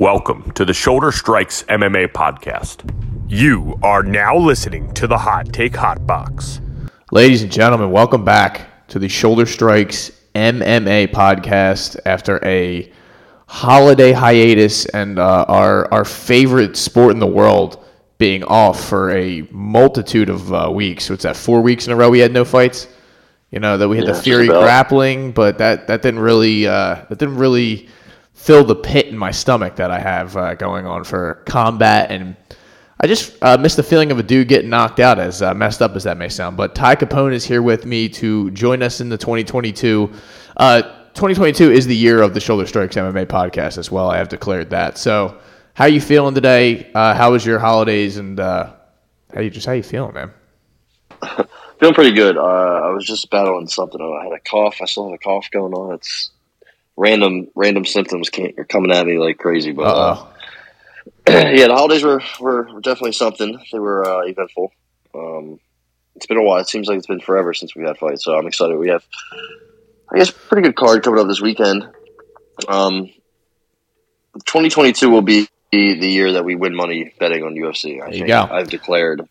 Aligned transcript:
Welcome 0.00 0.50
to 0.52 0.64
the 0.64 0.72
Shoulder 0.72 1.12
Strikes 1.12 1.62
MMA 1.64 2.12
podcast. 2.14 2.90
You 3.28 3.78
are 3.82 4.02
now 4.02 4.34
listening 4.34 4.90
to 4.94 5.06
the 5.06 5.18
Hot 5.18 5.52
Take 5.52 5.76
Hot 5.76 6.06
Box. 6.06 6.62
Ladies 7.12 7.42
and 7.42 7.52
gentlemen, 7.52 7.90
welcome 7.90 8.24
back 8.24 8.86
to 8.88 8.98
the 8.98 9.10
Shoulder 9.10 9.44
Strikes 9.44 10.10
MMA 10.34 11.08
podcast 11.08 12.00
after 12.06 12.42
a 12.46 12.90
holiday 13.46 14.12
hiatus 14.12 14.86
and 14.86 15.18
uh, 15.18 15.44
our 15.46 15.92
our 15.92 16.06
favorite 16.06 16.78
sport 16.78 17.12
in 17.12 17.18
the 17.18 17.26
world 17.26 17.84
being 18.16 18.42
off 18.44 18.82
for 18.88 19.10
a 19.10 19.46
multitude 19.50 20.30
of 20.30 20.50
uh, 20.54 20.70
weeks. 20.72 21.04
So 21.04 21.12
it's 21.12 21.24
that 21.24 21.36
four 21.36 21.60
weeks 21.60 21.86
in 21.86 21.92
a 21.92 21.96
row 21.96 22.08
we 22.08 22.20
had 22.20 22.32
no 22.32 22.46
fights. 22.46 22.88
You 23.50 23.60
know 23.60 23.76
that 23.76 23.86
we 23.86 23.96
had 23.98 24.06
Yeah, 24.06 24.12
the 24.12 24.14
just 24.14 24.24
Fury 24.24 24.48
about. 24.48 24.62
grappling, 24.62 25.32
but 25.32 25.58
that 25.58 25.88
that 25.88 26.00
didn't 26.00 26.20
really 26.20 26.66
uh, 26.66 27.04
that 27.10 27.18
didn't 27.18 27.36
really 27.36 27.90
fill 28.40 28.64
the 28.64 28.74
pit 28.74 29.06
in 29.06 29.18
my 29.18 29.30
stomach 29.30 29.76
that 29.76 29.90
I 29.90 29.98
have 29.98 30.34
uh, 30.34 30.54
going 30.54 30.86
on 30.86 31.04
for 31.04 31.42
combat 31.46 32.10
and. 32.10 32.36
I 33.02 33.06
just 33.06 33.34
uh, 33.40 33.56
missed 33.56 33.78
the 33.78 33.82
feeling 33.82 34.12
of 34.12 34.18
a 34.18 34.22
dude 34.22 34.48
getting 34.48 34.68
knocked 34.68 35.00
out, 35.00 35.18
as 35.18 35.40
uh, 35.40 35.54
messed 35.54 35.80
up 35.80 35.96
as 35.96 36.04
that 36.04 36.18
may 36.18 36.28
sound. 36.28 36.58
But 36.58 36.74
Ty 36.74 36.96
Capone 36.96 37.32
is 37.32 37.46
here 37.46 37.62
with 37.62 37.86
me 37.86 38.10
to 38.10 38.50
join 38.50 38.82
us 38.82 39.00
in 39.00 39.08
the 39.08 39.16
2022. 39.16 40.12
Uh, 40.58 40.82
2022 40.82 41.70
is 41.72 41.86
the 41.86 41.96
year 41.96 42.20
of 42.20 42.34
the 42.34 42.40
Shoulder 42.40 42.66
Strikes 42.66 42.96
MMA 42.96 43.24
podcast 43.24 43.78
as 43.78 43.90
well. 43.90 44.10
I 44.10 44.18
have 44.18 44.28
declared 44.28 44.68
that. 44.68 44.98
So, 44.98 45.38
how 45.72 45.86
you 45.86 45.98
feeling 45.98 46.34
today? 46.34 46.92
Uh, 46.94 47.14
how 47.14 47.32
was 47.32 47.46
your 47.46 47.58
holidays? 47.58 48.18
And 48.18 48.38
uh, 48.38 48.74
how 49.34 49.40
you 49.40 49.48
just 49.48 49.64
how 49.64 49.72
you 49.72 49.82
feeling, 49.82 50.12
man? 50.12 50.32
Feeling 51.78 51.94
pretty 51.94 52.14
good. 52.14 52.36
I 52.36 52.90
was 52.90 53.06
just 53.06 53.30
battling 53.30 53.66
something. 53.66 53.98
I 53.98 54.24
had 54.24 54.34
a 54.34 54.40
cough. 54.40 54.76
I 54.82 54.84
still 54.84 55.06
have 55.06 55.14
a 55.14 55.18
cough 55.18 55.50
going 55.50 55.72
on. 55.72 55.94
It's 55.94 56.30
random, 56.96 57.48
random 57.54 57.84
symptoms 57.84 58.30
can't, 58.30 58.58
are 58.58 58.64
coming 58.64 58.92
at 58.92 59.06
me 59.06 59.18
like 59.18 59.38
crazy. 59.38 59.72
But 59.72 59.82
uh, 59.82 60.26
yeah, 61.28 61.66
the 61.66 61.74
holidays 61.74 62.02
were, 62.02 62.22
were, 62.40 62.64
definitely 62.80 63.12
something. 63.12 63.58
They 63.72 63.78
were 63.78 64.04
uh, 64.04 64.26
eventful. 64.26 64.72
Um, 65.14 65.60
it's 66.16 66.26
been 66.26 66.38
a 66.38 66.42
while. 66.42 66.60
It 66.60 66.68
seems 66.68 66.88
like 66.88 66.98
it's 66.98 67.06
been 67.06 67.20
forever 67.20 67.54
since 67.54 67.74
we 67.74 67.84
had 67.84 67.98
fights. 67.98 68.24
So 68.24 68.36
I'm 68.36 68.46
excited. 68.46 68.76
We 68.76 68.88
have, 68.88 69.04
I 70.12 70.18
guess, 70.18 70.30
pretty 70.30 70.66
good 70.66 70.76
card 70.76 71.02
coming 71.02 71.20
up 71.20 71.28
this 71.28 71.40
weekend. 71.40 71.88
Um, 72.68 73.06
2022 74.34 75.08
will 75.08 75.22
be 75.22 75.48
the 75.72 75.78
year 75.78 76.32
that 76.32 76.44
we 76.44 76.56
win 76.56 76.74
money 76.74 77.14
betting 77.18 77.42
on 77.42 77.54
UFC. 77.54 78.02
I 78.02 78.10
there 78.10 78.18
you 78.18 78.26
go. 78.26 78.48
I've 78.50 78.68
declared 78.68 79.22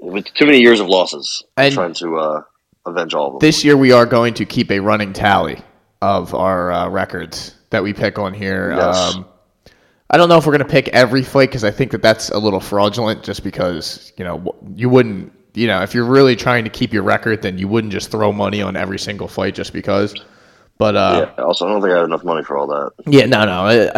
with 0.00 0.26
too 0.34 0.46
many 0.46 0.60
years 0.60 0.80
of 0.80 0.88
losses. 0.88 1.44
I'm 1.56 1.66
And- 1.66 1.74
trying 1.74 1.94
to 1.94 2.16
uh, 2.18 2.42
avenge 2.86 3.14
all 3.14 3.26
of 3.26 3.32
them. 3.34 3.38
This 3.40 3.64
year 3.64 3.76
we 3.76 3.92
are 3.92 4.06
going 4.06 4.34
to 4.34 4.44
keep 4.44 4.70
a 4.70 4.78
running 4.80 5.12
tally 5.12 5.58
of 6.02 6.34
our 6.34 6.70
uh, 6.72 6.88
records 6.88 7.54
that 7.70 7.82
we 7.82 7.92
pick 7.92 8.18
on 8.18 8.32
here. 8.34 8.72
Yes. 8.76 9.14
Um, 9.14 9.26
I 10.10 10.16
don't 10.16 10.28
know 10.28 10.38
if 10.38 10.46
we're 10.46 10.56
going 10.56 10.66
to 10.66 10.72
pick 10.72 10.88
every 10.88 11.22
fight 11.22 11.50
because 11.50 11.64
I 11.64 11.70
think 11.70 11.90
that 11.92 12.00
that's 12.02 12.30
a 12.30 12.38
little 12.38 12.60
fraudulent. 12.60 13.22
Just 13.22 13.44
because 13.44 14.12
you 14.16 14.24
know 14.24 14.54
you 14.74 14.88
wouldn't, 14.88 15.32
you 15.54 15.66
know, 15.66 15.82
if 15.82 15.92
you're 15.94 16.04
really 16.04 16.34
trying 16.36 16.64
to 16.64 16.70
keep 16.70 16.92
your 16.92 17.02
record, 17.02 17.42
then 17.42 17.58
you 17.58 17.68
wouldn't 17.68 17.92
just 17.92 18.10
throw 18.10 18.32
money 18.32 18.62
on 18.62 18.74
every 18.76 18.98
single 18.98 19.28
fight 19.28 19.54
just 19.54 19.72
because. 19.72 20.14
But 20.78 20.94
uh, 20.96 21.30
yeah. 21.36 21.44
Also, 21.44 21.66
I 21.66 21.70
don't 21.72 21.82
think 21.82 21.92
I 21.92 21.96
have 21.96 22.06
enough 22.06 22.22
money 22.24 22.42
for 22.44 22.56
all 22.56 22.68
that. 22.68 22.92
yeah, 23.06 23.26
no, 23.26 23.44
no, 23.44 23.66
I, 23.66 23.90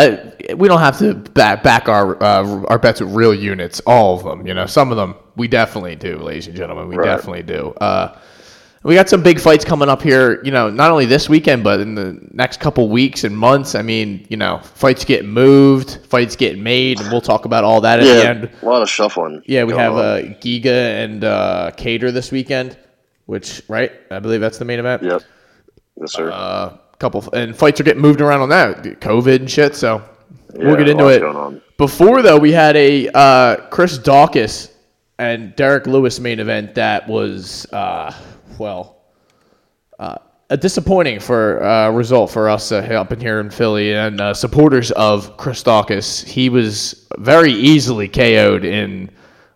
I, 0.51 0.55
we 0.55 0.67
don't 0.67 0.81
have 0.81 0.99
to 1.01 1.13
back, 1.15 1.63
back 1.63 1.91
our 1.91 2.21
uh, 2.23 2.65
our 2.69 2.79
bets 2.79 3.01
with 3.03 3.15
real 3.15 3.35
units. 3.35 3.81
All 3.87 4.17
of 4.17 4.25
them, 4.25 4.47
you 4.47 4.55
know, 4.55 4.65
some 4.65 4.91
of 4.91 4.97
them 4.97 5.15
we 5.37 5.47
definitely 5.47 5.95
do, 5.95 6.17
ladies 6.17 6.47
and 6.47 6.57
gentlemen, 6.57 6.89
we 6.89 6.97
Right. 6.97 7.05
definitely 7.05 7.43
do. 7.43 7.69
Uh, 7.83 8.19
we 8.83 8.95
got 8.95 9.09
some 9.11 9.23
big 9.23 9.39
fights 9.39 9.65
coming 9.65 9.89
up 9.91 10.01
here, 10.01 10.43
you 10.43 10.51
know, 10.51 10.71
not 10.71 10.91
only 10.91 11.05
this 11.05 11.29
weekend 11.29 11.63
but 11.63 11.81
in 11.81 11.95
the 11.95 12.19
next 12.33 12.61
couple 12.61 12.89
weeks 12.89 13.25
and 13.25 13.37
months. 13.37 13.75
I 13.75 13.83
mean, 13.83 14.27
you 14.31 14.37
know, 14.39 14.59
fights 14.63 15.05
get 15.05 15.25
moved, 15.25 15.99
fights 16.07 16.35
get 16.37 16.59
made, 16.59 17.01
and 17.01 17.11
we'll 17.11 17.21
talk 17.21 17.45
about 17.45 17.63
all 17.65 17.81
that 17.83 18.01
at 18.01 18.05
the 18.05 18.09
Yeah, 18.23 18.31
end. 18.31 18.51
a 18.63 18.67
lot 18.67 18.81
of 18.83 18.89
shuffling. 18.89 19.43
Yeah, 19.47 19.65
we 19.65 19.75
have 19.75 19.93
on. 19.95 19.99
uh, 19.99 20.17
Giga 20.41 21.05
and 21.05 21.25
uh, 21.25 21.71
Kattar 21.77 22.13
this 22.13 22.31
weekend, 22.33 22.79
which 23.27 23.63
right, 23.69 23.93
I 24.11 24.19
believe 24.19 24.41
that's 24.41 24.59
the 24.59 24.65
main 24.65 24.79
event. 24.79 25.03
Yep. 25.03 25.23
Yes, 26.01 26.13
sir. 26.13 26.31
Uh, 26.33 26.77
couple 26.99 27.27
and 27.33 27.57
fights 27.57 27.81
are 27.81 27.85
getting 27.85 28.03
moved 28.03 28.21
around 28.21 28.41
on 28.43 28.49
that, 28.51 28.83
COVID 29.01 29.37
and 29.37 29.51
shit. 29.51 29.75
So 29.77 30.03
we'll 30.55 30.77
get 30.77 30.89
into 30.89 31.09
it. 31.09 31.77
Before 31.77 32.23
though, 32.23 32.39
we 32.39 32.53
had 32.53 32.77
a 32.77 33.09
uh, 33.15 33.57
Chris 33.69 33.99
Daukaus 33.99 34.71
and 35.19 35.55
Derek 35.57 35.87
Lewis 35.87 36.19
main 36.21 36.41
event 36.41 36.75
that 36.77 37.07
was 37.09 37.67
uh, 37.73 38.15
well 38.61 39.01
uh, 39.99 40.19
a 40.51 40.57
disappointing 40.57 41.21
for 41.21 41.63
uh, 41.63 41.91
result 41.91 42.31
for 42.31 42.49
us 42.49 42.73
uh, 42.73 42.79
up 42.79 43.13
in 43.13 43.21
here 43.21 43.39
in 43.39 43.51
Philly 43.51 43.95
and 43.95 44.21
uh, 44.21 44.35
supporters 44.35 44.91
of 44.93 45.37
Chris 45.37 45.63
Daukaus. 45.63 46.25
He 46.25 46.49
was 46.49 47.07
very 47.19 47.53
easily 47.53 48.09
KO'd 48.09 48.65
in 48.65 49.11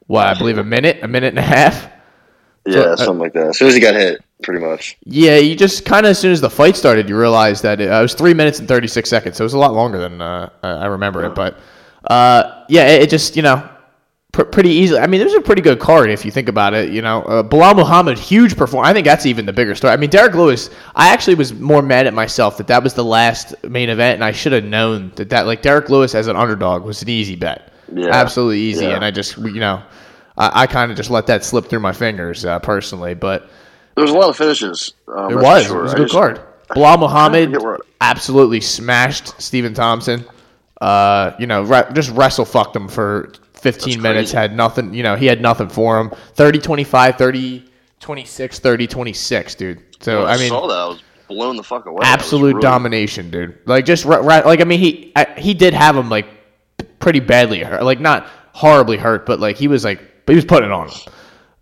what 0.06 0.26
I 0.26 0.38
believe 0.38 0.58
a 0.58 0.64
minute, 0.64 1.00
a 1.02 1.08
minute 1.08 1.28
and 1.28 1.38
a 1.38 1.42
half. 1.42 1.90
Yeah, 2.64 2.80
uh, 2.80 2.96
something 2.96 3.18
like 3.18 3.32
that. 3.32 3.48
As 3.48 3.58
soon 3.58 3.68
as 3.68 3.74
he 3.74 3.80
got 3.80 3.94
hit, 3.94 4.24
pretty 4.42 4.64
much. 4.64 4.96
Yeah, 5.04 5.36
you 5.36 5.56
just 5.56 5.84
kind 5.84 6.06
of 6.06 6.10
as 6.10 6.18
soon 6.18 6.30
as 6.30 6.40
the 6.40 6.48
fight 6.48 6.76
started, 6.76 7.08
you 7.08 7.18
realized 7.18 7.62
that 7.64 7.80
it, 7.80 7.90
uh, 7.90 7.98
it 7.98 8.02
was 8.02 8.14
three 8.14 8.32
minutes 8.32 8.60
and 8.60 8.68
thirty 8.68 8.86
six 8.86 9.10
seconds. 9.10 9.36
So 9.36 9.42
it 9.42 9.46
was 9.46 9.54
a 9.54 9.58
lot 9.58 9.74
longer 9.74 9.98
than 9.98 10.22
uh, 10.22 10.48
I 10.62 10.86
remember 10.86 11.24
it. 11.24 11.34
But 11.34 11.58
uh, 12.08 12.64
yeah, 12.68 12.86
it, 12.88 13.02
it 13.02 13.10
just 13.10 13.34
you 13.34 13.42
know 13.42 13.68
pr- 14.34 14.42
pretty 14.44 14.68
easily. 14.70 15.00
I 15.00 15.06
mean, 15.06 15.20
it 15.20 15.24
was 15.24 15.34
a 15.34 15.40
pretty 15.40 15.62
good 15.62 15.78
card 15.78 16.10
if 16.10 16.24
you 16.24 16.30
think 16.30 16.48
about 16.48 16.74
it. 16.74 16.90
You 16.90 17.00
know, 17.00 17.22
uh, 17.22 17.42
Belal 17.42 17.74
Muhammad, 17.74 18.18
huge 18.18 18.56
performance. 18.56 18.90
I 18.90 18.92
think 18.92 19.06
that's 19.06 19.24
even 19.24 19.46
the 19.46 19.52
bigger 19.52 19.74
story. 19.74 19.92
I 19.94 19.96
mean, 19.96 20.10
Derek 20.10 20.34
Lewis. 20.34 20.68
I 20.94 21.08
actually 21.08 21.36
was 21.36 21.54
more 21.54 21.80
mad 21.80 22.06
at 22.06 22.12
myself 22.12 22.58
that 22.58 22.66
that 22.66 22.82
was 22.82 22.92
the 22.94 23.04
last 23.04 23.54
main 23.64 23.88
event, 23.88 24.16
and 24.16 24.24
I 24.24 24.32
should 24.32 24.52
have 24.52 24.64
known 24.64 25.12
that 25.16 25.30
that 25.30 25.46
like 25.46 25.62
Derek 25.62 25.88
Lewis 25.88 26.14
as 26.14 26.26
an 26.26 26.36
underdog 26.36 26.84
was 26.84 27.00
an 27.02 27.08
easy 27.08 27.36
bet. 27.36 27.72
Yeah. 27.92 28.08
absolutely 28.08 28.60
easy. 28.60 28.84
Yeah. 28.86 28.96
And 28.96 29.04
I 29.04 29.10
just 29.10 29.38
you 29.38 29.60
know. 29.60 29.82
I, 30.36 30.62
I 30.62 30.66
kind 30.66 30.90
of 30.90 30.96
just 30.96 31.10
let 31.10 31.28
that 31.28 31.44
slip 31.44 31.66
through 31.66 31.78
my 31.78 31.92
fingers 31.92 32.44
uh, 32.44 32.58
personally, 32.58 33.14
but 33.14 33.48
There 33.94 34.02
was 34.02 34.10
a 34.10 34.14
lot 34.18 34.28
of 34.30 34.36
finishes. 34.36 34.94
Um, 35.06 35.30
it 35.30 35.36
was. 35.36 35.66
sure. 35.66 35.78
It 35.78 35.82
was 35.84 35.92
a 35.92 35.96
good 35.96 36.08
just- 36.08 36.14
card. 36.14 36.40
Belal 36.70 36.98
Muhammad 36.98 37.56
absolutely 38.00 38.60
smashed 38.60 39.40
Stephen 39.40 39.74
Thompson. 39.74 40.24
Uh, 40.80 41.32
you 41.38 41.46
know, 41.46 41.62
re- 41.62 41.84
just 41.92 42.10
wrestle 42.10 42.44
fucked 42.44 42.74
him 42.74 42.88
for 42.88 43.30
15 43.64 43.92
That's 43.94 44.02
minutes. 44.02 44.30
crazy. 44.30 44.36
Had 44.36 44.54
nothing. 44.56 44.94
You 44.94 45.02
know, 45.02 45.16
he 45.16 45.26
had 45.26 45.40
nothing 45.40 45.68
for 45.68 45.98
him. 45.98 46.10
30 46.34 46.58
25, 46.60 47.16
30 47.16 47.64
26, 48.00 48.58
30 48.60 48.86
26, 48.86 49.54
dude. 49.56 49.82
So, 50.00 50.24
I 50.26 50.36
mean, 50.36 50.50
saw 50.50 50.66
that. 50.68 50.74
I 50.76 50.86
was 50.88 51.02
blown 51.28 51.56
the 51.56 51.62
fuck 51.62 51.86
away. 51.86 52.00
Absolute 52.04 52.60
domination, 52.60 53.30
dude. 53.30 53.58
Like, 53.64 53.84
just, 53.86 54.04
right, 54.04 54.20
re- 54.22 54.44
like, 54.44 54.60
I 54.60 54.64
mean, 54.64 54.78
he 54.78 55.12
I, 55.16 55.26
he 55.38 55.54
did 55.54 55.72
have 55.74 55.96
him, 55.96 56.08
like, 56.10 56.26
pretty 56.98 57.20
badly 57.20 57.60
hurt. 57.60 57.82
Like, 57.82 58.00
not 58.00 58.28
horribly 58.52 58.98
hurt, 58.98 59.24
but, 59.26 59.40
like, 59.40 59.56
he 59.56 59.66
was, 59.68 59.84
like, 59.84 60.00
he 60.28 60.34
was 60.34 60.44
putting 60.44 60.68
it 60.68 60.72
on 60.72 60.88
him. 60.88 60.98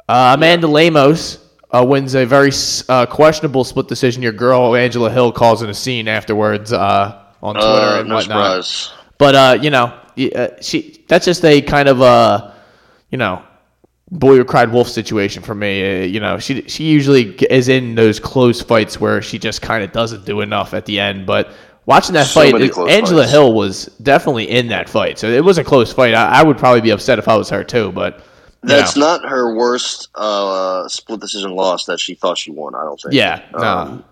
Uh, 0.08 0.34
Amanda 0.36 0.66
Lemos 0.66 1.38
uh, 1.70 1.84
wins 1.88 2.14
a 2.16 2.26
very 2.26 2.50
uh, 2.88 3.06
questionable 3.06 3.62
split 3.64 3.86
decision. 3.86 4.20
Your 4.22 4.32
girl 4.32 4.74
Angela 4.74 5.10
Hill 5.10 5.30
calls 5.32 5.62
it 5.62 5.70
a 5.70 5.74
scene 5.74 6.08
afterwards 6.08 6.72
uh, 6.72 7.22
on 7.40 7.54
Twitter 7.54 7.68
Uh, 7.68 8.00
and 8.00 8.08
no 8.08 8.16
whatnot. 8.16 8.64
surprise. 8.64 8.92
But 9.18 9.34
uh, 9.36 9.58
you 9.62 9.70
know, 9.70 9.96
uh, 10.16 10.48
she 10.60 11.04
that's 11.08 11.24
just 11.24 11.44
a 11.44 11.60
kind 11.62 11.88
of 11.88 12.00
a 12.00 12.54
you 13.10 13.18
know, 13.18 13.42
boy 14.10 14.36
who 14.36 14.44
cried 14.44 14.72
wolf 14.72 14.88
situation 14.88 15.42
for 15.42 15.54
me. 15.54 16.02
Uh, 16.02 16.04
you 16.06 16.20
know, 16.20 16.38
she 16.38 16.62
she 16.68 16.84
usually 16.84 17.34
is 17.50 17.68
in 17.68 17.94
those 17.94 18.18
close 18.20 18.60
fights 18.62 19.00
where 19.00 19.20
she 19.22 19.38
just 19.38 19.60
kind 19.62 19.84
of 19.84 19.92
doesn't 19.92 20.24
do 20.24 20.40
enough 20.40 20.74
at 20.74 20.86
the 20.86 20.98
end, 21.00 21.26
but. 21.26 21.50
Watching 21.84 22.14
that 22.14 22.28
So 22.28 22.40
fight, 22.42 22.54
it- 22.54 22.78
Angela 22.78 23.22
fights. 23.22 23.32
Hill 23.32 23.54
was 23.54 23.86
definitely 24.00 24.48
in 24.48 24.68
that 24.68 24.88
fight, 24.88 25.18
so 25.18 25.26
it 25.28 25.42
was 25.44 25.58
a 25.58 25.64
close 25.64 25.92
fight. 25.92 26.14
I, 26.14 26.38
I 26.38 26.42
would 26.44 26.56
probably 26.56 26.80
be 26.80 26.90
upset 26.90 27.18
if 27.18 27.26
I 27.26 27.34
was 27.34 27.50
her 27.50 27.64
too, 27.64 27.90
but 27.90 28.22
That's 28.62 28.94
know. 28.96 29.04
not 29.04 29.28
her 29.28 29.56
worst 29.56 30.08
uh, 30.14 30.86
split 30.86 31.18
decision 31.18 31.56
loss 31.56 31.86
that 31.86 31.98
she 31.98 32.14
thought 32.14 32.38
she 32.38 32.52
won. 32.52 32.76
I 32.76 32.84
don't 32.84 33.00
think. 33.00 33.14
yeah, 33.14 33.42
no, 33.52 33.58
Um, 33.66 34.04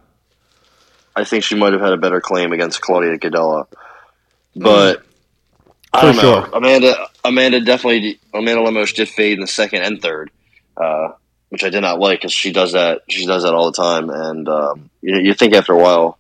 I 1.15 1.23
think 1.23 1.45
she 1.45 1.55
might 1.55 1.73
have 1.73 1.81
had 1.81 1.93
a 1.93 1.97
better 1.97 2.21
claim 2.21 2.51
against 2.53 2.81
Claudia 2.81 3.17
Gadelha, 3.19 3.69
but 4.57 5.05
I 5.93 6.03
don't 6.03 6.17
know. 6.17 6.23
sure. 6.45 6.49
Amanda, 6.55 7.09
Amanda 7.25 7.61
definitely, 7.61 8.21
Amanda 8.33 8.63
Lemos 8.63 8.93
did 8.93 9.09
fade 9.09 9.35
in 9.35 9.41
the 9.41 9.47
second 9.47 9.83
and 9.83 10.01
third, 10.01 10.31
uh, 10.77 11.09
which 11.49 11.65
I 11.65 11.71
did 11.71 11.81
not 11.81 11.99
like 11.99 12.21
because 12.21 12.33
she 12.33 12.53
does 12.53 12.73
that. 12.73 13.03
She 13.09 13.27
does 13.27 13.43
that 13.43 13.55
all 13.55 13.71
the 13.71 13.77
time, 13.77 14.09
and 14.11 14.49
um, 14.49 14.91
you, 15.03 15.19
you 15.21 15.35
think 15.35 15.55
after 15.55 15.73
a 15.73 15.79
while 15.79 16.19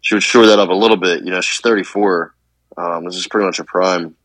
she 0.00 0.14
would 0.16 0.22
shore 0.24 0.46
that 0.46 0.58
up 0.58 0.68
a 0.70 0.74
little 0.74 0.96
bit. 0.96 1.24
You 1.24 1.30
know, 1.30 1.40
she's 1.40 1.60
thirty 1.60 1.84
four. 1.84 2.34
Um, 2.76 3.04
this 3.04 3.16
is 3.16 3.26
pretty 3.28 3.46
much 3.46 3.58
her 3.58 3.64
prime 3.64 4.16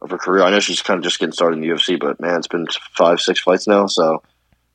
of 0.00 0.10
her 0.10 0.18
career. 0.18 0.42
I 0.42 0.50
know 0.50 0.58
she's 0.60 0.82
kind 0.82 0.98
of 0.98 1.04
just 1.04 1.20
getting 1.20 1.32
started 1.32 1.56
in 1.56 1.60
the 1.62 1.68
UFC, 1.68 2.00
but 2.00 2.20
man, 2.20 2.36
it's 2.38 2.48
been 2.48 2.66
five, 2.96 3.20
six 3.20 3.38
fights 3.40 3.68
now, 3.68 3.86
so 3.86 4.22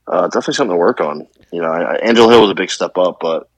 uh, 0.08 0.28
definitely 0.28 0.54
something 0.54 0.76
to 0.76 0.78
work 0.80 1.02
on. 1.02 1.28
You 1.52 1.62
know, 1.62 1.68
I, 1.70 1.82
I- 1.82 1.98
Angela 1.98 2.32
Hill 2.32 2.42
was 2.42 2.52
a 2.52 2.56
big 2.56 2.70
step 2.72 2.98
up, 2.98 3.18
but 3.20 3.50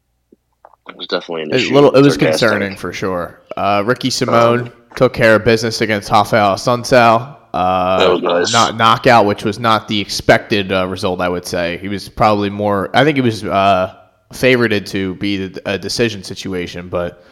it 0.90 0.96
was 0.98 1.08
definitely 1.08 1.44
It, 1.56 1.72
little, 1.72 1.96
it 1.96 2.02
was 2.02 2.18
concerning 2.18 2.76
for 2.76 2.92
sure. 2.92 3.40
Uh, 3.56 3.84
Ricky 3.86 4.10
Simón 4.10 4.72
took 4.96 5.14
care 5.14 5.36
of 5.36 5.46
business 5.46 5.82
against 5.82 6.10
Raphael 6.12 6.56
Assunção. 6.56 7.38
Uh, 7.54 8.00
That 8.00 8.10
was 8.12 8.22
nice. 8.22 8.54
Not 8.54 8.76
knockout, 8.78 9.26
which 9.26 9.44
was 9.44 9.58
not 9.60 9.88
the 9.88 10.00
expected 10.00 10.72
uh, 10.72 10.88
result. 10.88 11.22
I 11.22 11.30
would 11.30 11.46
say 11.46 11.78
he 11.78 11.88
was 11.88 12.08
probably 12.10 12.50
more. 12.50 12.90
I 12.96 13.04
think 13.04 13.16
he 13.18 13.22
was 13.22 13.44
uh, 13.44 13.96
favorited 14.34 14.86
to 14.88 15.16
be 15.16 15.52
a 15.66 15.78
decision 15.78 16.24
situation, 16.24 16.90
but 16.90 17.24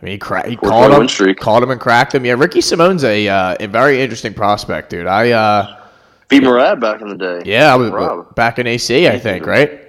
I 0.00 0.04
mean, 0.04 0.12
he, 0.12 0.18
cra- 0.18 0.48
he 0.48 0.56
called 0.56 0.92
him, 0.92 1.08
streak. 1.08 1.38
called 1.38 1.62
him 1.62 1.70
and 1.70 1.80
cracked 1.80 2.14
him. 2.14 2.24
Yeah, 2.24 2.34
Ricky 2.34 2.60
Simón's 2.60 3.04
a 3.04 3.26
uh, 3.28 3.56
a 3.58 3.66
very 3.66 4.00
interesting 4.00 4.32
prospect, 4.34 4.90
dude. 4.90 5.06
I 5.06 5.30
uh, 5.32 5.80
Beat 6.28 6.42
Murad 6.44 6.80
back 6.80 7.00
in 7.00 7.08
the 7.08 7.16
day. 7.16 7.42
yeah, 7.44 7.72
I 7.72 7.76
was 7.76 7.90
Rob. 7.90 8.34
back 8.34 8.58
in 8.58 8.66
AC, 8.66 9.08
I 9.08 9.18
think, 9.18 9.44
right? 9.46 9.80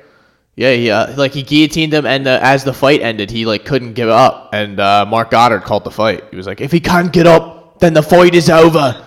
Yeah, 0.55 0.71
he 0.73 0.89
uh, 0.89 1.15
like 1.17 1.33
he 1.33 1.43
guillotined 1.43 1.93
him, 1.93 2.05
and 2.05 2.27
uh, 2.27 2.39
as 2.41 2.63
the 2.63 2.73
fight 2.73 3.01
ended, 3.01 3.29
he 3.29 3.45
like 3.45 3.65
couldn't 3.65 3.93
give 3.93 4.07
up, 4.09 4.51
and 4.53 4.79
uh, 4.79 5.05
Marc 5.05 5.31
Goddard 5.31 5.61
called 5.61 5.83
the 5.83 5.91
fight. 5.91 6.23
He 6.31 6.37
was 6.37 6.47
like, 6.47 6.61
"If 6.61 6.71
he 6.71 6.79
can't 6.79 7.11
get 7.11 7.27
up, 7.27 7.79
then 7.79 7.93
the 7.93 8.03
fight 8.03 8.35
is 8.35 8.49
over." 8.49 9.05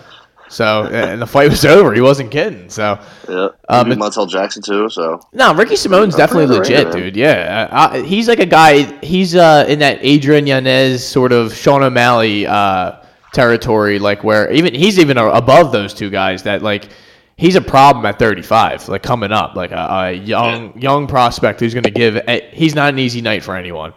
So, 0.50 0.87
and 0.87 1.21
the 1.21 1.27
fight 1.27 1.50
was 1.50 1.65
over. 1.77 1.93
He 1.95 2.00
wasn't 2.00 2.31
kidding. 2.31 2.69
So, 2.71 2.99
Yeah. 3.29 3.49
Um, 3.69 3.91
Montel 3.91 4.29
Jackson 4.29 4.62
too. 4.62 4.89
So 4.91 5.21
no, 5.33 5.55
Ricky 5.55 5.75
Simón's 5.75 6.15
I'm 6.15 6.19
definitely 6.19 6.56
legit, 6.59 6.93
dude. 6.93 7.17
Yeah, 7.17 7.69
uh, 7.71 7.77
uh, 7.77 8.03
he's 8.03 8.29
like 8.29 8.41
a 8.41 8.47
guy. 8.47 8.99
He's 9.01 9.35
uh, 9.35 9.65
in 9.69 9.79
that 9.79 9.99
Adrian 10.03 10.47
Yanez 10.47 11.06
sort 11.06 11.33
of 11.33 11.55
Sean 11.55 11.83
O'Malley 11.83 12.47
uh, 12.47 12.97
territory, 13.33 13.99
like 13.99 14.25
where 14.25 14.51
even 14.53 14.75
he's 14.75 14.99
even 14.99 15.17
above 15.19 15.73
those 15.73 15.94
two 15.94 16.11
guys. 16.11 16.43
That 16.43 16.62
like 16.62 16.89
he's 17.38 17.55
a 17.55 17.62
problem 17.62 18.05
at 18.05 18.19
35, 18.19 18.88
like 18.90 19.02
coming 19.02 19.32
up, 19.32 19.55
like 19.55 19.70
a, 19.70 19.87
a 19.90 20.12
young 20.12 20.79
young 20.79 21.06
prospect 21.06 21.61
who's 21.61 21.73
going 21.73 21.85
to 21.85 21.90
give. 21.90 22.17
A, 22.17 22.50
he's 22.52 22.75
not 22.75 22.90
an 22.90 22.99
easy 22.99 23.23
night 23.23 23.43
for 23.43 23.56
anyone. 23.56 23.94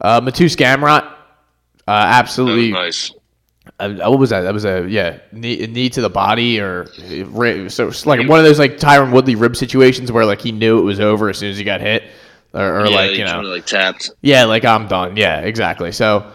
Uh, 0.00 0.20
Mateusz 0.20 0.56
Gamrot, 0.56 1.02
uh, 1.02 1.90
absolutely 1.90 2.70
nice. 2.70 3.12
uh, 3.80 3.92
what 3.94 4.18
was 4.18 4.30
that? 4.30 4.42
That 4.42 4.54
was 4.54 4.64
a 4.64 4.86
yeah 4.88 5.18
knee, 5.32 5.66
knee 5.66 5.88
to 5.90 6.00
the 6.00 6.10
body 6.10 6.60
or 6.60 6.82
uh, 6.84 7.68
so 7.68 7.90
like 8.04 8.28
one 8.28 8.38
of 8.38 8.44
those 8.44 8.58
like 8.58 8.76
Tyron 8.76 9.12
Woodley 9.12 9.34
rib 9.34 9.56
situations 9.56 10.12
where 10.12 10.24
like 10.26 10.40
he 10.40 10.52
knew 10.52 10.78
it 10.78 10.82
was 10.82 11.00
over 11.00 11.28
as 11.30 11.38
soon 11.38 11.50
as 11.50 11.58
he 11.58 11.64
got 11.64 11.80
hit, 11.80 12.04
or, 12.52 12.80
or 12.82 12.86
yeah, 12.86 12.96
like 12.96 13.10
you 13.12 13.24
know 13.24 13.40
like 13.40 13.66
tapped. 13.66 14.10
yeah 14.20 14.44
like 14.44 14.64
I'm 14.64 14.86
done 14.86 15.16
yeah 15.16 15.40
exactly. 15.40 15.90
So 15.90 16.30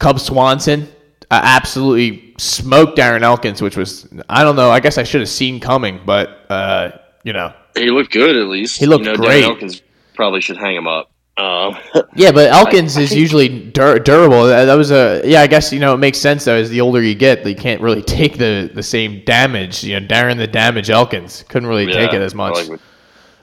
Cub 0.00 0.18
Swanson 0.18 0.88
uh, 1.30 1.40
absolutely 1.42 2.27
smoked 2.38 2.96
Darren 2.98 3.22
Elkins, 3.22 3.60
which 3.60 3.76
was 3.76 4.08
I 4.28 4.42
don't 4.44 4.56
know 4.56 4.70
I 4.70 4.80
guess 4.80 4.98
I 4.98 5.02
should 5.02 5.20
have 5.20 5.28
seen 5.28 5.60
coming, 5.60 6.00
but 6.06 6.46
uh, 6.50 6.92
you 7.24 7.32
know 7.32 7.52
He 7.76 7.90
looked 7.90 8.12
good 8.12 8.36
at 8.36 8.46
least. 8.48 8.78
He 8.78 8.86
looked 8.86 9.04
you 9.04 9.12
know, 9.12 9.16
great. 9.16 9.42
Dan 9.42 9.50
Elkins 9.50 9.82
probably 10.14 10.40
should 10.40 10.56
hang 10.56 10.74
him 10.76 10.86
up. 10.86 11.10
Um, 11.36 11.76
Yeah, 12.16 12.32
but 12.32 12.50
Elkins 12.50 12.96
I 12.96 13.02
is 13.02 13.10
think- 13.10 13.20
usually 13.20 13.48
dur- 13.70 14.00
durable. 14.00 14.44
That, 14.46 14.64
that 14.64 14.74
was 14.74 14.90
a 14.90 15.22
yeah. 15.24 15.40
I 15.40 15.46
guess 15.46 15.72
you 15.72 15.78
know 15.78 15.94
it 15.94 15.98
makes 15.98 16.18
sense 16.18 16.44
though. 16.44 16.56
As 16.56 16.70
the 16.70 16.80
older 16.80 17.00
you 17.02 17.14
get, 17.14 17.46
you 17.46 17.54
can't 17.54 17.80
really 17.80 18.02
take 18.18 18.38
the, 18.38 18.70
the 18.74 18.82
same 18.82 19.22
damage. 19.24 19.84
You 19.84 20.00
know, 20.00 20.06
Darren 20.06 20.36
the 20.36 20.46
damage 20.48 20.90
Elkins 20.90 21.44
couldn't 21.48 21.68
really 21.68 21.86
take 21.86 22.12
it 22.12 22.20
as 22.22 22.34
much. 22.34 22.56
I 22.56 22.60
like, 22.60 22.68
what, 22.70 22.80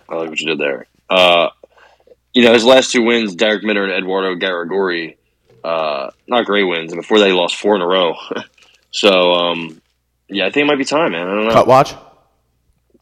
I 0.09 0.15
like 0.15 0.29
what 0.29 0.39
you 0.41 0.47
did 0.47 0.57
there. 0.59 0.87
Uh, 1.09 1.49
you 2.33 2.43
know, 2.43 2.51
his 2.53 2.65
last 2.65 2.91
two 2.91 3.01
wins, 3.03 3.33
Darrick 3.33 3.63
Minner 3.63 3.85
and 3.85 3.93
Eduardo 3.93 4.35
Garagorri, 4.35 5.15
uh, 5.63 6.09
not 6.27 6.45
great 6.45 6.63
wins. 6.65 6.91
And 6.91 7.01
before 7.01 7.19
that, 7.19 7.27
he 7.27 7.31
lost 7.31 7.55
four 7.55 7.77
in 7.77 7.81
a 7.81 7.87
row. 7.87 8.15
so, 8.95 9.33
um, 9.33 9.81
yeah, 10.29 10.45
I 10.45 10.49
think 10.51 10.63
it 10.63 10.67
might 10.67 10.77
be 10.77 10.85
time, 10.85 11.11
man. 11.11 11.27
I 11.27 11.33
don't 11.35 11.45
know. 11.47 11.51
Cut 11.53 11.67
watch. 11.67 11.93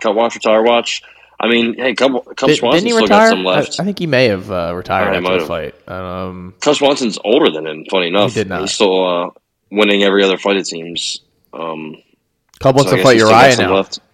Cut 0.01 0.15
watch, 0.15 0.35
retire 0.35 0.63
watch. 0.63 1.03
I 1.39 1.47
mean, 1.47 1.75
hey, 1.75 1.93
Cub, 1.93 2.11
Cub 2.35 2.47
Did, 2.49 2.57
Swanson 2.57 2.87
still 2.87 3.01
retire? 3.01 3.29
got 3.29 3.29
some 3.29 3.43
left. 3.43 3.79
I 3.79 3.83
think 3.83 3.99
he 3.99 4.07
may 4.07 4.25
have 4.29 4.49
uh, 4.49 4.73
retired 4.75 5.15
after 5.15 5.39
the 5.39 5.45
fight. 5.45 5.87
Um, 5.89 6.53
Cub 6.61 6.75
Swanson's 6.75 7.19
older 7.23 7.51
than 7.51 7.67
him. 7.67 7.85
Funny 7.91 8.07
enough, 8.07 8.31
he 8.33 8.39
did 8.41 8.49
not. 8.49 8.61
He's 8.61 8.71
still 8.73 9.05
uh, 9.05 9.29
winning 9.71 10.03
every 10.03 10.23
other 10.23 10.37
fight. 10.37 10.57
It 10.57 10.67
seems. 10.67 11.21
Um, 11.53 11.97
Cub 12.59 12.75
wants 12.75 12.91
so 12.91 12.97
to 12.97 13.03
fight 13.03 13.13
he's 13.13 13.21
still 13.23 13.31
got 13.31 13.45
Uriah 13.57 13.67
now. 13.67 13.75
Left. 13.75 13.99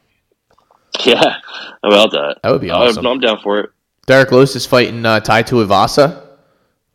Yeah, 1.06 1.36
about 1.84 2.12
that? 2.12 2.40
That 2.44 2.52
would 2.52 2.62
be 2.62 2.72
Uh, 2.72 2.78
awesome. 2.78 3.06
I'm 3.06 3.20
down 3.20 3.40
for 3.42 3.60
it. 3.60 3.70
Derek 4.08 4.32
Lewis 4.32 4.56
is 4.56 4.66
fighting 4.66 5.06
uh, 5.06 5.20
Tai 5.20 5.44
Tuivasa 5.44 6.26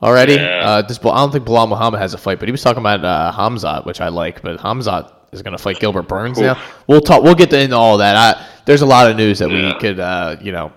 already. 0.05 0.35
Yeah. 0.35 0.61
Uh, 0.63 0.83
this, 0.83 0.99
I 0.99 1.17
don't 1.17 1.33
think 1.33 1.47
Belal 1.47 1.69
Muhammad 1.69 2.01
has 2.01 2.15
a 2.15 2.19
fight, 2.19 2.39
but 2.39 2.47
he 2.47 2.53
was 2.53 2.63
talking 2.63 2.81
about 2.81 3.05
uh, 3.05 3.33
Khamzat, 3.35 3.87
which 3.87 4.01
I 4.01 4.09
like. 4.09 4.43
But 4.43 4.61
Khamzat 4.61 5.13
is 5.33 5.43
going 5.43 5.57
to 5.57 5.63
fight 5.63 5.81
Gilbert 5.81 6.03
Burns 6.03 6.39
Oof. 6.39 6.45
now. 6.45 6.63
We'll 6.87 7.01
talk. 7.01 7.23
We'll 7.23 7.35
get 7.35 7.53
into 7.53 7.77
all 7.77 7.99
that. 7.99 8.17
I, 8.17 8.47
there's 8.67 8.83
a 8.83 8.87
lot 8.87 9.11
of 9.11 9.17
news 9.17 9.39
that 9.41 9.49
we 9.49 9.75
could, 9.81 9.99
uh, 9.99 10.37
you 10.41 10.53
know, 10.53 10.73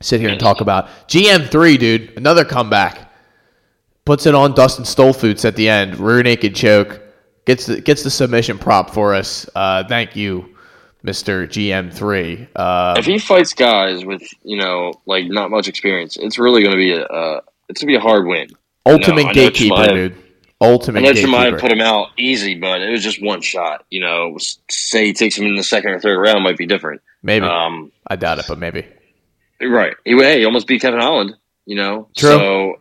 sit 0.00 0.20
here 0.20 0.30
and 0.30 0.40
talk 0.40 0.60
about. 0.60 0.88
GM3, 1.08 1.78
dude, 1.78 2.16
another 2.16 2.44
comeback. 2.44 3.06
Puts 4.04 4.26
it 4.26 4.34
on 4.34 4.54
Dustin 4.54 4.84
Stoltzfus 4.84 5.44
at 5.44 5.54
the 5.54 5.68
end. 5.68 5.98
Rear 5.98 6.22
naked 6.22 6.54
choke. 6.54 7.02
Gets 7.44 7.66
the 7.66 7.80
gets 7.80 8.02
the 8.02 8.10
submission 8.10 8.58
prop 8.58 8.90
for 8.90 9.14
us. 9.14 9.48
Uh, 9.54 9.84
thank 9.86 10.16
you, 10.16 10.54
Mister 11.02 11.46
GM3. 11.46 12.48
Uh, 12.56 12.94
if 12.98 13.04
he 13.04 13.18
fights 13.18 13.52
guys 13.52 14.04
with 14.06 14.22
you 14.42 14.58
know 14.58 14.94
like 15.04 15.26
not 15.26 15.50
much 15.50 15.68
experience, 15.68 16.16
it's 16.16 16.38
really 16.38 16.62
going 16.62 16.72
to 16.72 16.78
be 16.78 16.92
a 16.92 17.04
uh, 17.04 17.40
it's 17.68 17.82
going 17.82 17.92
to 17.92 17.92
be 17.92 17.96
a 17.96 18.00
hard 18.00 18.26
win. 18.26 18.48
ultimate 18.86 19.26
I 19.26 19.28
know 19.28 19.32
gatekeeper, 19.32 19.74
Chimaev- 19.76 19.94
dude. 19.94 20.24
I 20.60 20.66
Ultimate 20.66 21.02
know 21.02 21.12
gatekeeper. 21.12 21.58
Put 21.58 21.70
him 21.70 21.80
out 21.80 22.08
easy, 22.18 22.56
but 22.56 22.80
it 22.82 22.90
was 22.90 23.02
just 23.02 23.22
one 23.22 23.40
shot. 23.42 23.84
You 23.90 24.00
know, 24.00 24.36
say 24.68 25.06
he 25.06 25.12
takes 25.12 25.38
him 25.38 25.46
in 25.46 25.54
the 25.54 25.62
second 25.62 25.92
or 25.92 26.00
third 26.00 26.18
round 26.18 26.42
might 26.42 26.56
be 26.56 26.66
different. 26.66 27.00
Maybe. 27.22 27.46
Um, 27.46 27.92
I 28.06 28.16
doubt 28.16 28.38
it, 28.40 28.46
but 28.48 28.58
maybe. 28.58 28.86
right? 29.60 29.94
He, 30.04 30.16
hey, 30.16 30.40
he 30.40 30.44
almost 30.44 30.66
beat 30.66 30.82
Kevin 30.82 31.00
Holland. 31.00 31.36
You 31.64 31.76
know, 31.76 32.08
True. 32.16 32.30
So 32.30 32.74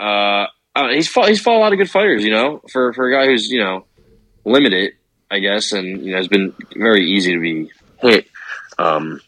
uh, 0.00 0.46
uh, 0.74 0.88
he's 0.90 1.08
fought 1.08 1.28
he's 1.28 1.40
fought 1.40 1.56
a 1.56 1.60
lot 1.60 1.72
of 1.72 1.78
good 1.78 1.90
fighters. 1.90 2.24
You 2.24 2.30
know, 2.30 2.60
for 2.70 2.92
for 2.92 3.08
a 3.08 3.12
guy 3.14 3.26
who's 3.26 3.48
you 3.48 3.60
know 3.60 3.86
limited, 4.44 4.92
I 5.30 5.38
guess, 5.38 5.72
and 5.72 6.04
you 6.04 6.12
know 6.12 6.18
has 6.18 6.28
been 6.28 6.52
very 6.76 7.10
easy 7.10 7.34
to 7.34 7.40
be 7.40 7.70
hit. 8.00 8.28
Um, 8.78 9.20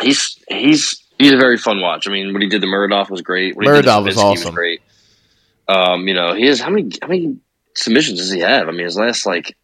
he's 0.00 0.38
he's 0.48 1.02
he's 1.18 1.32
a 1.32 1.36
very 1.36 1.56
fun 1.58 1.80
watch. 1.80 2.06
I 2.08 2.10
mean, 2.12 2.32
what 2.32 2.42
he 2.42 2.48
did 2.48 2.60
to 2.62 2.66
Murdoch 2.66 3.10
was 3.10 3.22
great. 3.22 3.56
What 3.56 3.66
he 3.66 3.72
did 3.72 3.84
to 3.84 4.00
was 4.00 4.16
awesome. 4.16 4.54
great. 4.54 4.82
Um, 5.68 6.06
you 6.08 6.14
know, 6.14 6.34
he 6.34 6.46
has 6.46 6.60
how 6.60 6.70
many 6.70 6.90
how 7.00 7.08
many 7.08 7.36
submissions 7.74 8.18
does 8.18 8.30
he 8.32 8.40
have? 8.40 8.68
I 8.68 8.72
mean, 8.72 8.84
his 8.84 8.96
last 8.96 9.26
like 9.26 9.56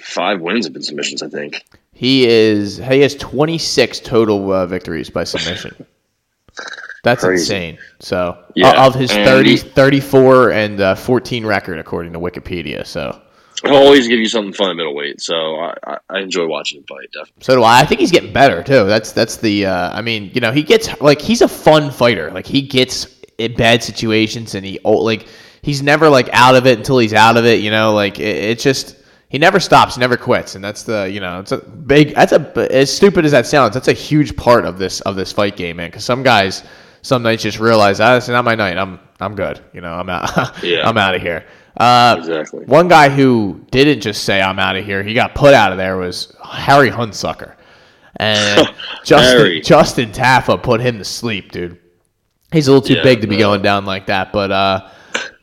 five 0.00 0.40
wins 0.40 0.66
have 0.66 0.72
been 0.72 0.82
submissions. 0.82 1.22
I 1.22 1.28
think. 1.28 1.64
He 1.92 2.26
is. 2.26 2.78
He 2.78 3.00
has 3.00 3.14
26 3.16 4.00
total 4.00 4.52
uh, 4.52 4.66
victories 4.66 5.10
by 5.10 5.24
submission. 5.24 5.86
That's 7.04 7.22
Crazy. 7.24 7.42
insane. 7.42 7.78
So 8.00 8.38
Yeah, 8.54 8.86
of 8.86 8.94
his 8.94 9.10
and 9.10 9.28
30, 9.28 9.50
he- 9.50 9.56
34 9.56 10.50
and 10.52 10.80
uh, 10.80 10.94
14 10.94 11.44
record 11.44 11.78
according 11.78 12.12
to 12.12 12.20
Wikipedia. 12.20 12.86
So 12.86 13.20
He'll 13.64 13.76
always 13.76 14.08
give 14.08 14.18
you 14.18 14.26
something 14.26 14.52
fun 14.52 14.70
at 14.70 14.76
middleweight, 14.76 15.20
so 15.20 15.34
I, 15.34 15.74
I, 15.86 15.98
I 16.10 16.20
enjoy 16.20 16.46
watching 16.46 16.80
him 16.80 16.84
fight. 16.88 17.08
Definitely. 17.12 17.44
so 17.44 17.56
do 17.56 17.62
I. 17.62 17.80
I 17.80 17.84
think 17.84 18.00
he's 18.00 18.10
getting 18.10 18.32
better 18.32 18.62
too. 18.62 18.84
That's 18.84 19.12
that's 19.12 19.36
the. 19.36 19.66
Uh, 19.66 19.96
I 19.96 20.02
mean, 20.02 20.30
you 20.34 20.40
know, 20.40 20.50
he 20.52 20.62
gets 20.62 21.00
like 21.00 21.20
he's 21.20 21.42
a 21.42 21.48
fun 21.48 21.90
fighter. 21.90 22.30
Like 22.30 22.46
he 22.46 22.62
gets 22.62 23.20
in 23.38 23.54
bad 23.54 23.82
situations 23.82 24.54
and 24.54 24.64
he 24.66 24.80
oh, 24.84 24.98
like 24.98 25.26
he's 25.62 25.82
never 25.82 26.08
like 26.08 26.28
out 26.32 26.56
of 26.56 26.66
it 26.66 26.76
until 26.78 26.98
he's 26.98 27.14
out 27.14 27.36
of 27.36 27.44
it. 27.44 27.60
You 27.60 27.70
know, 27.70 27.94
like 27.94 28.18
it, 28.18 28.36
it's 28.36 28.62
just. 28.62 28.96
He 29.28 29.38
never 29.38 29.60
stops, 29.60 29.96
never 29.96 30.18
quits, 30.18 30.56
and 30.56 30.62
that's 30.62 30.82
the 30.82 31.08
you 31.10 31.18
know 31.18 31.40
it's 31.40 31.52
a 31.52 31.56
big. 31.56 32.14
That's 32.14 32.32
a 32.32 32.68
as 32.70 32.94
stupid 32.94 33.24
as 33.24 33.30
that 33.30 33.46
sounds. 33.46 33.72
That's 33.72 33.88
a 33.88 33.94
huge 33.94 34.36
part 34.36 34.66
of 34.66 34.76
this 34.76 35.00
of 35.02 35.16
this 35.16 35.32
fight 35.32 35.56
game, 35.56 35.76
man. 35.76 35.88
Because 35.88 36.04
some 36.04 36.22
guys 36.22 36.62
some 37.00 37.22
nights 37.22 37.42
just 37.42 37.58
realize 37.58 38.00
ah, 38.00 38.14
this 38.14 38.24
is 38.24 38.30
not 38.30 38.44
my 38.44 38.54
night. 38.54 38.78
I'm 38.78 38.98
I'm 39.20 39.34
good. 39.34 39.60
You 39.72 39.80
know, 39.80 39.92
I'm 39.92 40.08
out. 40.08 40.52
Yeah. 40.62 40.88
I'm 40.88 40.98
out 40.98 41.14
of 41.14 41.22
here. 41.22 41.44
Uh, 41.76 42.16
Exactly. 42.18 42.64
one 42.66 42.88
guy 42.88 43.08
who 43.08 43.64
didn't 43.70 44.00
just 44.02 44.24
say 44.24 44.42
I'm 44.42 44.58
out 44.58 44.76
of 44.76 44.84
here, 44.84 45.02
he 45.02 45.14
got 45.14 45.34
put 45.34 45.54
out 45.54 45.72
of 45.72 45.78
there 45.78 45.96
was 45.96 46.34
Harry 46.44 46.90
Hunsucker, 46.90 47.54
and 48.16 48.68
Justin 49.04 49.38
Harry. 49.38 49.60
Justin 49.62 50.12
Tafa 50.12 50.62
put 50.62 50.80
him 50.80 50.98
to 50.98 51.04
sleep, 51.04 51.50
dude. 51.52 51.78
He's 52.52 52.68
a 52.68 52.72
little 52.72 52.86
too 52.86 52.94
Yeah, 52.94 53.02
big 53.02 53.22
to 53.22 53.26
be 53.26 53.36
no. 53.36 53.42
going 53.44 53.62
down 53.62 53.86
like 53.86 54.06
that, 54.06 54.32
but 54.32 54.52
uh, 54.52 54.90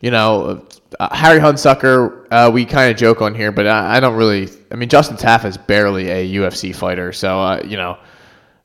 you 0.01 0.12
know, 0.12 0.67
uh, 1.00 1.15
Harry 1.15 1.39
Hunsucker, 1.39 2.27
uh, 2.31 2.51
we 2.53 2.65
kind 2.65 2.91
of 2.91 2.98
joke 2.98 3.21
on 3.24 3.33
here, 3.33 3.51
but 3.51 3.65
I, 3.65 3.98
I 3.98 4.00
don't 4.00 4.15
really. 4.15 4.50
I 4.71 4.75
mean, 4.75 4.88
Justin 4.89 5.17
Tafa 5.17 5.45
is 5.45 5.57
barely 5.57 6.09
a 6.09 6.36
UFC 6.36 6.75
fighter, 6.75 7.12
so 7.12 7.39
uh, 7.39 7.62
you 7.65 7.75
know, 7.77 7.98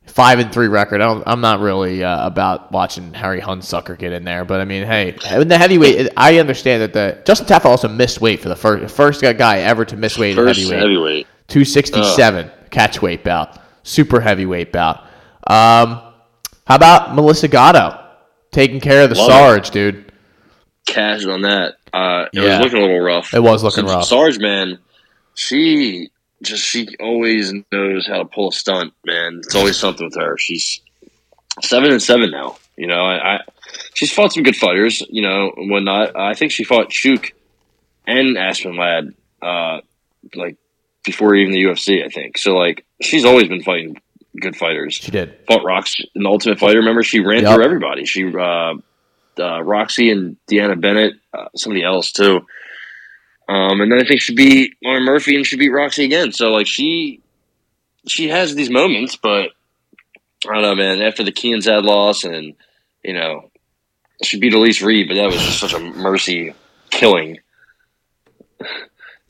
five 0.07 0.39
and 0.39 0.53
three 0.53 0.69
record. 0.69 1.01
I 1.01 1.07
don't, 1.07 1.23
I'm 1.27 1.41
not 1.41 1.61
really 1.61 2.05
uh, 2.05 2.27
about 2.27 2.71
watching 2.73 3.13
Harry 3.15 3.41
Hunsucker 3.41 3.99
get 3.99 4.13
in 4.13 4.25
there, 4.25 4.45
but 4.45 4.61
I 4.61 4.65
mean, 4.65 4.85
hey, 4.85 5.17
in 5.33 5.49
the 5.49 5.59
heavyweight, 5.59 6.11
I 6.17 6.39
understand 6.39 6.83
that 6.83 6.93
the 6.93 7.23
Justin 7.25 7.47
Tafa 7.47 7.65
also 7.67 7.89
missed 7.89 8.21
weight 8.21 8.41
for 8.41 8.49
the 8.49 8.57
first 8.57 8.95
first 8.95 9.21
guy 9.23 9.59
ever 9.61 9.85
to 9.87 9.97
miss 9.97 10.17
weight 10.19 10.37
First 10.37 10.61
in 10.61 10.65
heavyweight. 10.69 10.81
heavyweight. 10.81 11.27
267 11.49 12.51
catch 12.71 13.03
weight 13.03 13.23
bout, 13.25 13.59
super 13.83 14.21
heavyweight 14.21 14.73
bout. 14.73 15.03
Um, 15.47 16.01
how 16.67 16.77
about 16.77 17.15
Melissa 17.15 17.49
Gatto 17.49 18.01
taking 18.51 18.81
care 18.81 19.03
of 19.05 19.11
the 19.11 19.17
Love 19.17 19.29
it. 19.29 19.33
Sarge, 19.33 19.71
dude? 19.71 20.13
Cash 20.87 21.27
on 21.27 21.43
that. 21.43 21.75
Uh, 21.93 22.27
it 22.33 22.43
Yeah. 22.43 22.59
was 22.59 22.61
looking 22.61 22.79
a 22.79 22.83
little 22.83 23.01
rough. 23.01 23.35
It 23.35 23.43
was 23.43 23.63
looking 23.63 23.87
So 23.87 23.95
rough. 23.95 24.05
Sarge, 24.05 24.39
man, 24.39 24.79
she 25.35 26.11
just 26.45 26.65
she 26.65 26.89
always 27.01 27.53
knows 27.73 28.07
how 28.07 28.19
to 28.19 28.25
pull 28.25 28.49
a 28.51 28.53
stunt, 28.53 28.93
man. 29.05 29.39
It's 29.45 29.55
always 29.55 29.77
something 29.77 30.07
with 30.07 30.17
her. 30.17 30.37
She's 30.39 30.81
seven 31.63 31.91
and 31.91 32.03
seven 32.03 32.31
now. 32.31 32.57
You 32.77 32.87
know, 32.87 33.01
I, 33.05 33.37
I 33.37 33.41
she's 33.95 34.13
fought 34.13 34.33
some 34.33 34.43
good 34.43 34.57
fighters. 34.57 35.03
You 35.09 35.23
know, 35.23 35.53
and 35.57 35.71
whatnot. 35.71 36.17
I 36.17 36.35
think 36.35 36.53
she 36.53 36.65
fought 36.65 36.91
Chuk 36.91 37.33
and 38.07 38.37
Aspen 38.37 38.77
Ladd, 38.77 39.15
uh, 39.43 39.81
like 40.35 40.57
before 41.05 41.35
even 41.35 41.53
the 41.53 41.63
UFC. 41.65 42.05
I 42.05 42.09
think 42.09 42.39
so. 42.39 42.55
Like 42.57 42.85
she's 43.03 43.25
always 43.25 43.49
been 43.49 43.63
fighting 43.63 43.97
good 44.41 44.57
fighters. 44.57 44.95
She 44.95 45.11
did. 45.11 45.37
Fought 45.47 45.65
Rocks 45.65 45.97
in 46.15 46.23
the 46.25 46.29
Ultimate 46.29 46.59
Fighter. 46.59 46.79
Remember, 46.81 47.03
she 47.03 47.21
ran 47.21 47.43
Yep. 47.43 47.55
through 47.55 47.65
everybody. 47.65 48.05
She 48.05 48.25
uh, 48.37 48.75
uh, 49.39 49.63
Roxy 49.63 50.11
and 50.11 50.37
Deanna 50.51 50.81
Bennett, 50.81 51.15
uh, 51.33 51.47
somebody 51.57 51.85
else 51.85 52.13
too. 52.13 52.47
Um, 53.49 53.81
and 53.81 53.93
then 53.93 54.01
I 54.01 54.05
think 54.05 54.21
she 54.21 54.35
beat 54.35 54.75
Lauren 54.83 55.05
Murphy 55.05 55.37
and 55.37 55.47
she 55.47 55.57
beat 55.57 55.69
Roxy 55.69 56.05
again. 56.05 56.33
So 56.33 56.51
like 56.51 56.67
she 56.67 57.21
she 58.07 58.29
has 58.29 58.55
these 58.55 58.71
moments, 58.71 59.17
but 59.17 59.51
I 60.49 60.55
don't 60.55 60.63
know, 60.63 60.75
man. 60.75 61.03
After 61.03 61.25
the 61.25 61.33
Kianzad 61.33 61.83
loss 61.83 62.25
and 62.25 62.55
you 63.03 63.13
know 63.13 63.51
she 64.23 64.39
beat 64.39 64.55
Elise 64.55 64.83
Reed, 64.83 65.09
but 65.09 65.15
that 65.15 65.27
was 65.27 65.37
just 65.37 65.61
such 65.61 65.75
a 65.75 65.79
mercy 65.79 66.55
killing 66.91 67.39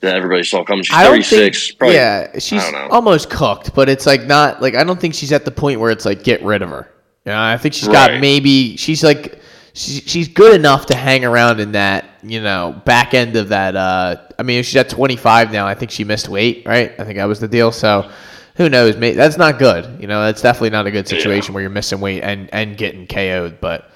that 0.04 0.16
everybody 0.16 0.44
saw 0.44 0.64
coming. 0.64 0.84
She's 0.84 0.96
thirty 0.96 1.22
six. 1.22 1.72
think. 1.74 1.92
yeah, 1.92 2.38
she's 2.38 2.62
I 2.62 2.70
don't 2.70 2.88
know. 2.88 2.94
almost 2.94 3.30
cooked, 3.30 3.74
but 3.74 3.88
it's 3.88 4.06
like 4.06 4.24
not 4.24 4.62
like 4.62 4.74
I 4.74 4.84
don't 4.84 5.00
think 5.00 5.14
she's 5.14 5.32
at 5.32 5.44
the 5.44 5.50
point 5.50 5.80
where 5.80 5.90
it's 5.90 6.04
like 6.04 6.22
get 6.22 6.42
rid 6.44 6.62
of 6.62 6.70
her. 6.70 6.90
You 7.24 7.32
know, 7.32 7.40
I 7.40 7.56
think 7.56 7.74
she's 7.74 7.88
got 7.88 8.20
maybe 8.20 8.76
she's 8.76 9.02
like 9.02 9.40
she's 9.74 10.02
she's 10.06 10.28
good 10.28 10.54
enough 10.54 10.86
to 10.86 10.96
hang 10.96 11.24
around 11.26 11.60
in 11.60 11.72
that 11.72 12.06
you 12.22 12.40
know 12.40 12.80
back 12.86 13.12
end 13.12 13.36
of 13.36 13.50
that. 13.50 13.76
uh 13.76 14.16
I 14.38 14.42
mean, 14.42 14.60
if 14.60 14.66
she's 14.66 14.76
at 14.76 14.88
twenty 14.88 15.16
five 15.16 15.52
now. 15.52 15.66
I 15.66 15.74
think 15.74 15.90
she 15.90 16.02
missed 16.04 16.28
weight, 16.30 16.62
right? 16.66 16.92
I 16.98 17.04
think 17.04 17.16
that 17.18 17.26
was 17.26 17.40
the 17.40 17.48
deal. 17.48 17.70
So. 17.70 18.10
Who 18.56 18.68
knows? 18.68 18.96
May 18.96 19.14
that's 19.14 19.36
not 19.36 19.58
good. 19.58 20.00
You 20.00 20.06
know, 20.06 20.24
that's 20.24 20.40
definitely 20.40 20.70
not 20.70 20.86
a 20.86 20.92
good 20.92 21.08
situation 21.08 21.54
where 21.54 21.60
you're 21.60 21.70
missing 21.70 21.98
weight 21.98 22.22
and, 22.22 22.48
and 22.54 22.76
getting 22.76 23.04
KO'd. 23.08 23.60
But 23.60 23.90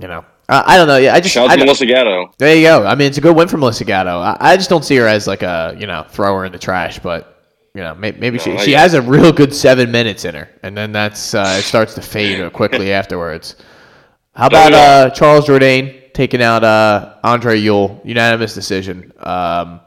you 0.00 0.06
know, 0.06 0.24
I, 0.48 0.74
I 0.74 0.76
don't 0.76 0.86
know. 0.86 0.98
Yeah, 0.98 1.14
I 1.14 1.20
just 1.20 1.34
Shout 1.34 1.50
I 1.50 1.54
out 1.54 1.56
to 1.56 1.64
Melissa 1.64 1.84
Gatto. 1.84 2.32
there 2.38 2.54
you 2.54 2.62
go. 2.62 2.86
I 2.86 2.94
mean, 2.94 3.08
it's 3.08 3.18
a 3.18 3.20
good 3.20 3.34
win 3.34 3.48
for 3.48 3.56
Melissa 3.56 3.84
Gatto. 3.84 4.20
I, 4.20 4.36
I 4.38 4.56
just 4.56 4.70
don't 4.70 4.84
see 4.84 4.94
her 4.98 5.06
as 5.08 5.26
like 5.26 5.42
a 5.42 5.74
you 5.76 5.88
know 5.88 6.04
thrower 6.10 6.44
in 6.44 6.52
the 6.52 6.60
trash, 6.60 7.00
but 7.00 7.42
you 7.74 7.80
know 7.80 7.92
maybe, 7.96 8.20
maybe 8.20 8.38
she 8.38 8.50
No, 8.54 8.58
she 8.58 8.70
yeah. 8.70 8.82
has 8.82 8.94
a 8.94 9.02
real 9.02 9.32
good 9.32 9.52
seven 9.52 9.90
minutes 9.90 10.24
in 10.24 10.36
her, 10.36 10.48
and 10.62 10.76
then 10.76 10.92
that's 10.92 11.34
uh, 11.34 11.56
it 11.58 11.62
starts 11.62 11.94
to 11.94 12.02
fade 12.02 12.52
quickly 12.52 12.92
afterwards. 12.92 13.56
How 14.34 14.46
about 14.46 14.72
uh, 14.72 15.10
Charles 15.10 15.46
Jourdain 15.46 16.12
taking 16.14 16.42
out 16.42 16.64
uh, 16.64 17.16
Andre 17.24 17.58
Ewell 17.58 18.00
unanimous 18.04 18.54
decision? 18.54 19.12
Um, 19.18 19.80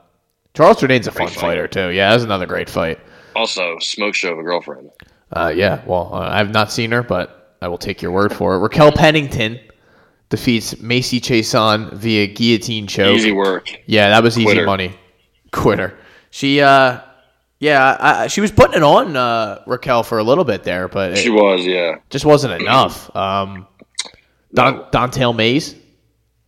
Charles 0.54 0.78
Jourdain's 0.82 1.08
a 1.08 1.12
fun 1.12 1.28
Great 1.28 1.40
fighter 1.40 1.68
too. 1.68 1.90
Yeah, 1.90 2.10
that 2.10 2.16
was 2.16 2.24
another 2.24 2.46
great 2.46 2.70
fight. 2.70 3.00
Also, 3.36 3.80
smoke 3.80 4.14
show 4.16 4.34
of 4.34 4.40
a 4.40 4.44
girlfriend. 4.44 4.92
Uh, 5.32 5.52
yeah, 5.56 5.82
well, 5.88 6.14
uh, 6.14 6.20
I've 6.30 6.52
not 6.52 6.72
seen 6.72 6.92
her, 6.92 7.02
but 7.02 7.58
I 7.62 7.68
will 7.68 7.80
take 7.80 8.02
your 8.02 8.12
word 8.12 8.32
for 8.34 8.54
it. 8.56 8.60
Raquel 8.60 8.92
Pennington 8.92 9.60
defeats 10.30 10.80
Macy 10.80 11.20
Chiasson 11.20 11.94
via 11.94 12.28
guillotine 12.28 12.86
choke. 12.86 13.16
Easy 13.16 13.32
work. 13.32 13.70
Yeah, 13.88 14.10
that 14.10 14.22
was 14.22 14.38
easy 14.38 14.46
Quitter. 14.46 14.66
money. 14.66 14.96
Quitter. 15.52 15.98
She, 16.30 16.62
uh, 16.62 17.00
yeah, 17.60 17.98
I, 18.00 18.24
I- 18.24 18.28
she 18.28 18.42
was 18.42 18.52
putting 18.52 18.76
it 18.78 18.84
on 18.84 19.16
uh, 19.16 19.64
Raquel 19.66 20.04
for 20.04 20.20
a 20.20 20.24
little 20.24 20.44
bit 20.44 20.64
there, 20.64 20.88
but 20.88 21.18
She 21.18 21.30
was, 21.32 21.66
yeah. 21.66 21.96
just 22.12 22.26
wasn't 22.26 22.62
enough. 22.62 23.16
Um, 23.16 23.66
Don, 24.54 24.76
No. 24.78 24.88
Don'Tale 24.92 25.34
Mayes 25.34 25.76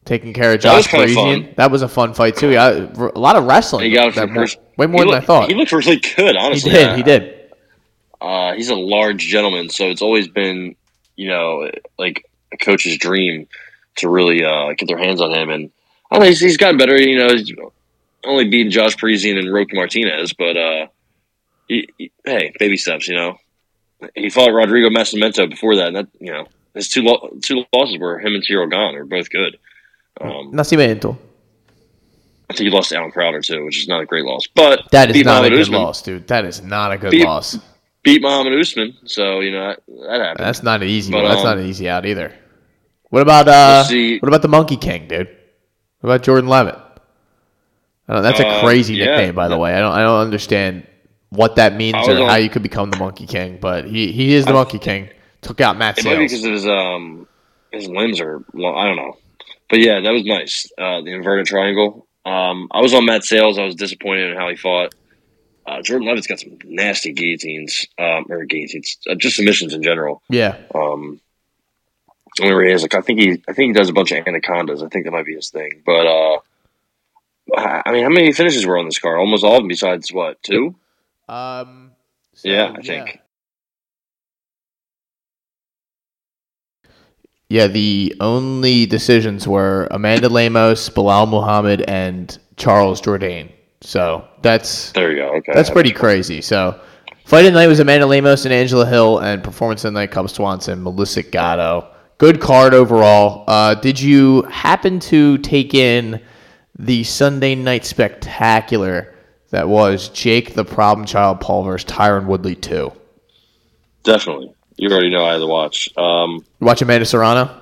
taking 0.06 0.34
care 0.34 0.54
of 0.54 0.60
Josh 0.62 0.88
kinda 0.88 1.06
Parisian. 1.14 1.54
That 1.58 1.72
was 1.72 1.82
a 1.82 1.88
fun 1.88 2.14
fight 2.14 2.36
too. 2.36 2.52
Yeah, 2.52 2.88
a 2.96 3.20
lot 3.20 3.36
of 3.36 3.46
wrestling. 3.46 3.86
He 3.90 3.96
got 3.96 4.14
That 4.16 4.30
more- 4.30 4.46
way 4.78 4.86
more 4.88 5.00
he 5.02 5.06
than 5.06 5.08
looked- 5.08 5.24
I 5.24 5.26
thought. 5.26 5.50
He 5.50 5.56
looked 5.56 5.72
really 5.72 5.96
good, 5.98 6.36
He 6.36 6.38
honestly. 6.38 6.72
did. 6.72 6.96
He 6.98 7.04
did. 7.04 7.32
Uh, 8.22 8.54
he's 8.54 8.70
a 8.70 8.76
large 8.76 9.20
gentleman, 9.28 9.70
so 9.70 9.86
it's 9.90 10.02
always 10.02 10.28
been, 10.28 10.76
you 11.16 11.28
know, 11.28 11.70
like 12.00 12.26
a 12.54 12.58
coach's 12.58 12.98
dream 12.98 13.48
to 13.98 14.10
really 14.10 14.44
uh, 14.44 14.74
get 14.78 14.88
their 14.88 14.98
hands 14.98 15.22
on 15.22 15.34
him. 15.34 15.50
And 15.50 15.72
I 16.12 16.16
don't 16.16 16.22
know, 16.24 16.28
he's, 16.30 16.40
he's 16.40 16.58
gotten 16.58 16.78
better. 16.78 16.98
You 17.00 17.18
know, 17.18 17.30
he's 17.30 17.52
only 18.26 18.48
beaten 18.50 18.72
Josh 18.72 18.96
Parisian 18.98 19.38
and 19.38 19.52
Roque 19.54 19.74
Martinez, 19.74 20.34
but 20.34 20.56
uh, 20.58 20.88
he, 21.68 21.88
he- 21.98 22.12
hey, 22.26 22.52
baby 22.60 22.78
steps. 22.78 23.08
You 23.08 23.16
know, 23.16 23.38
he 24.16 24.30
fought 24.30 24.52
Rodrigo 24.54 24.90
Nascimento 24.90 25.50
before 25.50 25.76
that, 25.78 25.88
and 25.88 25.96
that 25.98 26.08
you 26.20 26.32
know, 26.32 26.48
his 26.75 26.88
two 26.89 27.01
lo- 27.01 27.29
two 27.41 27.63
losses 27.74 27.98
were 28.00 28.20
him 28.20 28.36
and 28.36 28.44
Ciryl 28.46 28.70
Gane 28.70 28.96
are 28.96 29.05
both 29.05 29.29
good. 29.29 29.58
Um, 30.22 30.51
Nascimento. 30.53 31.17
I 32.50 32.53
think 32.53 32.65
he 32.65 32.70
lost 32.70 32.89
to 32.89 32.98
Allen 32.98 33.12
Crowder 33.12 33.41
too, 33.41 33.65
which 33.65 33.79
is 33.79 33.88
not 33.88 34.01
a 34.01 34.05
great 34.05 34.24
loss, 34.24 34.46
but 34.53 34.89
That 34.91 35.10
is 35.15 35.25
not 35.25 35.44
a 35.46 35.50
good 35.50 35.62
Usman. 35.62 35.82
loss, 35.82 36.01
dude. 36.03 36.27
That 36.27 36.46
is 36.46 36.62
not 36.62 36.91
a 36.91 36.98
good 36.98 37.12
Beat- 37.12 37.25
loss. 37.25 37.58
Beat 38.03 38.22
Muhammad 38.22 38.53
Usman, 38.60 38.96
so 39.05 39.39
you 39.39 39.51
know 39.51 39.70
that, 39.70 39.79
that 39.88 40.22
happened. 40.22 40.46
That's 40.46 40.62
not 40.62 40.84
an 40.84 40.88
easy 40.88 41.12
But. 41.12 41.24
That's 41.27 41.39
um, 41.39 41.44
not 41.46 41.58
an 41.58 41.65
easy 41.65 41.89
out 41.89 42.05
either. 42.05 42.32
What 43.10 43.24
about 43.24 43.48
uh? 43.48 43.84
See. 43.86 44.20
What 44.20 44.27
about 44.27 44.44
the 44.44 44.48
Monkey 44.48 44.77
King, 44.77 45.08
dude? 45.08 45.27
What 46.01 46.10
about 46.12 46.22
Jordan 46.24 46.48
Leavitt? 46.48 46.75
I 48.08 48.13
don't, 48.13 48.22
that's 48.22 48.39
a 48.39 48.46
Uh, 48.48 48.62
crazy 48.63 48.94
yeah. 48.94 49.05
nickname, 49.05 49.34
by 49.34 49.48
the 49.48 49.58
way. 49.58 49.74
I 49.74 49.79
don't. 49.79 49.91
I 49.94 50.03
don't 50.03 50.20
understand 50.22 50.86
what 51.29 51.55
that 51.55 51.75
means 51.75 51.96
or 52.08 52.12
on- 52.22 52.29
how 52.29 52.36
you 52.36 52.50
could 52.50 52.62
become 52.62 52.91
the 52.91 52.98
Monkey 52.98 53.25
King, 53.25 53.58
but 53.60 53.86
he 53.86 54.12
he 54.12 54.36
is 54.36 54.46
the 54.46 54.53
Monkey 54.53 54.77
King. 54.77 55.10
Took 55.46 55.62
out 55.62 55.78
Matt 55.78 56.00
It 56.00 56.06
might 56.06 56.18
be 56.18 56.24
because 56.24 56.44
of 56.44 56.52
his 56.52 56.68
um 56.68 57.28
his 57.72 57.88
limbs 57.88 58.20
are 58.20 58.44
long. 58.54 58.75
I 58.75 58.88
don't 58.88 58.96
know, 58.96 59.18
but 59.70 59.80
yeah, 59.80 60.02
that 60.02 60.12
was 60.12 60.25
nice. 60.25 60.66
Uh, 60.78 61.02
the 61.02 61.14
inverted 61.14 61.46
triangle. 61.46 62.08
Um, 62.25 62.68
I 62.72 62.82
was 62.82 62.96
on 62.96 63.06
Matt 63.06 63.24
Sayles. 63.24 63.60
I 63.60 63.64
was 63.66 63.75
disappointed 63.75 64.32
in 64.32 64.38
how 64.38 64.50
he 64.50 64.56
fought. 64.56 64.96
Uh, 65.68 65.82
Jordan 65.84 66.08
Leavitt's 66.08 66.25
got 66.25 66.40
some 66.40 66.58
nasty 66.64 67.14
guillotines, 67.14 67.86
um, 68.00 68.25
or 68.30 68.46
guillotines, 68.46 68.98
uh, 69.08 69.14
just 69.14 69.36
submissions 69.36 69.74
in 69.74 69.84
general. 69.84 70.24
Yeah, 70.30 70.58
Um, 70.74 71.20
where 72.40 72.64
he 72.66 72.72
is, 72.72 72.82
like 72.82 72.96
I 72.96 73.02
think 73.02 73.20
he, 73.20 73.32
I 73.48 73.54
think 73.54 73.70
he 73.70 73.74
does 73.74 73.90
a 73.90 73.94
bunch 73.94 74.12
of 74.12 74.25
anacondas. 74.28 74.82
I 74.82 74.88
think 74.88 75.06
that 75.06 75.12
might 75.12 75.25
be 75.25 75.36
his 75.36 75.50
thing. 75.50 75.84
But 75.86 76.08
uh, 76.08 76.40
I 77.56 77.92
mean, 77.92 78.04
how 78.04 78.10
many 78.10 78.32
finishes 78.32 78.66
were 78.66 78.78
on 78.80 78.86
this 78.86 79.00
card? 79.00 79.20
Almost 79.20 79.44
all 79.44 79.58
of 79.58 79.62
them. 79.62 79.68
Besides 79.68 80.12
what 80.12 80.42
two? 80.42 80.75
um, 81.30 81.92
so, 82.34 82.50
yeah, 82.50 82.74
I 82.75 82.82
think. 82.82 83.20
Yeah, 87.56 87.68
the 87.68 88.14
only 88.20 88.86
decisions 88.86 89.48
were 89.48 89.88
Amanda 89.90 90.28
Lemos, 90.28 90.90
Belal 90.90 91.26
Muhammad, 91.26 91.84
and 91.84 92.38
Charles 92.58 93.00
Jourdain. 93.00 93.50
So 93.80 94.28
that's 94.42 94.92
There 94.92 95.14
you 95.14 95.20
go. 95.20 95.30
Okay, 95.36 95.54
That's 95.54 95.70
pretty 95.70 95.94
crazy. 95.94 96.42
So, 96.42 96.78
fight 97.24 97.46
of 97.46 97.54
the 97.54 97.58
night 97.58 97.68
was 97.68 97.80
Amanda 97.80 98.08
Lemos 98.08 98.44
and 98.44 98.54
Angela 98.54 98.86
Hill, 98.86 99.20
and 99.20 99.42
performance 99.42 99.86
of 99.86 99.94
the 99.94 100.02
night 100.02 100.12
Cub 100.12 100.30
Swanson, 100.30 100.84
Melissa 100.84 101.24
Gatto. 101.24 101.88
Good 102.18 102.42
card 102.42 102.74
overall. 102.74 103.46
Uh, 103.48 103.76
did 103.76 104.02
you 104.02 104.42
happen 104.42 105.00
to 105.00 105.38
take 105.38 105.74
in 105.74 106.22
the 106.78 107.06
Sunday 107.06 107.56
night 107.56 107.86
spectacular 107.86 109.16
that 109.52 109.70
was 109.70 110.10
Jake 110.10 110.56
the 110.56 110.66
Problem 110.66 111.08
Child 111.08 111.40
Paul 111.40 111.64
versus 111.64 111.90
Tyron 111.90 112.26
Woodley 112.26 112.56
too? 112.56 112.92
definitely. 114.04 114.55
You 114.77 114.89
already 114.89 115.10
know 115.10 115.25
I 115.25 115.34
had 115.34 115.39
to 115.39 115.48
watch. 115.48 115.89
Um, 115.98 116.46
watch 116.60 116.82
Amanda 116.82 117.05
Serrano? 117.05 117.62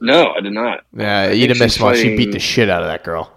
no, 0.00 0.32
I 0.32 0.40
did 0.40 0.52
not. 0.52 0.84
Yeah, 0.96 1.30
you 1.30 1.46
didn't 1.46 1.60
miss 1.60 1.80
much. 1.80 1.96
She 1.98 2.16
beat 2.16 2.32
the 2.32 2.38
shit 2.38 2.68
out 2.70 2.82
of 2.82 2.88
that 2.88 3.04
girl. 3.04 3.32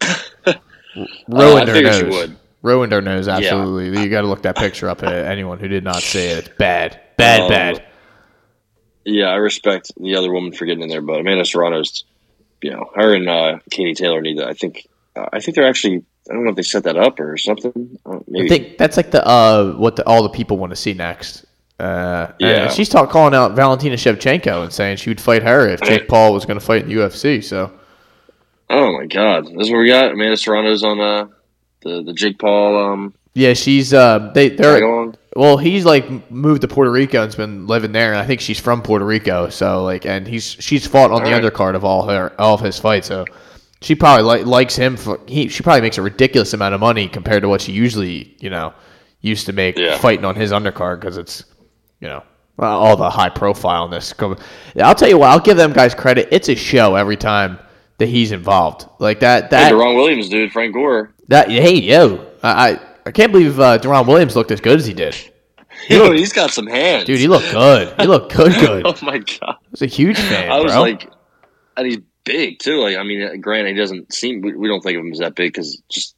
Uh, 0.96 1.04
Ruined 1.28 1.70
I 1.70 1.74
her 1.74 1.82
nose. 1.82 2.02
would. 2.12 2.36
Ruined 2.62 2.90
her 2.92 3.00
nose. 3.00 3.28
Absolutely. 3.28 4.02
You 4.02 4.10
got 4.10 4.22
to 4.22 4.26
look 4.26 4.42
that 4.42 4.56
picture 4.56 4.88
up. 4.88 5.04
At 5.04 5.12
anyone 5.26 5.60
who 5.60 5.68
did 5.68 5.84
not 5.84 6.02
see 6.02 6.18
it, 6.26 6.38
it's 6.38 6.48
bad, 6.58 7.00
bad, 7.16 7.42
Um, 7.42 7.48
bad. 7.48 7.84
Yeah, 9.04 9.26
I 9.26 9.36
respect 9.36 9.92
the 10.00 10.16
other 10.16 10.32
woman 10.32 10.50
for 10.52 10.64
getting 10.66 10.82
in 10.82 10.88
there, 10.88 11.00
but 11.00 11.20
Amanda 11.20 11.44
Serrano's, 11.44 12.04
you 12.60 12.72
know, 12.72 12.90
her 12.96 13.14
and 13.14 13.28
uh, 13.28 13.58
Katie 13.70 13.94
Taylor 13.94 14.20
need 14.20 14.38
to. 14.38 14.46
I 14.48 14.52
think, 14.54 14.88
uh, 15.14 15.26
I 15.32 15.38
think 15.38 15.54
they're 15.54 15.68
actually. 15.68 16.04
I 16.28 16.34
don't 16.34 16.42
know 16.44 16.50
if 16.50 16.56
they 16.56 16.62
set 16.62 16.82
that 16.84 16.96
up 16.96 17.20
or 17.20 17.36
something. 17.36 17.96
Uh, 18.04 18.18
maybe. 18.26 18.46
I 18.46 18.48
think 18.48 18.76
that's 18.78 18.96
like 18.96 19.12
the 19.12 19.24
uh 19.24 19.72
what 19.74 19.94
the, 19.94 20.06
all 20.08 20.24
the 20.24 20.28
people 20.28 20.58
want 20.58 20.70
to 20.70 20.76
see 20.76 20.92
next. 20.92 21.46
Uh, 21.80 22.32
Yeah. 22.38 22.68
she's 22.68 22.88
talk, 22.88 23.10
calling 23.10 23.34
out 23.34 23.52
Valentina 23.56 23.96
Shevchenko 23.96 24.62
and 24.64 24.72
saying 24.72 24.98
she 24.98 25.10
would 25.10 25.20
fight 25.20 25.42
her 25.42 25.68
if 25.68 25.80
Jake 25.82 26.08
Paul 26.08 26.32
was 26.32 26.44
going 26.44 26.58
to 26.58 26.64
fight 26.64 26.82
in 26.82 26.88
the 26.88 26.94
UFC. 26.96 27.42
So 27.42 27.72
oh 28.68 28.92
my 28.98 29.06
God, 29.06 29.46
this 29.46 29.66
is 29.66 29.70
what 29.70 29.78
we 29.78 29.88
got. 29.88 30.12
Amanda 30.12 30.36
Serrano's 30.36 30.84
on 30.84 31.00
uh, 31.00 31.26
the 31.82 32.02
the 32.02 32.12
Jake 32.12 32.38
Paul 32.38 32.76
um 32.92 33.14
yeah, 33.34 33.54
she's 33.54 33.94
uh 33.94 34.30
they 34.34 34.48
they're 34.50 35.12
well 35.36 35.56
he's 35.56 35.84
like 35.84 36.30
moved 36.30 36.62
to 36.62 36.68
Puerto 36.68 36.90
Rico 36.90 37.22
and's 37.22 37.36
been 37.36 37.66
living 37.66 37.92
there 37.92 38.10
and 38.12 38.20
I 38.20 38.26
think 38.26 38.40
she's 38.40 38.58
from 38.60 38.82
Puerto 38.82 39.04
Rico. 39.04 39.48
So 39.48 39.84
like 39.84 40.04
and 40.04 40.26
he's 40.26 40.44
she's 40.58 40.86
fought 40.86 41.10
on 41.12 41.22
the 41.22 41.32
Alright. 41.32 41.42
undercard 41.52 41.74
of 41.76 41.84
all 41.84 42.06
her 42.08 42.32
all 42.40 42.54
of 42.54 42.60
his 42.60 42.78
fights. 42.78 43.06
So 43.08 43.24
she 43.80 43.94
probably 43.94 44.24
li- 44.38 44.44
likes 44.44 44.76
him 44.76 44.96
for 44.96 45.20
he 45.26 45.48
she 45.48 45.62
probably 45.62 45.80
makes 45.80 45.96
a 45.98 46.02
ridiculous 46.02 46.52
amount 46.52 46.74
of 46.74 46.80
money 46.80 47.08
compared 47.08 47.42
to 47.42 47.48
what 47.48 47.60
she 47.62 47.72
usually 47.72 48.36
you 48.40 48.50
know 48.50 48.72
used 49.22 49.46
to 49.46 49.52
make 49.52 49.78
Yeah. 49.78 49.96
fighting 49.98 50.24
on 50.24 50.34
his 50.34 50.50
undercard 50.52 51.00
because 51.00 51.16
it's 51.16 51.44
you 52.00 52.08
know 52.08 52.22
all 52.58 52.96
the 52.96 53.08
high 53.08 53.30
profileness. 53.30 54.14
I'll 54.78 54.94
tell 54.94 55.08
you 55.08 55.18
what, 55.18 55.30
I'll 55.30 55.40
give 55.40 55.56
them 55.56 55.72
guys 55.72 55.94
credit. 55.94 56.28
It's 56.30 56.48
a 56.48 56.54
show 56.54 56.94
every 56.94 57.16
time 57.16 57.58
that 57.98 58.08
he's 58.08 58.32
involved. 58.32 58.86
Like 58.98 59.20
that 59.20 59.44
Hey, 59.44 59.48
that 59.50 59.72
Deron 59.72 59.96
Williams, 59.96 60.28
dude, 60.28 60.52
Frank 60.52 60.74
Gore. 60.74 61.12
that 61.28 61.50
hey 61.50 61.74
yo, 61.74 62.26
I 62.42 62.70
I, 62.72 62.80
I 63.06 63.10
can't 63.12 63.32
believe 63.32 63.58
uh, 63.58 63.78
Deron 63.78 64.06
Williams 64.06 64.36
looked 64.36 64.50
as 64.50 64.60
good 64.60 64.78
as 64.78 64.86
he 64.86 64.94
did. 64.94 65.16
Yo, 65.88 66.12
he's 66.12 66.32
got 66.32 66.50
some 66.50 66.66
hands, 66.66 67.04
Dude, 67.04 67.18
he 67.18 67.28
looked 67.28 67.50
good. 67.52 67.94
He 67.98 68.06
looked 68.06 68.34
good, 68.34 68.52
good. 68.60 68.82
Oh 68.84 68.94
my 69.02 69.18
God, 69.18 69.56
was 69.70 69.80
a 69.80 69.86
huge 69.86 70.18
fan, 70.18 70.50
I 70.50 70.60
was 70.60 70.72
bro. 70.72 70.82
like, 70.82 71.10
and 71.76 71.86
he's 71.86 71.98
big 72.24 72.58
too. 72.58 72.80
Like, 72.80 72.96
I 72.98 73.02
mean, 73.02 73.40
granted, 73.40 73.70
he 73.70 73.76
doesn't 73.78 74.12
seem. 74.12 74.42
We, 74.42 74.54
we 74.54 74.68
don't 74.68 74.82
think 74.82 74.98
of 74.98 75.04
him 75.04 75.12
as 75.12 75.20
that 75.20 75.34
big 75.34 75.52
because 75.52 75.80
just 75.90 76.16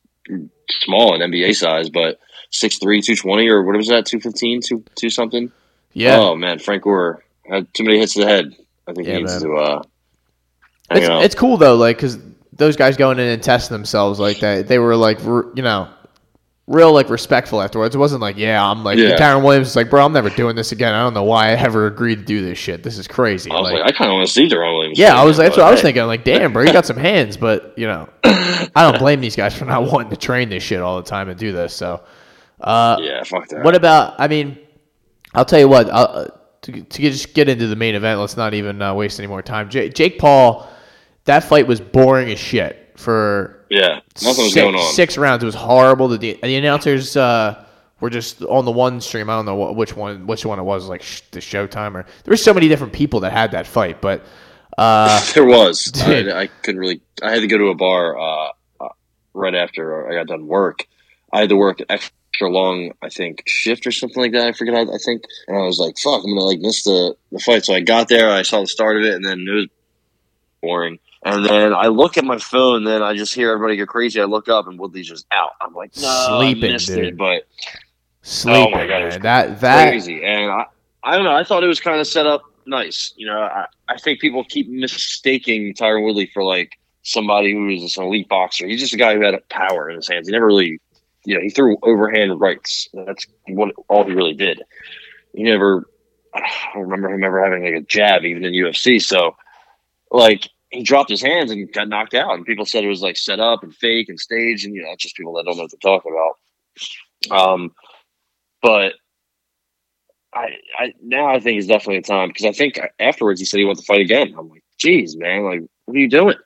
small 0.68 1.14
in 1.14 1.30
NBA 1.30 1.54
size, 1.54 1.90
but 1.90 2.18
6'3", 2.52 2.80
220 2.80 3.48
or 3.48 3.62
what 3.62 3.76
was 3.76 3.88
that, 3.88 4.06
215, 4.06 4.62
2, 4.66 4.84
2 4.96 5.10
something. 5.10 5.52
Yeah, 5.94 6.18
Oh 6.18 6.34
man, 6.36 6.58
Frank 6.58 6.82
Gore 6.84 7.22
had 7.48 7.72
too 7.74 7.84
many 7.84 7.98
hits 7.98 8.14
to 8.14 8.20
the 8.20 8.26
head. 8.26 8.54
I 8.86 8.92
think 8.92 9.06
Yeah, 9.06 9.14
he 9.14 9.20
needs 9.20 9.32
man. 9.32 9.42
to. 9.42 9.56
Uh, 9.56 9.82
It's, 10.90 11.08
out. 11.08 11.24
it's 11.24 11.34
cool 11.34 11.56
though, 11.56 11.76
like 11.76 11.96
because 11.96 12.18
those 12.54 12.76
guys 12.76 12.96
going 12.96 13.18
in 13.18 13.28
and 13.28 13.42
testing 13.42 13.74
themselves 13.74 14.18
like 14.20 14.40
that, 14.40 14.68
they 14.68 14.78
were 14.78 14.94
like, 14.96 15.20
you 15.22 15.52
know, 15.62 15.88
real 16.66 16.92
like 16.92 17.08
respectful 17.10 17.60
afterwards. 17.60 17.94
It 17.94 17.98
wasn't 17.98 18.20
like, 18.22 18.36
yeah, 18.36 18.62
I'm 18.64 18.84
like 18.84 18.98
Yeah. 18.98 19.16
Deron 19.16 19.42
Williams 19.44 19.68
is 19.68 19.76
like, 19.76 19.90
bro, 19.90 20.04
I'm 20.04 20.12
never 20.12 20.30
doing 20.30 20.54
this 20.56 20.70
again. 20.72 20.94
I 20.94 21.02
don't 21.02 21.14
know 21.14 21.24
why 21.24 21.48
I 21.48 21.52
ever 21.52 21.86
agreed 21.86 22.16
to 22.16 22.24
do 22.24 22.42
this 22.42 22.58
shit. 22.58 22.82
This 22.82 22.98
is 22.98 23.08
crazy. 23.08 23.50
I 23.50 23.54
was 23.54 23.70
Like, 23.72 23.80
like, 23.82 23.94
I 23.94 23.96
kind 23.96 24.10
of 24.10 24.14
want 24.16 24.26
to 24.28 24.32
see 24.32 24.48
Deron 24.48 24.74
Williams. 24.78 24.98
yeah, 24.98 25.18
I 25.18 25.24
was 25.24 25.38
again, 25.38 25.46
that's 25.50 25.56
what 25.58 25.66
I 25.66 25.70
was 25.70 25.80
hey, 25.80 25.86
thinking. 25.88 26.04
Like, 26.04 26.24
damn, 26.24 26.52
bro, 26.52 26.62
you 26.62 26.72
got 26.72 26.86
some 26.86 26.96
hands, 26.98 27.36
but 27.36 27.74
you 27.76 27.86
know, 27.86 28.08
I 28.24 28.70
don't 28.90 28.98
blame 28.98 29.20
these 29.20 29.36
guys 29.36 29.54
for 29.56 29.64
not 29.64 29.90
wanting 29.90 30.10
to 30.10 30.16
train 30.16 30.48
this 30.50 30.62
shit 30.62 30.80
all 30.80 30.96
the 31.02 31.08
time 31.08 31.28
and 31.28 31.38
do 31.38 31.52
this. 31.52 31.74
So, 31.74 32.02
uh, 32.60 32.96
Yeah, 33.00 33.22
fuck 33.24 33.48
that. 33.48 33.64
what 33.64 33.74
about? 33.74 34.14
I 34.18 34.28
mean, 34.28 34.58
I'll 35.34 35.44
tell 35.44 35.58
you 35.60 35.68
what. 35.68 35.90
I'll, 35.90 36.04
uh, 36.06 36.28
to 36.62 36.72
to 36.72 37.02
get, 37.02 37.12
just 37.12 37.34
get 37.34 37.48
into 37.48 37.66
the 37.66 37.76
main 37.76 37.94
event, 37.94 38.20
let's 38.20 38.36
not 38.36 38.54
even 38.54 38.80
uh, 38.80 38.94
waste 38.94 39.18
any 39.18 39.26
more 39.26 39.42
time. 39.42 39.68
J- 39.68 39.88
Jake 39.88 40.18
Paul, 40.18 40.68
that 41.24 41.44
fight 41.44 41.66
was 41.66 41.80
boring 41.80 42.30
as 42.30 42.38
shit 42.38 42.92
for 42.96 43.64
yeah, 43.68 44.00
nothing 44.22 44.44
was 44.44 44.52
six, 44.52 44.54
going 44.54 44.74
on. 44.76 44.92
six 44.92 45.18
rounds. 45.18 45.42
It 45.42 45.46
was 45.46 45.54
horrible. 45.54 46.08
The 46.08 46.18
the 46.18 46.56
announcers 46.56 47.16
uh, 47.16 47.64
were 48.00 48.10
just 48.10 48.42
on 48.42 48.64
the 48.64 48.70
one 48.70 49.00
stream. 49.00 49.28
I 49.28 49.34
don't 49.34 49.46
know 49.46 49.56
what, 49.56 49.74
which 49.76 49.96
one 49.96 50.26
which 50.26 50.46
one 50.46 50.58
it 50.58 50.62
was, 50.62 50.88
like 50.88 51.02
sh- 51.02 51.22
the 51.32 51.40
Showtime 51.40 51.94
or 51.94 52.02
there 52.02 52.32
were 52.32 52.36
so 52.36 52.54
many 52.54 52.68
different 52.68 52.92
people 52.92 53.20
that 53.20 53.32
had 53.32 53.52
that 53.52 53.66
fight, 53.66 54.00
but. 54.00 54.24
Uh, 54.78 55.20
there 55.34 55.44
was. 55.44 55.82
Dude. 56.06 56.30
I, 56.30 56.42
I 56.42 56.46
couldn't 56.46 56.80
really. 56.80 57.02
I 57.22 57.32
had 57.32 57.40
to 57.40 57.46
go 57.46 57.58
to 57.58 57.66
a 57.66 57.74
bar 57.74 58.18
uh, 58.18 58.52
uh, 58.80 58.88
right 59.34 59.54
after 59.54 60.10
I 60.10 60.14
got 60.14 60.28
done 60.28 60.46
work. 60.46 60.86
I 61.30 61.40
had 61.40 61.50
to 61.50 61.56
work 61.56 61.80
extra 61.90 62.14
long, 62.40 62.92
I 63.02 63.08
think, 63.08 63.42
shift 63.46 63.86
or 63.86 63.92
something 63.92 64.22
like 64.22 64.32
that. 64.32 64.48
I 64.48 64.52
forget. 64.52 64.74
I, 64.74 64.82
I 64.82 64.98
think, 65.04 65.22
and 65.48 65.56
I 65.56 65.62
was 65.62 65.78
like, 65.78 65.96
"Fuck, 65.98 66.22
I'm 66.24 66.30
gonna 66.30 66.40
like 66.40 66.60
miss 66.60 66.82
the 66.82 67.14
the 67.30 67.38
fight." 67.38 67.64
So 67.64 67.74
I 67.74 67.80
got 67.80 68.08
there. 68.08 68.30
I 68.30 68.42
saw 68.42 68.60
the 68.60 68.66
start 68.66 68.96
of 68.96 69.04
it, 69.04 69.14
and 69.14 69.24
then 69.24 69.44
it 69.48 69.52
was 69.52 69.66
boring. 70.62 70.98
And 71.24 71.44
then 71.46 71.72
I 71.72 71.86
look 71.86 72.18
at 72.18 72.24
my 72.24 72.38
phone, 72.38 72.78
and 72.78 72.86
then 72.86 73.02
I 73.02 73.14
just 73.14 73.32
hear 73.34 73.52
everybody 73.52 73.76
go 73.76 73.86
crazy. 73.86 74.20
I 74.20 74.24
look 74.24 74.48
up, 74.48 74.66
and 74.66 74.78
Woodley's 74.78 75.08
just 75.08 75.26
out. 75.30 75.52
I'm 75.60 75.74
like, 75.74 75.92
"No, 75.96 76.38
Sleeping, 76.38 76.70
I 76.70 76.72
missed 76.72 76.88
dude. 76.88 76.98
it." 77.04 77.16
But 77.16 77.46
sleeping, 78.22 78.74
Oh 78.74 78.76
my 78.76 78.86
God, 78.86 79.02
man. 79.08 79.20
That 79.20 79.60
that 79.60 79.88
crazy. 79.88 80.24
And 80.24 80.50
I, 80.50 80.66
I 81.04 81.14
don't 81.16 81.24
know. 81.24 81.34
I 81.34 81.44
thought 81.44 81.62
it 81.62 81.68
was 81.68 81.80
kind 81.80 82.00
of 82.00 82.06
set 82.06 82.26
up 82.26 82.42
nice. 82.66 83.12
You 83.16 83.26
know, 83.26 83.38
I, 83.40 83.66
I 83.88 83.98
think 83.98 84.20
people 84.20 84.44
keep 84.44 84.68
mistaking 84.68 85.74
Tyron 85.74 86.04
Woodley 86.04 86.26
for 86.32 86.42
like 86.42 86.78
somebody 87.02 87.52
who 87.52 87.68
is 87.68 87.96
an 87.96 88.04
elite 88.04 88.28
boxer. 88.28 88.66
He's 88.66 88.80
just 88.80 88.94
a 88.94 88.96
guy 88.96 89.14
who 89.14 89.22
had 89.22 89.34
a 89.34 89.40
power 89.50 89.90
in 89.90 89.96
his 89.96 90.08
hands. 90.08 90.28
He 90.28 90.32
never 90.32 90.46
really, 90.46 90.80
you 91.24 91.34
know, 91.34 91.40
he 91.40 91.50
threw 91.50 91.76
overhand 91.82 92.40
rights. 92.40 92.88
That's 92.92 93.26
what 93.48 93.74
all 93.88 94.04
he 94.04 94.12
really 94.12 94.34
did. 94.34 94.62
He 95.34 95.42
never. 95.42 95.88
I 96.34 96.40
don't 96.74 96.84
remember 96.84 97.10
him 97.10 97.24
ever 97.24 97.44
having 97.44 97.64
like 97.64 97.82
a 97.82 97.86
jab, 97.86 98.24
even 98.24 98.44
in 98.44 98.54
UFC. 98.54 99.02
So, 99.02 99.36
like, 100.10 100.48
he 100.70 100.82
dropped 100.82 101.10
his 101.10 101.22
hands 101.22 101.50
and 101.50 101.70
got 101.72 101.88
knocked 101.88 102.14
out, 102.14 102.34
and 102.34 102.46
people 102.46 102.64
said 102.64 102.84
it 102.84 102.88
was 102.88 103.02
like 103.02 103.16
set 103.16 103.40
up 103.40 103.62
and 103.62 103.74
fake 103.74 104.08
and 104.08 104.18
staged, 104.18 104.64
and 104.64 104.74
you 104.74 104.82
know, 104.82 104.94
just 104.98 105.16
people 105.16 105.34
that 105.34 105.44
don't 105.44 105.56
know 105.56 105.64
what 105.64 105.70
they're 105.70 105.92
talking 105.92 106.12
about. 106.12 107.38
Um, 107.38 107.72
but 108.62 108.94
I, 110.32 110.48
I 110.78 110.94
now 111.02 111.26
I 111.26 111.40
think 111.40 111.58
it's 111.58 111.66
definitely 111.66 111.98
a 111.98 112.02
time 112.02 112.28
because 112.28 112.46
I 112.46 112.52
think 112.52 112.80
afterwards 112.98 113.40
he 113.40 113.46
said 113.46 113.58
he 113.58 113.64
wants 113.64 113.82
to 113.82 113.86
fight 113.86 114.00
again. 114.00 114.34
I'm 114.38 114.48
like, 114.48 114.64
geez, 114.78 115.16
man, 115.16 115.44
like, 115.44 115.60
what 115.84 115.96
are 115.96 116.00
you 116.00 116.08
doing? 116.08 116.36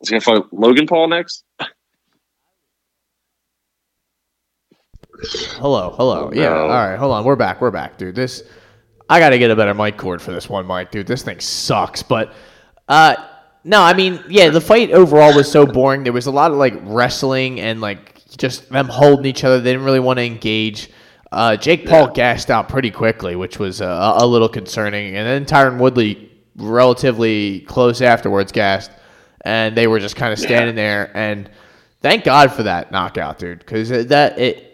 He's 0.00 0.10
gonna 0.10 0.20
fight 0.20 0.52
Logan 0.52 0.86
Paul 0.86 1.08
next. 1.08 1.43
Hello, 5.22 5.94
hello. 5.96 6.30
Yeah, 6.32 6.48
No. 6.50 6.56
all 6.62 6.68
right, 6.68 6.96
hold 6.98 7.12
on. 7.12 7.24
We're 7.24 7.36
back. 7.36 7.60
We're 7.60 7.70
back, 7.70 7.96
dude. 7.98 8.14
This 8.14 8.42
I 9.08 9.20
got 9.20 9.30
to 9.30 9.38
get 9.38 9.50
a 9.50 9.56
better 9.56 9.74
mic 9.74 9.96
cord 9.96 10.20
for 10.20 10.32
this 10.32 10.48
one 10.48 10.66
mic, 10.66 10.90
dude. 10.90 11.06
This 11.06 11.22
thing 11.22 11.40
sucks. 11.40 12.02
But 12.02 12.32
uh 12.88 13.16
no, 13.66 13.80
I 13.80 13.94
mean, 13.94 14.22
yeah, 14.28 14.50
the 14.50 14.60
fight 14.60 14.90
overall 14.90 15.34
was 15.34 15.50
so 15.50 15.64
boring. 15.66 16.02
There 16.04 16.12
was 16.12 16.26
a 16.26 16.30
lot 16.30 16.50
of 16.50 16.58
like 16.58 16.74
wrestling 16.82 17.60
and 17.60 17.80
like 17.80 18.20
just 18.36 18.68
them 18.68 18.88
holding 18.88 19.24
each 19.24 19.42
other. 19.44 19.60
They 19.60 19.72
didn't 19.72 19.86
really 19.86 20.00
want 20.00 20.18
to 20.18 20.24
engage. 20.24 20.90
Uh, 21.32 21.56
Jake 21.56 21.86
Paul 21.86 22.10
gassed 22.10 22.50
out 22.50 22.68
pretty 22.68 22.90
quickly, 22.90 23.36
which 23.36 23.58
was 23.58 23.80
uh, 23.80 24.14
a 24.16 24.26
little 24.26 24.50
concerning. 24.50 25.16
And 25.16 25.26
then 25.26 25.44
Tyron 25.46 25.78
Woodley, 25.78 26.30
relatively 26.56 27.60
close 27.60 28.02
afterwards, 28.02 28.52
gassed, 28.52 28.90
and 29.40 29.74
they 29.74 29.86
were 29.86 29.98
just 29.98 30.14
kind 30.14 30.32
of 30.32 30.38
standing 30.38 30.74
there. 30.76 31.10
And 31.16 31.48
thank 32.02 32.22
God 32.24 32.52
for 32.52 32.64
that 32.64 32.92
knockout, 32.92 33.38
dude, 33.38 33.60
because 33.60 33.88
that 33.88 34.38
it 34.38 34.73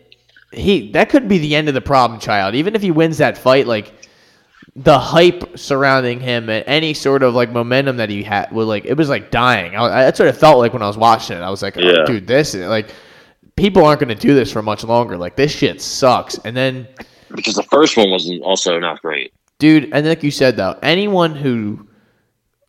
he 0.52 0.90
that 0.92 1.08
could 1.10 1.28
be 1.28 1.38
the 1.38 1.54
end 1.54 1.68
of 1.68 1.74
the 1.74 1.80
problem 1.80 2.18
child. 2.20 2.54
Even 2.54 2.74
if 2.74 2.82
he 2.82 2.90
wins 2.90 3.18
that 3.18 3.38
fight, 3.38 3.66
like 3.66 3.92
the 4.76 4.98
hype 4.98 5.58
surrounding 5.58 6.20
him 6.20 6.48
and 6.48 6.64
any 6.66 6.94
sort 6.94 7.22
of 7.22 7.34
like 7.34 7.50
momentum 7.50 7.96
that 7.96 8.08
he 8.08 8.22
had 8.22 8.50
was 8.52 8.66
like 8.66 8.84
it 8.84 8.94
was 8.96 9.08
like 9.08 9.30
dying. 9.30 9.74
I, 9.76 10.04
that's 10.04 10.18
what 10.18 10.28
it 10.28 10.36
felt 10.36 10.58
like 10.58 10.72
when 10.72 10.82
I 10.82 10.86
was 10.86 10.96
watching 10.96 11.36
it. 11.36 11.40
I 11.40 11.50
was 11.50 11.62
like, 11.62 11.76
oh, 11.76 11.80
Yeah. 11.80 12.04
dude, 12.06 12.26
this 12.26 12.54
is 12.54 12.66
like 12.68 12.90
people 13.56 13.84
aren't 13.84 14.00
going 14.00 14.08
to 14.08 14.14
do 14.14 14.34
this 14.34 14.50
for 14.52 14.62
much 14.62 14.84
longer. 14.84 15.16
Like 15.16 15.36
this 15.36 15.52
shit 15.52 15.80
sucks. 15.82 16.38
And 16.44 16.56
then, 16.56 16.88
Because 17.34 17.54
the 17.54 17.62
first 17.64 17.96
one 17.96 18.10
was 18.10 18.30
also 18.42 18.78
not 18.78 19.02
great. 19.02 19.32
dude, 19.58 19.90
and 19.92 20.06
like 20.06 20.22
you 20.22 20.30
said 20.30 20.56
though, 20.56 20.78
anyone 20.82 21.34
who 21.34 21.86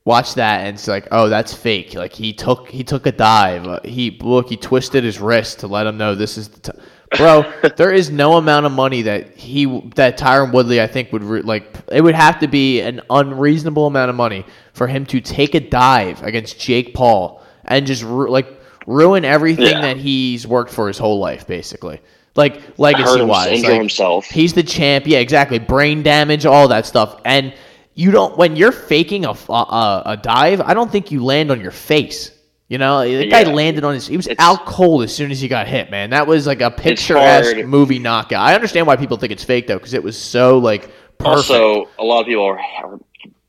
watched 0.04 0.36
that 0.36 0.62
and 0.66 0.76
it's 0.76 0.88
like, 0.88 1.08
oh, 1.12 1.30
that's 1.30 1.54
fake. 1.54 1.94
Like 1.94 2.14
he 2.14 2.34
took 2.34 2.68
he 2.70 2.84
took 2.84 3.06
a 3.06 3.12
dive. 3.12 3.68
Uh, 3.68 3.80
he 3.84 4.18
look 4.22 4.50
he 4.50 4.58
twisted 4.58 5.04
his 5.04 5.20
wrist 5.20 5.60
to 5.60 5.68
let 5.68 5.86
him 5.88 5.98
know 5.98 6.16
this 6.16 6.38
is 6.38 6.50
the. 6.50 6.72
T- 6.74 6.80
Bro, 7.18 7.52
there 7.76 7.92
is 7.92 8.10
no 8.10 8.38
amount 8.38 8.66
of 8.66 8.72
money 8.72 9.02
that 9.04 9.36
he 9.36 9.66
that 9.96 10.18
Tyron 10.18 10.54
Woodley 10.54 10.82
I 10.82 10.88
think 10.88 11.12
would 11.12 11.24
re- 11.24 11.42
like. 11.42 11.76
It 11.92 12.02
would 12.02 12.16
have 12.16 12.40
to 12.40 12.48
be 12.48 12.80
an 12.82 13.02
unreasonable 13.10 13.86
amount 13.88 14.10
of 14.10 14.16
money 14.16 14.46
for 14.74 14.88
him 14.88 15.06
to 15.08 15.20
take 15.20 15.54
a 15.54 15.60
dive 15.60 16.24
against 16.24 16.60
Jake 16.60 16.94
Paul 16.94 17.44
and 17.66 17.86
just 17.86 18.04
ru- 18.04 18.30
like 18.30 18.48
ruin 18.88 19.26
everything 19.26 19.66
Yeah. 19.76 19.82
that 19.82 19.98
he's 19.98 20.48
worked 20.48 20.72
for 20.72 20.88
his 20.88 20.98
whole 20.98 21.20
life, 21.20 21.46
basically. 21.46 22.00
Like 22.36 22.62
legacy 22.80 23.22
wise, 23.22 23.62
like, 23.62 23.74
himself. 23.74 24.26
He's 24.28 24.54
the 24.54 24.64
champ. 24.64 25.06
Yeah, 25.06 25.20
exactly. 25.20 25.60
Brain 25.60 26.04
damage, 26.04 26.46
all 26.46 26.70
that 26.70 26.86
stuff. 26.86 27.20
And 27.26 27.54
you 27.94 28.12
don't 28.12 28.38
when 28.38 28.56
you're 28.56 28.72
faking 28.72 29.26
a 29.26 29.32
a, 29.50 30.04
a 30.06 30.20
dive. 30.22 30.62
I 30.62 30.74
don't 30.74 30.90
think 30.90 31.12
you 31.12 31.26
land 31.26 31.52
on 31.52 31.60
your 31.60 31.72
face. 31.72 32.32
You 32.72 32.78
know, 32.78 33.04
the 33.04 33.28
guy 33.28 33.42
Yeah. 33.42 33.50
landed 33.50 33.84
on 33.84 33.96
his. 33.96 34.08
He 34.08 34.16
was 34.16 34.30
out 34.40 34.66
cold 34.66 35.04
as 35.04 35.14
soon 35.14 35.30
as 35.30 35.42
he 35.42 35.50
got 35.50 35.68
hit. 35.68 35.92
Man, 35.92 36.12
that 36.12 36.26
was 36.26 36.48
like 36.48 36.62
a 36.62 36.72
picturesque 36.72 37.66
movie 37.66 38.00
knockout. 38.00 38.40
I 38.42 38.56
understand 38.56 38.88
why 38.88 38.96
people 38.96 39.18
think 39.18 39.34
it's 39.34 39.44
fake 39.44 39.68
though, 39.68 39.76
because 39.78 39.94
it 39.94 40.02
was 40.02 40.18
so 40.18 40.58
like 40.58 40.90
perfect. 41.18 41.52
Also, 41.52 41.90
a 42.00 42.04
lot 42.06 42.22
of 42.22 42.28
people 42.28 42.46
are, 42.46 42.58
are 42.58 42.98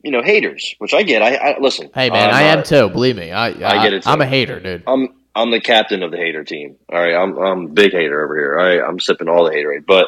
you 0.02 0.10
know, 0.10 0.22
haters, 0.22 0.74
which 0.78 0.92
I 0.92 1.04
get. 1.04 1.22
I, 1.22 1.36
I 1.36 1.60
listen. 1.60 1.88
hey 1.94 2.10
man, 2.10 2.30
I'm, 2.30 2.34
I 2.34 2.42
am 2.42 2.64
too. 2.64 2.88
Believe 2.88 3.14
me, 3.14 3.30
I 3.30 3.50
I, 3.50 3.84
get 3.84 3.92
it, 3.92 4.02
too. 4.02 4.10
I'm 4.10 4.20
a 4.20 4.26
hater, 4.26 4.58
dude. 4.58 4.82
I'm 4.88 5.14
I'm 5.36 5.52
the 5.52 5.60
captain 5.60 6.02
of 6.02 6.10
the 6.10 6.16
hater 6.16 6.42
team. 6.42 6.74
All 6.90 6.98
right, 6.98 7.14
I'm 7.14 7.38
I'm 7.38 7.64
a 7.66 7.68
big 7.68 7.92
hater 7.92 8.24
over 8.24 8.36
here. 8.36 8.58
All 8.58 8.66
right, 8.66 8.80
I'm 8.84 8.98
sipping 8.98 9.28
all 9.28 9.44
the 9.44 9.52
haterade, 9.52 9.86
but 9.86 10.06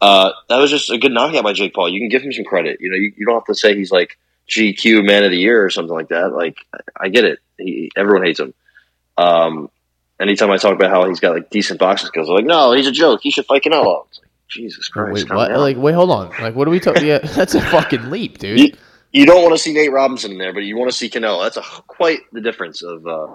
uh, 0.00 0.30
that 0.48 0.56
was 0.56 0.70
just 0.70 0.88
a 0.88 0.96
good 0.96 1.12
knockout 1.12 1.44
by 1.44 1.52
Jake 1.52 1.74
Paul. 1.74 1.90
You 1.90 2.00
can 2.00 2.08
give 2.08 2.22
him 2.22 2.32
some 2.32 2.46
credit. 2.46 2.78
You 2.80 2.88
know, 2.88 2.96
you, 2.96 3.12
you 3.18 3.26
don't 3.26 3.34
have 3.34 3.44
to 3.44 3.54
say 3.54 3.76
he's 3.76 3.92
like 3.92 4.16
GQ 4.48 5.06
Man 5.06 5.24
of 5.24 5.30
the 5.30 5.38
Year 5.38 5.64
or 5.64 5.70
something 5.70 5.94
like 5.94 6.08
that. 6.08 6.32
Like, 6.32 6.58
I 6.98 7.08
get 7.08 7.24
it. 7.24 7.38
He, 7.58 7.90
everyone 7.96 8.24
hates 8.24 8.40
him. 8.40 8.54
Um, 9.16 9.70
anytime 10.20 10.50
I 10.50 10.56
talk 10.56 10.74
about 10.74 10.90
how 10.90 11.08
he's 11.08 11.20
got 11.20 11.34
like 11.34 11.50
decent 11.50 11.78
boxing 11.78 12.08
skills, 12.08 12.28
they're 12.28 12.36
like, 12.36 12.44
no, 12.44 12.72
he's 12.72 12.86
a 12.86 12.92
joke. 12.92 13.20
He 13.22 13.30
should 13.30 13.46
fight 13.46 13.62
Canelo. 13.62 14.06
It's 14.08 14.20
like, 14.20 14.30
Jesus 14.48 14.88
Christ! 14.88 15.28
Wait? 15.28 15.50
Like, 15.50 15.76
wait, 15.76 15.94
hold 15.94 16.10
on. 16.10 16.30
Like, 16.40 16.54
what 16.54 16.68
are 16.68 16.70
we 16.70 16.80
talking? 16.80 17.06
Yeah, 17.06 17.18
that's 17.24 17.54
a 17.54 17.60
fucking 17.60 18.10
leap, 18.10 18.38
dude. 18.38 18.60
You, 18.60 18.72
you 19.12 19.26
don't 19.26 19.42
want 19.42 19.54
to 19.54 19.58
see 19.58 19.72
Nate 19.72 19.92
Robinson 19.92 20.32
in 20.32 20.38
there, 20.38 20.52
but 20.52 20.60
you 20.60 20.76
want 20.76 20.90
to 20.90 20.96
see 20.96 21.08
Canelo. 21.08 21.42
That's 21.42 21.56
a, 21.56 21.62
quite 21.86 22.20
the 22.32 22.40
difference 22.40 22.82
of, 22.82 23.06
uh, 23.06 23.26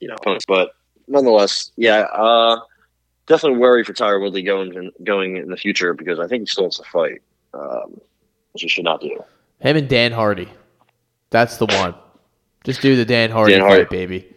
you 0.00 0.08
know, 0.08 0.14
opponents. 0.16 0.44
But 0.46 0.72
nonetheless, 1.08 1.70
yeah, 1.76 2.00
uh, 2.00 2.60
definitely 3.26 3.58
worry 3.58 3.84
for 3.84 3.92
Tyler 3.92 4.20
Woodley 4.20 4.42
going 4.42 4.74
in, 4.74 4.90
going 5.02 5.36
in 5.36 5.48
the 5.48 5.56
future 5.56 5.94
because 5.94 6.18
I 6.18 6.26
think 6.26 6.42
he 6.42 6.46
still 6.46 6.64
wants 6.64 6.78
to 6.78 6.84
fight, 6.84 7.22
um, 7.54 8.00
which 8.52 8.62
he 8.62 8.68
should 8.68 8.84
not 8.84 9.00
do. 9.00 9.22
Him 9.64 9.76
and 9.76 9.88
Dan 9.88 10.12
Hardy. 10.12 10.48
That's 11.30 11.56
the 11.56 11.66
one. 11.66 11.94
Just 12.64 12.82
do 12.82 12.96
the 12.96 13.04
Dan 13.04 13.30
Hardy 13.30 13.54
Dan 13.54 13.62
fight, 13.62 13.90
baby. 13.90 14.28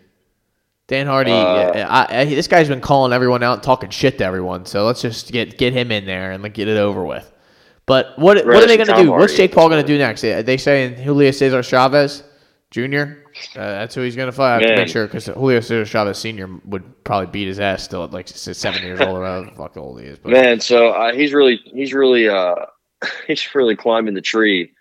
Dan 0.87 1.05
Hardy, 1.05 1.31
Uh, 1.31 1.71
yeah, 1.75 1.87
I, 1.89 2.21
I, 2.21 2.25
this 2.25 2.47
guy's 2.47 2.69
been 2.69 2.79
calling 2.79 3.11
everyone 3.11 3.43
out, 3.43 3.53
and 3.55 3.63
talking 3.63 3.89
shit 3.89 4.17
to 4.19 4.23
everyone. 4.23 4.65
So 4.65 4.85
let's 4.85 5.01
just 5.01 5.31
get 5.33 5.57
get 5.57 5.73
him 5.73 5.91
in 5.91 6.05
there 6.05 6.31
and 6.31 6.41
like, 6.41 6.53
get 6.53 6.69
it 6.69 6.77
over 6.77 7.05
with. 7.05 7.29
But 7.85 8.17
what 8.17 8.45
what 8.45 8.63
are 8.63 8.67
they 8.67 8.77
going 8.77 8.87
to 8.87 9.03
do? 9.03 9.11
What's 9.11 9.35
Jake 9.35 9.53
Paul 9.53 9.67
going 9.67 9.81
to 9.81 9.87
do 9.87 9.97
next? 9.97 10.23
Are 10.23 10.43
they 10.43 10.57
saying 10.57 10.95
Julio 10.95 11.31
Cesar 11.31 11.61
Chavez 11.61 12.23
Jr. 12.71 12.83
Uh, 12.83 13.15
that's 13.55 13.95
who 13.95 14.01
he's 14.01 14.15
going 14.15 14.27
to 14.27 14.31
fight. 14.31 14.49
I 14.49 14.53
have 14.53 14.61
to 14.61 14.75
make 14.77 14.87
sure 14.87 15.05
because 15.07 15.25
Julio 15.25 15.59
Cesar 15.59 15.85
Chavez 15.85 16.17
Sr. 16.17 16.49
would 16.65 17.03
probably 17.03 17.27
beat 17.27 17.47
his 17.47 17.59
ass 17.59 17.83
still 17.83 18.03
at 18.03 18.11
like 18.11 18.27
seven 18.29 18.81
years 18.81 18.99
old 18.99 19.17
or 19.17 19.25
however 19.25 19.51
fuck 19.55 19.75
old 19.77 20.01
he 20.01 20.07
is. 20.07 20.19
But 20.19 20.31
Man, 20.31 20.59
so 20.59 20.89
uh, 20.89 21.13
he's 21.13 21.33
really 21.33 21.61
he's 21.65 21.93
really 21.93 22.29
uh, 22.29 22.55
he's 23.27 23.55
really 23.55 23.75
climbing 23.75 24.13
the 24.13 24.21
tree 24.21 24.71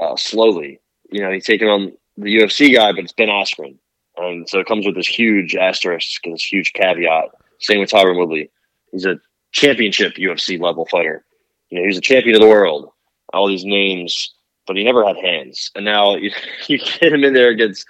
uh, 0.00 0.16
slowly. 0.16 0.80
You 1.10 1.22
know, 1.22 1.30
he's 1.30 1.44
taking 1.44 1.68
on 1.68 1.92
the 2.16 2.36
UFC 2.36 2.74
guy, 2.74 2.92
but 2.92 3.04
it's 3.04 3.12
Ben 3.12 3.28
Askren, 3.28 3.76
and 4.16 4.48
so 4.48 4.58
it 4.58 4.66
comes 4.66 4.86
with 4.86 4.94
this 4.94 5.06
huge 5.06 5.54
asterisk 5.54 6.24
and 6.24 6.34
this 6.34 6.44
huge 6.44 6.72
caveat. 6.72 7.30
Same 7.60 7.80
with 7.80 7.90
Tyron 7.90 8.18
Woodley. 8.18 8.50
He's 8.92 9.04
a 9.04 9.20
championship 9.52 10.14
UFC 10.14 10.60
level 10.60 10.86
fighter. 10.86 11.24
You 11.70 11.80
know, 11.80 11.86
he's 11.86 11.98
a 11.98 12.02
champion 12.02 12.36
of 12.36 12.42
the 12.42 12.48
world. 12.48 12.90
all 13.32 13.46
these 13.48 13.64
names, 13.64 14.34
but 14.66 14.76
he 14.76 14.84
never 14.84 15.06
had 15.06 15.16
hands. 15.16 15.70
And 15.74 15.84
now 15.84 16.16
you, 16.16 16.30
you 16.66 16.78
get 16.78 17.12
him 17.12 17.24
in 17.24 17.34
there 17.34 17.50
against 17.50 17.86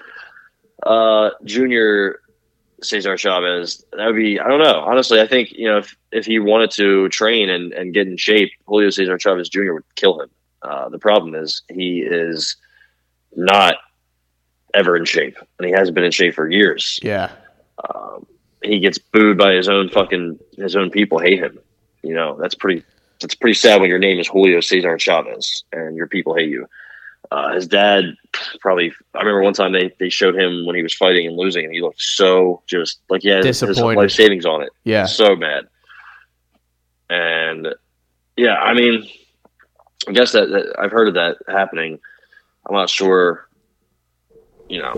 uh, 0.84 1.30
Junior 1.44 2.20
Cesar 2.82 3.16
Chavez. 3.16 3.84
That 3.92 4.06
would 4.06 4.16
be 4.16 4.40
I 4.40 4.48
don't 4.48 4.62
know. 4.62 4.80
Honestly, 4.80 5.20
I 5.20 5.26
think 5.26 5.52
you 5.52 5.68
know 5.68 5.78
if 5.78 5.96
if 6.12 6.26
he 6.26 6.38
wanted 6.38 6.70
to 6.72 7.08
train 7.10 7.50
and, 7.50 7.72
and 7.72 7.94
get 7.94 8.06
in 8.06 8.16
shape, 8.16 8.50
Julio 8.66 8.90
Cesar 8.90 9.18
Chavez 9.18 9.48
Jr. 9.48 9.74
would 9.74 9.94
kill 9.96 10.20
him. 10.20 10.30
Uh, 10.62 10.88
the 10.88 10.98
problem 10.98 11.34
is 11.34 11.62
he 11.70 12.00
is 12.00 12.56
not 13.34 13.76
ever 14.74 14.96
in 14.96 15.04
shape, 15.04 15.36
and 15.58 15.66
he 15.66 15.72
hasn't 15.72 15.94
been 15.94 16.04
in 16.04 16.10
shape 16.10 16.34
for 16.34 16.48
years. 16.48 17.00
Yeah. 17.02 17.30
Um, 17.88 18.26
he 18.62 18.78
gets 18.78 18.98
booed 18.98 19.38
by 19.38 19.54
his 19.54 19.68
own 19.68 19.88
fucking 19.88 20.38
his 20.56 20.76
own 20.76 20.90
people 20.90 21.18
hate 21.18 21.38
him. 21.38 21.58
You 22.02 22.14
know 22.14 22.38
that's 22.40 22.54
pretty 22.54 22.84
that's 23.20 23.34
pretty 23.34 23.54
sad 23.54 23.80
when 23.80 23.90
your 23.90 23.98
name 23.98 24.18
is 24.18 24.28
Julio 24.28 24.60
Cesar 24.60 24.98
Chavez 24.98 25.64
and 25.72 25.96
your 25.96 26.06
people 26.06 26.34
hate 26.34 26.50
you. 26.50 26.66
Uh, 27.30 27.54
his 27.54 27.66
dad 27.66 28.04
probably. 28.60 28.92
I 29.14 29.18
remember 29.20 29.42
one 29.42 29.54
time 29.54 29.72
they, 29.72 29.92
they 30.00 30.08
showed 30.08 30.34
him 30.34 30.66
when 30.66 30.74
he 30.74 30.82
was 30.82 30.94
fighting 30.94 31.26
and 31.26 31.36
losing, 31.36 31.64
and 31.64 31.72
he 31.72 31.80
looked 31.80 32.00
so 32.00 32.62
just 32.66 33.00
like 33.08 33.22
he 33.22 33.28
had 33.28 33.44
his 33.44 33.62
life 33.62 34.10
savings 34.10 34.46
on 34.46 34.62
it. 34.62 34.70
Yeah. 34.84 35.06
so 35.06 35.36
mad. 35.36 35.68
And 37.08 37.68
yeah, 38.36 38.54
I 38.54 38.74
mean, 38.74 39.08
I 40.08 40.12
guess 40.12 40.32
that, 40.32 40.48
that 40.50 40.74
I've 40.78 40.90
heard 40.92 41.08
of 41.08 41.14
that 41.14 41.36
happening. 41.48 41.98
I'm 42.66 42.74
not 42.74 42.88
sure, 42.90 43.48
you 44.68 44.80
know, 44.80 44.92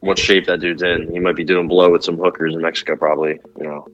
what 0.00 0.18
shape 0.18 0.46
that 0.46 0.60
dude's 0.60 0.82
in. 0.82 1.10
He 1.12 1.18
might 1.20 1.36
be 1.36 1.44
doing 1.44 1.68
blow 1.68 1.90
with 1.90 2.02
some 2.04 2.16
hookers 2.18 2.54
in 2.54 2.60
Mexico, 2.60 2.96
probably. 2.96 3.38
You 3.58 3.64
know, 3.64 3.88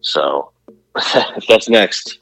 so 0.00 0.50
if 0.96 1.46
that's 1.48 1.68
next, 1.68 2.18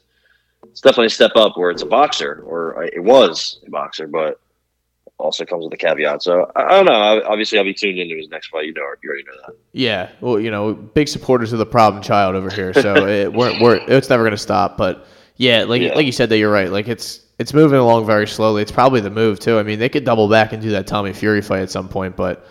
it's 0.63 0.81
definitely 0.81 1.07
a 1.07 1.11
step 1.11 1.31
up 1.35 1.57
where 1.57 1.71
it's 1.71 1.81
a 1.81 1.85
boxer, 1.87 2.41
or 2.45 2.83
it 2.83 3.03
was 3.03 3.59
a 3.65 3.69
boxer, 3.69 4.07
but 4.07 4.39
also 5.17 5.45
comes 5.45 5.63
with 5.63 5.73
a 5.73 5.77
caveat. 5.77 6.21
So 6.21 6.51
I, 6.55 6.63
I 6.63 6.69
don't 6.71 6.85
know. 6.85 7.23
Obviously, 7.25 7.57
I'll 7.57 7.63
be 7.63 7.73
tuned 7.73 7.97
into 7.99 8.15
his 8.15 8.29
next 8.29 8.47
fight. 8.47 8.65
You 8.65 8.73
know, 8.73 8.81
you 9.01 9.09
already 9.09 9.23
know 9.23 9.33
that. 9.47 9.55
Yeah, 9.71 10.09
well, 10.21 10.39
you 10.39 10.51
know, 10.51 10.73
big 10.73 11.07
supporters 11.07 11.51
of 11.53 11.59
the 11.59 11.65
problem 11.65 12.03
child 12.03 12.35
over 12.35 12.49
here, 12.49 12.73
so 12.73 12.95
it, 13.07 13.33
we're, 13.33 13.59
we're 13.61 13.75
it's 13.87 14.09
never 14.09 14.23
gonna 14.23 14.37
stop. 14.37 14.77
But 14.77 15.07
yeah, 15.37 15.63
like 15.63 15.81
Yeah. 15.81 15.95
like 15.95 16.05
you 16.05 16.11
said, 16.11 16.29
that 16.29 16.37
you're 16.37 16.51
right. 16.51 16.69
Like 16.69 16.87
it's 16.87 17.21
it's 17.37 17.53
moving 17.53 17.79
along 17.79 18.05
very 18.05 18.27
slowly. 18.27 18.61
It's 18.61 18.71
probably 18.71 19.01
the 19.01 19.09
move 19.09 19.39
too. 19.39 19.57
I 19.59 19.63
mean, 19.63 19.79
they 19.79 19.89
could 19.89 20.03
double 20.05 20.27
back 20.29 20.53
and 20.53 20.61
do 20.61 20.71
that 20.71 20.87
Tommy 20.87 21.13
Fury 21.13 21.41
fight 21.41 21.61
at 21.61 21.69
some 21.69 21.89
point, 21.89 22.15
but 22.15 22.47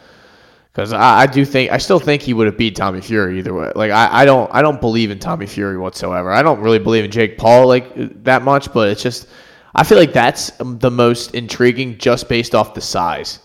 because 0.73 0.92
I, 0.92 1.20
I 1.23 1.27
do 1.27 1.44
think 1.44 1.70
I 1.73 1.79
still 1.79 1.99
think 2.01 2.20
he 2.23 2.35
would 2.35 2.47
have 2.47 2.59
beat 2.59 2.77
Tommy 2.77 3.01
Fury 3.01 3.38
either 3.38 3.55
way. 3.55 3.70
Like 3.75 3.90
I, 3.92 4.23
I 4.23 4.25
don't 4.25 4.51
I 4.53 4.61
don't 4.62 4.81
believe 4.81 5.11
in 5.11 5.18
Tommy 5.18 5.47
Fury 5.47 5.79
whatsoever. 5.79 6.31
I 6.31 6.42
don't 6.42 6.61
really 6.61 6.79
believe 6.79 7.05
in 7.05 7.11
Jake 7.11 7.38
Paul 7.38 7.66
like 7.66 8.25
that 8.25 8.42
much, 8.42 8.73
but 8.73 8.88
it's 8.88 9.03
just 9.03 9.29
I 9.75 9.85
feel 9.85 9.99
like 9.99 10.12
that's 10.12 10.51
the 10.61 10.90
most 10.90 11.35
intriguing 11.35 11.97
just 11.99 12.29
based 12.29 12.55
off 12.55 12.75
the 12.75 12.81
size 12.81 13.38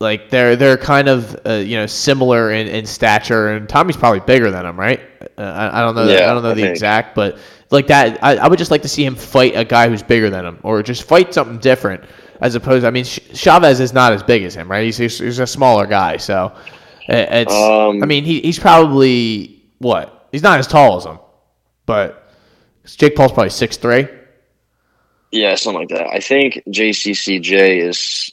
like 0.00 0.30
they're 0.30 0.54
they're 0.54 0.76
kind 0.76 1.08
of 1.08 1.36
uh, 1.44 1.54
you 1.54 1.76
know 1.76 1.86
similar 1.86 2.52
in, 2.52 2.68
in 2.68 2.86
stature, 2.86 3.48
and 3.48 3.68
Tommy's 3.68 3.96
probably 3.96 4.20
bigger 4.20 4.50
than 4.50 4.64
him, 4.64 4.78
right? 4.78 5.00
Uh, 5.36 5.42
I, 5.42 5.78
I 5.78 5.80
don't 5.82 5.94
know. 5.96 6.06
the- 6.06 6.12
Yeah, 6.12 6.30
I 6.30 6.34
don't 6.34 6.42
know 6.44 6.50
I 6.50 6.54
the 6.54 6.60
think. 6.62 6.70
exact, 6.70 7.14
but 7.16 7.38
like 7.70 7.86
that, 7.88 8.22
I, 8.22 8.36
I 8.36 8.48
would 8.48 8.58
just 8.58 8.70
like 8.70 8.82
to 8.82 8.88
see 8.88 9.04
him 9.04 9.14
fight 9.14 9.54
a 9.56 9.64
guy 9.64 9.88
who's 9.88 10.02
bigger 10.02 10.30
than 10.30 10.44
him, 10.44 10.58
or 10.62 10.82
just 10.82 11.02
fight 11.02 11.34
something 11.34 11.58
different, 11.58 12.04
as 12.40 12.54
opposed. 12.54 12.84
I 12.84 12.90
mean, 12.90 13.04
Ch- 13.04 13.20
Chavez 13.34 13.80
is 13.80 13.92
not 13.92 14.12
as 14.12 14.22
big 14.22 14.42
as 14.44 14.54
him, 14.54 14.70
right? 14.70 14.84
He's 14.84 14.96
he's, 14.96 15.18
he's 15.18 15.38
a 15.38 15.46
smaller 15.46 15.86
guy, 15.86 16.16
so 16.16 16.54
it's. 17.08 17.52
Um, 17.52 18.02
I 18.02 18.06
mean, 18.06 18.24
he, 18.24 18.40
he's 18.40 18.58
probably 18.58 19.62
what? 19.78 20.28
He's 20.32 20.42
not 20.42 20.58
as 20.58 20.66
tall 20.66 20.96
as 20.96 21.04
him, 21.04 21.18
but 21.86 22.32
Jake 22.84 23.16
Paul's 23.16 23.32
probably 23.32 23.50
six 23.50 23.76
three. 23.76 24.08
Yeah, 25.30 25.54
something 25.56 25.80
like 25.80 25.90
that. 25.90 26.06
I 26.06 26.20
think 26.20 26.62
JCCJ 26.68 27.82
is 27.82 28.32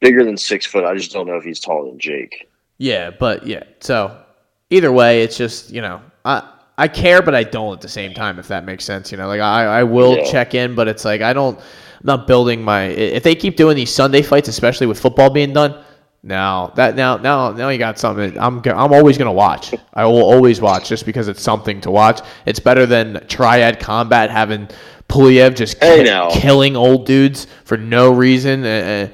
bigger 0.00 0.22
than 0.24 0.36
six 0.36 0.66
foot. 0.66 0.84
I 0.84 0.94
just 0.94 1.12
don't 1.12 1.26
know 1.26 1.36
if 1.36 1.44
he's 1.44 1.60
taller 1.60 1.88
than 1.88 1.98
Jake. 1.98 2.50
Yeah, 2.76 3.10
but 3.10 3.46
yeah. 3.46 3.64
So 3.80 4.22
either 4.70 4.92
way, 4.92 5.22
it's 5.22 5.36
just 5.36 5.70
you 5.70 5.80
know 5.80 6.02
I 6.24 6.57
I 6.78 6.88
care, 6.88 7.20
but 7.20 7.34
I 7.34 7.42
don't 7.42 7.74
at 7.74 7.80
the 7.82 7.88
same 7.88 8.14
time. 8.14 8.38
If 8.38 8.48
that 8.48 8.64
makes 8.64 8.84
sense, 8.84 9.10
you 9.12 9.18
know, 9.18 9.26
like 9.28 9.40
I 9.40 9.64
I 9.80 9.82
will 9.82 10.16
Yeah. 10.16 10.30
check 10.30 10.54
in, 10.54 10.74
but 10.74 10.88
it's 10.88 11.04
like 11.04 11.20
I 11.20 11.32
don't. 11.34 11.58
I'm 11.58 11.64
not 12.04 12.26
building 12.28 12.62
my. 12.62 12.84
If 12.84 13.24
they 13.24 13.34
keep 13.34 13.56
doing 13.56 13.74
these 13.76 13.92
Sunday 13.92 14.22
fights, 14.22 14.48
especially 14.48 14.86
with 14.86 15.00
football 15.00 15.28
being 15.30 15.52
done, 15.52 15.74
now 16.22 16.68
that 16.76 16.94
now 16.94 17.16
now 17.16 17.50
now 17.50 17.68
you 17.68 17.78
got 17.78 17.98
something. 17.98 18.38
I'm 18.38 18.62
I'm 18.64 18.92
always 18.92 19.18
gonna 19.18 19.32
watch. 19.32 19.74
I 19.94 20.04
will 20.06 20.22
always 20.22 20.60
watch 20.60 20.88
just 20.88 21.04
because 21.04 21.26
it's 21.28 21.42
something 21.42 21.80
to 21.82 21.90
watch. 21.90 22.20
It's 22.46 22.60
better 22.60 22.86
than 22.86 23.26
Triad 23.28 23.80
Combat 23.80 24.30
having 24.30 24.68
Puliev 25.08 25.56
just 25.56 25.82
Hey, 25.82 26.04
ki- 26.04 26.40
killing 26.40 26.76
old 26.76 27.04
dudes 27.06 27.46
for 27.64 27.76
no 27.76 28.12
reason. 28.12 28.64
Uh, 28.64 29.08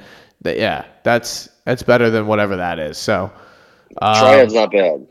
uh, 0.45 0.49
yeah, 0.51 0.85
that's 1.03 1.49
that's 1.65 1.81
better 1.81 2.11
than 2.11 2.27
whatever 2.27 2.57
that 2.57 2.77
is. 2.77 2.97
So. 2.99 3.31
um, 4.01 4.15
Triad's 4.19 4.53
not 4.53 4.71
bad. 4.71 5.07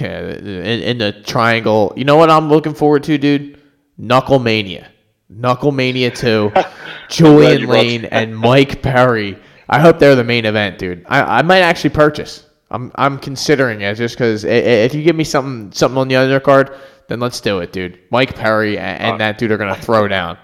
Yeah, 0.00 0.20
in, 0.36 0.82
in 0.82 0.98
the 0.98 1.12
triangle. 1.12 1.92
You 1.96 2.04
know 2.04 2.16
what 2.16 2.30
I'm 2.30 2.48
looking 2.48 2.74
forward 2.74 3.02
to, 3.04 3.18
dude? 3.18 3.58
Knuckle 3.98 4.38
Mania. 4.38 4.88
Knuckle 5.28 5.72
Mania 5.72 6.10
2. 6.10 6.52
Julian 7.08 7.66
Lane 7.66 8.04
and 8.06 8.36
Mike 8.36 8.82
Perry. 8.82 9.38
I 9.68 9.80
hope 9.80 9.98
they're 9.98 10.14
the 10.16 10.24
main 10.24 10.44
event, 10.44 10.78
dude. 10.78 11.04
I, 11.08 11.38
I 11.38 11.42
might 11.42 11.60
actually 11.60 11.90
purchase. 11.90 12.46
I'm 12.70 12.90
I'm 12.96 13.18
considering 13.18 13.82
it 13.82 13.94
just 13.94 14.16
because 14.16 14.44
if 14.44 14.94
you 14.94 15.02
give 15.02 15.16
me 15.16 15.24
something 15.24 15.70
something 15.72 15.98
on 15.98 16.08
the 16.08 16.14
undercard, 16.16 16.76
then 17.08 17.20
let's 17.20 17.40
do 17.40 17.60
it, 17.60 17.72
dude. 17.72 17.98
Mike 18.10 18.34
Perry 18.34 18.78
and, 18.78 19.00
and 19.02 19.14
Uh, 19.14 19.18
that 19.18 19.38
dude 19.38 19.52
are 19.52 19.56
gonna 19.58 19.76
throw 19.76 20.08
down. 20.08 20.38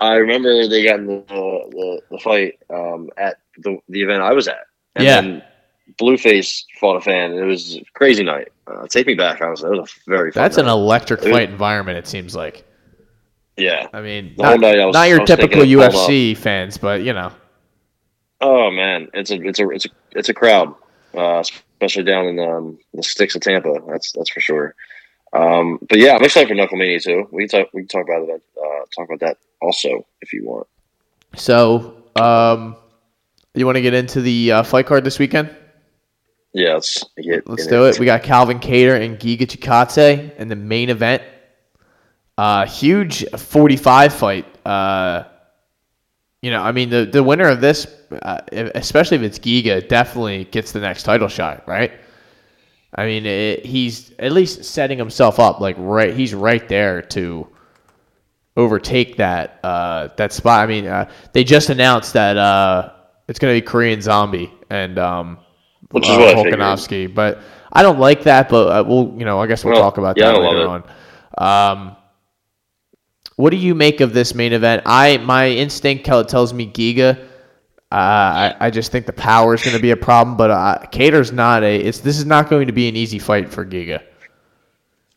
I 0.00 0.14
remember 0.14 0.66
they 0.66 0.84
got 0.84 0.98
in 1.00 1.06
the 1.06 1.24
the, 1.28 2.00
the 2.10 2.18
fight 2.18 2.58
um, 2.70 3.10
at 3.16 3.36
the, 3.58 3.78
the 3.88 4.02
event 4.02 4.22
I 4.22 4.32
was 4.32 4.48
at. 4.48 4.66
And 4.96 5.04
Yeah. 5.04 5.20
then 5.20 5.42
Blueface 6.00 6.64
fought 6.78 6.96
a 6.96 7.00
fan. 7.00 7.32
It 7.32 7.44
was 7.44 7.76
a 7.76 7.84
crazy 7.94 8.24
night. 8.24 8.48
Uh, 8.66 8.86
take 8.88 9.06
me 9.06 9.14
back. 9.14 9.40
Honestly, 9.40 9.68
it 9.68 9.80
was 9.80 9.90
a 10.06 10.10
very 10.10 10.32
fun 10.32 10.42
That's 10.42 10.56
an 10.58 10.66
electric 10.66 11.20
fight 11.22 11.50
environment. 11.50 11.98
It 11.98 12.06
seems 12.06 12.34
like. 12.34 12.64
yeah. 13.56 13.86
I 13.92 14.00
mean, 14.00 14.34
The 14.36 14.44
whole 14.44 14.58
not, 14.58 14.60
night 14.60 14.80
I 14.80 14.86
was- 14.86 14.94
not 14.94 15.08
your 15.08 15.18
I 15.18 15.22
was 15.22 15.28
typical 15.28 15.62
UFC 15.62 16.36
fans, 16.36 16.78
but 16.78 17.02
you 17.02 17.12
know. 17.12 17.32
Oh 18.40 18.70
man, 18.70 19.08
it's 19.12 19.30
a 19.30 19.34
it's 19.42 19.60
a 19.60 19.68
it's 19.68 19.84
a 19.84 19.88
it's 20.12 20.28
a 20.30 20.34
crowd, 20.34 20.74
uh, 21.14 21.40
especially 21.40 22.04
down 22.04 22.24
in 22.26 22.38
um, 22.40 22.78
the 22.94 23.02
sticks 23.02 23.34
of 23.34 23.42
Tampa. 23.42 23.74
That's 23.86 24.12
that's 24.12 24.30
for 24.30 24.40
sure. 24.40 24.74
Um, 25.34 25.78
but 25.88 25.98
yeah, 25.98 26.14
I'm 26.16 26.24
excited 26.24 26.48
for 26.48 26.54
Knucklemania 26.54 27.02
too. 27.02 27.28
We 27.32 27.46
can 27.46 27.60
talk 27.60 27.74
we 27.74 27.82
can 27.82 27.88
talk 27.88 28.04
about 28.08 28.26
that 28.28 28.40
uh, 28.58 28.84
talk 28.96 29.08
about 29.08 29.20
that 29.20 29.36
also 29.60 30.06
if 30.22 30.32
you 30.32 30.46
want. 30.46 30.66
So, 31.36 32.02
um, 32.16 32.76
you 33.54 33.66
want 33.66 33.76
to 33.76 33.82
get 33.82 33.92
into 33.94 34.22
the 34.22 34.52
uh, 34.52 34.62
fight 34.62 34.86
card 34.86 35.04
this 35.04 35.18
weekend? 35.18 35.54
Yeah, 37.16 37.40
let's 37.46 37.66
do 37.66 37.86
it. 37.86 37.98
We 37.98 38.06
got 38.06 38.22
Calvin 38.22 38.58
Kattar 38.58 39.00
and 39.00 39.18
Giga 39.18 39.42
Chikadze 39.42 40.34
in 40.36 40.48
the 40.48 40.56
main 40.56 40.90
event. 40.90 41.22
Uh, 42.36 42.66
huge 42.66 43.24
45 43.30 44.14
fight. 44.14 44.66
Uh, 44.66 45.24
you 46.42 46.50
know, 46.50 46.62
I 46.62 46.72
mean, 46.72 46.88
the, 46.88 47.04
the 47.04 47.22
winner 47.22 47.48
of 47.48 47.60
this, 47.60 47.86
uh, 48.22 48.40
especially 48.74 49.18
if 49.18 49.22
it's 49.22 49.38
Giga, 49.38 49.86
definitely 49.86 50.44
gets 50.44 50.72
the 50.72 50.80
next 50.80 51.02
title 51.04 51.28
shot, 51.28 51.68
right? 51.68 51.92
I 52.94 53.04
mean, 53.04 53.26
it, 53.26 53.64
he's 53.64 54.12
at 54.18 54.32
least 54.32 54.64
setting 54.64 54.98
himself 54.98 55.38
up 55.38 55.60
like 55.60 55.76
right. 55.78 56.14
He's 56.14 56.34
right 56.34 56.66
there 56.68 57.02
to 57.02 57.46
overtake 58.56 59.16
that 59.18 59.60
uh, 59.62 60.08
that 60.16 60.32
spot. 60.32 60.60
I 60.60 60.66
mean, 60.66 60.86
uh, 60.86 61.08
they 61.32 61.44
just 61.44 61.70
announced 61.70 62.14
that 62.14 62.36
uh, 62.36 62.92
it's 63.28 63.38
going 63.38 63.54
to 63.54 63.60
be 63.60 63.64
Korean 63.64 64.00
Zombie 64.00 64.52
and 64.70 64.98
um, 64.98 65.38
Which 65.90 66.04
is 66.04 66.10
uh, 66.10 66.18
what 66.18 66.28
I 66.28 67.06
but 67.08 67.40
I 67.72 67.82
don't 67.82 67.98
like 67.98 68.22
that. 68.24 68.48
But 68.48 68.68
uh, 68.68 68.84
we'll, 68.86 69.14
you 69.18 69.24
know, 69.24 69.40
I 69.40 69.46
guess 69.46 69.64
we'll 69.64 69.74
Well, 69.74 69.82
talk 69.82 69.98
about 69.98 70.16
yeah, 70.16 70.32
that 70.32 70.36
I 70.36 70.48
later 70.48 70.68
on. 70.68 70.84
Um, 71.36 71.96
what 73.36 73.50
do 73.50 73.56
you 73.56 73.74
make 73.74 74.00
of 74.00 74.12
this 74.12 74.34
main 74.34 74.52
event? 74.52 74.82
I 74.86 75.16
my 75.18 75.48
instinct 75.48 76.04
tells 76.04 76.52
me 76.52 76.66
Giga. 76.66 77.26
Uh, 77.92 77.94
I, 77.94 78.56
I 78.60 78.70
just 78.70 78.92
think 78.92 79.06
the 79.06 79.12
power 79.12 79.52
is 79.52 79.62
going 79.62 79.74
to 79.74 79.82
be 79.82 79.90
a 79.90 79.96
problem, 79.96 80.36
but 80.36 80.50
uh, 80.50 80.78
Kattar's 80.92 81.32
not 81.32 81.64
a. 81.64 81.76
It's 81.76 81.98
this 81.98 82.18
is 82.18 82.26
not 82.26 82.48
going 82.48 82.68
to 82.68 82.72
be 82.72 82.88
an 82.88 82.94
easy 82.94 83.18
fight 83.18 83.50
for 83.50 83.64
Giga. 83.66 84.02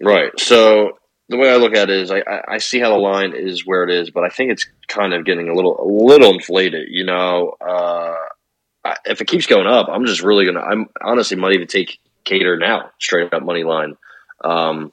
Right. 0.01 0.31
So 0.39 0.97
the 1.29 1.37
way 1.37 1.51
I 1.51 1.57
look 1.57 1.75
at 1.75 1.89
it 1.89 1.97
is, 2.01 2.11
I, 2.11 2.19
I, 2.19 2.41
I 2.53 2.57
see 2.57 2.79
how 2.79 2.89
the 2.89 2.97
line 2.97 3.33
is 3.35 3.65
where 3.65 3.83
it 3.83 3.91
is, 3.91 4.09
but 4.09 4.23
I 4.23 4.29
think 4.29 4.51
it's 4.51 4.65
kind 4.87 5.13
of 5.13 5.23
getting 5.23 5.49
a 5.49 5.53
little 5.53 5.79
a 5.79 5.85
little 5.85 6.33
inflated. 6.33 6.87
You 6.89 7.05
know, 7.05 7.53
uh, 7.61 8.15
I, 8.15 8.32
if 9.05 9.21
it 9.21 9.27
keeps 9.27 9.47
going 9.47 9.67
up, 9.67 9.87
I'm 9.89 10.05
just 10.05 10.23
really 10.23 10.45
gonna. 10.45 10.61
I'm 10.61 10.89
honestly 11.01 11.37
might 11.37 11.53
even 11.53 11.67
take 11.67 11.99
Kattar 12.25 12.59
now, 12.59 12.91
straight 12.99 13.33
up 13.33 13.43
money 13.43 13.63
line. 13.63 13.95
Um, 14.43 14.91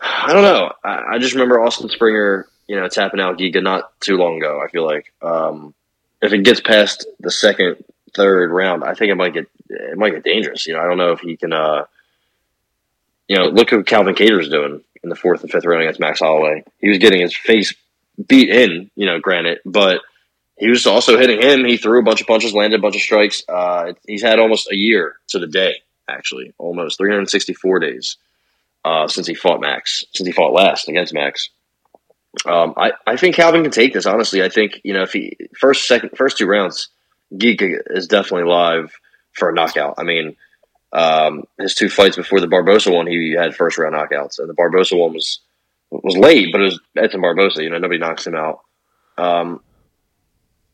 I 0.00 0.32
don't 0.32 0.42
know. 0.42 0.72
I, 0.82 1.14
I 1.14 1.18
just 1.18 1.34
remember 1.34 1.60
Austin 1.60 1.88
Springer, 1.88 2.46
you 2.66 2.76
know, 2.76 2.88
tapping 2.88 3.20
out 3.20 3.38
Giga 3.38 3.62
not 3.62 3.98
too 4.00 4.16
long 4.16 4.38
ago. 4.38 4.60
I 4.64 4.70
feel 4.70 4.86
like 4.86 5.12
um, 5.20 5.74
if 6.22 6.32
it 6.32 6.44
gets 6.44 6.60
past 6.60 7.06
the 7.18 7.30
second, 7.30 7.84
third 8.14 8.50
round, 8.50 8.84
I 8.84 8.94
think 8.94 9.10
it 9.10 9.16
might 9.16 9.34
get 9.34 9.48
it 9.68 9.98
might 9.98 10.10
get 10.10 10.24
dangerous. 10.24 10.66
You 10.66 10.74
know, 10.74 10.80
I 10.80 10.86
don't 10.86 10.98
know 10.98 11.12
if 11.12 11.20
he 11.20 11.36
can. 11.36 11.52
Uh, 11.52 11.84
you 13.28 13.36
know, 13.36 13.46
look 13.46 13.70
what 13.70 13.86
Calvin 13.86 14.14
Kattar's 14.14 14.48
doing 14.48 14.82
in 15.04 15.08
the 15.08 15.14
fourth 15.14 15.42
and 15.42 15.50
fifth 15.50 15.64
round 15.64 15.82
against 15.82 16.00
Max 16.00 16.18
Holloway. 16.18 16.64
He 16.78 16.88
was 16.88 16.98
getting 16.98 17.20
his 17.20 17.36
face 17.36 17.74
beat 18.26 18.48
in, 18.48 18.90
you 18.96 19.06
know, 19.06 19.20
granted, 19.20 19.60
but 19.64 20.00
he 20.60 20.68
was 20.68 20.86
also 20.86 21.18
hitting 21.18 21.40
him. 21.40 21.64
He 21.64 21.78
threw 21.78 22.00
a 22.00 22.02
bunch 22.02 22.20
of 22.20 22.26
punches, 22.26 22.52
landed 22.52 22.78
a 22.78 22.82
bunch 22.82 22.94
of 22.94 23.00
strikes. 23.00 23.42
Uh, 23.48 23.94
he's 24.06 24.22
had 24.22 24.38
almost 24.38 24.70
a 24.70 24.76
year 24.76 25.16
to 25.28 25.38
the 25.38 25.46
day, 25.46 25.76
actually, 26.08 26.52
almost 26.58 26.98
364 26.98 27.80
days 27.80 28.18
uh, 28.84 29.08
since 29.08 29.26
he 29.26 29.34
fought 29.34 29.62
Max, 29.62 30.04
since 30.12 30.26
he 30.26 30.32
fought 30.32 30.52
last 30.52 30.88
against 30.88 31.14
Max. 31.14 31.48
Um, 32.46 32.74
I, 32.76 32.92
I 33.06 33.16
think 33.16 33.34
Calvin 33.34 33.62
can 33.62 33.72
take 33.72 33.94
this. 33.94 34.06
Honestly, 34.06 34.42
I 34.42 34.50
think 34.50 34.80
you 34.84 34.92
know 34.92 35.02
if 35.02 35.12
he 35.12 35.36
first, 35.58 35.88
second, 35.88 36.10
first 36.14 36.38
two 36.38 36.46
rounds, 36.46 36.88
Geek 37.36 37.60
is 37.62 38.06
definitely 38.06 38.48
live 38.48 38.92
for 39.32 39.48
a 39.48 39.54
knockout. 39.54 39.94
I 39.98 40.04
mean, 40.04 40.36
um, 40.92 41.44
his 41.58 41.74
two 41.74 41.88
fights 41.88 42.16
before 42.16 42.40
the 42.40 42.46
Barbosa 42.46 42.94
one, 42.94 43.06
he 43.06 43.32
had 43.32 43.56
first 43.56 43.78
round 43.78 43.94
knockouts, 43.94 44.38
and 44.38 44.48
the 44.48 44.54
Barbosa 44.54 44.98
one 44.98 45.14
was 45.14 45.40
was 45.90 46.16
late, 46.16 46.52
but 46.52 46.60
it 46.60 46.64
was 46.64 46.80
Edson 46.96 47.22
Barbosa. 47.22 47.62
You 47.62 47.70
know, 47.70 47.78
nobody 47.78 47.98
knocks 47.98 48.26
him 48.26 48.34
out. 48.34 48.60
Um, 49.18 49.60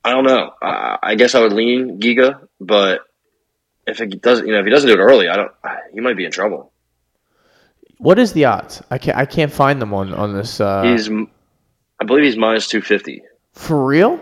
I 0.07 0.11
don't 0.13 0.25
know. 0.25 0.53
I, 0.63 0.99
I 1.03 1.15
guess 1.17 1.35
I 1.35 1.41
would 1.41 1.53
lean 1.53 1.99
Giga, 2.01 2.47
but 2.61 3.01
if 3.87 4.01
it 4.01 4.21
doesn't, 4.23 4.47
you 4.47 4.53
know, 4.53 4.61
if 4.61 4.65
he 4.65 4.71
doesn't 4.71 4.89
do 4.89 4.95
it 4.95 5.03
early, 5.03 5.29
I 5.29 5.37
don't. 5.37 5.53
He 5.93 6.01
might 6.01 6.17
be 6.17 6.25
in 6.25 6.31
trouble. 6.31 6.73
What 7.99 8.19
is 8.19 8.33
the 8.33 8.45
odds? 8.45 8.83
I 8.91 8.99
can't. 8.99 9.17
I 9.17 9.25
can't 9.27 9.53
find 9.53 9.81
them 9.81 9.93
on 9.95 10.13
on 10.15 10.35
this. 10.35 10.61
Uh, 10.61 10.83
He's, 10.85 11.11
I 11.11 12.05
believe 12.05 12.25
he's 12.25 12.37
minus 12.37 12.69
two 12.69 12.83
fifty. 12.83 13.23
for 13.53 13.85
real. 13.85 14.21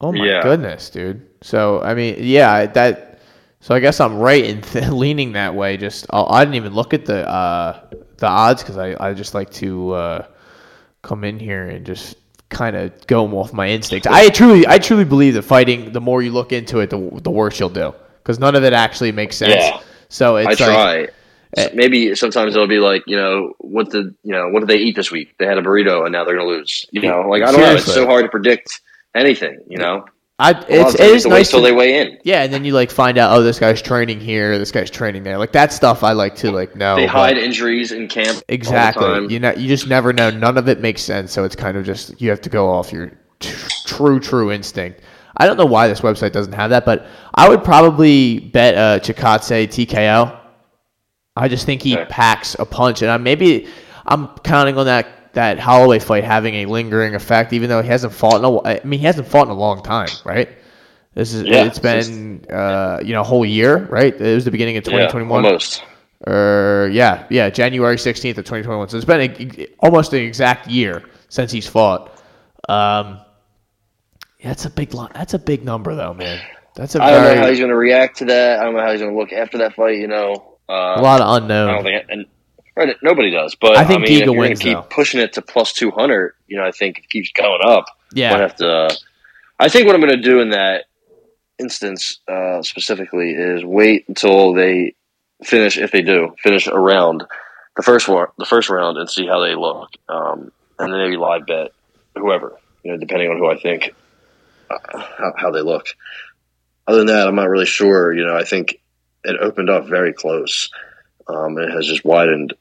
Oh 0.00 0.12
my 0.12 0.24
Yeah. 0.26 0.42
goodness, 0.42 0.90
dude. 0.90 1.26
So 1.42 1.82
I 1.82 1.94
mean, 1.94 2.16
yeah, 2.20 2.66
that. 2.66 3.20
So 3.60 3.74
I 3.74 3.80
guess 3.80 3.98
I'm 4.00 4.18
right 4.18 4.44
in 4.44 4.62
th- 4.62 4.88
leaning 5.04 5.32
that 5.32 5.54
way. 5.54 5.76
Just 5.76 6.06
i 6.10 6.22
I 6.22 6.44
didn't 6.44 6.54
even 6.54 6.72
look 6.72 6.94
at 6.94 7.04
the 7.04 7.28
uh, 7.28 7.80
the 8.18 8.28
odds 8.28 8.62
because 8.62 8.78
I, 8.78 8.96
I 9.00 9.12
just 9.14 9.34
like 9.34 9.50
to 9.54 9.92
uh, 9.92 10.26
come 11.02 11.24
in 11.24 11.38
here 11.40 11.66
and 11.68 11.84
just 11.84 12.16
kind 12.50 12.76
of 12.76 13.06
go 13.06 13.26
off 13.38 13.52
my 13.52 13.68
instincts. 13.68 14.06
I 14.06 14.28
truly 14.30 14.66
I 14.66 14.78
truly 14.78 15.04
believe 15.04 15.34
that 15.34 15.42
fighting 15.42 15.92
the 15.92 16.00
more 16.00 16.22
you 16.22 16.32
look 16.32 16.52
into 16.52 16.80
it, 16.80 16.90
the 16.90 17.20
the 17.22 17.30
worse 17.30 17.60
you'll 17.60 17.68
do 17.68 17.94
because 18.22 18.38
none 18.38 18.54
of 18.54 18.64
it 18.64 18.72
actually 18.72 19.12
makes 19.12 19.36
sense. 19.36 19.54
Yeah. 19.54 19.80
So 20.08 20.36
I 20.36 20.50
it's 20.50 20.60
like, 20.60 20.70
try. 20.70 21.08
eh. 21.56 21.70
Maybe 21.74 22.14
sometimes 22.14 22.54
it'll 22.54 22.68
be 22.68 22.78
like, 22.78 23.02
you 23.06 23.16
know, 23.16 23.52
what 23.58 23.90
did 23.90 24.14
you 24.22 24.32
know, 24.32 24.48
what 24.48 24.60
did 24.60 24.68
they 24.68 24.78
eat 24.78 24.96
this 24.96 25.10
week? 25.10 25.34
They 25.38 25.46
had 25.46 25.58
a 25.58 25.62
burrito 25.62 26.04
and 26.04 26.12
now 26.12 26.24
they're 26.24 26.36
gonna 26.36 26.48
lose. 26.48 26.86
You 26.90 27.02
know, 27.02 27.22
like 27.28 27.42
I 27.42 27.52
don't 27.52 27.60
know. 27.60 27.74
It's 27.74 27.84
so 27.84 28.06
hard 28.06 28.24
to 28.24 28.30
predict 28.30 28.80
anything. 29.14 29.60
You 29.68 29.78
know, 29.78 30.06
I 30.40 30.52
it's 30.68 30.94
it 30.94 31.00
is 31.00 31.26
nice 31.26 31.50
till 31.50 31.62
they 31.62 31.72
weigh 31.72 31.98
in. 32.00 32.18
Yeah, 32.22 32.44
and 32.44 32.52
then 32.52 32.64
you 32.64 32.72
like 32.72 32.92
find 32.92 33.18
out, 33.18 33.36
oh, 33.36 33.42
this 33.42 33.58
guy's 33.58 33.82
training 33.82 34.20
here, 34.20 34.56
this 34.56 34.70
guy's 34.70 34.88
training 34.90 35.24
there. 35.24 35.36
Like 35.36 35.50
that 35.52 35.72
stuff, 35.72 36.04
I 36.04 36.12
like 36.12 36.36
to 36.36 36.52
like 36.52 36.76
know. 36.76 36.94
They 36.94 37.06
hide 37.06 37.36
injuries 37.36 37.90
in 37.90 38.06
camp. 38.06 38.42
exactly. 38.48 39.32
You 39.32 39.40
know, 39.40 39.50
you 39.52 39.66
just 39.66 39.88
never 39.88 40.12
know. 40.12 40.30
None 40.30 40.56
of 40.56 40.68
it 40.68 40.78
makes 40.80 41.02
sense. 41.02 41.32
So 41.32 41.42
it's 41.42 41.56
kind 41.56 41.76
of 41.76 41.84
just 41.84 42.20
you 42.20 42.30
have 42.30 42.40
to 42.42 42.50
go 42.50 42.70
off 42.70 42.92
your 42.92 43.10
t- 43.40 43.50
true, 43.84 44.20
true 44.20 44.52
instinct. 44.52 45.00
I 45.36 45.46
don't 45.46 45.56
know 45.56 45.66
why 45.66 45.88
this 45.88 46.02
website 46.02 46.30
doesn't 46.32 46.52
have 46.52 46.70
that, 46.70 46.84
but 46.84 47.06
I 47.34 47.48
would 47.48 47.64
probably 47.64 48.38
bet 48.38 48.74
uh, 48.76 49.00
Chikadze 49.00 49.66
TKO. 49.68 50.38
I 51.36 51.48
just 51.48 51.66
think 51.66 51.82
he 51.82 51.96
Okay. 51.96 52.06
packs 52.08 52.54
a 52.60 52.64
punch, 52.64 53.02
and 53.02 53.10
I 53.10 53.16
maybe 53.16 53.66
I'm 54.06 54.28
counting 54.44 54.78
on 54.78 54.86
that 54.86 55.17
that 55.34 55.58
Holloway 55.58 55.98
fight 55.98 56.24
having 56.24 56.54
a 56.56 56.66
lingering 56.66 57.14
effect, 57.14 57.52
even 57.52 57.68
though 57.68 57.82
he 57.82 57.88
hasn't 57.88 58.12
fought 58.12 58.36
in 58.36 58.44
a. 58.44 58.62
I 58.80 58.84
mean, 58.84 59.00
he 59.00 59.06
hasn't 59.06 59.28
fought 59.28 59.46
in 59.46 59.50
a 59.50 59.56
long 59.58 59.82
time, 59.82 60.08
right? 60.24 60.48
This 61.14 61.34
is 61.34 61.42
Yeah, 61.44 61.64
it's 61.64 61.78
been 61.78 62.44
uh, 62.50 63.00
you 63.04 63.12
know 63.12 63.20
a 63.22 63.24
whole 63.24 63.44
year, 63.44 63.86
right? 63.86 64.14
It 64.14 64.34
was 64.34 64.44
the 64.44 64.50
beginning 64.50 64.76
of 64.76 64.84
Yeah, 64.86 65.08
2021 65.08 65.44
almost. 65.44 65.82
or 66.26 66.88
yeah, 66.92 67.26
yeah, 67.30 67.50
January 67.50 67.96
16th 67.96 68.38
of 68.38 68.44
2021. 68.44 68.88
So 68.88 68.96
it's 68.96 69.06
been 69.06 69.20
a, 69.20 69.66
almost 69.80 70.12
an 70.12 70.20
exact 70.22 70.68
year 70.68 71.04
since 71.28 71.50
he's 71.52 71.66
fought. 71.66 72.10
Um, 72.68 73.20
yeah, 74.40 74.48
that's 74.48 74.64
a 74.66 74.70
big 74.70 74.90
That's 74.90 75.34
a 75.34 75.38
big 75.38 75.64
number, 75.64 75.94
though, 75.94 76.14
man. 76.14 76.40
That's 76.74 76.94
a 76.94 77.02
I 77.02 77.10
don't 77.10 77.22
know 77.24 77.42
how 77.42 77.48
he's 77.48 77.58
going 77.58 77.70
to 77.70 77.76
react 77.76 78.18
to 78.18 78.24
that. 78.26 78.60
I 78.60 78.64
don't 78.64 78.74
know 78.74 78.82
how 78.82 78.92
he's 78.92 79.00
going 79.00 79.12
to 79.12 79.18
look 79.18 79.32
after 79.32 79.58
that 79.58 79.74
fight. 79.74 79.98
You 79.98 80.06
know, 80.06 80.58
uh, 80.68 80.94
a 80.96 81.02
lot 81.02 81.20
of 81.20 81.26
I 81.26 81.38
don't 81.40 81.42
unknown. 81.50 81.82
think, 81.82 82.04
and 82.08 82.26
right, 82.78 82.96
nobody 83.02 83.30
does. 83.30 83.54
But 83.54 83.76
I 83.76 83.84
think 83.84 84.02
mean, 84.02 84.22
Giga 84.22 84.32
if 84.32 84.38
wins, 84.38 84.60
keep 84.60 84.74
though. 84.74 84.82
pushing 84.82 85.20
it 85.20 85.34
to 85.34 85.42
plus 85.42 85.72
two 85.72 85.90
hundred. 85.90 86.34
You 86.46 86.58
know, 86.58 86.64
I 86.64 86.70
think 86.70 86.98
it 86.98 87.08
keeps 87.10 87.30
going 87.32 87.60
up. 87.62 87.86
Might 88.12 88.18
Yeah, 88.18 88.38
have 88.38 88.56
to. 88.56 88.68
Uh, 88.68 88.94
I 89.58 89.68
think 89.68 89.86
what 89.86 89.94
I'm 89.94 90.00
going 90.00 90.14
to 90.14 90.22
do 90.22 90.40
in 90.40 90.50
that 90.50 90.84
instance 91.58 92.20
uh, 92.28 92.62
specifically 92.62 93.32
is 93.32 93.64
wait 93.64 94.04
until 94.08 94.54
they 94.54 94.94
finish, 95.42 95.76
if 95.76 95.90
they 95.90 96.02
do 96.02 96.34
finish 96.42 96.68
around 96.68 97.24
the 97.76 97.82
first 97.82 98.08
one, 98.08 98.28
the 98.38 98.44
first 98.44 98.70
round, 98.70 98.96
and 98.98 99.10
see 99.10 99.26
how 99.26 99.40
they 99.40 99.54
look, 99.54 99.90
um, 100.08 100.52
and 100.78 100.92
then 100.92 101.00
maybe 101.00 101.16
live 101.16 101.46
bet 101.46 101.72
whoever, 102.16 102.56
you 102.82 102.92
know, 102.92 102.98
depending 102.98 103.30
on 103.30 103.38
who 103.38 103.50
I 103.50 103.58
think 103.58 103.94
uh, 104.70 104.98
how, 104.98 105.32
how 105.36 105.50
they 105.50 105.60
look. 105.60 105.86
Other 106.86 106.98
than 106.98 107.08
that, 107.08 107.28
I'm 107.28 107.34
not 107.34 107.48
really 107.48 107.66
sure. 107.66 108.14
You 108.14 108.26
know, 108.26 108.36
I 108.36 108.44
think 108.44 108.80
it 109.24 109.36
opened 109.40 109.70
up 109.70 109.86
very 109.86 110.12
close, 110.12 110.70
um, 111.28 111.56
and 111.56 111.70
it 111.70 111.74
has 111.74 111.86
just 111.86 112.04
widened 112.04 112.54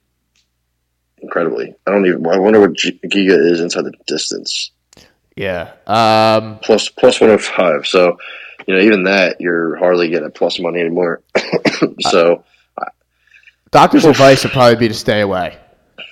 incredibly. 1.21 1.75
I 1.85 1.91
don't 1.91 2.05
even. 2.05 2.25
I 2.27 2.37
wonder 2.37 2.59
what 2.59 2.73
G- 2.73 2.99
Giga 3.05 3.51
is 3.51 3.59
inside 3.59 3.85
the 3.85 3.93
distance 4.05 4.71
yeah. 5.37 5.73
Um, 5.85 6.59
plus 6.59 6.89
plus 6.89 7.21
one 7.21 7.29
hundred 7.29 7.43
five. 7.43 7.87
So, 7.87 8.17
you 8.65 8.73
know, 8.73 8.81
even 8.81 9.03
that 9.03 9.39
you're 9.39 9.77
hardly 9.77 10.09
getting 10.09 10.29
plus 10.31 10.59
money 10.59 10.81
anymore. 10.81 11.21
so, 12.01 12.43
doctor's 13.71 14.03
advice 14.03 14.43
would 14.43 14.51
probably 14.51 14.75
be 14.75 14.87
to 14.87 14.93
stay 14.93 15.21
away. 15.21 15.57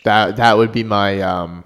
That 0.05 0.35
that 0.37 0.55
would 0.55 0.71
be 0.71 0.83
my 0.83 1.21
um, 1.21 1.63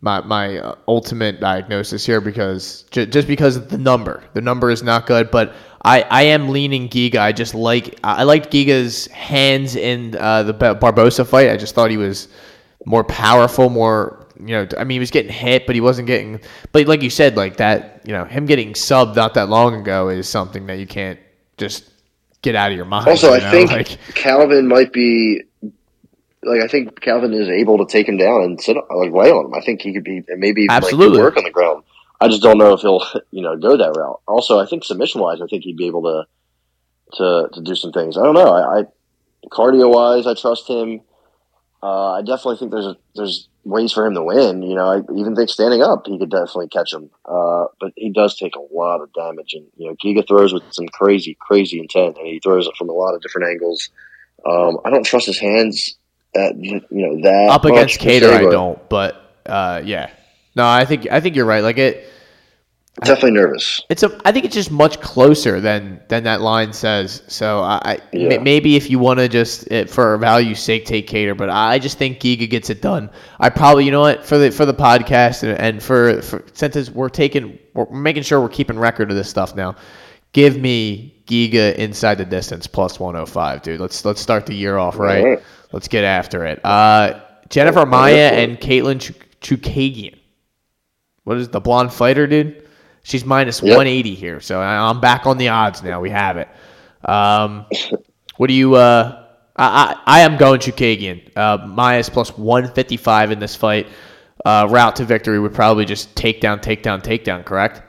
my 0.00 0.22
my 0.22 0.58
uh, 0.58 0.74
ultimate 0.88 1.38
diagnosis 1.38 2.06
here 2.06 2.22
because 2.22 2.84
ju- 2.90 3.06
just 3.06 3.28
because 3.28 3.56
of 3.56 3.68
the 3.68 3.78
number, 3.78 4.24
the 4.32 4.40
number 4.40 4.70
is 4.70 4.82
not 4.82 5.06
good. 5.06 5.30
But 5.30 5.52
I, 5.84 6.00
I 6.02 6.22
am 6.22 6.48
leaning 6.48 6.88
Giga. 6.88 7.18
I 7.18 7.32
just 7.32 7.54
like 7.54 8.00
I 8.02 8.22
liked 8.22 8.50
Giga's 8.50 9.06
hands 9.08 9.76
in 9.76 10.16
uh, 10.16 10.44
the 10.44 10.54
Barbosa 10.54 11.26
fight. 11.26 11.50
I 11.50 11.58
just 11.58 11.74
thought 11.74 11.90
he 11.90 11.98
was 11.98 12.28
more 12.86 13.04
powerful, 13.04 13.68
more 13.68 14.26
you 14.38 14.46
know. 14.46 14.66
I 14.78 14.84
mean, 14.84 14.96
he 14.96 15.00
was 15.00 15.10
getting 15.10 15.30
hit, 15.30 15.66
but 15.66 15.74
he 15.74 15.82
wasn't 15.82 16.06
getting. 16.06 16.40
But 16.72 16.86
like 16.86 17.02
you 17.02 17.10
said, 17.10 17.36
like 17.36 17.58
that, 17.58 18.00
you 18.06 18.12
know, 18.12 18.24
him 18.24 18.46
getting 18.46 18.72
subbed 18.72 19.16
not 19.16 19.34
that 19.34 19.50
long 19.50 19.74
ago 19.74 20.08
is 20.08 20.26
something 20.28 20.66
that 20.66 20.78
you 20.78 20.86
can't 20.86 21.18
just 21.58 21.90
get 22.40 22.54
out 22.54 22.70
of 22.70 22.76
your 22.76 22.86
mind. 22.86 23.08
also, 23.08 23.34
you 23.34 23.44
I 23.44 23.50
think 23.50 23.70
like, 23.70 23.98
Calvin 24.14 24.68
might 24.68 24.92
be 24.92 25.42
like 26.42 26.60
I 26.60 26.68
think 26.68 27.00
Calvin 27.00 27.34
is 27.34 27.48
able 27.48 27.84
to 27.84 27.92
take 27.92 28.08
him 28.08 28.16
down 28.16 28.42
and 28.42 28.60
sit 28.60 28.76
like 28.76 29.12
lay 29.12 29.30
on 29.30 29.46
him. 29.46 29.54
I 29.54 29.60
think 29.60 29.82
he 29.82 29.92
could 29.92 30.04
be 30.04 30.22
maybe 30.28 30.62
even, 30.62 30.74
like, 30.74 30.84
Absolutely. 30.84 31.18
work 31.18 31.36
on 31.36 31.44
the 31.44 31.50
ground. 31.50 31.82
I 32.20 32.28
just 32.28 32.42
don't 32.42 32.56
know 32.56 32.72
if 32.72 32.80
he'll 32.80 33.04
you 33.32 33.42
know 33.42 33.56
go 33.56 33.76
that 33.76 33.96
route. 33.96 34.20
Also, 34.26 34.58
I 34.58 34.66
think 34.66 34.84
submission 34.84 35.20
wise, 35.20 35.42
I 35.42 35.46
think 35.46 35.64
he'd 35.64 35.76
be 35.76 35.86
able 35.88 36.02
to 36.02 36.26
to 37.16 37.48
to 37.52 37.60
do 37.60 37.74
some 37.74 37.90
things. 37.90 38.16
I 38.16 38.22
don't 38.22 38.34
know. 38.34 38.48
I, 38.48 38.80
I 38.80 38.84
cardio 39.50 39.92
wise, 39.92 40.26
I 40.26 40.34
trust 40.34 40.68
him. 40.68 41.00
Uh, 41.82 42.12
I 42.12 42.20
definitely 42.22 42.56
think 42.56 42.70
there's 42.72 42.86
a, 42.86 42.96
there's 43.14 43.48
ways 43.64 43.92
for 43.92 44.06
him 44.06 44.14
to 44.14 44.22
win. 44.22 44.62
You 44.62 44.74
know, 44.74 44.86
I 44.86 44.98
even 45.18 45.36
think 45.36 45.50
standing 45.50 45.82
up, 45.82 46.06
he 46.06 46.18
could 46.18 46.30
definitely 46.30 46.68
catch 46.68 46.92
him. 46.92 47.10
Uh, 47.24 47.66
but 47.80 47.92
he 47.96 48.10
does 48.10 48.36
take 48.36 48.54
a 48.56 48.74
lot 48.74 49.02
of 49.02 49.12
damage, 49.12 49.54
and 49.54 49.66
you 49.76 49.88
know, 49.88 49.96
Giga 49.96 50.26
throws 50.26 50.52
with 50.52 50.62
some 50.70 50.86
crazy, 50.88 51.36
crazy 51.38 51.78
intent, 51.78 52.16
and 52.16 52.26
he 52.26 52.40
throws 52.40 52.66
it 52.66 52.76
from 52.76 52.88
a 52.88 52.92
lot 52.92 53.14
of 53.14 53.22
different 53.22 53.48
angles. 53.48 53.90
Um, 54.48 54.78
I 54.84 54.90
don't 54.90 55.04
trust 55.04 55.26
his 55.26 55.38
hands 55.38 55.96
at 56.34 56.56
you 56.62 56.82
know 56.90 57.20
that 57.22 57.48
up 57.50 57.64
against 57.64 58.00
Kattar, 58.00 58.30
I 58.30 58.42
don't. 58.50 58.88
But 58.88 59.20
uh, 59.44 59.82
yeah, 59.84 60.10
no, 60.54 60.66
I 60.66 60.84
think 60.84 61.08
I 61.10 61.20
think 61.20 61.36
you're 61.36 61.46
right. 61.46 61.62
Like 61.62 61.78
it, 61.78 62.08
Definitely 63.04 63.32
nervous. 63.32 63.82
it's 63.90 64.02
a. 64.02 64.18
I 64.24 64.32
think 64.32 64.46
it's 64.46 64.54
just 64.54 64.70
much 64.70 65.00
closer 65.00 65.60
than 65.60 66.00
than 66.08 66.24
that 66.24 66.40
line 66.40 66.72
says. 66.72 67.22
So 67.28 67.60
I, 67.60 67.78
I 67.84 67.98
Yeah. 68.12 68.28
may- 68.28 68.38
maybe 68.38 68.76
if 68.76 68.88
you 68.88 68.98
want 68.98 69.18
to 69.20 69.28
just 69.28 69.70
eh, 69.70 69.84
for 69.84 70.16
value's 70.16 70.60
sake 70.60 70.86
take 70.86 71.06
Kattar, 71.06 71.36
but 71.36 71.50
I 71.50 71.78
just 71.78 71.98
think 71.98 72.20
Giga 72.20 72.48
gets 72.48 72.70
it 72.70 72.80
done. 72.80 73.10
I 73.38 73.50
probably 73.50 73.84
you 73.84 73.90
know 73.90 74.00
what 74.00 74.24
for 74.24 74.38
the 74.38 74.50
for 74.50 74.64
the 74.64 74.72
podcast 74.72 75.42
and, 75.42 75.58
and 75.60 75.82
for, 75.82 76.22
for 76.22 76.42
since 76.54 76.88
we're 76.90 77.10
taking 77.10 77.58
we're 77.74 77.90
making 77.90 78.22
sure 78.22 78.40
we're 78.40 78.48
keeping 78.48 78.78
record 78.78 79.10
of 79.10 79.16
this 79.16 79.28
stuff 79.28 79.54
now. 79.54 79.76
Give 80.32 80.56
me 80.58 81.22
Giga 81.26 81.74
inside 81.74 82.16
the 82.16 82.24
distance 82.24 82.66
plus 82.66 82.98
105, 82.98 83.60
dude. 83.62 83.78
Let's 83.80 84.04
let's 84.06 84.20
start 84.22 84.46
the 84.46 84.54
year 84.54 84.78
off 84.78 84.98
right. 84.98 85.22
Alright. 85.22 85.42
Let's 85.72 85.88
get 85.88 86.04
after 86.04 86.46
it. 86.46 86.64
Uh, 86.64 87.20
Jennifer 87.50 87.84
Maia 87.84 88.28
and 88.30 88.58
Katlyn 88.58 89.00
Chuk- 89.00 89.26
Chookagian. 89.40 90.14
What 91.24 91.36
is 91.38 91.48
the 91.48 91.60
blonde 91.60 91.92
fighter, 91.92 92.26
dude? 92.26 92.62
She's 93.06 93.24
minus 93.24 93.62
Yep. 93.62 93.76
180 93.76 94.14
here, 94.16 94.40
so 94.40 94.60
I'm 94.60 95.00
back 95.00 95.26
on 95.26 95.38
the 95.38 95.46
odds 95.50 95.80
now. 95.80 96.00
We 96.00 96.10
have 96.10 96.38
it. 96.38 96.48
Um, 97.04 97.64
what 98.36 98.48
do 98.48 98.52
you? 98.52 98.74
Uh, 98.74 99.24
I, 99.54 99.94
I 100.04 100.18
I 100.18 100.20
am 100.22 100.36
going 100.36 100.58
Chookagian. 100.58 101.30
Uh, 101.36 101.64
Maia's 101.68 102.10
plus 102.10 102.36
155 102.36 103.30
in 103.30 103.38
this 103.38 103.54
fight. 103.54 103.86
Uh, 104.44 104.66
route 104.68 104.96
to 104.96 105.04
victory 105.04 105.38
would 105.38 105.54
probably 105.54 105.84
just 105.84 106.16
take 106.16 106.40
down, 106.40 106.60
take 106.60 106.82
down, 106.82 107.00
take 107.00 107.22
down. 107.22 107.44
Correct? 107.44 107.80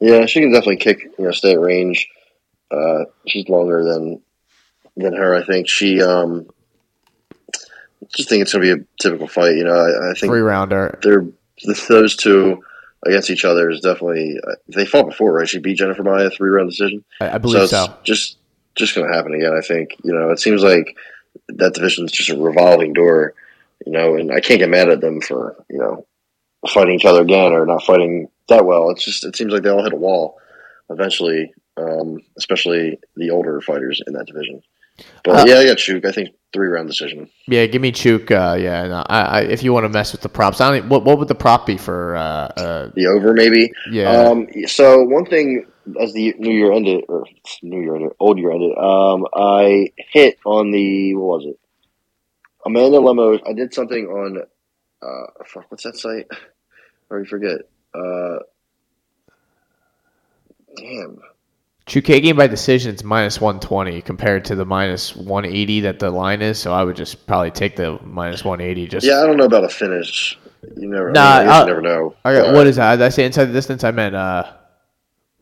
Yeah, 0.00 0.26
she 0.26 0.40
can 0.40 0.50
definitely 0.50 0.78
kick. 0.78 1.02
You 1.16 1.26
know, 1.26 1.30
stay 1.30 1.52
at 1.52 1.60
range. 1.60 2.08
Uh, 2.68 3.04
she's 3.28 3.48
longer 3.48 3.84
than 3.84 4.20
than 4.96 5.12
her. 5.14 5.36
I 5.36 5.44
think 5.44 5.68
she. 5.68 6.02
Um, 6.02 6.50
just 8.16 8.28
think 8.28 8.42
it's 8.42 8.52
gonna 8.52 8.62
be 8.62 8.72
a 8.72 8.84
typical 9.00 9.28
fight. 9.28 9.54
You 9.54 9.62
know, 9.62 9.76
I, 9.76 10.10
I 10.10 10.14
think 10.14 10.32
Three 10.32 10.40
rounder. 10.40 10.98
they're 11.00 11.28
those 11.88 12.16
two 12.16 12.64
against 13.04 13.30
each 13.30 13.44
other 13.44 13.70
is 13.70 13.80
definitely 13.80 14.38
uh, 14.46 14.56
they 14.68 14.84
fought 14.84 15.08
before, 15.08 15.32
right? 15.32 15.48
She 15.48 15.58
beat 15.58 15.78
Jennifer 15.78 16.02
by 16.02 16.24
a 16.24 16.30
three 16.30 16.50
round 16.50 16.70
decision. 16.70 17.04
I, 17.20 17.34
I 17.34 17.38
believe 17.38 17.68
so. 17.68 17.86
so. 17.86 17.94
It's 18.00 18.04
just 18.04 18.36
just 18.76 18.94
going 18.94 19.08
to 19.08 19.14
happen 19.14 19.34
again. 19.34 19.54
I 19.56 19.60
think 19.66 19.96
you 20.04 20.12
know 20.12 20.30
it 20.30 20.40
seems 20.40 20.62
like 20.62 20.96
that 21.48 21.74
division 21.74 22.04
is 22.04 22.12
just 22.12 22.30
a 22.30 22.36
revolving 22.36 22.92
door, 22.92 23.34
you 23.86 23.92
know, 23.92 24.16
and 24.16 24.32
I 24.32 24.40
can't 24.40 24.60
get 24.60 24.68
mad 24.68 24.90
at 24.90 25.00
them 25.00 25.20
for 25.20 25.56
you 25.68 25.78
know 25.78 26.06
fighting 26.68 26.94
each 26.94 27.04
other 27.04 27.22
again 27.22 27.52
or 27.52 27.66
not 27.66 27.84
fighting 27.84 28.28
that 28.48 28.66
well. 28.66 28.90
It's 28.90 29.04
just 29.04 29.24
it 29.24 29.36
seems 29.36 29.52
like 29.52 29.62
they 29.62 29.70
all 29.70 29.84
hit 29.84 29.92
a 29.92 29.96
wall 29.96 30.38
eventually, 30.90 31.54
um, 31.76 32.20
especially 32.36 32.98
the 33.16 33.30
older 33.30 33.60
fighters 33.60 34.02
in 34.06 34.12
that 34.14 34.26
division. 34.26 34.62
But 35.24 35.40
Uh, 35.40 35.44
yeah, 35.46 35.58
I 35.58 35.66
got 35.66 35.78
Chuk. 35.78 36.04
I 36.04 36.12
think 36.12 36.30
three 36.52 36.68
round 36.68 36.88
decision. 36.88 37.28
Yeah, 37.46 37.66
give 37.66 37.80
me 37.82 37.92
Chuk. 37.92 38.30
Uh, 38.30 38.56
yeah, 38.58 38.86
no, 38.88 39.04
I, 39.08 39.20
I, 39.20 39.40
if 39.42 39.62
you 39.62 39.72
want 39.72 39.84
to 39.84 39.88
mess 39.88 40.12
with 40.12 40.20
the 40.22 40.28
props, 40.28 40.60
I 40.60 40.78
don't. 40.78 40.88
What, 40.88 41.04
what 41.04 41.18
would 41.18 41.28
the 41.28 41.34
prop 41.34 41.66
be 41.66 41.76
for? 41.76 42.16
Uh, 42.16 42.20
uh, 42.20 42.90
The 42.94 43.06
over 43.06 43.32
maybe. 43.34 43.72
yeah, 43.90 44.10
Um, 44.10 44.48
so 44.66 45.02
one 45.04 45.26
thing 45.26 45.66
as 46.00 46.12
the 46.12 46.34
new 46.38 46.52
year 46.52 46.72
ended, 46.72 47.04
or 47.08 47.24
new 47.62 47.80
year 47.80 47.96
ended, 47.96 48.12
old 48.20 48.38
year 48.38 48.52
ended, 48.52 48.76
um, 48.78 49.26
I 49.34 49.92
hit 49.96 50.38
on 50.44 50.70
the 50.70 51.14
what 51.14 51.38
was 51.40 51.46
it? 51.46 51.58
Amanda 52.66 53.00
Lemos. 53.00 53.40
I 53.48 53.52
did 53.54 53.72
something 53.72 54.06
on, 54.06 54.42
uh, 55.02 55.44
fuck, 55.46 55.64
what's 55.70 55.84
that 55.84 55.96
site? 55.96 56.26
I 56.30 56.36
already 57.10 57.28
forget. 57.28 57.58
Uh, 57.94 58.38
damn. 60.76 61.18
Chookagian 61.90 62.36
by 62.36 62.46
decision 62.46 62.92
decisions 62.92 63.02
minus 63.02 63.40
one 63.40 63.58
twenty 63.58 64.00
compared 64.00 64.44
to 64.44 64.54
the 64.54 64.64
minus 64.64 65.16
one 65.16 65.44
eighty 65.44 65.80
that 65.80 65.98
the 65.98 66.08
line 66.08 66.40
is. 66.40 66.56
So 66.56 66.72
I 66.72 66.84
would 66.84 66.94
just 66.94 67.26
probably 67.26 67.50
take 67.50 67.74
the 67.74 67.98
minus 68.04 68.44
one 68.44 68.60
eighty. 68.60 68.86
Just 68.86 69.04
Yeah, 69.04 69.20
I 69.20 69.26
don't 69.26 69.36
know 69.36 69.46
about 69.46 69.64
a 69.64 69.68
finish. 69.68 70.38
You 70.76 70.88
never. 70.88 71.10
Nah, 71.10 71.20
I, 71.20 71.24
mean, 71.24 71.40
I 71.40 71.44
guess 71.44 71.52
I'll- 71.52 71.60
you 71.62 71.66
never 71.66 71.82
know. 71.82 72.14
I 72.24 72.32
got, 72.34 72.46
But- 72.46 72.54
what 72.54 72.66
is 72.68 72.76
that? 72.76 72.94
Did 72.96 73.04
I 73.04 73.08
say 73.08 73.24
inside 73.24 73.46
the 73.46 73.52
distance? 73.52 73.82
I 73.82 73.90
meant 73.90 74.14
uh, 74.14 74.44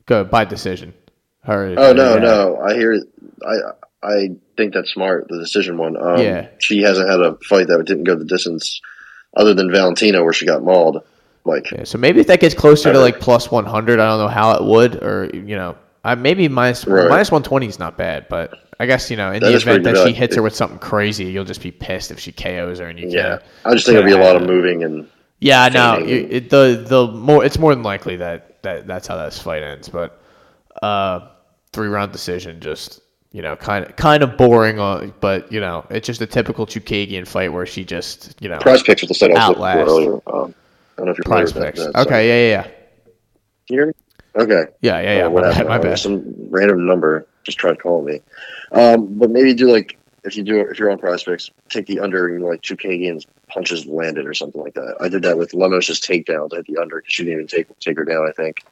go 0.07 0.25
by 0.25 0.47
decision. 0.47 0.95
Her. 1.43 1.75
Oh 1.77 1.93
no, 1.93 2.15
yeah. 2.15 2.21
no. 2.21 2.61
I 2.67 2.73
hear. 2.75 2.99
I 3.47 3.55
I 4.03 4.29
think 4.57 4.73
that's 4.73 4.91
smart. 4.91 5.29
The 5.29 5.39
decision 5.39 5.77
one. 5.77 5.97
Um, 5.97 6.19
Yeah. 6.23 6.49
She 6.61 6.81
hasn't 6.81 7.11
had 7.11 7.21
a 7.21 7.37
fight 7.47 7.67
that 7.67 7.85
didn't 7.85 8.05
go 8.05 8.15
the 8.15 8.25
distance, 8.25 8.81
other 9.37 9.53
than 9.53 9.71
Valentina, 9.71 10.25
where 10.25 10.33
she 10.33 10.47
got 10.47 10.63
mauled. 10.63 11.03
Like 11.45 11.71
Yeah, 11.71 11.85
so 11.85 11.99
maybe 11.99 12.21
if 12.21 12.27
that 12.29 12.41
gets 12.41 12.55
closer 12.55 12.91
to 12.91 12.99
like 12.99 13.21
plus 13.21 13.51
one 13.51 13.67
hundred, 13.67 14.01
I 14.01 14.07
don't 14.09 14.19
know 14.19 14.29
how 14.29 14.53
it 14.53 14.65
would, 14.65 15.03
or 15.03 15.31
you 15.33 15.57
know, 15.57 15.77
I 16.05 16.15
maybe 16.15 16.49
minus 16.49 16.87
Right. 16.87 17.09
minus 17.09 17.31
one 17.31 17.43
twenty 17.43 17.67
is 17.67 17.79
not 17.79 17.97
bad, 17.97 18.27
but 18.29 18.55
I 18.81 18.87
guess 18.87 19.11
you 19.11 19.17
know 19.17 19.33
in 19.33 19.41
That 19.43 19.51
the 19.51 19.57
event 19.57 19.85
that 19.85 19.97
she 20.07 20.13
hits 20.13 20.37
her 20.37 20.43
with 20.43 20.55
something 20.55 20.79
crazy, 20.79 21.25
you'll 21.27 21.45
just 21.45 21.63
be 21.63 21.71
pissed 21.71 22.11
if 22.11 22.19
she 22.21 22.33
KOs 22.33 22.79
her 22.79 22.87
and 22.89 22.99
you 22.99 23.09
yeah, 23.09 23.23
can't. 23.39 23.43
I 23.65 23.75
just 23.75 23.87
think 23.87 23.99
it'll 23.99 24.07
be 24.09 24.13
a 24.15 24.19
lot 24.25 24.37
of 24.37 24.43
moving 24.43 24.85
and 24.85 25.09
Yeah, 25.41 25.63
I 25.63 25.69
know. 25.69 25.99
It, 26.05 26.51
the 26.51 26.85
the 26.87 27.07
more 27.09 27.45
it's 27.45 27.59
more 27.59 27.75
than 27.75 27.83
likely 27.83 28.17
that, 28.17 28.63
that 28.63 28.87
that's 28.87 29.07
how 29.07 29.17
this 29.17 29.39
fight 29.41 29.63
ends, 29.63 29.89
but 29.89 30.21
uh, 30.83 31.29
three 31.73 31.89
round 31.89 32.13
decision, 32.13 32.61
just 32.61 33.01
you 33.33 33.43
know, 33.43 33.57
kind 33.57 33.85
of 33.85 33.95
kind 33.97 34.23
of 34.23 34.37
boring. 34.37 34.79
On, 34.81 35.13
but 35.21 35.51
you 35.53 35.61
know, 35.61 35.85
it's 35.91 36.07
just 36.07 36.21
a 36.23 36.27
typical 36.27 36.65
Chookagian 36.67 37.27
fight 37.27 37.53
where 37.53 37.67
she 37.67 37.85
just 37.85 38.35
you 38.41 38.49
know 38.49 38.59
prize 38.59 38.83
picks 38.83 39.03
with 39.03 39.09
the 39.09 39.15
site 39.15 39.31
I 39.33 39.35
was 39.35 39.49
looking 39.49 39.63
Outlast. 39.65 39.87
for 39.87 39.91
earlier. 39.93 40.13
Um, 40.15 40.55
I 40.97 40.97
don't 40.99 41.07
know 41.07 41.11
if 41.13 41.19
you're 41.19 41.25
prize 41.25 41.53
picks. 41.53 41.85
that. 41.85 41.97
Okay, 42.07 42.29
yeah, 42.29 42.57
yeah, 42.57 42.67
yeah, 42.67 42.73
you 43.69 43.77
hear 43.77 43.87
me? 43.89 43.93
Okay. 44.39 44.67
yeah, 44.83 45.01
yeah, 45.01 45.17
yeah. 45.19 45.27
Uh, 45.27 45.31
my 45.31 45.41
bad, 45.41 45.67
my 45.67 45.79
bad. 45.79 45.99
Some 45.99 46.23
random 46.51 46.87
number 46.87 47.27
just 47.43 47.59
try 47.59 47.71
to 47.71 47.77
call 47.77 48.03
me. 48.03 48.21
Um, 48.73 49.19
but 49.19 49.31
maybe 49.31 49.55
do 49.55 49.71
like 49.71 49.99
if 50.25 50.37
you 50.37 50.45
do 50.45 50.61
if 50.61 50.79
you're 50.79 50.91
on 50.91 50.99
prospects, 50.99 51.51
take 51.69 51.87
the 51.87 52.01
under 52.01 52.35
and 52.35 52.45
like 52.45 52.63
Chookagian's 52.63 53.27
punches 53.49 53.87
landed 53.87 54.27
or 54.27 54.35
something 54.35 54.61
like 54.61 54.75
that. 54.75 54.97
I 55.01 55.09
did 55.09 55.23
that 55.23 55.39
with 55.39 55.53
Lemos's 55.53 56.01
takedown 56.01 56.57
at 56.57 56.67
the 56.67 56.79
under 56.79 56.97
because 56.97 57.13
she 57.13 57.25
didn't 57.25 57.35
even 57.35 57.47
take 57.47 57.79
take 57.81 57.97
her 57.97 58.05
down, 58.05 58.29
I 58.29 58.33
think, 58.33 58.63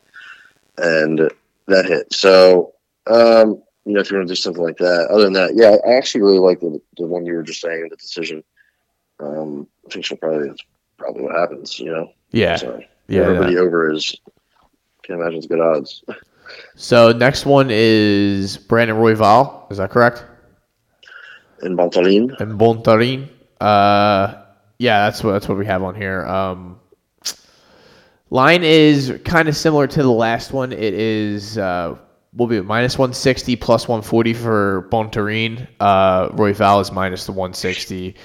and 0.78 1.30
that 1.66 1.86
hit. 1.86 2.12
So 2.12 2.74
um, 3.06 3.62
you 3.84 3.92
know 3.92 4.00
if 4.00 4.10
you 4.10 4.16
want 4.16 4.28
to 4.28 4.32
do 4.32 4.36
something 4.40 4.62
like 4.62 4.76
that. 4.78 5.08
Other 5.10 5.24
than 5.24 5.32
that, 5.32 5.56
yeah, 5.56 5.76
I 5.86 5.96
actually 5.96 6.22
really 6.22 6.38
like 6.38 6.60
the 6.60 6.80
the 6.96 7.06
one 7.06 7.26
you 7.26 7.34
were 7.34 7.42
just 7.42 7.60
saying, 7.60 7.88
the 7.90 7.96
decision. 7.96 8.44
Um, 9.18 9.66
I 9.86 9.92
think 9.92 10.04
she'll 10.04 10.18
probably 10.18 10.48
that's 10.48 10.62
probably 10.98 11.22
what 11.22 11.34
happens. 11.34 11.80
You 11.80 11.92
know, 11.92 12.12
Yeah, 12.30 12.56
so 12.56 12.80
yeah. 13.08 13.22
everybody 13.22 13.54
yeah. 13.54 13.60
over 13.60 13.90
is. 13.92 14.14
Can't 15.06 15.20
imagine 15.20 15.38
it's 15.38 15.46
good 15.46 15.60
odds. 15.60 16.02
So 16.74 17.12
next 17.12 17.46
one 17.46 17.68
is 17.70 18.56
Brandon 18.56 18.96
Royval. 18.96 19.70
Is 19.70 19.78
that 19.78 19.90
correct? 19.90 20.24
In 21.62 21.76
Bontalin, 21.76 22.38
And 22.40 22.58
Bontorin. 22.58 23.28
Uh, 23.60 24.42
yeah, 24.78 25.06
that's 25.06 25.22
what 25.24 25.32
that's 25.32 25.48
what 25.48 25.56
we 25.58 25.66
have 25.66 25.82
on 25.82 25.94
here. 25.94 26.26
Um, 26.26 26.78
line 28.30 28.62
is 28.62 29.18
kind 29.24 29.48
of 29.48 29.56
similar 29.56 29.86
to 29.86 30.02
the 30.02 30.10
last 30.10 30.52
one. 30.52 30.72
It 30.72 30.94
is 30.94 31.56
uh, 31.56 31.96
will 32.34 32.46
be 32.46 32.60
minus 32.60 32.98
one 32.98 33.14
sixty 33.14 33.56
plus 33.56 33.88
one 33.88 34.02
forty 34.02 34.34
for 34.34 34.88
Bontorin. 34.90 35.66
Uh, 35.80 36.28
Royval 36.30 36.82
is 36.82 36.92
minus 36.92 37.24
the 37.26 37.32
one 37.32 37.54
sixty. 37.54 38.16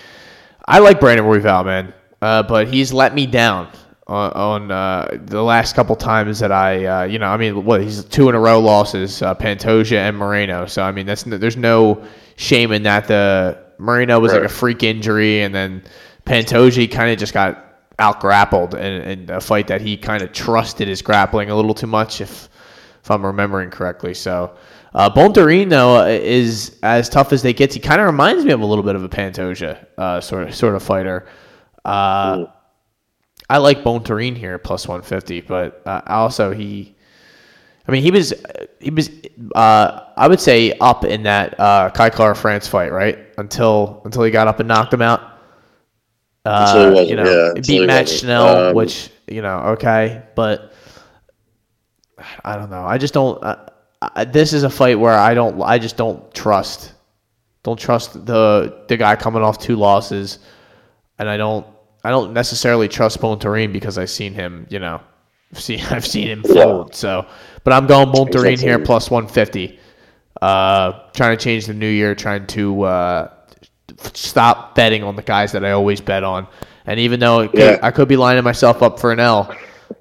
I 0.65 0.79
like 0.79 0.99
Brandon 0.99 1.25
Royval, 1.25 1.65
man, 1.65 1.93
uh, 2.21 2.43
but 2.43 2.67
he's 2.67 2.91
let 2.91 3.15
me 3.15 3.25
down 3.25 3.71
on, 4.11 4.31
on 4.33 4.71
uh, 4.71 5.17
the 5.25 5.41
last 5.41 5.73
couple 5.73 5.95
times 5.95 6.39
that 6.39 6.51
I, 6.51 6.85
uh, 6.85 7.03
you 7.05 7.17
know, 7.17 7.27
I 7.27 7.37
mean, 7.37 7.63
what 7.63 7.81
he's 7.81 8.03
two 8.03 8.27
in 8.27 8.35
a 8.35 8.39
row 8.39 8.59
losses, 8.59 9.21
uh, 9.21 9.33
Pantoja 9.33 9.97
and 9.97 10.17
Moreno. 10.17 10.65
So 10.65 10.83
I 10.83 10.91
mean, 10.91 11.05
that's 11.05 11.23
there's 11.23 11.55
no 11.55 12.03
shame 12.35 12.73
in 12.73 12.83
that. 12.83 13.07
The 13.07 13.57
Moreno 13.77 14.19
was 14.19 14.33
like 14.33 14.43
a 14.43 14.49
freak 14.49 14.83
injury, 14.83 15.43
and 15.43 15.55
then 15.55 15.83
Pantoja 16.25 16.91
kind 16.91 17.09
of 17.09 17.17
just 17.17 17.33
got 17.33 17.65
out 17.99 18.19
grappled 18.19 18.73
in, 18.73 19.01
in 19.03 19.29
a 19.29 19.39
fight 19.39 19.67
that 19.67 19.79
he 19.79 19.95
kind 19.95 20.21
of 20.21 20.33
trusted 20.33 20.89
his 20.89 21.01
grappling 21.01 21.49
a 21.49 21.55
little 21.55 21.73
too 21.73 21.87
much, 21.87 22.19
if 22.19 22.49
if 23.01 23.09
I'm 23.09 23.25
remembering 23.25 23.69
correctly. 23.69 24.13
So. 24.13 24.55
Uh, 24.93 25.09
Bontorin 25.09 25.69
though 25.69 26.05
is 26.05 26.77
as 26.83 27.07
tough 27.07 27.31
as 27.31 27.41
they 27.41 27.53
get. 27.53 27.73
He 27.73 27.79
kind 27.79 28.01
of 28.01 28.07
reminds 28.07 28.43
me 28.43 28.51
of 28.51 28.59
a 28.59 28.65
little 28.65 28.83
bit 28.83 28.97
of 28.97 29.05
a 29.05 29.07
Pantoja 29.07 29.85
uh, 29.97 30.19
sort 30.19 30.49
of 30.49 30.53
sort 30.53 30.75
of 30.75 30.83
fighter. 30.83 31.29
Uh, 31.85 32.47
I 33.51 33.57
like 33.57 33.83
Bontorin 33.83 34.37
here 34.37 34.57
plus 34.57 34.87
150, 34.87 35.41
but 35.41 35.81
uh, 35.85 36.01
also 36.07 36.53
he, 36.53 36.95
I 37.85 37.91
mean 37.91 38.01
he 38.01 38.09
was 38.09 38.33
he 38.79 38.91
was 38.91 39.09
uh, 39.53 40.05
I 40.15 40.29
would 40.29 40.39
say 40.39 40.71
up 40.79 41.03
in 41.03 41.23
that 41.23 41.59
uh, 41.59 41.89
Kai 41.89 42.09
Kara 42.11 42.33
France 42.33 42.67
fight 42.69 42.93
right 42.93 43.19
until 43.37 44.01
until 44.05 44.23
he 44.23 44.31
got 44.31 44.47
up 44.47 44.59
and 44.61 44.69
knocked 44.69 44.93
him 44.93 45.01
out. 45.01 45.21
Uh, 46.45 47.03
you 47.05 47.15
know, 47.17 47.51
yeah, 47.55 47.61
beat 47.67 47.85
Matt. 47.85 48.07
Schnell, 48.07 48.69
Um, 48.69 48.75
which 48.75 49.09
you 49.27 49.41
know 49.41 49.57
okay, 49.75 50.23
but 50.33 50.73
I 52.45 52.55
don't 52.55 52.69
know. 52.69 52.85
I 52.85 52.97
just 52.97 53.13
don't. 53.13 53.43
Uh, 53.43 53.65
I, 54.01 54.23
this 54.23 54.53
is 54.53 54.63
a 54.63 54.69
fight 54.69 54.97
where 54.97 55.13
I 55.13 55.33
don't. 55.33 55.61
I 55.61 55.77
just 55.77 55.97
don't 55.97 56.33
trust. 56.33 56.93
Don't 57.63 57.77
trust 57.77 58.25
the 58.25 58.85
the 58.87 58.95
guy 58.95 59.17
coming 59.17 59.43
off 59.43 59.59
two 59.59 59.75
losses, 59.75 60.39
and 61.19 61.27
I 61.27 61.35
don't. 61.35 61.67
I 62.03 62.09
don't 62.09 62.33
necessarily 62.33 62.87
trust 62.87 63.19
Bontorin 63.19 63.71
because 63.71 63.97
I've 63.97 64.09
seen 64.09 64.33
him. 64.33 64.65
You 64.69 64.79
know, 64.79 65.01
I've 65.55 65.91
I've 65.91 66.05
seen 66.07 66.27
him 66.27 66.43
fold. 66.43 66.95
So, 66.95 67.25
but 67.63 67.73
I'm 67.73 67.87
going 67.87 68.09
Bontorin 68.09 68.59
here 68.59 68.79
plus 68.79 69.09
one 69.11 69.27
fifty. 69.27 69.79
Uh, 70.41 71.09
trying 71.13 71.37
to 71.37 71.43
change 71.43 71.65
the 71.67 71.73
new 71.73 71.89
year. 71.89 72.15
Trying 72.15 72.47
to 72.47 72.81
uh, 72.83 73.33
stop 74.13 74.73
betting 74.75 75.03
on 75.03 75.15
the 75.15 75.21
guys 75.21 75.51
that 75.51 75.63
I 75.63 75.71
always 75.71 76.01
bet 76.01 76.23
on. 76.23 76.47
And 76.87 76.99
even 76.99 77.19
though 77.19 77.41
it 77.41 77.51
could, 77.51 77.59
Yeah. 77.59 77.79
I 77.83 77.91
could 77.91 78.07
be 78.07 78.17
lining 78.17 78.43
myself 78.43 78.81
up 78.81 78.99
for 78.99 79.11
an 79.11 79.19
L, 79.19 79.55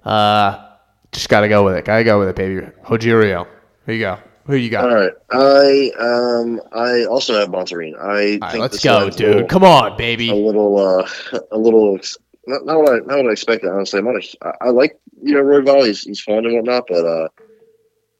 uh, 0.05 0.67
just 1.13 1.29
got 1.29 1.41
to 1.41 1.49
go 1.49 1.63
with 1.65 1.75
it. 1.77 1.85
Got 1.85 1.99
to 1.99 2.05
go 2.05 2.19
with 2.19 2.29
it, 2.29 2.37
baby. 2.37 2.67
Rogério. 2.85 3.47
Here 3.85 3.95
you 3.95 4.01
go. 4.01 4.19
Who 4.47 4.57
you 4.57 4.71
got? 4.71 4.89
All 4.89 4.95
right, 4.95 5.13
I 5.31 5.93
um 5.99 6.61
I 6.73 7.05
also 7.05 7.39
have 7.39 7.49
Bontarine. 7.51 7.95
I 7.97 8.01
All 8.01 8.11
right, 8.15 8.41
think 8.53 8.61
let's 8.63 8.83
go, 8.83 9.11
dude. 9.11 9.21
little- 9.35 9.49
Come 9.49 9.65
on, 9.65 9.97
baby. 9.97 10.31
a 10.31 10.35
little 10.35 10.79
uh 10.79 11.07
a 11.53 11.59
little 11.59 11.99
not, 12.47 12.65
not 12.65 12.79
what 12.79 12.93
I 12.95 12.97
not 12.99 13.19
what 13.19 13.27
I 13.29 13.33
expected. 13.33 13.71
Honestly, 13.71 13.99
I'm 13.99 14.07
not 14.07 14.17
a, 14.17 14.47
I, 14.47 14.67
I 14.67 14.71
like 14.71 14.99
you 15.23 15.35
know 15.35 15.41
Roy 15.41 15.61
Valley. 15.63 15.89
He's 15.89 16.03
he's 16.03 16.21
fun 16.21 16.47
and 16.47 16.55
whatnot, 16.55 16.85
but 16.89 17.05
uh 17.05 17.29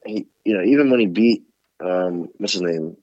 he 0.05 0.27
you 0.45 0.57
know 0.57 0.63
even 0.63 0.91
when 0.91 1.01
he 1.01 1.07
beat 1.07 1.43
um 1.81 2.29
what's 2.39 2.53
his 2.53 2.63
name 2.63 2.97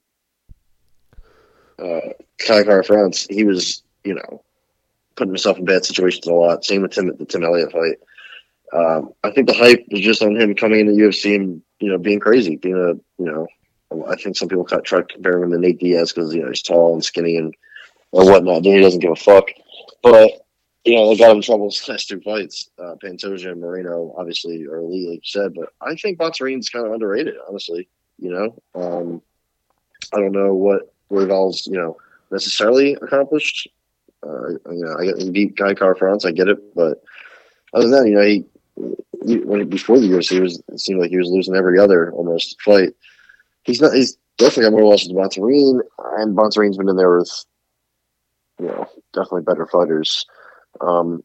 uh 1.78 2.00
Kai 2.38 2.64
Car 2.64 2.82
France, 2.82 3.26
he 3.28 3.44
was 3.44 3.82
you 4.04 4.14
know 4.14 4.42
putting 5.16 5.32
himself 5.32 5.58
in 5.58 5.64
bad 5.64 5.84
situations 5.84 6.26
a 6.26 6.32
lot. 6.32 6.64
Same 6.64 6.82
with 6.82 6.92
Tim 6.92 7.14
the 7.16 7.24
Tim 7.24 7.44
Elliott 7.44 7.72
fight. 7.72 7.98
Um, 8.72 9.12
I 9.24 9.30
think 9.30 9.48
the 9.48 9.54
hype 9.54 9.84
was 9.90 10.00
just 10.00 10.22
on 10.22 10.36
him 10.36 10.54
coming 10.54 10.80
into 10.80 10.92
UFC 10.92 11.34
and 11.36 11.62
you 11.80 11.90
know 11.90 11.98
being 11.98 12.20
crazy, 12.20 12.56
being 12.56 12.76
a 12.76 12.94
you 13.22 13.30
know. 13.30 13.46
I 14.06 14.16
think 14.16 14.36
some 14.36 14.48
people 14.48 14.64
cut, 14.64 14.84
try 14.84 15.00
compare 15.00 15.42
him 15.42 15.50
to 15.50 15.58
Nate 15.58 15.78
Diaz 15.78 16.12
because 16.12 16.34
you 16.34 16.42
know 16.42 16.48
he's 16.48 16.62
tall 16.62 16.92
and 16.92 17.02
skinny 17.02 17.36
and 17.36 17.54
or 18.12 18.30
whatnot. 18.30 18.64
He 18.64 18.80
doesn't 18.80 19.00
give 19.00 19.12
a 19.12 19.16
fuck. 19.16 19.48
But 20.02 20.30
you 20.84 20.96
know, 20.96 21.08
they 21.08 21.16
got 21.16 21.30
him 21.30 21.38
in 21.38 21.42
trouble 21.42 21.66
his 21.70 21.88
last 21.88 22.08
two 22.08 22.20
fights. 22.20 22.70
Uh, 22.78 22.94
Pantoja 23.02 23.52
and 23.52 23.60
Moreno 23.60 24.14
obviously 24.16 24.64
are 24.66 24.78
elite, 24.78 25.08
like 25.08 25.16
you 25.16 25.20
said. 25.24 25.54
But 25.54 25.70
I 25.80 25.94
think 25.94 26.18
Botsarine's 26.18 26.68
kind 26.68 26.86
of 26.86 26.92
underrated, 26.92 27.34
honestly. 27.48 27.88
You 28.18 28.30
know, 28.30 28.62
um, 28.74 29.22
I 30.12 30.20
don't 30.20 30.32
know 30.32 30.54
what 30.54 30.92
Royval's 31.08 31.66
you 31.66 31.78
know 31.78 31.96
necessarily 32.30 32.94
accomplished. 32.94 33.68
Uh, 34.22 34.50
you 34.50 34.84
know, 34.84 34.96
I 34.98 35.04
get 35.04 35.32
beat 35.32 35.56
Guy 35.56 35.74
Car 35.74 35.94
France, 35.94 36.24
I 36.24 36.32
get 36.32 36.48
it, 36.48 36.74
but 36.74 37.02
other 37.72 37.88
than 37.88 37.92
that, 37.92 38.08
you 38.08 38.14
know, 38.14 38.22
he 38.22 38.44
when 38.78 39.68
before 39.68 39.98
the 39.98 40.08
UFC, 40.08 40.40
was 40.40 40.62
it 40.68 40.80
seemed 40.80 41.00
like 41.00 41.10
he 41.10 41.18
was 41.18 41.28
losing 41.28 41.54
every 41.56 41.78
other 41.78 42.12
almost 42.12 42.60
fight. 42.62 42.90
He's 43.64 43.80
not. 43.80 43.94
He's 43.94 44.16
definitely 44.38 44.64
got 44.64 44.72
more 44.72 44.84
losses 44.84 45.08
than 45.08 45.16
Bontarine, 45.16 45.80
and 46.18 46.36
Bontarine's 46.36 46.78
been 46.78 46.88
in 46.88 46.96
there 46.96 47.18
with, 47.18 47.44
you 48.60 48.66
know, 48.66 48.88
definitely 49.12 49.42
better 49.42 49.66
fighters. 49.66 50.26
Um, 50.80 51.22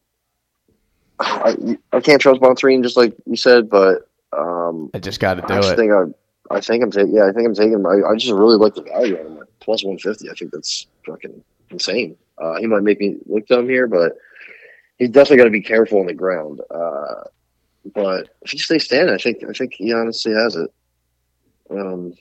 I, 1.20 1.78
I 1.92 2.00
can't 2.02 2.22
trust 2.22 2.42
Bontarine, 2.42 2.84
just 2.84 2.98
like 2.98 3.16
you 3.26 3.38
said, 3.38 3.70
but 3.70 4.10
um, 4.38 4.90
I 4.94 5.00
just 5.00 5.20
got 5.20 5.36
to 5.36 5.42
do 5.42 5.54
I 5.54 5.58
just 5.58 5.74
it. 5.74 5.76
think 5.78 5.92
I, 5.92 6.56
I 6.56 6.60
think 6.60 6.84
I'm 6.84 6.92
taking. 6.92 7.16
Yeah, 7.16 7.28
I 7.28 7.32
think 7.32 7.48
I'm 7.48 7.56
taking. 7.56 7.86
I, 7.86 8.12
I 8.12 8.16
just 8.16 8.34
really 8.34 8.58
like 8.58 8.76
the 8.76 8.82
value 8.82 9.18
on 9.20 9.38
him. 9.38 9.44
Plus 9.60 9.84
one 9.84 9.98
fifty. 9.98 10.30
I 10.30 10.34
think 10.34 10.52
that's 10.52 10.88
fucking 11.06 11.44
insane. 11.70 12.18
Uh, 12.38 12.58
he 12.58 12.68
might 12.68 12.84
make 12.84 13.00
me 13.00 13.18
look 13.28 13.48
dumb 13.48 13.70
here, 13.70 13.88
but 13.88 14.18
he's 14.98 15.10
definitely 15.10 15.38
got 15.38 15.44
to 15.46 15.50
be 15.52 15.62
careful 15.62 16.00
on 16.00 16.08
the 16.08 16.14
ground. 16.14 16.62
Uh, 16.70 17.24
but 17.94 18.30
if 18.42 18.52
he 18.52 18.58
stays 18.58 18.86
standing, 18.86 19.14
I 19.14 19.18
think 19.18 19.44
I 19.48 19.54
think 19.54 19.74
he 19.74 19.94
honestly 19.94 20.34
has 20.34 20.56
it. 20.56 20.72
Um, 21.70 22.14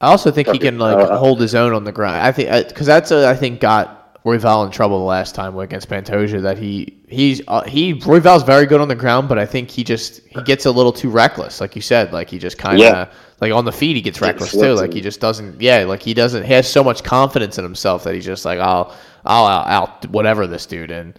I 0.00 0.08
also 0.08 0.30
think 0.30 0.48
he 0.48 0.58
can 0.58 0.78
like 0.78 0.96
uh, 0.96 1.16
hold 1.16 1.40
his 1.40 1.54
own 1.54 1.72
on 1.72 1.84
the 1.84 1.92
ground. 1.92 2.16
I 2.16 2.32
think 2.32 2.68
because 2.68 2.86
that's 2.86 3.12
uh, 3.12 3.28
I 3.28 3.34
think 3.34 3.60
got 3.60 4.22
Royval 4.24 4.66
in 4.66 4.72
trouble 4.72 4.98
the 4.98 5.04
last 5.04 5.34
time 5.34 5.56
against 5.58 5.88
Pantoja. 5.88 6.42
That 6.42 6.58
he 6.58 6.98
he's 7.08 7.40
uh, 7.48 7.62
he 7.62 7.94
Royval's 7.94 8.42
very 8.42 8.66
good 8.66 8.80
on 8.80 8.88
the 8.88 8.94
ground, 8.96 9.28
but 9.28 9.38
I 9.38 9.46
think 9.46 9.70
he 9.70 9.84
just 9.84 10.20
he 10.28 10.42
gets 10.42 10.66
a 10.66 10.70
little 10.70 10.92
too 10.92 11.08
reckless, 11.08 11.60
like 11.60 11.76
you 11.76 11.82
said. 11.82 12.12
Like 12.12 12.28
he 12.28 12.38
just 12.38 12.58
kind 12.58 12.74
of 12.76 12.80
Yeah. 12.80 13.08
like 13.40 13.52
on 13.52 13.64
the 13.64 13.72
feet 13.72 13.94
he 13.96 14.02
gets 14.02 14.18
Get 14.18 14.26
reckless 14.26 14.52
too. 14.52 14.74
Like 14.74 14.92
he 14.92 15.00
just 15.00 15.20
doesn't. 15.20 15.60
Yeah, 15.60 15.84
like 15.84 16.02
he 16.02 16.14
doesn't. 16.14 16.44
He 16.44 16.52
has 16.52 16.68
so 16.68 16.82
much 16.82 17.04
confidence 17.04 17.56
in 17.58 17.64
himself 17.64 18.04
that 18.04 18.14
he's 18.14 18.24
just 18.24 18.44
like 18.44 18.58
I'll 18.58 18.94
I'll 19.24 19.46
out, 19.46 19.66
out 19.68 20.06
whatever 20.10 20.46
this 20.46 20.66
dude 20.66 20.90
and. 20.90 21.18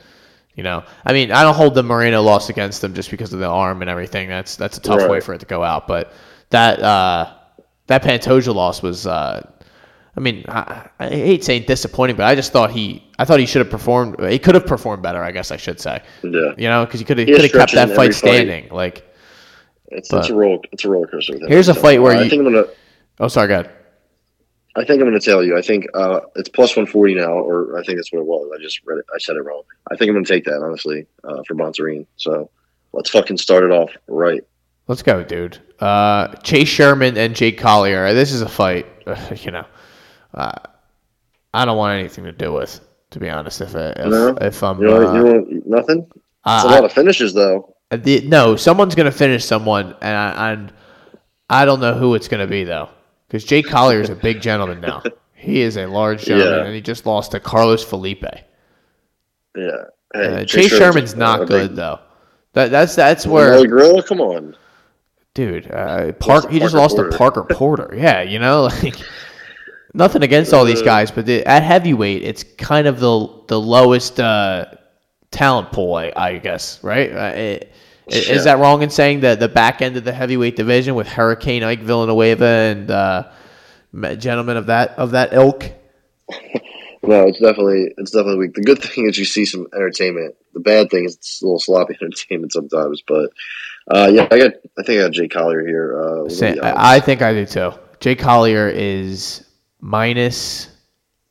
You 0.55 0.63
know, 0.63 0.83
I 1.03 1.13
mean, 1.13 1.31
I 1.31 1.41
don't 1.43 1.55
hold 1.55 1.73
the 1.73 1.81
Moreno 1.83 2.21
loss 2.21 2.49
against 2.49 2.81
them 2.81 2.93
just 2.93 3.09
because 3.09 3.33
of 3.33 3.39
the 3.39 3.47
arm 3.47 3.81
and 3.81 3.89
everything. 3.89 4.29
That's 4.29 4.55
that's 4.55 4.77
a 4.77 4.81
tough 4.81 4.99
Right. 4.99 5.09
way 5.09 5.19
for 5.19 5.33
it 5.33 5.39
to 5.39 5.45
go 5.47 5.63
out. 5.63 5.87
But 5.87 6.13
that 6.51 6.79
uh, 6.79 7.33
that 7.87 8.03
Pantoja 8.03 8.53
loss 8.53 8.83
was, 8.83 9.07
uh, 9.07 9.47
I 10.15 10.19
mean, 10.19 10.45
I, 10.47 10.87
I 10.99 11.09
hate 11.09 11.43
saying 11.43 11.63
disappointing, 11.63 12.15
but 12.17 12.25
I 12.25 12.35
just 12.35 12.51
thought 12.51 12.69
he, 12.69 13.03
I 13.17 13.25
thought 13.25 13.39
he 13.39 13.47
should 13.47 13.61
have 13.63 13.71
performed. 13.71 14.19
He 14.29 14.37
could 14.37 14.53
have 14.53 14.67
performed 14.67 15.01
better, 15.01 15.23
I 15.23 15.31
guess 15.31 15.49
I 15.49 15.57
should 15.57 15.79
say. 15.79 16.03
yeah, 16.21 16.53
You 16.55 16.69
know, 16.69 16.85
because 16.85 16.99
he 16.99 17.05
could 17.05 17.17
have 17.17 17.27
could 17.27 17.41
have 17.41 17.51
kept 17.51 17.71
that 17.73 17.87
fight 17.89 18.11
every 18.11 18.13
fight. 18.13 18.13
standing. 18.13 18.69
Like, 18.69 19.11
it's 19.87 20.13
it's 20.13 20.29
a 20.29 20.35
roller 20.35 20.59
it's 20.71 20.85
a 20.85 20.89
roller 20.89 21.07
coaster. 21.07 21.33
Here's 21.47 21.67
a 21.69 21.73
fight 21.73 21.99
where 21.99 22.13
Uh, 22.15 22.19
I 22.19 22.23
you- 22.25 22.29
think 22.29 22.45
I'm 22.45 22.53
gonna. 22.53 22.67
oh, 23.19 23.27
sorry, 23.27 23.47
God. 23.47 23.71
I 24.75 24.83
think 24.83 25.01
I'm 25.01 25.07
going 25.07 25.19
to 25.19 25.23
tell 25.25 25.43
you. 25.43 25.55
I 25.57 25.61
think 25.61 25.85
uh, 25.93 26.21
it's 26.35 26.49
plus 26.49 26.71
140 26.75 27.15
now, 27.15 27.31
or 27.31 27.77
I 27.77 27.83
think 27.83 27.97
that's 27.97 28.11
what 28.11 28.19
it 28.19 28.25
was. 28.25 28.49
I 28.57 28.61
just 28.61 28.81
read 28.85 28.97
it. 28.97 29.05
I 29.13 29.19
said 29.19 29.35
it 29.35 29.43
wrong. 29.43 29.61
I 29.91 29.95
think 29.95 30.09
I'm 30.09 30.15
going 30.15 30.25
to 30.25 30.33
take 30.33 30.45
that, 30.45 30.63
honestly, 30.63 31.05
uh, 31.23 31.43
for 31.47 31.53
Bontarine. 31.53 32.07
So 32.15 32.49
let's 32.91 33.09
fucking 33.11 33.37
start 33.37 33.63
it 33.63 33.71
off 33.71 33.91
right. 34.07 34.41
Let's 34.87 35.03
go, 35.03 35.23
dude. 35.23 35.59
Uh, 35.79 36.29
Chase 36.37 36.67
Sherman 36.67 37.17
and 37.17 37.35
Jake 37.35 37.57
Collier. 37.57 38.13
This 38.13 38.31
is 38.31 38.41
a 38.41 38.49
fight, 38.49 38.87
you 39.43 39.51
know, 39.51 39.65
uh, 40.33 40.53
I 41.53 41.65
don't 41.65 41.77
want 41.77 41.99
anything 41.99 42.23
to 42.23 42.31
do 42.31 42.51
with, 42.51 42.79
to 43.11 43.19
be 43.19 43.29
honest. 43.29 43.61
If 43.61 43.75
if, 43.75 44.07
No? 44.07 44.35
if 44.41 44.63
I'm 44.63 44.81
You 44.81 44.91
uh, 44.95 45.13
you 45.13 45.23
want 45.23 45.67
nothing? 45.67 46.07
It's 46.11 46.19
uh, 46.45 46.63
a 46.65 46.71
lot 46.71 46.83
of 46.83 46.91
finishes, 46.91 47.33
though. 47.33 47.75
The, 47.91 48.21
no, 48.21 48.55
someone's 48.55 48.95
gonna 48.95 49.11
finish 49.11 49.45
someone, 49.45 49.95
and 50.01 50.17
I, 50.17 50.51
and 50.51 50.73
I 51.49 51.65
don't 51.65 51.79
know 51.79 51.93
who 51.93 52.15
it's 52.15 52.27
gonna 52.27 52.47
be 52.47 52.63
though, 52.63 52.89
because 53.33 53.43
Jake 53.45 53.67
Collier 53.67 53.99
is 53.99 54.11
a 54.11 54.15
big 54.15 54.41
gentleman 54.41 54.79
now. 54.79 55.01
He 55.35 55.59
is 55.59 55.75
a 55.75 55.87
large 55.87 56.23
gentleman, 56.23 56.59
Yeah. 56.59 56.65
and 56.67 56.73
he 56.73 56.79
just 56.79 57.05
lost 57.05 57.31
to 57.31 57.39
Carlos 57.41 57.83
Felipe. 57.83 58.23
Yeah. 59.57 59.71
Hey, 60.13 60.41
Uh, 60.41 60.45
Chase 60.45 60.69
Sherman's 60.71 61.15
not 61.15 61.41
a 61.41 61.45
good 61.45 61.75
though. 61.75 61.99
That 62.53 62.71
that's 62.71 62.95
that's 62.95 63.25
Where 63.27 63.51
where, 63.57 63.67
Gorilla? 63.67 64.03
Come 64.03 64.21
on. 64.21 64.55
dude. 65.33 65.69
Uh, 65.69 66.13
Park. 66.13 66.49
He 66.49 66.59
just 66.59 66.73
Parker 66.75 66.81
lost 66.81 66.95
Porter. 66.95 67.09
to 67.11 67.17
Parker 67.17 67.43
Porter. 67.43 67.93
Yeah, 67.97 68.21
you 68.21 68.39
know, 68.39 68.63
like 68.83 68.95
nothing 69.93 70.23
against 70.23 70.53
all 70.53 70.63
these 70.63 70.81
Uh. 70.81 70.85
guys, 70.85 71.11
but 71.11 71.25
the, 71.25 71.45
at 71.45 71.61
heavyweight, 71.63 72.21
it's 72.21 72.43
kind 72.57 72.87
of 72.87 73.01
the 73.01 73.27
the 73.47 73.59
lowest 73.59 74.21
uh, 74.21 74.65
talent 75.31 75.73
pool, 75.73 75.95
I, 75.95 76.13
I 76.15 76.37
guess. 76.37 76.81
Right? 76.83 77.11
Uh, 77.11 77.35
it, 77.35 77.73
Is 78.07 78.43
that 78.43 78.59
wrong 78.59 78.81
in 78.81 78.89
saying 78.89 79.21
that 79.21 79.39
the 79.39 79.47
back 79.47 79.81
end 79.81 79.97
of 79.97 80.03
the 80.03 80.11
heavyweight 80.11 80.55
division 80.55 80.95
with 80.95 81.07
Hurricane 81.07 81.63
Ike 81.63 81.81
Villanueva 81.81 82.45
and 82.45 82.91
uh, 82.91 83.31
gentlemen 84.15 84.57
of 84.57 84.65
that 84.67 84.91
of 84.91 85.11
that 85.11 85.33
ilk? 85.33 85.71
No, 87.05 87.27
it's 87.27 87.39
definitely 87.39 87.93
it's 87.97 88.11
definitely 88.11 88.37
weak. 88.37 88.53
The 88.53 88.61
good 88.61 88.81
thing 88.81 89.09
is 89.09 89.17
you 89.17 89.25
see 89.25 89.45
some 89.45 89.67
entertainment. 89.73 90.35
The 90.53 90.61
bad 90.61 90.89
thing 90.89 91.03
is 91.03 91.15
it's 91.15 91.41
a 91.41 91.45
little 91.45 91.59
sloppy 91.59 91.97
entertainment 92.01 92.53
sometimes. 92.53 93.03
But 93.05 93.31
uh, 93.89 94.09
yeah, 94.11 94.27
I 94.31 94.37
got 94.37 94.53
I 94.79 94.83
think 94.83 95.01
I 95.01 95.03
got 95.03 95.11
Jay 95.11 95.27
Collier 95.27 95.65
here. 95.65 95.99
Uh, 95.99 96.21
what 96.21 96.31
are 96.31 96.35
Say, 96.35 96.53
the 96.53 96.65
odds? 96.65 96.77
I 96.77 96.99
think 97.01 97.21
I 97.21 97.33
do 97.33 97.45
too. 97.45 97.73
Jay 97.99 98.15
Collier 98.15 98.69
is 98.69 99.45
minus 99.81 100.69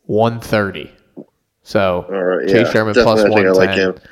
one 0.03 0.41
thirty. 0.41 0.93
So 1.63 2.05
right, 2.09 2.49
Chase 2.49 2.67
yeah, 2.67 2.73
Sherman 2.73 2.95
plus 2.95 3.23
think 3.23 3.35
I 3.35 3.51
like 3.53 3.69
110. 3.71 4.09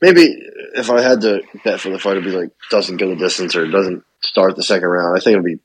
Maybe 0.00 0.42
if 0.74 0.90
I 0.90 1.00
had 1.00 1.20
to 1.22 1.42
bet 1.64 1.80
for 1.80 1.90
the 1.90 1.98
fight, 1.98 2.16
it'd 2.16 2.24
be 2.24 2.30
like 2.30 2.50
doesn't 2.70 2.96
go 2.96 3.08
the 3.08 3.16
distance 3.16 3.54
or 3.56 3.66
doesn't 3.66 4.04
start 4.22 4.56
the 4.56 4.62
second 4.62 4.88
round. 4.88 5.16
I 5.16 5.20
think 5.20 5.34
it'll 5.34 5.44
be 5.44 5.60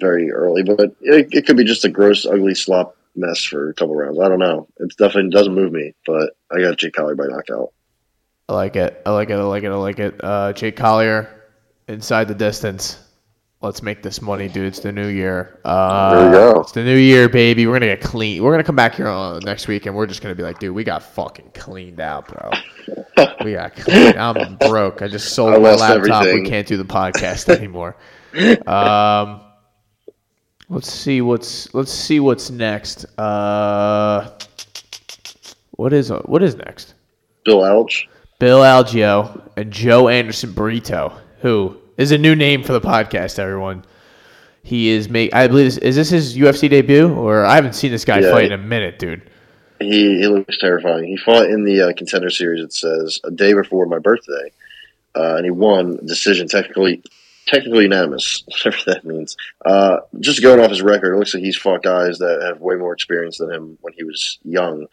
very 0.00 0.30
early, 0.30 0.62
but 0.62 0.80
it, 1.00 1.28
it 1.32 1.46
could 1.46 1.56
be 1.56 1.64
just 1.64 1.84
a 1.84 1.88
gross, 1.88 2.24
ugly 2.24 2.54
slop 2.54 2.96
mess 3.16 3.42
for 3.44 3.70
a 3.70 3.74
couple 3.74 3.94
rounds. 3.94 4.18
I 4.18 4.28
don't 4.28 4.38
know. 4.38 4.68
It 4.78 4.96
definitely 4.96 5.30
doesn't 5.30 5.54
move 5.54 5.72
me, 5.72 5.94
but 6.06 6.36
I 6.50 6.60
got 6.60 6.78
Jake 6.78 6.94
Collier 6.94 7.16
by 7.16 7.26
knockout. 7.26 7.72
I 8.48 8.54
like 8.54 8.76
it. 8.76 9.02
I 9.04 9.10
like 9.10 9.30
it. 9.30 9.34
I 9.34 9.42
like 9.42 9.64
it. 9.64 9.70
I 9.70 9.74
like 9.74 9.98
it. 9.98 10.22
Uh, 10.22 10.52
Jake 10.52 10.76
Collier, 10.76 11.28
inside 11.88 12.28
the 12.28 12.34
distance. 12.34 12.98
Let's 13.64 13.82
make 13.82 14.02
this 14.02 14.20
money, 14.20 14.48
dude. 14.48 14.66
It's 14.66 14.80
the 14.80 14.92
new 14.92 15.06
year. 15.08 15.58
Uh, 15.64 16.14
There 16.14 16.26
we 16.26 16.32
go. 16.36 16.60
It's 16.60 16.72
the 16.72 16.84
new 16.84 16.96
year, 16.98 17.30
baby. 17.30 17.66
We're 17.66 17.72
gonna 17.72 17.86
get 17.86 18.02
clean. 18.02 18.42
We're 18.42 18.50
gonna 18.50 18.62
come 18.62 18.76
back 18.76 18.94
here 18.94 19.08
on 19.08 19.40
next 19.42 19.68
week, 19.68 19.86
and 19.86 19.96
we're 19.96 20.06
just 20.06 20.20
gonna 20.20 20.34
be 20.34 20.42
like, 20.42 20.58
dude, 20.58 20.74
we 20.74 20.84
got 20.84 21.02
fucking 21.02 21.52
cleaned 21.54 21.98
out, 21.98 22.28
bro. 22.28 22.50
we 23.42 23.52
got. 23.54 23.74
Clean. 23.74 24.18
I'm 24.18 24.56
broke. 24.68 25.00
I 25.00 25.08
just 25.08 25.34
sold 25.34 25.54
I 25.54 25.58
my 25.58 25.70
laptop. 25.74 25.96
everything. 25.96 26.42
We 26.42 26.48
can't 26.48 26.66
do 26.66 26.76
the 26.76 26.84
podcast 26.84 27.48
anymore. 27.48 27.96
Um, 28.66 29.40
let's 30.68 30.92
see 30.92 31.22
what's. 31.22 31.72
Let's 31.72 31.90
see 31.92 32.20
what's 32.20 32.50
next. 32.50 33.06
Uh, 33.18 34.30
what 35.70 35.94
is 35.94 36.10
what 36.10 36.42
is 36.42 36.54
next? 36.54 36.92
Bill 37.46 37.60
Alge. 37.62 38.08
Bill 38.38 38.60
Algeo 38.60 39.48
and 39.56 39.72
Joanderson 39.72 40.54
Brito, 40.54 41.16
who 41.40 41.78
is 41.96 42.12
a 42.12 42.18
new 42.18 42.34
name 42.34 42.62
for 42.62 42.72
the 42.72 42.80
podcast. 42.80 43.38
Everyone, 43.38 43.84
he 44.62 44.88
is 44.90 45.08
make. 45.08 45.34
I 45.34 45.46
believe 45.46 45.66
this, 45.66 45.78
is 45.78 45.96
this 45.96 46.10
his 46.10 46.36
UFC 46.36 46.68
debut, 46.70 47.12
or 47.12 47.44
I 47.44 47.54
haven't 47.54 47.74
seen 47.74 47.90
this 47.90 48.04
guy 48.04 48.20
Yeah. 48.20 48.30
fight 48.30 48.46
in 48.46 48.52
a 48.52 48.58
minute, 48.58 48.98
dude. 48.98 49.22
He, 49.80 50.20
he 50.20 50.26
looks 50.28 50.56
terrifying. 50.58 51.04
He 51.04 51.16
fought 51.16 51.46
in 51.46 51.64
the 51.64 51.88
uh, 51.88 51.92
contender 51.94 52.30
series. 52.30 52.62
It 52.62 52.72
says 52.72 53.18
a 53.24 53.30
day 53.30 53.52
before 53.52 53.86
my 53.86 53.98
birthday, 53.98 54.52
uh, 55.14 55.34
and 55.36 55.44
he 55.44 55.50
won 55.50 55.98
decision 56.06 56.48
technically, 56.48 57.02
technically 57.46 57.82
unanimous, 57.84 58.44
whatever 58.64 58.76
that 58.86 59.04
means. 59.04 59.36
Uh, 59.66 59.98
just 60.20 60.42
going 60.42 60.60
off 60.60 60.70
his 60.70 60.80
record, 60.80 61.14
it 61.14 61.18
looks 61.18 61.34
like 61.34 61.42
he's 61.42 61.56
fought 61.58 61.82
guys 61.82 62.18
that 62.18 62.42
have 62.46 62.60
way 62.60 62.76
more 62.76 62.92
experience 62.94 63.38
than 63.38 63.50
him 63.50 63.76
when 63.82 63.92
he 63.94 64.04
was 64.04 64.38
young, 64.44 64.86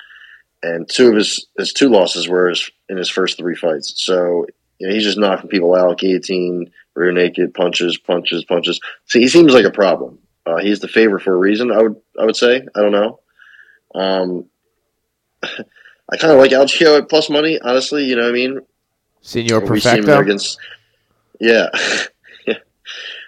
and 0.63 0.89
two 0.89 1.09
of 1.09 1.15
his 1.15 1.45
his 1.57 1.71
two 1.73 1.87
losses 1.89 2.27
were 2.27 2.49
his, 2.49 2.69
in 2.89 2.97
his 2.97 3.09
first 3.09 3.37
three 3.37 3.55
fights. 3.55 3.93
So 4.03 4.45
you 4.79 4.87
know, 4.87 4.93
he's 4.93 5.03
just 5.03 5.17
knocking 5.19 5.49
people 5.49 5.75
out, 5.75 5.99
guillotine, 5.99 6.71
rear 6.95 7.11
naked, 7.11 7.53
punches, 7.53 7.97
punches, 7.97 8.43
punches. 8.45 8.79
See, 9.05 9.19
he 9.21 9.27
seems 9.27 9.53
like 9.53 9.65
a 9.65 9.71
problem. 9.71 10.19
Uh, 10.45 10.57
he's 10.57 10.79
the 10.79 10.87
favorite 10.87 11.21
for 11.21 11.33
a 11.33 11.37
reason. 11.37 11.71
I 11.71 11.81
would 11.81 11.95
I 12.19 12.25
would 12.25 12.35
say. 12.35 12.65
I 12.75 12.81
don't 12.81 12.91
know. 12.91 13.19
Um, 13.93 14.45
I 15.43 16.17
kind 16.17 16.33
of 16.33 16.39
like 16.39 16.51
Algeo 16.51 16.97
at 16.97 17.09
plus 17.09 17.29
money, 17.29 17.59
honestly. 17.61 18.03
You 18.05 18.15
know 18.15 18.23
what 18.23 18.29
I 18.29 18.33
mean? 18.33 18.59
Senor 19.21 19.59
We 19.61 19.79
see 19.79 19.89
him 19.89 20.03
there 20.03 20.17
Perfecto. 20.17 20.19
against, 20.21 20.57
yeah, 21.39 21.69
yeah, 22.47 22.55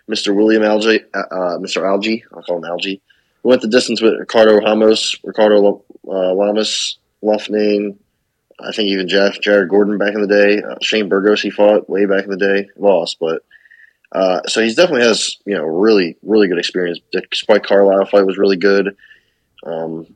Mr. 0.10 0.36
William 0.36 0.64
Alge, 0.64 1.06
uh, 1.14 1.18
uh, 1.18 1.58
Mr. 1.60 1.84
Alge. 1.84 2.24
I'll 2.34 2.42
call 2.42 2.58
him 2.58 2.64
Alge. 2.64 3.00
We 3.44 3.50
went 3.50 3.62
the 3.62 3.68
distance 3.68 4.02
with 4.02 4.14
Ricardo 4.20 4.58
Ramos, 4.58 5.16
Ricardo 5.24 5.84
uh, 6.08 6.34
Lamas, 6.34 6.98
Lufnane. 7.24 7.98
I 8.60 8.72
think 8.72 8.90
even 8.90 9.08
Jeff, 9.08 9.40
Jared 9.42 9.70
Gordon 9.70 9.98
back 9.98 10.14
in 10.14 10.22
the 10.22 10.28
day. 10.28 10.62
Uh, 10.62 10.76
Shane 10.82 11.10
Burgos 11.10 11.42
he 11.42 11.50
fought 11.50 11.90
way 11.90 12.06
back 12.06 12.24
in 12.26 12.30
the 12.30 12.38
day, 12.38 12.70
lost, 12.78 13.18
but 13.20 13.44
uh, 14.12 14.42
so 14.48 14.62
he's 14.62 14.76
definitely 14.76 15.08
has 15.08 15.38
you 15.46 15.56
know 15.56 15.64
really 15.64 16.18
really 16.22 16.48
good 16.48 16.60
experience. 16.60 17.00
The 17.12 17.24
Spike 17.34 17.64
Carlisle 17.64 18.06
fight 18.06 18.26
was 18.26 18.38
really 18.38 18.58
good. 18.58 18.96
Um, 19.66 20.16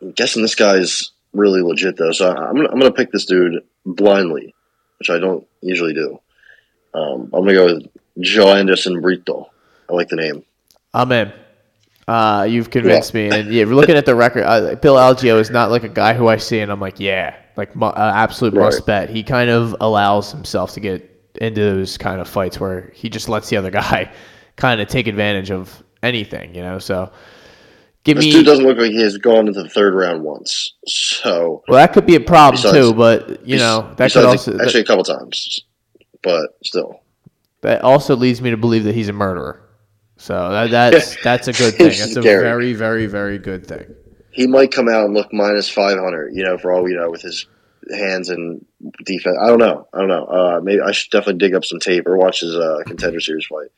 I'm 0.00 0.12
guessing 0.12 0.42
this 0.42 0.54
guy's 0.54 1.10
really 1.32 1.62
legit 1.62 1.96
though, 1.96 2.12
so 2.12 2.30
I'm 2.30 2.56
gonna, 2.56 2.68
I'm 2.68 2.78
gonna 2.78 2.92
pick 2.92 3.10
this 3.10 3.26
dude 3.26 3.62
blindly, 3.84 4.54
which 4.98 5.10
I 5.10 5.18
don't 5.18 5.46
usually 5.60 5.94
do. 5.94 6.20
Um, 6.94 7.30
I'm 7.32 7.44
gonna 7.44 7.54
go 7.54 7.66
with 7.66 7.88
Joanderson 8.18 9.02
Brito. 9.02 9.50
I 9.90 9.94
like 9.94 10.08
the 10.08 10.16
name. 10.16 10.44
I'm 10.94 11.12
in. 11.12 11.32
Uh, 12.08 12.46
you've 12.48 12.70
convinced 12.70 13.14
me, 13.14 13.28
and 13.28 13.52
yeah, 13.52 13.64
looking 13.64 13.96
at 13.96 14.06
the 14.06 14.14
record, 14.14 14.44
uh, 14.44 14.76
Bill 14.76 14.94
Algeo 14.94 15.40
is 15.40 15.50
not 15.50 15.70
like 15.72 15.82
a 15.82 15.88
guy 15.88 16.14
who 16.14 16.28
I 16.28 16.36
see, 16.36 16.60
and 16.60 16.70
I'm 16.70 16.80
like, 16.80 17.00
yeah, 17.00 17.34
like 17.56 17.74
mu- 17.74 17.86
uh, 17.86 18.12
absolute 18.14 18.54
must 18.54 18.86
bet. 18.86 19.10
He 19.10 19.24
kind 19.24 19.50
of 19.50 19.74
allows 19.80 20.30
himself 20.30 20.72
to 20.74 20.80
get 20.80 21.10
into 21.40 21.60
those 21.60 21.98
kind 21.98 22.20
of 22.20 22.28
fights 22.28 22.60
where 22.60 22.90
he 22.94 23.08
just 23.10 23.28
lets 23.28 23.48
the 23.50 23.56
other 23.56 23.72
guy 23.72 24.12
kind 24.56 24.80
of 24.80 24.86
take 24.86 25.08
advantage 25.08 25.50
of 25.50 25.82
anything, 26.02 26.54
you 26.54 26.62
know. 26.62 26.78
So 26.78 27.10
give 28.04 28.18
This 28.18 28.26
me 28.26 28.30
dude 28.32 28.46
doesn't 28.46 28.64
look 28.64 28.78
like 28.78 28.92
he 28.92 29.00
has 29.00 29.18
gone 29.18 29.48
into 29.48 29.60
the 29.60 29.68
third 29.68 29.92
round 29.92 30.22
once. 30.22 30.74
So 30.86 31.64
well, 31.66 31.78
that 31.80 31.92
could 31.92 32.06
be 32.06 32.14
a 32.14 32.20
problem 32.20 32.62
Besides- 32.62 32.86
too, 32.86 32.94
but 32.94 33.44
you 33.44 33.58
know 33.58 33.92
that 33.96 34.12
could 34.12 34.24
also 34.24 34.56
actually 34.60 34.82
a 34.82 34.84
couple 34.84 35.02
times, 35.02 35.60
but 36.22 36.50
still. 36.62 37.00
that 37.62 37.82
also 37.82 38.14
leads 38.14 38.40
me 38.40 38.50
to 38.50 38.56
believe 38.56 38.84
that 38.84 38.94
he's 38.94 39.08
a 39.08 39.12
murderer. 39.12 39.60
So 40.16 40.50
that, 40.50 40.70
that's 40.70 41.22
that's 41.24 41.48
a 41.48 41.52
good 41.52 41.74
thing. 41.74 41.88
That's 41.88 42.16
a 42.16 42.22
scary. 42.22 42.42
very 42.42 42.72
very 42.72 43.06
very 43.06 43.38
good 43.38 43.66
thing. 43.66 43.94
He 44.32 44.46
might 44.46 44.70
come 44.72 44.88
out 44.88 45.04
and 45.06 45.14
look 45.14 45.32
minus 45.32 45.68
five 45.68 45.98
hundred. 45.98 46.34
You 46.34 46.44
know, 46.44 46.58
for 46.58 46.72
all 46.72 46.82
we 46.82 46.94
know, 46.94 47.10
with 47.10 47.22
his 47.22 47.46
hands 47.90 48.28
and 48.30 48.64
defense. 49.04 49.36
I 49.40 49.46
don't 49.46 49.58
know. 49.58 49.86
I 49.94 49.98
don't 49.98 50.08
know. 50.08 50.24
Uh, 50.24 50.60
maybe 50.62 50.80
I 50.80 50.92
should 50.92 51.10
definitely 51.10 51.38
dig 51.38 51.54
up 51.54 51.64
some 51.64 51.78
tape 51.78 52.06
or 52.06 52.16
watch 52.16 52.40
his 52.40 52.54
uh, 52.54 52.80
contender 52.86 53.20
series 53.20 53.46
fight. 53.46 53.68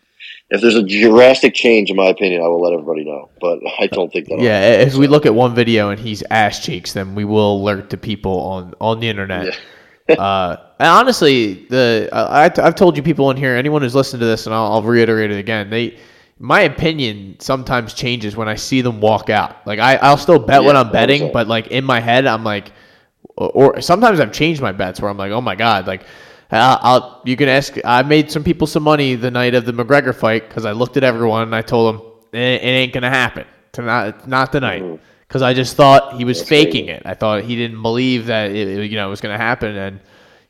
If 0.51 0.62
there's 0.62 0.76
a 0.76 0.82
drastic 0.82 1.53
change, 1.53 1.91
in 1.91 1.97
my 1.97 2.07
opinion, 2.07 2.41
I 2.41 2.47
will 2.49 2.62
let 2.62 2.72
everybody 2.72 3.05
know. 3.05 3.28
But 3.39 3.59
I 3.78 3.86
don't 3.86 4.11
think 4.11 4.28
that. 4.28 4.41
Yeah, 4.41 4.61
if 4.80 4.95
we 4.95 5.07
look 5.07 5.26
at 5.26 5.34
one 5.34 5.55
video 5.55 5.91
and 5.91 6.01
he's 6.01 6.22
ass 6.30 6.64
cheeks, 6.64 6.95
then 6.95 7.14
we 7.14 7.24
will 7.26 7.61
alert 7.61 7.91
the 7.91 7.99
people 7.99 8.41
on 8.41 8.74
on 8.80 9.01
the 9.01 9.09
internet. 9.09 9.59
uh, 10.09 10.57
and 10.78 10.89
honestly, 10.89 11.66
the 11.68 12.09
I, 12.12 12.47
I- 12.47 12.66
I've 12.66 12.74
told 12.74 12.97
you 12.97 13.03
people 13.03 13.30
in 13.30 13.36
here, 13.36 13.55
anyone 13.57 13.82
who's 13.82 13.95
listened 13.95 14.20
to 14.20 14.26
this, 14.26 14.47
and 14.47 14.55
I'll, 14.55 14.72
I'll 14.72 14.82
reiterate 14.82 15.30
it 15.30 15.39
again. 15.39 15.68
They, 15.68 15.99
my 16.39 16.61
opinion 16.62 17.36
sometimes 17.41 17.95
changes 17.95 18.36
when 18.36 18.49
I 18.49 18.55
see 18.55 18.80
them 18.80 19.01
walk 19.01 19.28
out. 19.30 19.66
Like 19.66 19.78
I, 19.78 19.97
I'll 19.97 20.16
still 20.16 20.39
bet 20.39 20.62
when 20.64 20.74
Yeah, 20.74 20.82
I'm 20.82 20.93
betting, 20.93 21.22
100%. 21.22 21.32
but 21.32 21.49
like 21.49 21.68
in 21.68 21.84
my 21.84 22.01
head, 22.01 22.26
I'm 22.26 22.45
like, 22.45 22.72
or, 23.36 23.51
or 23.76 23.80
sometimes 23.80 24.20
I've 24.20 24.32
changed 24.32 24.61
my 24.61 24.72
bets 24.72 25.01
where 25.01 25.11
I'm 25.11 25.16
like, 25.18 25.32
oh 25.32 25.41
my 25.41 25.55
god, 25.55 25.86
like. 25.86 26.03
I'll, 26.51 26.78
I'll 26.80 27.22
you 27.26 27.36
can 27.36 27.47
ask. 27.51 27.76
I 27.84 28.03
made 28.03 28.30
some 28.30 28.43
people 28.43 28.66
some 28.66 28.82
money 28.82 29.16
the 29.16 29.30
night 29.30 29.55
of 29.55 29.66
the 29.66 29.72
McGregor 29.72 30.14
fight 30.14 30.49
because 30.49 30.64
I 30.64 30.72
looked 30.72 30.97
at 30.97 31.05
everyone 31.05 31.43
and 31.43 31.55
I 31.55 31.61
told 31.61 31.95
them 31.95 32.03
it, 32.32 32.39
it 32.62 32.66
ain't 32.66 32.95
gonna 32.95 33.11
happen. 33.11 33.45
Tonight, 33.72 34.26
not 34.26 34.51
tonight 34.51 34.80
Mm-hmm. 34.82 35.03
because 35.26 35.43
I 35.43 35.53
just 35.53 35.76
thought 35.76 36.16
he 36.16 36.24
was 36.24 36.39
That's 36.39 36.49
faking 36.49 36.86
crazy. 36.86 37.01
it. 37.01 37.03
I 37.05 37.12
thought 37.12 37.45
he 37.45 37.55
didn't 37.55 37.82
believe 37.82 38.24
that 38.26 38.51
it, 38.51 38.66
it, 38.66 38.91
you 38.91 38.97
know 38.97 39.07
it 39.09 39.11
was 39.11 39.20
going 39.20 39.34
to 39.39 39.45
happen, 39.45 39.76
and 39.76 40.01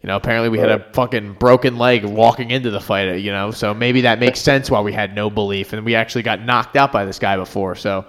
you 0.01 0.07
know 0.07 0.17
apparently 0.17 0.49
we 0.49 0.59
had 0.59 0.71
a 0.71 0.93
fucking 0.93 1.35
broken 1.35 1.77
leg 1.79 2.05
walking 2.05 2.51
into 2.51 2.71
the 2.71 2.81
fight. 2.81 3.17
You 3.17 3.33
know, 3.33 3.51
so 3.51 3.75
maybe 3.75 4.03
that 4.03 4.19
makes 4.19 4.41
sense 4.41 4.71
why 4.71 4.81
we 4.81 4.93
had 4.93 5.15
no 5.15 5.31
belief, 5.31 5.73
and 5.73 5.85
we 5.85 5.95
actually 5.95 6.23
got 6.23 6.41
knocked 6.43 6.77
out 6.77 6.93
by 6.93 7.05
this 7.05 7.19
guy 7.19 7.37
before. 7.37 7.75
So, 7.75 8.07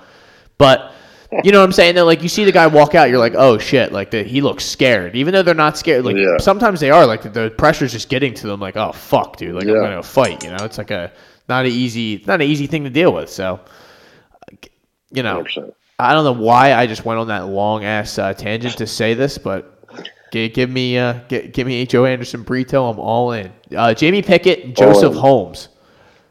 but 0.58 0.92
you 1.44 1.52
know 1.52 1.60
what 1.60 1.66
I'm 1.66 1.72
saying? 1.72 1.96
Though, 1.96 2.06
like 2.06 2.24
you 2.24 2.30
see 2.30 2.44
the 2.44 2.52
guy 2.52 2.68
walk 2.68 2.96
out, 2.96 3.10
you're 3.10 3.20
like, 3.20 3.36
oh 3.36 3.58
shit, 3.58 3.92
like 3.92 4.12
the, 4.12 4.24
he 4.24 4.42
looks 4.42 4.66
scared, 4.66 5.16
even 5.16 5.34
though 5.34 5.44
they're 5.44 5.54
not 5.54 5.78
scared. 5.78 6.04
Like 6.06 6.16
Yeah. 6.16 6.38
sometimes 6.40 6.80
they 6.80 6.90
are. 6.92 7.06
Like 7.06 7.22
the, 7.22 7.30
the 7.30 7.50
pressure's 7.52 7.92
just 7.92 8.10
getting 8.10 8.34
to 8.36 8.48
them. 8.48 8.60
Like 8.60 8.76
oh 8.78 8.92
fuck, 8.92 9.38
dude, 9.38 9.56
like 9.56 9.66
I'm 9.66 9.74
going 9.74 9.92
to 9.92 10.04
fight. 10.04 10.44
You 10.44 10.50
know, 10.50 10.66
it's 10.66 10.78
like 10.78 10.92
a 10.92 11.12
not 11.48 11.66
an 11.66 11.72
easy, 11.72 12.24
not 12.28 12.42
an 12.42 12.48
easy 12.48 12.68
thing 12.68 12.84
to 12.84 12.90
deal 12.90 13.14
with. 13.14 13.30
So, 13.30 13.60
you 15.12 15.24
know. 15.24 15.44
100%. 15.44 15.74
I 16.02 16.14
don't 16.14 16.24
know 16.24 16.42
why 16.42 16.74
I 16.74 16.88
just 16.88 17.04
went 17.04 17.20
on 17.20 17.28
that 17.28 17.48
long 17.48 17.84
ass 17.84 18.18
uh, 18.18 18.34
tangent 18.34 18.78
to 18.78 18.88
say 18.88 19.16
this, 19.16 19.38
but 19.38 19.79
give, 20.32 20.54
give 20.54 20.70
me 20.70 20.98
uh, 20.98 21.14
give, 21.28 21.52
give 21.52 21.68
me 21.68 21.86
Joanderson 21.86 22.46
Brito. 22.46 22.90
I'm 22.90 23.00
all 23.00 23.32
in. 23.34 23.52
Uh, 23.76 23.94
Jamie 23.94 24.22
Pickett 24.22 24.64
and 24.64 24.76
Joseph 24.76 25.14
in. 25.14 25.20
Holmes. 25.20 25.70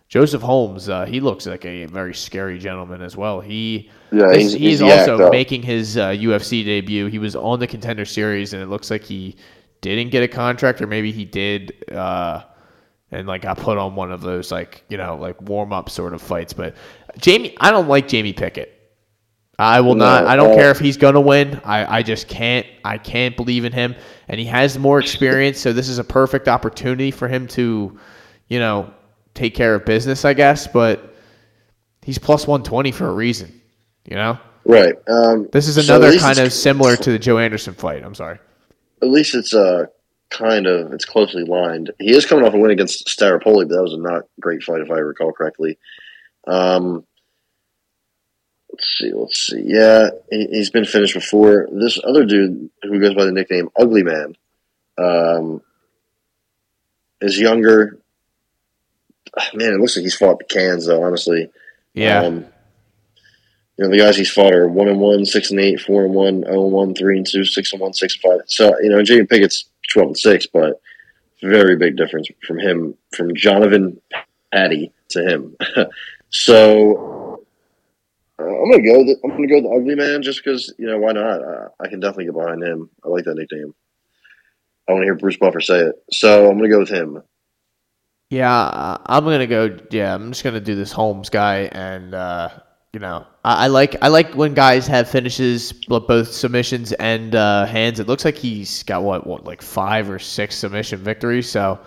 Joseph 0.09 0.41
Holmes, 0.41 0.89
uh, 0.89 1.05
he 1.05 1.21
looks 1.21 1.47
like 1.47 1.67
a 1.67 1.85
very 1.85 2.15
scary 2.15 2.59
gentleman 2.59 3.03
as 3.03 3.15
well. 3.15 3.41
He 3.43 3.91
Yeah, 4.11 4.33
he's, 4.33 4.53
he's- 4.55 4.81
he's 4.81 4.81
also 4.83 5.31
making 5.31 5.63
his 5.63 5.99
uh, 5.99 6.09
UFC 6.11 6.65
debut. 6.65 7.07
He 7.09 7.19
was 7.19 7.37
on 7.37 7.61
the 7.61 7.67
Contender 7.67 8.07
Series, 8.07 8.55
and 8.55 8.63
it 8.63 8.67
looks 8.67 8.91
like 8.91 9.05
he 9.05 9.37
didn't 9.83 10.11
get 10.11 10.23
a 10.23 10.29
contract, 10.29 10.81
or 10.81 10.87
maybe 10.87 11.13
he 11.13 11.27
did. 11.27 11.85
Uh, 11.93 12.43
and 13.11 13.27
like 13.27 13.43
got 13.43 13.59
put 13.59 13.77
on 13.79 13.95
one 13.97 14.11
of 14.13 14.21
those 14.21 14.51
like 14.53 14.85
you 14.91 14.97
know 14.99 15.17
like 15.17 15.41
warm 15.43 15.73
up 15.75 15.91
sort 15.91 16.15
of 16.15 16.23
fights. 16.23 16.53
But 16.55 16.75
Jamie, 17.19 17.55
I 17.61 17.71
don't 17.71 17.89
like 17.89 18.09
Jamie 18.09 18.33
Pickett. 18.33 18.78
I 19.59 19.81
will 19.81 19.95
No, 19.95 20.05
not. 20.05 20.27
I 20.27 20.37
don't 20.37 20.53
uh, 20.53 20.57
care 20.57 20.71
if 20.71 20.79
he's 20.79 20.97
gonna 20.97 21.21
win. 21.21 21.61
I, 21.65 21.99
I 21.99 22.03
just 22.03 22.29
can't. 22.29 22.67
I 22.85 22.99
can't 22.99 23.37
believe 23.37 23.65
in 23.65 23.73
him, 23.73 23.95
and 24.29 24.39
he 24.39 24.47
has 24.47 24.79
more 24.79 25.01
experience. 25.01 25.59
So 25.59 25.73
this 25.73 25.89
is 25.89 25.99
a 25.99 26.05
perfect 26.05 26.49
opportunity 26.49 27.11
for 27.11 27.27
him 27.27 27.49
to, 27.49 27.99
you 28.49 28.59
know, 28.61 28.93
take 29.35 29.55
care 29.55 29.75
of 29.75 29.85
business. 29.85 30.25
I 30.25 30.35
guess, 30.35 30.67
but 30.69 31.15
he's 32.03 32.19
plus 32.19 32.47
one 32.47 32.63
twenty 32.63 32.93
for 32.93 33.09
a 33.09 33.13
reason. 33.13 33.61
You 34.05 34.15
know, 34.17 34.39
Right. 34.69 34.95
Um, 35.09 35.49
this 35.51 35.67
is 35.67 35.79
another 35.79 36.11
least 36.11 36.23
kind 36.23 36.39
of 36.39 36.53
similar 36.53 36.95
to 37.05 37.11
the 37.11 37.19
Joanderson 37.19 37.75
fight. 37.75 38.05
I'm 38.05 38.15
sorry. 38.15 38.39
At 39.01 39.09
least 39.09 39.35
it's 39.35 39.55
uh 39.55 39.87
kind 40.31 40.67
of 40.67 40.93
it's 40.93 41.07
closely 41.07 41.43
lined. 41.45 41.91
He 41.99 42.15
is 42.15 42.27
coming 42.27 42.45
off 42.45 42.53
a 42.53 42.59
win 42.59 42.71
against 42.71 43.07
Staropoli, 43.07 43.67
but 43.67 43.77
that 43.77 43.83
was 43.83 43.95
a 43.95 43.99
not 43.99 44.25
great 44.39 44.63
fight 44.63 44.83
if 44.83 44.91
I 44.91 44.99
recall 44.99 45.33
correctly. 45.33 45.79
Um, 46.47 47.07
let's 48.79 48.99
see, 48.99 49.13
let's 49.13 49.47
see. 49.47 49.63
Yeah, 49.65 50.11
he, 50.31 50.47
he's 50.47 50.71
been 50.71 50.85
finished 50.85 51.15
before. 51.15 51.69
This 51.73 51.99
other 52.05 52.25
dude 52.25 52.71
who 52.83 53.01
goes 53.01 53.15
by 53.15 53.25
the 53.25 53.33
nickname 53.33 53.69
Ugly 53.77 54.05
Man, 54.05 54.37
um, 54.97 55.63
is 57.21 57.39
younger. 57.39 57.99
Man, 59.55 59.73
it 59.73 59.81
looks 59.81 59.97
like 59.97 60.05
he's 60.05 60.17
fought 60.17 60.39
the 60.39 60.45
cans 60.45 60.87
though. 60.87 61.03
Honestly, 61.03 61.51
Yeah. 61.95 62.23
Um, 62.23 62.47
you 63.77 63.85
know, 63.85 63.91
the 63.91 63.99
guys 63.99 64.17
he's 64.17 64.31
fought 64.31 64.55
are 64.55 64.67
one 64.69 64.89
and 64.89 64.99
one, 64.99 65.25
six 65.25 65.53
and 65.53 65.61
eight, 65.61 65.81
four 65.81 66.05
and 66.05 66.15
one, 66.15 66.43
zero 66.43 66.65
and 66.65 66.73
one, 66.73 66.95
three 66.95 67.17
and 67.17 67.27
two, 67.27 67.45
six 67.45 67.73
and 67.73 67.81
one, 67.81 67.93
six 67.93 68.15
and 68.15 68.23
five. 68.23 68.41
So 68.47 68.79
you 68.81 68.91
know, 68.91 69.03
Jamie 69.03 69.27
Pickett's 69.27 69.67
twelve 69.93 70.09
and 70.09 70.19
six, 70.19 70.47
but 70.47 70.81
very 71.43 71.77
big 71.77 71.97
difference 71.97 72.29
from 72.45 72.59
him, 72.59 72.97
from 73.15 73.37
Jonathan 73.37 74.01
Patty 74.53 74.93
to 75.11 75.23
him. 75.23 75.57
so 76.31 77.18
I'm 78.39 78.71
gonna 78.71 78.83
go. 78.83 79.05
The, 79.05 79.17
I'm 79.25 79.31
gonna 79.31 79.49
go 79.49 79.61
the 79.61 79.75
ugly 79.77 79.95
man 79.95 80.23
just 80.23 80.43
because 80.45 80.73
you 80.79 80.87
know 80.87 80.99
why 80.99 81.13
not? 81.13 81.43
Uh, 81.43 81.69
I 81.81 81.89
can 81.89 82.01
definitely 82.01 82.27
get 82.27 82.35
behind 82.35 82.63
him. 82.63 82.91
I 83.05 83.09
like 83.09 83.25
that 83.25 83.35
nickname. 83.35 83.75
I 84.89 84.93
want 84.93 85.03
to 85.03 85.07
hear 85.07 85.17
Bruce 85.17 85.37
Buffer 85.37 85.61
say 85.61 85.81
it, 85.81 85.97
so 86.13 86.49
I'm 86.49 86.57
gonna 86.57 86.69
go 86.69 86.79
with 86.79 86.89
him. 86.89 87.23
Yeah, 88.31 88.99
I'm 89.07 89.25
gonna 89.25 89.47
go. 89.47 89.77
Yeah, 89.91 90.15
I'm 90.15 90.31
just 90.31 90.45
gonna 90.45 90.61
do 90.61 90.75
this 90.75 90.93
Holmes 90.93 91.31
guy, 91.31 91.69
and 91.73 92.15
uh, 92.15 92.51
you 92.93 93.01
know, 93.01 93.27
I, 93.45 93.65
I 93.65 93.67
like 93.69 93.97
I 94.03 94.09
like 94.09 94.35
when 94.35 94.55
guys 94.55 94.87
have 94.87 95.09
finishes, 95.09 95.73
both 95.73 96.33
submissions 96.33 96.93
and 96.93 97.35
uh, 97.35 97.67
hands. 97.67 98.01
It 98.01 98.07
looks 98.07 98.25
like 98.25 98.37
he's 98.37 98.83
got 98.85 99.03
what, 99.03 99.27
what, 99.27 99.45
like 99.45 99.63
five 99.63 100.11
or 100.11 100.19
six 100.19 100.57
submission 100.57 101.01
victories. 101.01 101.51
So 101.51 101.79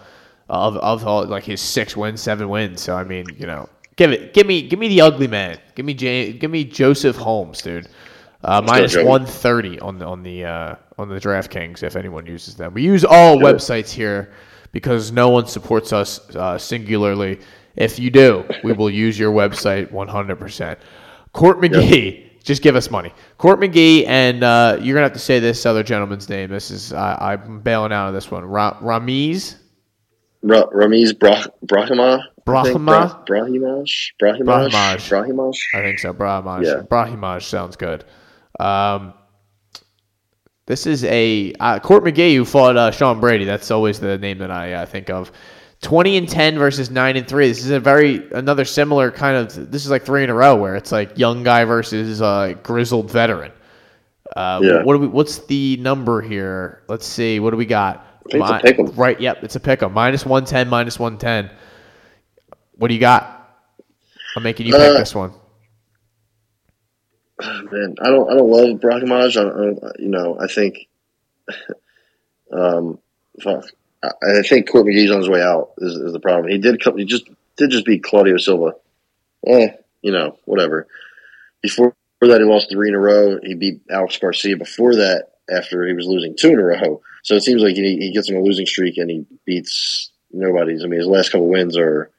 of 0.49 0.77
of 0.77 1.05
all 1.07 1.25
like 1.25 1.43
his 1.43 1.61
six 1.61 1.95
wins, 1.95 2.21
seven 2.21 2.49
wins. 2.49 2.81
So 2.81 2.95
I 2.95 3.03
mean, 3.03 3.25
you 3.37 3.47
know, 3.47 3.69
give 4.01 4.11
it, 4.11 4.33
give 4.33 4.47
me, 4.47 4.61
give 4.63 4.79
me 4.79 4.87
the 4.87 5.01
ugly 5.01 5.27
man. 5.27 5.59
Give 5.75 5.85
me 5.85 5.93
give 5.93 6.49
me 6.49 6.63
Joseph 6.63 7.15
Holmes, 7.15 7.61
dude. 7.61 7.87
Uh, 8.43 8.61
go, 8.61 9.05
one 9.05 9.25
thirty 9.25 9.79
on 9.79 9.99
the 9.99 10.05
on 10.05 10.23
the 10.23 10.43
uh, 10.45 10.75
on 10.97 11.07
the 11.09 11.19
DraftKings 11.19 11.83
if 11.83 11.95
anyone 11.95 12.25
uses 12.25 12.55
them. 12.55 12.73
We 12.73 12.81
use 12.81 13.05
all 13.05 13.39
Sure. 13.39 13.53
websites 13.53 13.91
here 13.91 14.33
because 14.71 15.11
no 15.11 15.29
one 15.29 15.45
supports 15.45 15.93
us 15.93 16.35
uh, 16.35 16.57
singularly. 16.57 17.39
If 17.75 17.99
you 17.99 18.09
do, 18.09 18.43
we 18.63 18.73
will 18.73 18.89
use 18.89 19.17
your 19.19 19.31
website 19.31 19.91
100%. 19.91 20.77
Court 21.31 21.59
McGee, 21.61 22.43
just 22.43 22.61
give 22.63 22.75
us 22.75 22.89
money. 22.91 23.13
Court 23.37 23.59
McGee, 23.61 24.05
and 24.07 24.43
uh, 24.43 24.77
you're 24.81 24.95
going 24.95 25.03
to 25.03 25.09
have 25.09 25.13
to 25.13 25.19
say 25.19 25.39
this 25.39 25.65
other 25.65 25.83
gentleman's 25.83 26.27
name. 26.27 26.49
This 26.49 26.69
is, 26.71 26.91
I 26.91 27.33
I'm 27.33 27.59
bailing 27.61 27.93
out 27.93 28.07
of 28.09 28.13
this 28.13 28.29
one. 28.31 28.43
Ra- 28.43 28.77
Ramiz? 28.81 29.55
Ra- 30.41 30.65
Ramiz 30.73 31.13
Brah- 31.13 31.47
Brahima. 31.65 32.23
I 32.55 32.63
think. 32.63 32.77
Brahima? 32.77 33.25
Brah- 33.25 33.25
Brahimaj. 33.27 34.11
Brahimaj. 34.21 34.69
Brahimaj. 35.09 35.55
I 35.75 35.81
think 35.81 35.99
so. 35.99 36.13
Brahimaj. 36.13 36.65
Yeah. 36.65 36.81
Brahimaj 36.89 37.43
sounds 37.43 37.75
good. 37.75 38.03
Um, 38.59 39.13
this 40.67 40.85
is 40.85 41.03
a 41.05 41.53
uh, 41.59 41.79
Court 41.79 42.03
McGee 42.03 42.35
who 42.35 42.45
fought 42.45 42.77
uh, 42.77 42.91
Sean 42.91 43.19
Brady. 43.19 43.45
That's 43.45 43.71
always 43.71 43.99
the 43.99 44.17
name 44.17 44.37
that 44.39 44.51
I 44.51 44.73
uh, 44.73 44.85
think 44.85 45.09
of. 45.09 45.31
Twenty 45.81 46.15
and 46.17 46.29
ten 46.29 46.59
versus 46.59 46.91
nine 46.91 47.17
and 47.17 47.27
three. 47.27 47.47
This 47.47 47.65
is 47.65 47.71
a 47.71 47.79
very 47.79 48.29
another 48.33 48.65
similar 48.65 49.09
kind 49.11 49.35
of. 49.35 49.71
This 49.71 49.83
is 49.83 49.89
like 49.91 50.03
three 50.03 50.23
in 50.23 50.29
a 50.29 50.33
row 50.33 50.55
where 50.55 50.75
it's 50.75 50.91
like 50.91 51.17
young 51.17 51.43
guy 51.43 51.65
versus 51.65 52.21
uh, 52.21 52.53
grizzled 52.61 53.09
veteran. 53.09 53.51
Uh, 54.35 54.59
Yeah. 54.63 54.83
What 54.83 54.93
do 54.93 54.99
we? 54.99 55.07
What's 55.07 55.39
the 55.39 55.77
number 55.77 56.21
here? 56.21 56.83
Let's 56.87 57.07
see. 57.07 57.39
What 57.39 57.49
do 57.49 57.57
we 57.57 57.65
got? 57.65 58.05
I 58.27 58.31
think 58.31 58.43
it's 58.43 58.51
a 58.51 58.53
Mi- 58.53 58.61
pick 58.61 58.79
'em. 58.79 58.85
Right. 58.95 59.19
Yep. 59.19 59.43
It's 59.43 59.55
a 59.55 59.59
pick 59.59 59.81
'em. 59.81 59.91
Minus 59.93 60.23
one 60.25 60.45
ten. 60.45 60.69
Minus 60.69 60.99
one 60.99 61.17
ten. 61.17 61.49
What 62.82 62.88
do 62.88 62.95
you 62.95 62.99
got? 62.99 63.47
I'm 64.36 64.41
making 64.41 64.65
you 64.65 64.73
pick 64.73 64.82
Uh, 64.82 64.97
this 64.97 65.13
one. 65.13 65.32
Man, 67.39 67.95
I 68.01 68.07
don't. 68.07 68.27
I 68.27 68.34
don't 68.34 68.49
love 68.49 68.79
Brahimaj. 68.79 69.38
I 69.38 69.43
don't, 69.43 69.99
you 69.99 70.09
know, 70.09 70.36
I 70.41 70.47
think. 70.47 70.88
um, 72.51 72.97
fuck. 73.39 73.65
I, 74.03 74.09
I 74.39 74.41
think 74.41 74.67
Court 74.67 74.88
McGee's 74.88 75.11
on 75.11 75.19
his 75.19 75.29
way 75.29 75.43
out. 75.43 75.73
Is, 75.77 75.93
is 75.93 76.11
the 76.11 76.19
problem? 76.19 76.51
He 76.51 76.57
did. 76.57 76.82
come- 76.84 76.97
He 76.97 77.05
just 77.05 77.29
did 77.55 77.69
just 77.69 77.86
beat 77.86 78.03
Claudio 78.03 78.38
Silva. 78.38 78.73
Eh, 79.45 79.67
you 80.01 80.11
know, 80.11 80.39
whatever. 80.45 80.88
before 81.61 81.93
that, 82.21 82.41
he 82.41 82.45
lost 82.47 82.71
three 82.71 82.89
in 82.89 82.95
a 82.95 82.99
row. 82.99 83.38
He 83.43 83.53
beat 83.53 83.82
Alex 83.91 84.17
Garcia 84.17 84.57
before 84.57 84.95
that. 84.95 85.27
After 85.51 85.86
he 85.86 85.93
was 85.93 86.07
losing 86.07 86.36
two 86.36 86.49
in 86.49 86.59
a 86.59 86.63
row, 86.63 86.99
so 87.23 87.36
it 87.36 87.43
seems 87.43 87.61
like 87.61 87.75
he, 87.75 87.97
he 87.97 88.11
gets 88.11 88.27
on 88.32 88.38
a 88.38 88.41
losing 88.41 88.65
streak 88.65 88.97
and 88.97 89.07
he 89.11 89.23
beats 89.45 90.09
nobody's. 90.32 90.84
I 90.84 90.88
mean, 90.88 90.99
his 90.99 91.07
last 91.07 91.32
couple 91.32 91.47
wins 91.47 91.77
are 91.77 92.09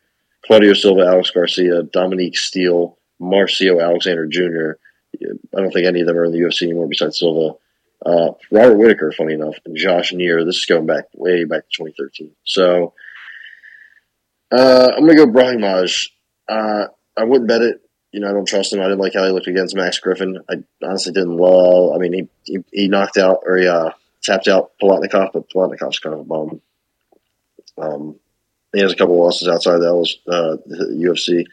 Claudio 0.47 0.73
Silva, 0.75 1.03
Alex 1.03 1.31
Garcia, 1.31 1.83
Dominique 1.83 2.37
Steele, 2.37 2.99
Marcio 3.21 3.83
Alexandre 3.83 4.27
Jr. 4.27 4.73
I 5.55 5.61
don't 5.61 5.73
think 5.73 5.87
any 5.87 6.01
of 6.01 6.07
them 6.07 6.17
are 6.17 6.25
in 6.25 6.33
the 6.33 6.39
UFC 6.39 6.63
anymore 6.63 6.89
besides 6.89 7.19
Silva. 7.19 7.57
Uh, 8.05 8.33
Robert 8.51 8.77
Whitaker, 8.77 9.13
funny 9.13 9.35
enough, 9.35 9.55
and 9.65 9.77
Josh 9.77 10.13
Neer. 10.13 10.45
This 10.45 10.57
is 10.57 10.67
going 10.67 10.87
back 10.87 11.05
way 11.15 11.45
back 11.45 11.63
to 11.71 11.85
2013. 11.85 12.33
So 12.45 12.95
uh, 14.51 14.93
I'm 14.97 15.07
going 15.07 15.17
to 15.17 15.27
go 15.27 15.33
Brahimaj. 15.33 16.11
Uh, 16.49 16.87
I 17.17 17.25
wouldn't 17.25 17.49
bet 17.49 17.63
it. 17.63 17.81
You 18.11 18.21
know, 18.21 18.29
I 18.29 18.33
don't 18.33 18.47
trust 18.47 18.73
him. 18.73 18.81
I 18.81 18.85
didn't 18.85 18.99
like 18.99 19.15
how 19.15 19.25
he 19.25 19.31
looked 19.31 19.47
against 19.47 19.77
Max 19.77 19.99
Griffin. 19.99 20.39
I 20.51 20.57
honestly 20.85 21.13
didn't 21.13 21.37
love. 21.37 21.95
I 21.95 21.99
mean, 21.99 22.13
he 22.13 22.29
he, 22.45 22.65
he 22.73 22.89
knocked 22.89 23.17
out 23.17 23.43
or 23.47 23.57
he 23.57 23.67
uh, 23.67 23.91
tapped 24.23 24.49
out 24.49 24.73
Palatnikov, 24.83 25.33
but 25.33 25.49
Palatnikov's 25.49 25.99
kind 25.99 26.15
of 26.15 26.21
a 26.21 26.25
bum. 26.25 26.61
Um, 27.79 28.17
he 28.73 28.81
has 28.81 28.93
a 28.93 28.97
couple 28.97 29.23
losses 29.23 29.49
outside 29.49 29.79
that 29.79 29.95
was 29.95 30.19
uh, 30.29 30.57
the 30.67 30.87
UFC 30.99 31.45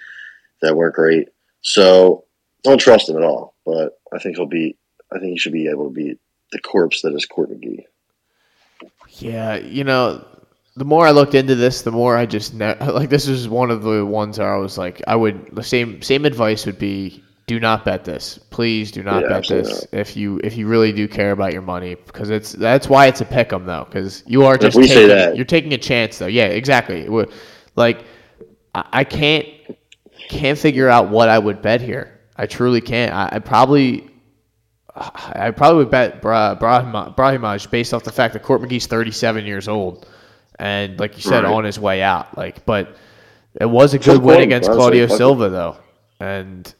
that 0.61 0.76
weren't 0.76 0.95
great. 0.95 1.30
So 1.61 2.26
don't 2.63 2.80
trust 2.80 3.09
him 3.09 3.17
at 3.17 3.24
all. 3.24 3.55
But 3.65 3.99
I 4.13 4.20
think 4.20 4.38
he'll 4.38 4.45
be. 4.45 4.76
I 5.11 5.20
think 5.20 5.32
he 5.32 5.38
should 5.39 5.53
be 5.53 5.67
able 5.67 5.86
to 5.86 5.93
beat 5.93 6.20
the 6.51 6.59
corpse 6.59 7.01
that 7.01 7.15
is 7.15 7.26
Court 7.26 7.49
McGee. 7.49 7.86
Yeah, 9.09 9.57
you 9.57 9.84
know, 9.84 10.24
the 10.76 10.86
more 10.86 11.05
I 11.05 11.11
looked 11.11 11.36
into 11.36 11.55
this, 11.55 11.82
the 11.82 11.91
more 11.91 12.15
I 12.15 12.26
just 12.26 12.53
ne- 12.53 12.78
like 12.80 13.09
this 13.09 13.28
is 13.28 13.49
one 13.49 13.72
of 13.72 13.84
the 13.84 14.05
ones 14.05 14.39
where 14.39 14.53
I 14.53 14.57
was 14.57 14.78
like, 14.78 15.01
I 15.07 15.15
would 15.15 15.55
the 15.55 15.63
same 15.63 16.01
same 16.01 16.26
advice 16.26 16.65
would 16.65 16.80
be 16.80 17.24
do 17.50 17.60
not 17.60 17.84
bet 17.84 18.06
this. 18.06 18.38
Please 18.52 18.91
do 18.91 19.02
not 19.04 19.24
Yeah, 19.24 19.30
bet 19.30 19.47
this 19.47 19.68
absolutely 19.70 20.00
if 20.00 20.16
you 20.16 20.39
if 20.43 20.56
you 20.58 20.68
really 20.68 20.91
do 20.93 21.08
care 21.08 21.32
about 21.32 21.52
your 21.52 21.62
money 21.64 21.95
because 21.95 22.30
it's 22.30 22.52
that's 22.54 22.88
why 22.88 23.08
it's 23.08 23.22
a 23.22 23.26
pick 23.26 23.52
'em 23.52 23.66
though 23.66 23.86
because 23.89 24.24
you 24.28 24.45
are 24.45 24.58
just 24.58 24.78
taking, 24.78 25.36
you're 25.36 25.45
taking 25.45 25.74
a 25.74 25.78
chance 25.78 26.18
though. 26.20 26.28
Yeah, 26.28 26.45
exactly. 26.45 27.10
Would- 27.10 27.32
Like 27.76 28.06
I 28.76 29.04
can't 29.04 29.47
can't 30.30 30.58
figure 30.58 30.88
out 30.89 31.10
what 31.10 31.28
I 31.30 31.39
would 31.39 31.62
bet 31.62 31.82
here. 31.82 32.20
I 32.38 32.45
truly 32.45 32.82
can't. 32.82 33.12
I, 33.14 33.30
I 33.34 33.39
probably 33.39 34.10
I 34.95 35.52
probably 35.52 35.78
would 35.80 35.91
bet 35.91 36.22
Bra- 36.22 36.56
Brahima- 36.56 37.16
Brahimaj 37.16 37.70
based 37.72 37.93
off 37.93 38.04
the 38.04 38.12
fact 38.12 38.34
that 38.34 38.43
Court 38.43 38.62
McGee's 38.62 38.86
37 38.86 39.45
years 39.45 39.68
old, 39.68 40.08
and 40.60 41.00
like 41.00 41.16
you 41.16 41.22
said, 41.24 41.43
Right. 41.45 41.54
on 41.54 41.64
his 41.64 41.80
way 41.80 42.02
out. 42.02 42.38
Like, 42.38 42.66
but 42.66 42.95
it 43.60 43.66
was 43.70 43.93
a 43.93 44.00
good 44.00 44.22
win 44.22 44.41
against 44.41 44.70
Claudio. 44.70 45.08
Silva, 45.08 45.50
though, 45.50 45.78
and 46.20 46.72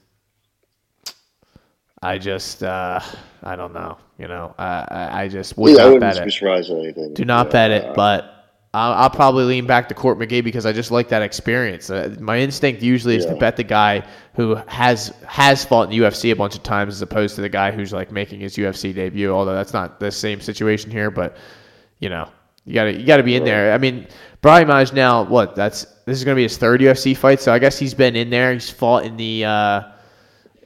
I 2.02 2.18
just 2.18 2.64
uh, 2.64 3.00
I 3.44 3.56
don't 3.56 3.74
know. 3.74 3.98
You 4.18 4.28
know, 4.28 4.54
I 4.58 5.24
I, 5.24 5.28
just 5.28 5.58
would 5.58 5.72
yeah, 5.72 5.78
I 5.78 5.84
not 5.86 5.94
wouldn't 5.94 6.14
bet 6.14 6.24
be 6.24 6.30
it. 6.30 6.32
surprised 6.34 6.72
at 6.72 6.78
anything. 6.78 7.14
Do 7.14 7.26
not 7.26 7.48
Yeah, 7.48 7.52
bet 7.52 7.72
uh, 7.72 7.90
it, 7.90 7.96
but. 7.96 8.36
I'll, 8.72 8.94
I'll 8.94 9.10
probably 9.10 9.46
lean 9.46 9.66
back 9.66 9.88
to 9.88 9.96
Court 9.96 10.20
McGee 10.20 10.44
because 10.44 10.68
I 10.68 10.72
just 10.72 10.92
like 10.92 11.10
that 11.10 11.24
experience. 11.24 11.90
Uh, 11.90 12.16
my 12.20 12.38
instinct 12.38 12.84
usually 12.84 13.16
is 13.16 13.26
to 13.26 13.36
bet 13.36 13.58
the 13.58 13.64
guy 13.64 14.08
who 14.36 14.54
has 14.68 15.12
has 15.26 15.66
fought 15.66 15.86
in 15.86 15.90
the 15.90 16.06
UFC 16.06 16.32
a 16.32 16.36
bunch 16.36 16.56
of 16.56 16.62
times, 16.62 16.94
as 16.94 17.02
opposed 17.02 17.34
to 17.38 17.42
the 17.42 17.50
guy 17.50 17.72
who's 17.72 17.92
like 17.92 18.12
making 18.12 18.42
his 18.42 18.56
UFC 18.58 18.94
debut. 18.94 19.32
Although 19.34 19.56
that's 19.56 19.74
not 19.74 20.00
the 20.00 20.12
same 20.12 20.40
situation 20.40 20.92
here, 20.92 21.10
but 21.10 21.38
you 21.98 22.10
know, 22.10 22.30
you 22.64 22.76
gotta 22.76 22.94
you 22.94 23.08
gotta 23.08 23.24
be 23.24 23.36
in 23.36 23.44
there. 23.44 23.74
I 23.74 23.80
mean, 23.80 24.08
Brian 24.42 24.68
Maj 24.68 24.94
now 24.94 25.24
what? 25.24 25.56
That's 25.56 25.86
this 26.06 26.20
is 26.20 26.24
gonna 26.24 26.36
be 26.36 26.44
his 26.44 26.58
third 26.58 26.80
UFC 26.80 27.18
fight, 27.18 27.42
so 27.42 27.52
I 27.52 27.58
guess 27.58 27.80
he's 27.80 27.96
been 27.96 28.16
in 28.16 28.30
there. 28.30 28.54
He's 28.54 28.70
fought 28.70 29.04
in 29.04 29.18
the. 29.18 29.46
Uh, 29.46 29.82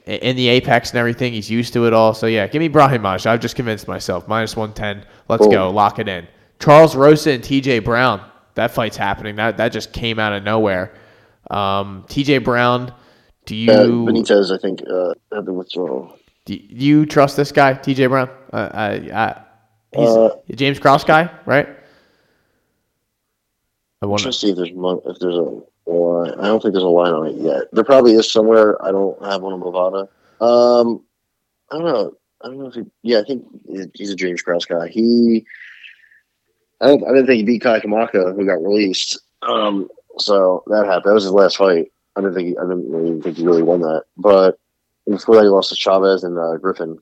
in 0.06 0.36
the 0.36 0.48
apex 0.48 0.90
and 0.90 0.98
everything, 0.98 1.32
he's 1.32 1.50
used 1.50 1.72
to 1.72 1.86
it 1.86 1.92
all. 1.94 2.12
So 2.14 2.26
yeah, 2.26 2.46
give 2.46 2.60
me 2.60 2.68
Brahim 2.68 3.02
Maj. 3.02 3.26
I've 3.26 3.40
just 3.40 3.56
convinced 3.56 3.88
myself. 3.88 4.28
Minus 4.28 4.56
one 4.56 4.72
ten. 4.74 5.04
Let's 5.28 5.46
go. 5.46 5.70
Lock 5.70 5.98
it 5.98 6.08
in. 6.08 6.26
Charles 6.60 6.94
Rosa 6.94 7.32
and 7.32 7.42
TJ 7.42 7.84
Brown. 7.84 8.20
That 8.54 8.70
fight's 8.70 8.96
happening. 8.96 9.36
That 9.36 9.56
that 9.56 9.70
just 9.72 9.92
came 9.92 10.18
out 10.18 10.32
of 10.32 10.42
nowhere. 10.42 10.94
Um, 11.50 12.04
TJ 12.08 12.44
Brown, 12.44 12.92
do 13.46 13.54
you 13.56 13.70
Uh, 13.72 13.84
Benitez, 13.86 14.50
I 14.54 14.58
think, 14.58 14.80
uh, 14.90 15.12
had 15.34 15.44
the 15.46 15.52
withdrawal. 15.52 16.16
do 16.46 16.54
you 16.54 17.04
trust 17.06 17.36
this 17.36 17.52
guy, 17.52 17.74
TJ 17.74 18.08
Brown? 18.08 18.30
Uh, 18.52 18.68
I, 18.72 18.86
I, 19.12 19.42
he's 19.94 20.08
Uh, 20.08 20.36
a 20.48 20.52
James 20.56 20.78
Krause 20.78 21.04
guy, 21.04 21.30
right? 21.46 21.68
I 24.02 24.06
wonder. 24.06 24.22
trying 24.22 24.32
to 24.32 24.38
see 24.38 24.50
if 24.50 24.56
there's 24.56 24.70
if 24.70 25.18
there's 25.18 25.36
a 25.36 25.60
line. 25.92 26.38
I 26.38 26.46
don't 26.46 26.60
think 26.60 26.74
there's 26.74 26.84
a 26.84 26.88
line 26.88 27.12
on 27.12 27.26
it 27.26 27.36
yet. 27.36 27.64
There 27.72 27.84
probably 27.84 28.14
is 28.14 28.30
somewhere. 28.30 28.82
I 28.84 28.90
don't 28.90 29.22
have 29.24 29.42
one 29.42 29.52
on 29.52 29.60
Bovada. 29.60 30.08
Um, 30.40 31.02
I 31.70 31.78
don't 31.78 31.84
know. 31.84 32.16
I 32.42 32.48
don't 32.48 32.58
know 32.58 32.66
if 32.66 32.74
he. 32.74 32.82
Yeah, 33.02 33.20
I 33.20 33.24
think 33.24 33.44
he's 33.94 34.10
a 34.10 34.16
James 34.16 34.42
Krause 34.42 34.66
guy. 34.66 34.88
He. 34.88 35.46
I, 36.80 36.88
don't, 36.88 37.04
I 37.04 37.08
didn't 37.08 37.26
think 37.26 37.38
he 37.38 37.44
beat 37.44 37.62
Kai 37.62 37.80
Kamaka, 37.80 38.34
who 38.34 38.44
got 38.44 38.62
released. 38.62 39.18
Um, 39.42 39.88
so 40.18 40.62
that 40.66 40.84
happened. 40.86 41.04
That 41.06 41.14
was 41.14 41.24
his 41.24 41.32
last 41.32 41.56
fight. 41.56 41.92
I 42.16 42.20
didn't 42.20 42.34
think 42.34 42.48
he, 42.48 42.58
I 42.58 42.62
didn't 42.62 42.90
really 42.90 43.20
think 43.20 43.36
he 43.36 43.46
really 43.46 43.62
won 43.62 43.80
that. 43.80 44.04
But 44.16 44.58
before 45.08 45.36
that, 45.36 45.42
he 45.42 45.48
lost 45.48 45.70
to 45.70 45.76
Chavez 45.76 46.24
and 46.24 46.38
uh, 46.38 46.56
Griffin. 46.58 46.98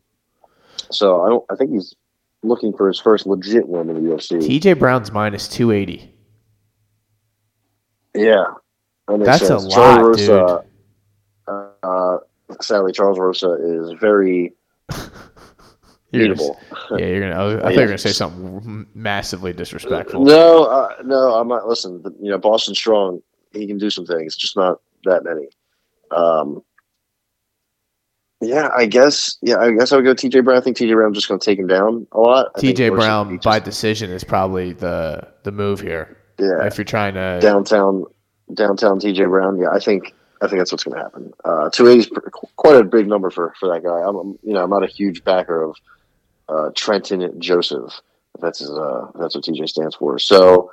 So 0.90 1.22
I 1.22 1.28
don't. 1.28 1.44
I 1.50 1.56
think 1.56 1.72
he's 1.72 1.94
looking 2.42 2.72
for 2.72 2.88
his 2.88 3.00
first 3.00 3.26
legit 3.26 3.68
win 3.68 3.90
in 3.90 3.96
the 3.96 4.10
UFC. 4.12 4.38
TJ 4.38 4.78
Brown's 4.78 5.12
minus 5.12 5.48
two 5.48 5.70
eighty. 5.70 6.14
Yeah, 8.14 8.44
that 9.08 9.18
makes 9.18 9.26
That's 9.26 9.42
a 9.42 9.46
sense. 9.46 9.64
lot, 9.64 9.74
Charles 9.74 10.28
Rosa, 10.28 10.64
uh, 11.82 12.18
sadly, 12.60 12.92
Charles 12.92 13.18
Rosa 13.18 13.52
is 13.60 13.92
very 14.00 14.52
You're 16.12 16.28
gonna, 16.28 16.34
beatable. 16.34 16.56
yeah, 16.98 17.06
you're 17.06 17.20
gonna. 17.20 17.40
I, 17.40 17.44
was- 17.44 17.54
I 17.56 17.60
thought 17.62 17.72
you 17.74 17.80
were 17.80 17.86
gonna 17.86 17.98
say 17.98 18.12
something 18.12 18.86
massively 18.94 19.52
disrespectful. 19.54 20.22
No, 20.24 20.64
uh, 20.64 20.94
no, 21.04 21.34
I'm 21.34 21.48
not. 21.48 21.66
Listen, 21.66 22.02
you 22.20 22.30
know, 22.30 22.38
Boston 22.38 22.74
Strong, 22.74 23.22
he 23.52 23.66
can 23.66 23.78
do 23.78 23.88
some 23.90 24.04
things, 24.06 24.36
just 24.36 24.54
not 24.56 24.80
that 25.04 25.24
many. 25.24 25.48
Um, 26.10 26.62
yeah, 28.42 28.68
I 28.76 28.84
guess. 28.86 29.38
Yeah, 29.40 29.56
I 29.58 29.70
guess 29.72 29.92
I 29.92 29.96
would 29.96 30.04
go 30.04 30.14
TJ 30.14 30.44
Brown. 30.44 30.58
I 30.58 30.60
think 30.60 30.76
TJ 30.76 30.94
Brown's 30.94 31.14
just 31.16 31.28
going 31.28 31.40
to 31.40 31.44
take 31.44 31.58
him 31.58 31.66
down 31.68 32.06
a 32.12 32.20
lot. 32.20 32.52
TJ 32.56 32.94
Brown 32.94 33.38
by 33.38 33.58
decision 33.58 34.10
is 34.10 34.22
probably 34.24 34.72
the 34.74 35.26
the 35.44 35.52
move 35.52 35.80
here. 35.80 36.18
yeah, 36.38 36.66
If 36.66 36.76
you're 36.76 36.84
trying 36.84 37.14
to, 37.14 37.38
downtown, 37.40 38.04
downtown 38.54 38.98
TJ 39.00 39.28
Brown. 39.28 39.58
Yeah, 39.58 39.70
I 39.72 39.78
think. 39.80 40.14
I 40.40 40.48
think 40.48 40.58
that's 40.58 40.72
what's 40.72 40.82
going 40.82 40.96
to 40.96 41.02
happen. 41.04 41.32
Uh, 41.44 41.70
280 41.70 41.98
is 42.00 42.10
quite 42.56 42.74
a 42.74 42.82
big 42.82 43.06
number 43.06 43.30
for, 43.30 43.54
for 43.60 43.68
that 43.72 43.84
guy. 43.84 44.00
I'm, 44.00 44.36
you 44.42 44.52
know, 44.54 44.64
I'm 44.64 44.70
not 44.70 44.82
a 44.82 44.88
huge 44.88 45.22
backer 45.22 45.62
of 45.62 45.76
uh, 46.48 46.70
Trenton 46.74 47.40
Joseph. 47.40 47.92
That's 48.40 48.58
his, 48.58 48.68
uh, 48.72 49.06
that's 49.20 49.36
what 49.36 49.44
TJ 49.44 49.68
stands 49.68 49.94
for. 49.94 50.18
So, 50.18 50.72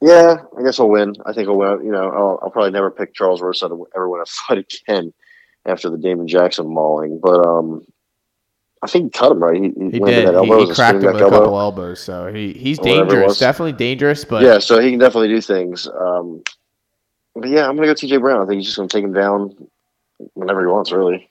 yeah, 0.00 0.38
I 0.58 0.62
guess 0.64 0.80
I'll 0.80 0.88
win. 0.88 1.14
I 1.24 1.32
think 1.34 1.48
I'll 1.48 1.56
win. 1.56 1.86
You 1.86 1.92
know, 1.92 2.10
I'll, 2.10 2.40
I'll 2.42 2.50
probably 2.50 2.72
never 2.72 2.90
pick 2.90 3.14
Charles 3.14 3.40
Rosa 3.40 3.68
to 3.68 3.86
ever 3.94 4.08
win 4.08 4.22
a 4.22 4.26
fight 4.26 4.58
again 4.88 5.12
after 5.64 5.88
the 5.88 5.98
Damon 5.98 6.26
Jackson 6.26 6.66
mauling. 6.66 7.20
But 7.22 7.46
um, 7.46 7.86
I 8.82 8.88
think 8.88 9.04
he 9.04 9.10
cut 9.18 9.32
him 9.32 9.42
right. 9.42 9.54
He, 9.62 9.70
he, 9.70 9.90
he 9.90 10.00
did. 10.00 10.26
that 10.26 10.34
He, 10.36 10.36
elbow. 10.36 10.66
he 10.66 10.66
cracked 10.66 11.04
him 11.04 11.12
with 11.12 11.22
a 11.22 11.24
elbow. 11.24 11.40
couple 11.40 11.58
elbows, 11.60 12.00
so 12.00 12.32
he 12.32 12.52
he's 12.54 12.78
Or 12.78 12.86
whatever 12.86 13.22
it 13.22 13.26
dangerous. 13.26 13.38
Definitely 13.38 13.72
dangerous, 13.74 14.24
but 14.24 14.42
yeah, 14.42 14.58
so 14.58 14.80
he 14.80 14.90
can 14.90 14.98
definitely 14.98 15.28
do 15.28 15.40
things. 15.40 15.88
Um, 15.88 16.42
but 17.40 17.48
yeah, 17.50 17.68
I'm 17.68 17.76
gonna 17.76 17.86
go 17.88 17.94
TJ 17.94 18.20
Brown. 18.20 18.42
I 18.42 18.46
think 18.46 18.56
he's 18.58 18.66
just 18.66 18.76
gonna 18.76 18.88
take 18.88 19.04
him 19.04 19.12
down 19.12 19.54
whenever 20.34 20.60
he 20.60 20.66
wants, 20.66 20.92
really. 20.92 21.30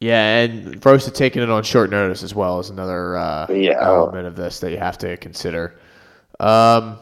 Yeah, 0.00 0.38
and 0.44 0.84
Rosa 0.84 1.10
taking 1.10 1.42
it 1.42 1.50
on 1.50 1.62
short 1.62 1.90
notice 1.90 2.22
as 2.22 2.34
well 2.34 2.58
is 2.58 2.70
another 2.70 3.16
uh, 3.16 3.46
Yeah. 3.50 3.78
element 3.84 4.26
of 4.26 4.34
this 4.36 4.60
that 4.60 4.70
you 4.70 4.78
have 4.78 4.96
to 4.98 5.16
consider. 5.18 5.74
Um, 6.38 6.96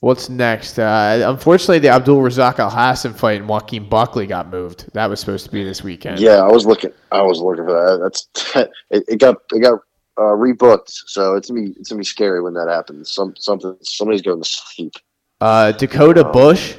what's 0.00 0.28
next? 0.28 0.78
Uh, 0.78 1.24
unfortunately, 1.26 1.80
the 1.80 1.88
Abdul 1.88 2.20
Razak 2.20 2.58
Al 2.60 2.70
Hassan 2.70 3.12
fight 3.14 3.40
and 3.40 3.48
Joaquin 3.48 3.88
Buckley 3.88 4.26
got 4.26 4.50
moved. 4.50 4.92
That 4.92 5.06
was 5.10 5.18
supposed 5.18 5.46
to 5.46 5.50
be 5.50 5.64
this 5.64 5.82
weekend. 5.82 6.20
Yeah, 6.20 6.42
I 6.42 6.48
was 6.48 6.64
looking. 6.64 6.92
I 7.10 7.22
was 7.22 7.40
looking 7.40 7.64
for 7.64 7.72
that. 7.72 7.98
That's 8.02 8.28
it, 8.90 9.04
it 9.08 9.18
got 9.18 9.36
it 9.52 9.60
got 9.60 9.80
uh, 10.16 10.22
rebooked, 10.36 10.90
so 11.06 11.34
it's 11.34 11.48
gonna 11.50 11.62
be 11.62 11.70
it's 11.78 11.88
gonna 11.88 11.98
be 12.00 12.04
scary 12.04 12.40
when 12.40 12.54
that 12.54 12.68
happens. 12.68 13.10
Some 13.10 13.34
something 13.36 13.76
somebody's 13.82 14.22
going 14.22 14.40
to 14.42 14.48
sleep. 14.48 14.92
Uh, 15.40 15.72
Dakota 15.72 16.22
Bush 16.24 16.76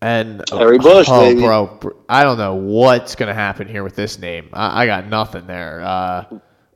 and 0.00 0.42
Harry 0.50 0.78
Bush, 0.78 1.06
oh, 1.10 1.20
baby. 1.20 1.40
bro, 1.40 1.78
I 2.08 2.22
don't 2.22 2.38
know 2.38 2.54
what's 2.54 3.14
gonna 3.14 3.34
happen 3.34 3.66
here 3.68 3.82
with 3.82 3.96
this 3.96 4.18
name. 4.18 4.48
I, 4.52 4.82
I 4.82 4.86
got 4.86 5.06
nothing 5.08 5.46
there. 5.46 5.80
Uh, 5.80 6.24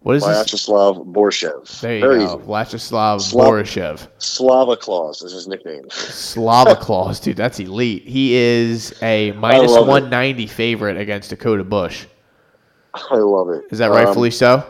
what 0.01 0.17
is 0.17 0.25
this? 0.25 0.53
Vyacheslav 0.53 1.07
Borshev. 1.13 1.81
There 1.81 1.95
you 1.95 2.01
Very 2.01 2.19
go, 2.19 2.25
easy. 2.25 2.37
Vladislav 2.39 3.21
Slav- 3.21 3.47
Borishev. 3.49 4.09
Slava 4.19 4.77
Claus 4.77 5.23
is 5.23 5.33
his 5.33 5.47
nickname. 5.47 5.89
Slava 5.91 6.75
Claus, 6.81 7.21
dude, 7.21 7.37
that's 7.37 7.61
elite. 7.61 8.03
He 8.09 8.35
is 8.35 9.01
a 9.03 9.31
minus 9.33 9.71
love 9.71 9.87
it. 9.87 9.91
190 9.91 10.47
favorite 10.49 10.97
against 10.97 11.31
Dakota 11.31 11.63
Bush. 11.63 12.07
I 12.95 13.15
love 13.17 13.51
it. 13.51 13.65
Is 13.71 13.79
that 13.79 13.91
Um, 13.91 13.97
rightfully 13.97 14.33
so? 14.33 14.65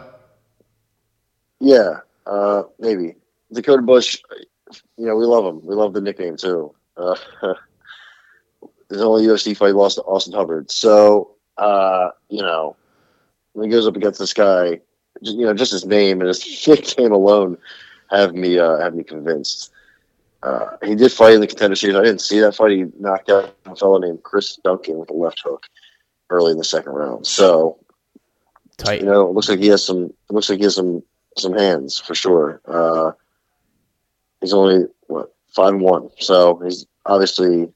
Yeah, 1.60 2.00
uh, 2.26 2.64
maybe 2.78 3.14
Dakota 3.52 3.82
Bush. 3.82 4.20
You 4.98 5.06
know, 5.06 5.16
we 5.16 5.24
love 5.24 5.44
him. 5.46 5.64
We 5.64 5.74
love 5.74 5.92
the 5.94 6.00
nickname 6.00 6.36
too. 6.36 6.74
Uh, 6.96 7.16
his 8.92 9.02
only 9.02 9.26
UFC 9.26 9.56
fight 9.56 9.74
lost 9.74 9.96
to 9.96 10.02
Austin 10.02 10.34
Hubbard. 10.34 10.70
So 10.70 11.32
uh, 11.58 12.10
you 12.28 12.42
know, 12.42 12.76
when 13.52 13.68
he 13.68 13.74
goes 13.74 13.86
up 13.86 13.96
against 13.96 14.18
this 14.18 14.34
guy, 14.34 14.80
just, 15.22 15.36
you 15.36 15.46
know, 15.46 15.54
just 15.54 15.72
his 15.72 15.84
name 15.84 16.20
and 16.20 16.28
his 16.28 16.66
nickname 16.66 17.12
alone 17.12 17.58
have 18.10 18.34
me 18.34 18.58
uh, 18.58 18.78
have 18.78 18.94
me 18.94 19.04
convinced. 19.04 19.70
Uh, 20.42 20.76
he 20.82 20.96
did 20.96 21.12
fight 21.12 21.34
in 21.34 21.40
the 21.40 21.46
contender 21.46 21.76
series. 21.76 21.96
I 21.96 22.02
didn't 22.02 22.20
see 22.20 22.40
that 22.40 22.56
fight. 22.56 22.72
He 22.72 22.86
knocked 22.98 23.30
out 23.30 23.54
a 23.64 23.76
fellow 23.76 23.98
named 23.98 24.24
Chris 24.24 24.56
Duncan 24.56 24.98
with 24.98 25.10
a 25.10 25.14
left 25.14 25.40
hook 25.44 25.66
early 26.30 26.50
in 26.50 26.58
the 26.58 26.64
second 26.64 26.92
round. 26.92 27.26
So 27.26 27.78
Tight. 28.76 29.00
you 29.00 29.06
know, 29.06 29.28
it 29.28 29.34
looks 29.34 29.48
like 29.48 29.60
he 29.60 29.68
has 29.68 29.84
some. 29.84 30.06
It 30.06 30.32
looks 30.32 30.50
like 30.50 30.58
he 30.58 30.64
has 30.64 30.74
some 30.74 31.02
some 31.36 31.52
hands 31.52 31.98
for 31.98 32.14
sure. 32.14 32.60
Uh, 32.66 33.12
he's 34.40 34.52
only 34.52 34.86
what 35.06 35.32
five 35.54 35.74
and 35.74 35.82
one, 35.82 36.10
so 36.18 36.58
he's 36.58 36.86
obviously 37.06 37.72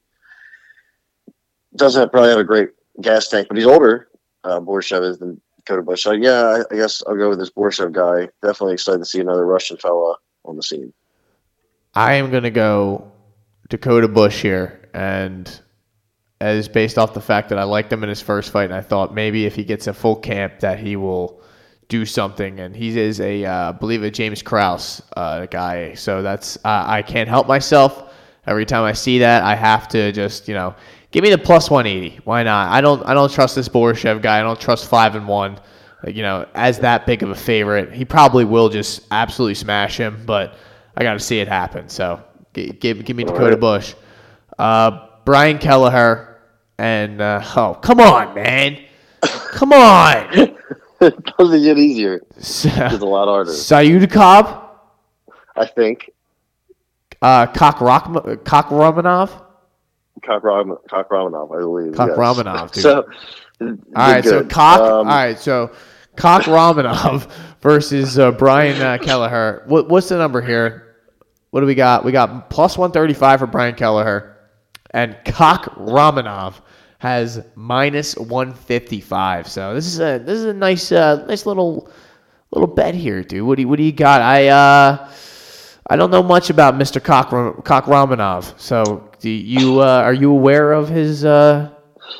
doesn't 1.75 2.11
probably 2.11 2.29
have 2.29 2.39
a 2.39 2.43
great 2.43 2.69
gas 3.01 3.27
tank, 3.27 3.47
but 3.47 3.57
he's 3.57 3.65
older. 3.65 4.07
Uh, 4.43 4.59
Borshev 4.59 5.03
is 5.03 5.19
than 5.19 5.41
Dakota 5.57 5.81
Bush. 5.81 6.03
So 6.03 6.13
yeah, 6.13 6.63
I, 6.71 6.73
I 6.73 6.77
guess 6.77 7.03
I'll 7.07 7.15
go 7.15 7.29
with 7.29 7.39
this 7.39 7.51
Borshev 7.51 7.91
guy. 7.91 8.29
Definitely 8.41 8.73
excited 8.73 8.99
to 8.99 9.05
see 9.05 9.19
another 9.19 9.45
Russian 9.45 9.77
fella 9.77 10.15
on 10.45 10.55
the 10.55 10.63
scene. 10.63 10.93
I 11.93 12.13
am 12.13 12.31
going 12.31 12.43
to 12.43 12.51
go 12.51 13.11
Dakota 13.69 14.07
Bush 14.07 14.41
here, 14.41 14.89
and 14.93 15.59
as 16.39 16.67
based 16.67 16.97
off 16.97 17.13
the 17.13 17.21
fact 17.21 17.49
that 17.49 17.57
I 17.57 17.63
liked 17.63 17.91
him 17.91 18.03
in 18.03 18.09
his 18.09 18.21
first 18.21 18.51
fight, 18.51 18.65
and 18.65 18.73
I 18.73 18.81
thought 18.81 19.13
maybe 19.13 19.45
if 19.45 19.55
he 19.55 19.63
gets 19.63 19.87
a 19.87 19.93
full 19.93 20.15
camp 20.15 20.59
that 20.59 20.79
he 20.79 20.95
will 20.95 21.41
do 21.89 22.05
something. 22.05 22.59
And 22.59 22.75
he 22.75 22.97
is 22.97 23.19
a, 23.19 23.45
uh, 23.45 23.69
I 23.69 23.71
believe, 23.71 24.03
a 24.03 24.11
James 24.11 24.41
Krause 24.41 25.01
uh, 25.15 25.45
guy. 25.47 25.93
So 25.93 26.21
that's 26.21 26.57
uh, 26.57 26.83
I 26.87 27.01
can't 27.01 27.29
help 27.29 27.47
myself. 27.47 28.13
Every 28.45 28.65
time 28.65 28.83
I 28.83 28.93
see 28.93 29.19
that, 29.19 29.43
I 29.43 29.55
have 29.55 29.87
to 29.89 30.11
just 30.11 30.47
you 30.47 30.53
know 30.53 30.75
give 31.17 31.23
me 31.23 31.31
the 31.31 31.37
plus 31.39 31.71
180. 31.71 32.19
Why 32.25 32.43
not? 32.43 32.71
I 32.71 32.79
don't 32.79 33.03
I 33.07 33.15
don't 33.15 33.31
trust 33.31 33.55
this 33.55 33.67
Borshev 33.67 34.21
guy. 34.21 34.37
I 34.37 34.43
don't 34.43 34.59
trust 34.59 34.87
five 34.87 35.15
and 35.15 35.27
one. 35.27 35.59
You 36.05 36.21
know, 36.21 36.45
as 36.53 36.77
that 36.81 37.07
big 37.07 37.23
of 37.23 37.31
a 37.31 37.35
favorite, 37.35 37.91
he 37.91 38.05
probably 38.05 38.45
will 38.45 38.69
just 38.69 39.07
absolutely 39.09 39.55
smash 39.55 39.97
him. 39.97 40.21
But 40.27 40.53
I 40.95 41.01
got 41.01 41.13
to 41.13 41.19
see 41.19 41.39
it 41.39 41.47
happen. 41.47 41.89
So 41.89 42.21
give, 42.53 42.79
give, 42.79 43.03
give 43.03 43.17
me 43.17 43.23
Dakota 43.23 43.57
Bush. 43.57 43.95
Uh, 44.59 45.07
Brian 45.25 45.57
Kelleher 45.57 46.37
and 46.77 47.19
uh, 47.19 47.41
oh 47.55 47.73
come 47.81 47.99
on 47.99 48.35
man, 48.35 48.79
come 49.23 49.73
on. 49.73 50.27
it 50.37 50.55
doesn't 51.39 51.63
get 51.63 51.79
easier. 51.79 52.21
It's 52.35 52.63
a 52.65 52.95
lot 52.99 53.27
harder. 53.27 53.49
Sayudikov, 53.49 54.65
I 55.55 55.65
think. 55.65 56.11
uh, 57.23 57.47
Kok 57.47 57.81
Rock, 57.81 58.43
Kok 58.45 58.67
Romanov. 58.69 59.45
Cock, 60.25 60.43
Ram- 60.43 60.77
Cock 60.89 61.09
Ramanov, 61.09 61.55
I 61.55 61.59
believe. 61.59 61.93
Cock 61.93 62.09
yes. 62.09 62.17
Ramanov, 62.17 62.71
dude. 62.71 62.83
So, 62.83 63.03
All 63.61 63.75
right, 63.95 64.23
so 64.23 64.41
good. 64.41 64.49
Cock. 64.49 64.81
Um, 64.81 64.89
all 64.89 65.03
right, 65.03 65.37
so 65.37 65.71
Cock 66.15 66.43
Romanov 66.43 67.29
versus 67.61 68.19
uh, 68.19 68.31
Brian 68.31 68.81
uh, 68.81 68.97
Kelleher. 68.97 69.63
What, 69.67 69.89
what's 69.89 70.09
the 70.09 70.17
number 70.17 70.41
here? 70.41 70.95
What 71.51 71.61
do 71.61 71.65
we 71.67 71.75
got? 71.75 72.03
We 72.03 72.11
got 72.11 72.49
plus 72.49 72.77
one 72.77 72.91
thirty 72.91 73.13
five 73.13 73.39
for 73.39 73.47
Brian 73.47 73.75
Kelleher, 73.75 74.37
and 74.91 75.17
Cock 75.25 75.75
Romanov 75.75 76.55
has 76.99 77.43
minus 77.55 78.17
one 78.17 78.53
fifty 78.53 78.99
five. 78.99 79.47
So 79.47 79.73
this 79.73 79.85
is 79.87 79.99
a 79.99 80.19
this 80.19 80.39
is 80.39 80.45
a 80.45 80.53
nice 80.53 80.91
uh, 80.91 81.25
nice 81.25 81.45
little 81.45 81.89
little 82.51 82.67
bet 82.67 82.95
here, 82.95 83.23
dude. 83.23 83.45
What 83.45 83.55
do 83.55 83.61
you, 83.61 83.67
what 83.67 83.77
do 83.77 83.83
you 83.83 83.91
got? 83.93 84.21
I 84.21 84.47
uh. 84.49 85.11
I 85.89 85.95
don't 85.95 86.11
know 86.11 86.21
much 86.21 86.49
about 86.49 86.73
Mr. 86.75 87.01
Cock, 87.01 87.29
Cock 87.63 87.85
Romanov. 87.85 88.59
So, 88.59 89.06
do 89.19 89.29
you 89.29 89.81
uh, 89.81 90.01
are 90.03 90.13
you 90.13 90.31
aware 90.31 90.73
of 90.73 90.89
his? 90.89 91.25
Uh... 91.25 91.69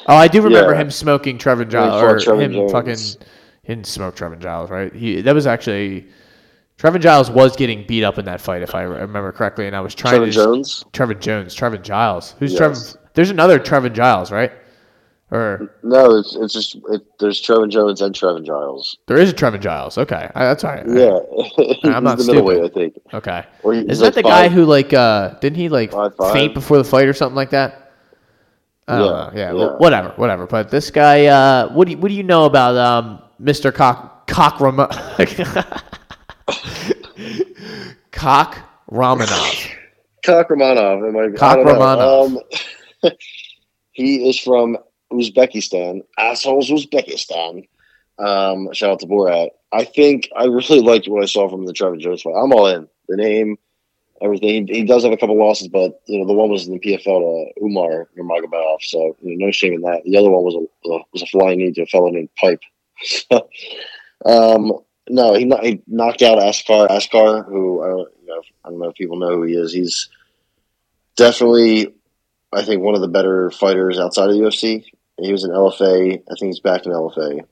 Oh, 0.07 0.15
I 0.15 0.27
do 0.27 0.41
remember 0.41 0.73
Yeah. 0.73 0.81
him 0.81 0.91
smoking 0.91 1.37
Trevor 1.37 1.65
Giles, 1.65 2.01
or 2.25 2.39
him 2.39 2.53
Jones. 2.53 2.71
fucking 2.71 2.97
he 3.63 3.73
didn't 3.73 3.87
smoke 3.87 4.15
Trevor 4.15 4.35
Giles, 4.37 4.69
right? 4.69 4.93
He 4.93 5.21
that 5.21 5.33
was 5.35 5.47
actually 5.47 6.07
Trevor 6.77 6.99
Giles 6.99 7.29
was 7.31 7.55
getting 7.55 7.85
beat 7.87 8.03
up 8.03 8.17
in 8.17 8.25
that 8.25 8.39
fight, 8.41 8.61
if 8.61 8.75
I 8.75 8.83
remember 8.83 9.31
correctly, 9.31 9.65
and 9.67 9.75
I 9.75 9.81
was 9.81 9.95
trying 9.95 10.11
Trevor 10.15 10.25
to 10.27 10.31
Jones? 10.31 10.85
Trevor 10.93 11.13
Jones, 11.15 11.53
Trevor 11.55 11.77
Giles. 11.77 12.35
Who's 12.39 12.51
Yes. 12.53 12.57
Trevor? 12.59 13.09
There's 13.13 13.29
another 13.31 13.57
Trevor 13.59 13.89
Giles, 13.89 14.31
right? 14.31 14.51
Or 15.29 15.69
No, 15.83 16.15
it's, 16.17 16.35
it's 16.37 16.53
just 16.53 16.77
it, 16.89 17.01
there's 17.19 17.41
Trevor 17.41 17.67
Jones 17.67 17.99
and 18.01 18.15
Trevor 18.15 18.39
Giles. 18.39 18.97
there 19.07 19.17
is 19.17 19.29
a 19.29 19.33
Trevor 19.33 19.57
Giles. 19.57 19.97
Okay, 19.97 20.31
I, 20.33 20.45
that's 20.45 20.63
all 20.63 20.71
right. 20.71 20.85
Yeah, 20.87 21.19
I'm 21.95 22.03
not 22.05 22.17
the 22.17 22.23
stupid. 22.23 22.63
I 22.63 22.69
think. 22.73 22.97
Okay. 23.13 23.43
Or 23.63 23.73
he- 23.73 23.81
he's 23.81 23.89
Isn't 23.91 24.05
that 24.05 24.13
the 24.15 24.23
guy 24.23 24.47
who 24.47 24.63
like 24.65 24.93
uh 24.93 25.31
didn't 25.39 25.57
he 25.57 25.67
like 25.67 25.91
Five, 25.91 26.15
five. 26.15 26.31
faint 26.31 26.53
before 26.53 26.77
the 26.77 26.85
fight 26.85 27.07
or 27.09 27.13
something 27.13 27.35
like 27.35 27.49
that? 27.49 27.91
I 28.87 28.97
don't 28.99 29.05
Yeah, 29.05 29.11
know. 29.11 29.31
Yeah, 29.33 29.39
yeah. 29.47 29.51
well, 29.53 29.77
whatever, 29.79 30.09
whatever. 30.15 30.47
But 30.47 30.71
this 30.71 30.89
guy, 30.91 31.25
uh, 31.25 31.73
what 31.73 31.87
do 31.87 31.91
you, 31.91 31.97
what 31.97 32.07
do 32.07 32.13
you 32.13 32.23
know 32.23 32.45
about 32.45 32.77
um, 32.77 33.21
Mr. 33.41 33.73
Cock 33.73 34.27
Cock 34.27 34.61
Ram- 34.61 34.77
Cock 38.11 38.57
Ramanov? 38.89 39.67
Cock 40.25 40.49
Romanov. 40.49 41.07
Am 41.07 41.17
I, 41.17 41.37
Cock 41.37 41.57
I. 41.57 41.63
Romanov. 41.63 42.37
Um, 43.03 43.03
he 43.91 44.29
is 44.29 44.39
from 44.39 44.77
Uzbekistan. 45.11 46.01
Assholes, 46.17 46.69
Uzbekistan. 46.69 47.67
Um, 48.19 48.71
shout 48.73 48.91
out 48.91 48.99
to 48.99 49.05
Borat. 49.05 49.49
I 49.71 49.83
think 49.83 50.29
I 50.35 50.45
really 50.45 50.79
liked 50.81 51.07
what 51.07 51.23
I 51.23 51.27
saw 51.27 51.49
from 51.49 51.65
the 51.65 51.73
Trevor 51.73 51.97
Jones 51.97 52.21
fight. 52.21 52.35
I'm 52.35 52.53
all 52.53 52.67
in. 52.67 52.87
The 53.07 53.17
name, 53.17 53.57
everything. 54.21 54.67
He, 54.67 54.79
he 54.79 54.83
does 54.83 55.03
have 55.03 55.13
a 55.13 55.17
couple 55.17 55.37
losses, 55.37 55.67
but 55.67 56.01
you 56.07 56.19
know 56.19 56.27
the 56.27 56.33
one 56.33 56.49
was 56.49 56.67
in 56.67 56.73
the 56.73 56.79
PFL 56.79 57.03
to 57.03 57.63
Umar 57.63 58.09
Nurmagomedov, 58.17 58.81
so 58.81 59.15
you 59.21 59.37
know, 59.37 59.45
no 59.45 59.51
shame 59.51 59.73
in 59.73 59.81
that. 59.81 60.03
The 60.03 60.17
other 60.17 60.29
one 60.29 60.43
was 60.43 60.55
a 60.55 60.93
uh, 60.93 61.03
was 61.13 61.21
a 61.21 61.27
flying 61.27 61.59
knee 61.59 61.71
to 61.73 61.83
a 61.83 61.85
fellow 61.85 62.09
named 62.09 62.29
Pipe. 62.35 62.61
um, 64.25 64.73
no, 65.09 65.33
he, 65.35 65.49
he 65.61 65.81
knocked 65.87 66.21
out 66.21 66.39
Askar. 66.39 66.87
Askar, 66.89 67.43
who 67.43 67.83
I 67.83 67.87
don't, 67.87 68.09
you 68.21 68.27
know, 68.27 68.41
I 68.65 68.69
don't 68.69 68.79
know 68.79 68.89
if 68.89 68.95
people 68.95 69.17
know 69.17 69.35
who 69.35 69.43
he 69.43 69.53
is. 69.53 69.71
He's 69.71 70.09
definitely, 71.15 71.93
I 72.51 72.63
think, 72.63 72.81
one 72.81 72.95
of 72.95 73.01
the 73.01 73.07
better 73.07 73.51
fighters 73.51 73.99
outside 73.99 74.29
of 74.29 74.35
the 74.35 74.41
UFC. 74.41 74.85
He 75.19 75.31
was 75.31 75.43
in 75.43 75.51
LFA. 75.51 76.21
I 76.29 76.33
think 76.39 76.49
he's 76.49 76.59
back 76.59 76.85
in 76.85 76.91
LFA. 76.91 77.45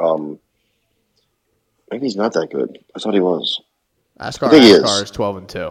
Um, 0.00 0.38
maybe 1.90 2.06
he's 2.06 2.16
not 2.16 2.32
that 2.32 2.50
good. 2.50 2.78
I 2.94 2.98
thought 2.98 3.14
he 3.14 3.20
was. 3.20 3.60
Askar 4.18 4.46
I 4.46 4.50
think 4.50 4.64
he 4.64 4.70
is. 4.70 4.82
Is 4.82 5.10
twelve 5.10 5.36
and 5.36 5.48
two. 5.48 5.70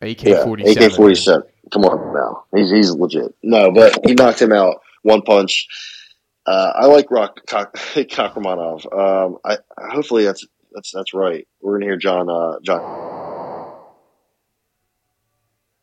AK 0.00 0.44
forty 0.44 0.64
seven. 0.72 0.90
AK 0.90 0.92
forty 0.96 1.14
seven. 1.14 1.42
Come 1.72 1.84
on 1.84 2.14
now, 2.14 2.44
he's 2.56 2.70
he's 2.70 2.90
legit. 2.92 3.34
No, 3.42 3.70
but 3.70 3.98
he 4.06 4.14
knocked 4.14 4.40
him 4.40 4.52
out 4.52 4.80
one 5.02 5.22
punch. 5.22 5.68
Uh, 6.46 6.72
I 6.76 6.86
like 6.86 7.10
Rock 7.10 7.40
Kakhramonov. 7.46 8.86
Um, 8.90 9.38
I 9.44 9.58
hopefully 9.90 10.24
that's 10.24 10.46
that's 10.72 10.92
that's 10.92 11.12
right. 11.12 11.46
We're 11.60 11.74
gonna 11.74 11.86
hear 11.86 11.96
John 11.98 12.30
uh, 12.30 12.58
John. 12.62 12.80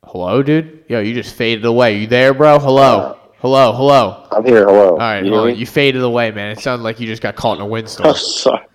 Hello, 0.03 0.41
dude. 0.41 0.85
Yo, 0.87 0.99
you 0.99 1.13
just 1.13 1.35
faded 1.35 1.65
away. 1.65 1.99
You 1.99 2.07
there, 2.07 2.33
bro? 2.33 2.57
Hello, 2.59 3.17
hello, 3.45 3.73
hello. 3.73 4.27
I'm 4.31 4.43
here. 4.43 4.65
Hello. 4.65 4.89
All 4.93 4.97
right, 4.97 5.23
You 5.23 5.29
hold 5.29 5.33
hear 5.33 5.41
on. 5.41 5.47
me? 5.53 5.59
you 5.59 5.65
faded 5.67 6.01
away, 6.01 6.31
man. 6.31 6.49
It 6.51 6.59
sounded 6.59 6.83
like 6.83 6.99
you 6.99 7.05
just 7.05 7.21
got 7.21 7.35
caught 7.35 7.57
in 7.57 7.61
a 7.61 7.65
windstorm. 7.67 8.09
I'm 8.09 8.15
sorry. 8.15 8.65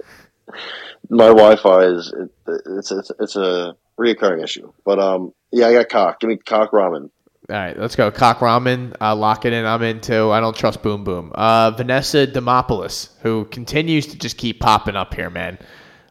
My 1.08 1.26
Wi-Fi 1.26 1.80
is 1.86 2.12
it, 2.16 2.30
it's 2.66 2.92
it's 2.92 3.10
it's 3.18 3.34
a 3.36 3.74
reoccurring 3.98 4.44
issue. 4.44 4.72
But 4.84 5.00
um, 5.00 5.34
yeah, 5.50 5.66
I 5.66 5.72
got 5.72 5.88
cock. 5.88 6.20
Give 6.20 6.28
me 6.30 6.36
cock 6.36 6.70
ramen. 6.70 7.10
All 7.48 7.56
right, 7.56 7.76
let's 7.76 7.96
go. 7.96 8.12
Cock 8.12 8.38
ramen, 8.38 8.94
uh, 9.00 9.16
lock 9.16 9.44
it 9.44 9.52
in. 9.52 9.66
I'm 9.66 9.82
into. 9.82 10.30
I 10.30 10.38
don't 10.38 10.54
trust 10.54 10.82
Boom 10.84 11.02
Boom. 11.02 11.32
Uh, 11.34 11.72
Vanessa 11.72 12.28
Demopoulos, 12.28 13.10
who 13.22 13.46
continues 13.46 14.06
to 14.06 14.18
just 14.18 14.36
keep 14.38 14.60
popping 14.60 14.94
up 14.94 15.14
here, 15.14 15.30
man. 15.30 15.58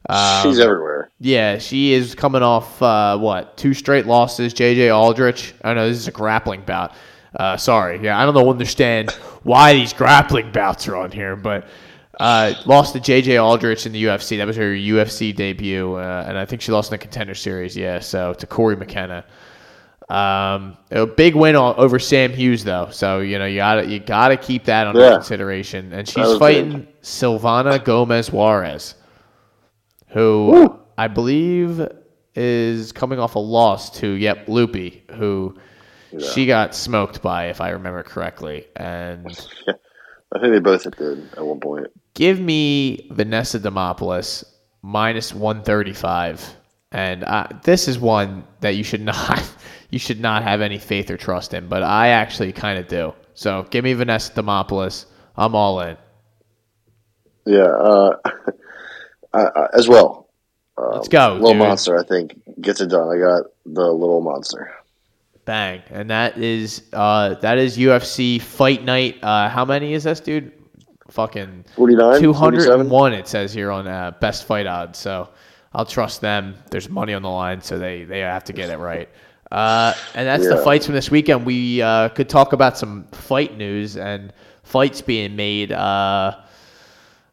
Um, 0.10 0.44
She's 0.44 0.60
everywhere. 0.60 1.12
yeah, 1.20 1.60
she 1.60 1.94
is 1.94 2.14
coming 2.16 2.42
off 2.44 2.82
uh, 2.82 3.18
what 3.18 3.56
two 3.56 3.74
straight 3.74 4.06
losses. 4.06 4.54
JJ 4.54 4.94
Aldrich. 4.94 5.54
I 5.64 5.74
know 5.76 5.88
this 5.88 5.98
is 5.98 6.10
a 6.10 6.12
grappling 6.12 6.64
bout. 6.64 6.92
Uh, 7.36 7.56
sorry, 7.58 8.00
yeah, 8.02 8.20
I 8.20 8.26
don't 8.26 8.34
know 8.34 8.50
understand 8.50 9.12
why 9.44 9.74
these 9.74 9.94
grappling 9.94 10.52
bouts 10.52 10.88
are 10.88 10.96
on 10.96 11.12
here, 11.12 11.36
but 11.36 11.68
uh, 12.20 12.54
lost 12.66 12.94
to 12.94 13.00
JJ 13.00 13.42
Aldrich 13.44 13.86
in 13.86 13.92
the 13.92 14.04
UFC. 14.06 14.38
That 14.38 14.48
was 14.48 14.56
her 14.58 14.74
UFC 14.74 15.36
debut, 15.36 15.94
uh, 15.94 16.26
and 16.28 16.38
I 16.38 16.46
think 16.46 16.62
she 16.62 16.72
lost 16.72 16.92
in 16.92 16.96
the 16.96 16.98
Contender 16.98 17.36
Series. 17.36 17.78
Yeah, 17.78 18.00
so 18.00 18.34
to 18.34 18.48
Cory 18.48 18.76
McKenna. 18.76 19.26
Um, 20.10 20.76
a 20.90 21.06
big 21.06 21.36
win 21.36 21.56
o- 21.56 21.76
over 21.76 22.00
Sam 22.00 22.32
Hughes 22.34 22.64
though, 22.64 22.90
so 22.92 23.20
you 23.20 23.38
know 23.38 23.46
you 23.46 23.58
gotta 23.58 23.86
you 23.86 24.00
gotta 24.00 24.38
keep 24.38 24.66
that 24.66 24.88
under 24.88 25.00
Yeah. 25.02 25.14
consideration. 25.14 25.94
And 25.94 26.08
she's 26.08 26.36
fighting 26.40 26.88
Silvana 27.04 27.84
Gomez 27.84 28.32
Juarez, 28.32 28.96
who 30.08 30.48
Woo. 30.52 30.80
I 30.98 31.08
believe 31.10 31.88
is 32.34 32.92
coming 32.92 33.20
off 33.20 33.36
a 33.36 33.40
loss 33.40 33.92
to 34.00 34.08
Yep 34.08 34.48
Loopy, 34.48 35.04
who 35.12 35.56
she 36.34 36.46
got 36.46 36.76
smoked 36.76 37.22
by, 37.22 37.48
if 37.48 37.62
I 37.62 37.70
remember 37.70 38.04
correctly. 38.04 38.68
And 38.76 39.28
I 39.68 40.40
think 40.40 40.54
they 40.54 40.60
both 40.60 40.84
did 40.98 41.34
at 41.34 41.46
one 41.46 41.60
point. 41.60 41.88
give 42.14 42.40
me 42.40 43.10
Vanessa 43.12 43.60
Demopoulos 43.60 44.44
minus 44.82 45.34
135 45.34 46.56
and 46.92 47.24
uh, 47.24 47.48
this 47.64 47.88
is 47.88 48.00
one 48.00 48.46
that 48.62 48.76
you 48.76 48.84
should 48.84 49.02
not 49.14 49.44
you 49.90 50.00
should 50.00 50.20
not 50.20 50.44
have 50.44 50.62
any 50.62 50.78
faith 50.80 51.10
or 51.12 51.18
trust 51.18 51.54
in 51.54 51.68
but 51.68 51.84
I 51.84 52.10
actually 52.10 52.52
kind 52.54 52.80
of 52.80 52.88
do 52.88 53.14
so 53.34 53.66
give 53.70 53.84
me 53.84 53.94
Vanessa 53.94 54.32
Demopoulos 54.34 55.06
I'm 55.36 55.56
all 55.56 55.80
in. 55.82 55.96
Yeah, 57.46 57.64
uh, 57.64 58.18
I, 59.34 59.40
I, 59.42 59.68
as 59.74 59.88
well. 59.88 60.30
Um, 60.78 60.92
Let's 60.94 61.08
go, 61.08 61.34
Little 61.34 61.52
dude. 61.52 61.60
monster, 61.60 61.98
I 61.98 62.04
think 62.04 62.40
gets 62.62 62.82
it 62.82 62.88
done. 62.90 63.08
I 63.10 63.18
got 63.20 63.46
the 63.66 63.92
little 63.92 64.22
monster. 64.22 64.72
Bang, 65.50 65.82
and 65.90 66.12
that 66.12 66.38
is 66.38 66.84
uh, 66.94 67.34
that 67.42 67.58
is 67.58 67.76
UFC 67.76 68.40
Fight 68.40 68.84
Night. 68.84 69.18
Uh, 69.24 69.50
how 69.50 69.66
many 69.66 69.94
is 69.94 70.04
this, 70.04 70.20
dude? 70.20 70.52
Fucking 71.10 71.66
49, 71.76 72.22
201 72.22 73.14
it 73.14 73.28
says 73.28 73.52
here 73.52 73.72
on 73.72 73.88
uh, 73.88 74.12
best 74.22 74.46
fight 74.46 74.68
odds 74.68 75.00
so 75.00 75.28
i'll 75.74 75.86
trust 75.88 76.22
them. 76.22 76.54
There's 76.70 76.88
money 76.88 77.16
on 77.16 77.24
the 77.24 77.30
line 77.30 77.62
so 77.64 77.80
they 77.80 78.04
they 78.04 78.20
have 78.20 78.44
to 78.44 78.54
get 78.54 78.70
it 78.70 78.78
right. 78.78 79.10
Uh, 79.52 79.96
and 80.14 80.28
that's 80.28 80.48
the 80.48 80.58
fights 80.64 80.86
from 80.86 80.94
this 80.94 81.10
weekend. 81.10 81.48
We 81.48 81.82
uh, 81.82 82.10
could 82.10 82.30
talk 82.30 82.54
about 82.54 82.78
some 82.78 83.06
fight 83.12 83.58
news 83.58 83.98
and 83.98 84.32
fights 84.62 85.02
being 85.02 85.36
made 85.36 85.72
uh, 85.72 86.36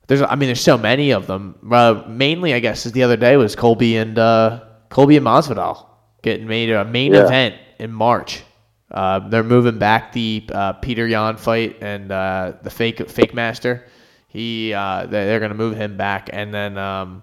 there's 0.07 0.23
i 0.23 0.35
mean 0.37 0.49
there's 0.49 0.63
so 0.63 0.79
many 0.79 1.11
of 1.11 1.27
them. 1.27 1.55
Uh, 1.71 2.03
mainly 2.09 2.55
i 2.55 2.61
guess 2.61 2.87
is 2.87 2.93
the 2.93 3.03
other 3.03 3.19
day 3.19 3.37
was 3.37 3.55
colby 3.55 3.99
and 3.99 4.19
uh, 4.19 4.63
colby 4.89 5.19
and 5.19 5.27
masvidal 5.27 5.85
getting 6.23 6.47
made 6.47 6.71
a 6.71 6.83
main 6.87 7.13
Yeah. 7.13 7.27
event 7.27 7.57
in 7.79 7.93
march 7.93 8.43
uh, 8.91 9.19
they're 9.29 9.43
moving 9.43 9.79
back 9.79 10.13
the 10.13 10.45
uh, 10.53 10.73
Peter 10.75 11.07
Yan 11.07 11.37
fight 11.37 11.79
and 11.83 12.13
uh, 12.13 12.53
the 12.63 12.71
fake 12.71 13.11
fake 13.11 13.35
master. 13.35 13.85
He 14.29 14.73
uh, 14.73 15.07
they- 15.07 15.25
they're 15.27 15.41
going 15.41 15.51
to 15.51 15.57
move 15.57 15.77
him 15.77 15.97
back, 15.97 16.31
and 16.33 16.55
then 16.55 16.79
um, 16.79 17.23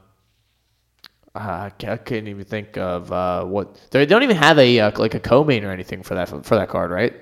uh, 1.33 1.69
I 1.87 1.97
couldn't 1.97 2.27
even 2.27 2.43
think 2.43 2.77
of 2.77 3.11
uh, 3.11 3.45
what 3.45 3.79
they 3.91 4.05
don't 4.05 4.23
even 4.23 4.35
have 4.35 4.59
a 4.59 4.79
uh, 4.81 4.91
like 4.99 5.13
a 5.13 5.19
co-main 5.21 5.63
or 5.63 5.71
anything 5.71 6.03
for 6.03 6.15
that 6.15 6.27
for 6.45 6.55
that 6.55 6.67
card, 6.67 6.91
right? 6.91 7.13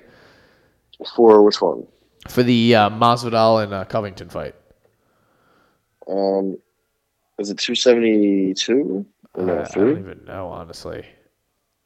For 1.16 1.44
which 1.44 1.62
one? 1.62 1.86
For 2.28 2.42
the 2.42 2.76
uh, 2.76 2.90
Masvidal 2.90 3.64
and 3.64 3.74
uh, 3.74 3.86
Covington 3.86 4.30
fight. 4.30 4.56
Um, 6.08 6.58
is 7.38 7.52
it 7.52 7.58
272? 7.60 9.06
Uh, 9.38 9.42
No, 9.44 9.54
I 9.54 9.68
don't 9.76 10.00
even 10.00 10.26
know 10.26 10.48
honestly. 10.48 11.06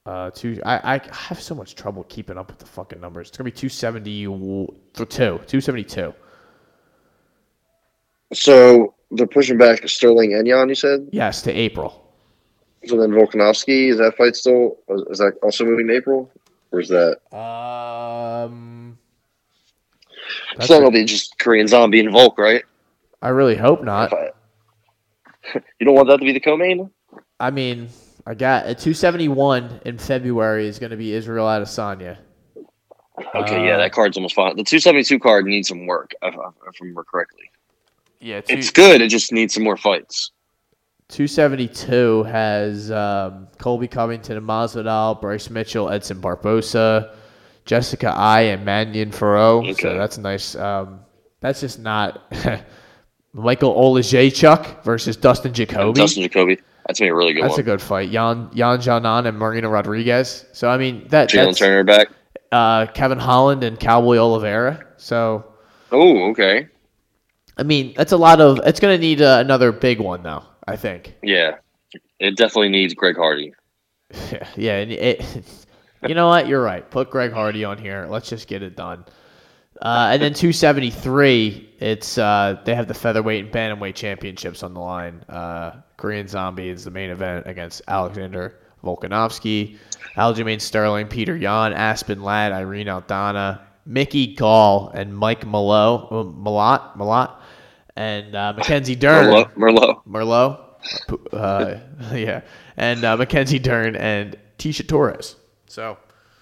Uh, 0.05 0.29
two. 0.31 0.59
I, 0.65 0.95
I 0.95 1.01
have 1.15 1.41
so 1.41 1.55
much 1.55 1.73
trouble 1.75 2.03
keeping 2.03 2.37
up 2.37 2.47
with 2.47 2.59
the 2.59 2.65
fucking 2.67 3.01
numbers. 3.01 3.29
It's 3.29 3.37
gonna 3.37 3.45
be 3.45 3.51
two 3.51 3.69
seventy 3.69 4.23
two. 4.25 5.39
Two 5.47 5.61
seventy 5.61 5.83
two. 5.83 6.13
So 8.33 8.93
they're 9.11 9.25
pushing 9.27 9.57
back 9.57 9.87
Sterling 9.87 10.33
and 10.33 10.47
Jan, 10.47 10.69
you 10.69 10.75
said? 10.75 11.07
Yes, 11.11 11.41
to 11.43 11.51
April. 11.51 12.11
So 12.85 12.97
then 12.99 13.11
Volkanovski, 13.11 13.89
is 13.89 13.97
that 13.97 14.15
fight 14.17 14.35
still, 14.35 14.77
is 15.09 15.17
that 15.19 15.33
also 15.41 15.65
moving 15.65 15.87
to 15.87 15.95
April? 15.95 16.31
Or 16.71 16.79
is 16.81 16.89
that? 16.89 17.17
Um, 17.35 18.97
that's 20.57 20.67
So 20.67 20.73
that'll 20.75 20.89
a- 20.89 20.91
be 20.91 21.05
just 21.05 21.37
Korean 21.39 21.67
Zombie 21.67 21.99
and 21.99 22.11
Volk, 22.11 22.37
right? 22.37 22.63
I 23.21 23.29
really 23.29 23.55
hope 23.55 23.83
not. 23.83 24.11
You 25.79 25.85
don't 25.85 25.93
want 25.95 26.07
that 26.09 26.17
to 26.17 26.25
be 26.25 26.31
the 26.31 26.39
co-main? 26.39 26.89
I 27.39 27.51
mean, 27.51 27.87
I 28.25 28.33
got 28.33 28.63
a 28.65 28.73
271 28.73 29.81
in 29.85 29.97
February 29.97 30.67
is 30.67 30.79
going 30.79 30.89
to 30.89 30.97
be 30.97 31.13
Israel 31.13 31.45
Adesanya. 31.45 32.17
Okay, 33.35 33.55
Uh, 33.55 33.63
yeah, 33.63 33.77
that 33.77 33.91
card's 33.91 34.17
almost 34.17 34.35
fine. 34.35 34.55
The 34.57 34.63
272 34.63 35.19
card 35.19 35.45
needs 35.45 35.67
some 35.67 35.85
work, 35.85 36.11
if, 36.21 36.35
I 36.35 36.49
remember 36.81 37.03
correctly. 37.03 37.49
Yeah, 38.19 38.41
two, 38.41 38.55
It's 38.55 38.71
good, 38.71 39.01
it 39.01 39.09
just 39.09 39.31
needs 39.31 39.53
some 39.53 39.63
more 39.63 39.77
fights. 39.77 40.31
272 41.09 42.23
has 42.23 42.89
um, 42.91 43.47
Colby 43.59 43.87
Covington 43.87 44.37
and 44.37 44.47
Masvidal, 44.47 45.21
Bryce 45.21 45.49
Mitchell, 45.51 45.89
Edson 45.91 46.19
Barbosa, 46.19 47.15
Jessica 47.65 48.09
Eye, 48.09 48.41
and 48.41 48.65
Manon 48.65 49.11
Fiorot. 49.11 49.65
So 49.79 49.87
Okay. 49.89 49.97
that's 49.97 50.17
nice. 50.17 50.55
Um, 50.55 51.01
that's 51.41 51.61
just 51.61 51.79
not 51.79 52.33
Michael 53.33 53.75
Oleksiejczuk 53.75 54.83
versus 54.83 55.15
Dustin 55.15 55.53
Jacoby. 55.53 56.01
Dustin 56.01 56.23
Jacoby. 56.23 56.57
That's 56.87 56.99
gonna 56.99 57.09
be 57.09 57.13
a 57.13 57.15
really 57.15 57.33
good 57.33 57.43
that's 57.43 57.57
a 57.57 57.63
good 57.63 57.81
fight. 57.81 58.11
Jan 58.11 58.49
Jan 58.53 58.79
Janan 58.79 59.27
and 59.27 59.37
Marina 59.37 59.69
Rodriguez. 59.69 60.45
So 60.53 60.69
I 60.69 60.77
mean 60.77 61.07
that 61.09 61.29
Jalen 61.29 61.57
Turner 61.57 61.83
back. 61.83 62.07
uh, 62.51 62.85
Kevin 62.87 63.17
Holland 63.19 63.63
and 63.63 63.79
Cowboy 63.79 64.17
Oliveira. 64.17 64.85
So 64.97 65.45
Oh, 65.91 66.29
okay. 66.31 66.67
I 67.57 67.63
mean 67.63 67.93
that's 67.95 68.11
a 68.11 68.17
lot 68.17 68.41
of. 68.41 68.59
It's 68.65 68.79
going 68.79 68.95
to 68.95 69.01
need 69.01 69.21
uh, 69.21 69.37
another 69.39 69.71
big 69.71 69.99
one 69.99 70.23
though. 70.23 70.43
I 70.67 70.75
think. 70.75 71.15
Yeah. 71.21 71.55
It 72.19 72.35
definitely 72.37 72.69
needs 72.69 72.93
Greg 72.93 73.15
Hardy. 73.15 73.53
Yeah, 74.31 74.47
yeah. 74.55 74.77
And 74.77 74.91
it, 74.91 75.43
you 76.07 76.15
know 76.15 76.27
what? 76.27 76.47
You're 76.47 76.61
right. 76.61 76.89
Put 76.89 77.09
Greg 77.11 77.31
Hardy 77.31 77.63
on 77.63 77.77
here. 77.77 78.07
Let's 78.09 78.29
just 78.29 78.47
get 78.47 78.63
it 78.63 78.75
done. 78.75 79.05
Uh, 79.81 80.09
and 80.13 80.21
then 80.21 80.33
273, 80.33 81.75
it's 81.79 82.17
uh, 82.17 82.59
they 82.63 82.73
have 82.73 82.87
the 82.87 82.93
featherweight 82.93 83.45
and 83.45 83.53
bantamweight 83.53 83.93
championships 83.95 84.63
on 84.63 84.73
the 84.73 84.79
line. 84.79 85.21
Uh, 85.27 85.81
Korean 85.97 86.27
Zombie 86.27 86.69
is 86.69 86.83
the 86.83 86.91
main 86.91 87.09
event 87.09 87.47
against 87.47 87.81
Alexander 87.87 88.59
Volkanovski, 88.83 89.77
Aljamain 90.15 90.61
Sterling, 90.61 91.07
Peter 91.07 91.35
Yan, 91.35 91.73
Aspen 91.73 92.21
Ladd, 92.21 92.51
Irene 92.51 92.87
Aldana, 92.87 93.61
Mickey 93.85 94.35
Gall, 94.35 94.89
and 94.93 95.15
Mike 95.15 95.45
Malo, 95.45 96.07
uh, 96.07 96.23
Malott, 96.23 96.95
Malott, 96.97 97.39
and 97.95 98.35
uh, 98.35 98.53
Mackenzie 98.55 98.95
Dern. 98.95 99.25
Merlot. 99.25 99.53
Merlot. 99.55 100.03
Merlot, 100.07 101.33
uh, 101.33 101.79
yeah, 102.15 102.41
and 102.77 103.03
uh, 103.03 103.17
Mackenzie 103.17 103.59
Dern 103.59 103.95
and 103.95 104.37
Tecia 104.57 104.87
Torres. 104.87 105.35
So, 105.67 105.97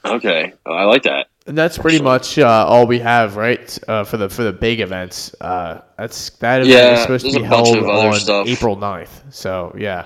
Okay. 0.06 0.54
Oh, 0.66 0.74
I 0.74 0.84
like 0.84 1.04
that. 1.04 1.28
And 1.46 1.58
that's 1.58 1.78
pretty 1.78 2.02
much 2.02 2.40
uh, 2.40 2.48
all 2.48 2.88
we 2.88 3.00
have, 3.00 3.36
right, 3.36 3.78
uh, 3.88 4.06
for 4.06 4.16
the 4.18 4.30
for 4.30 4.44
the 4.44 4.54
big 4.54 4.80
events. 4.80 5.36
Uh, 5.42 5.82
that's 5.98 6.30
that 6.40 6.62
event 6.62 6.70
Yeah, 6.74 6.94
is 6.94 7.02
supposed 7.02 7.26
to 7.30 7.40
be 7.40 7.44
held 7.44 7.68
on 7.78 8.14
stuff. 8.16 8.48
April 8.48 8.78
9th. 8.78 9.34
So, 9.34 9.76
yeah, 9.78 10.06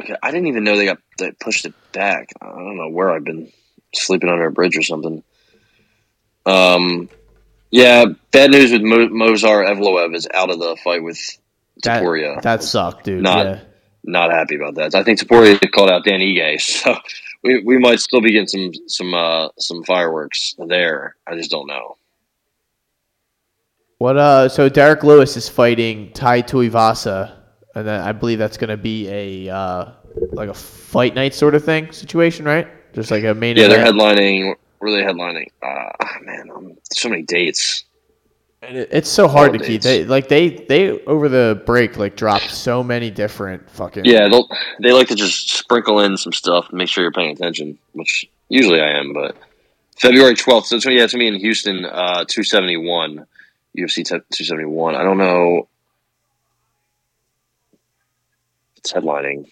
Okay. 0.00 0.16
I 0.20 0.32
didn't 0.32 0.48
even 0.48 0.64
know 0.64 0.76
they 0.76 0.86
got 0.86 0.98
they 1.18 1.30
pushed 1.30 1.64
it 1.66 1.74
back. 1.92 2.30
I 2.42 2.46
don't 2.46 2.76
know 2.76 2.88
where 2.90 3.10
I've 3.12 3.22
been 3.22 3.52
sleeping 3.94 4.28
under 4.28 4.46
a 4.46 4.50
bridge 4.52 4.76
or 4.76 4.82
something. 4.82 5.22
Um, 6.46 7.08
yeah, 7.70 8.06
bad 8.32 8.50
news 8.50 8.72
with 8.72 8.82
Mo- 8.82 9.08
Movsar 9.08 9.66
Evloev 9.68 10.14
is 10.14 10.26
out 10.34 10.50
of 10.50 10.58
the 10.58 10.76
fight 10.82 11.02
with 11.02 11.18
that 11.84 12.02
that 12.42 12.62
sucked, 12.62 13.04
dude. 13.04 13.22
Not- 13.22 13.46
yeah. 13.46 13.60
Not 14.06 14.30
happy 14.32 14.56
about 14.56 14.74
that. 14.74 14.94
I 14.94 15.02
think 15.02 15.18
Topuria 15.18 15.58
called 15.72 15.88
out 15.88 16.04
Dan 16.04 16.20
Ige, 16.20 16.60
so 16.60 16.94
we, 17.44 17.62
we 17.62 17.78
might 17.78 18.00
still 18.00 18.20
be 18.20 18.32
getting 18.32 18.48
some 18.48 18.72
some 18.88 19.14
uh, 19.14 19.48
some 19.58 19.84
fireworks 19.84 20.56
there. 20.66 21.16
I 21.26 21.36
just 21.36 21.50
don't 21.50 21.66
know. 21.66 21.96
What 23.98 24.16
uh? 24.16 24.48
So 24.48 24.68
Derrick 24.68 25.04
Lewis 25.04 25.36
is 25.36 25.48
fighting 25.48 26.10
Tai 26.12 26.42
Tuivasa, 26.42 27.36
and 27.74 27.86
then 27.86 28.00
I 28.00 28.12
believe 28.12 28.38
that's 28.38 28.56
going 28.56 28.70
to 28.70 28.76
be 28.76 29.08
a 29.08 29.54
uh, 29.54 29.92
like 30.32 30.48
a 30.48 30.54
fight 30.54 31.14
night 31.14 31.34
sort 31.34 31.54
of 31.54 31.64
thing 31.64 31.92
situation, 31.92 32.46
right? 32.46 32.66
Just 32.94 33.10
like 33.10 33.24
a 33.24 33.34
main 33.34 33.56
Yeah, 33.56 33.68
they're 33.68 33.84
headlining. 33.84 34.54
Really 34.80 35.02
headlining? 35.02 35.48
Uh, 35.62 35.90
man, 36.22 36.50
um, 36.54 36.76
so 36.92 37.08
many 37.08 37.22
dates. 37.22 37.84
And 38.66 38.76
it- 38.78 38.88
it's 38.92 39.08
so 39.10 39.28
hard 39.28 39.52
to 39.52 39.58
keep. 39.58 39.82
They 39.82 40.04
like 40.04 40.28
they 40.28 40.48
they 40.50 40.90
over 41.04 41.28
the 41.28 41.62
break 41.66 41.96
like 41.96 42.16
dropped 42.16 42.50
so 42.50 42.82
many 42.82 43.10
different 43.10 43.68
fucking 43.70 44.04
Yeah, 44.04 44.28
they'll, 44.28 44.48
they 44.80 44.92
like 44.92 45.08
to 45.08 45.14
just 45.14 45.50
sprinkle 45.50 46.00
in 46.00 46.16
some 46.16 46.32
stuff 46.32 46.68
to 46.68 46.74
make 46.74 46.88
sure 46.88 47.02
you're 47.02 47.12
paying 47.12 47.30
attention, 47.32 47.78
which 47.92 48.26
usually 48.48 48.80
I 48.80 48.98
am. 48.98 49.12
But 49.12 49.36
February 50.00 50.34
12th, 50.34 50.66
so 50.66 50.76
it's, 50.76 50.86
yeah, 50.86 51.04
it's 51.04 51.12
gonna 51.12 51.22
be 51.22 51.28
in 51.28 51.34
Houston, 51.34 51.84
uh, 51.84 52.24
271, 52.26 53.26
UFC 53.76 53.96
t- 53.96 54.04
271. 54.04 54.94
I 54.94 55.02
don't 55.02 55.18
know. 55.18 55.68
It's 58.76 58.92
headlining. 58.92 59.50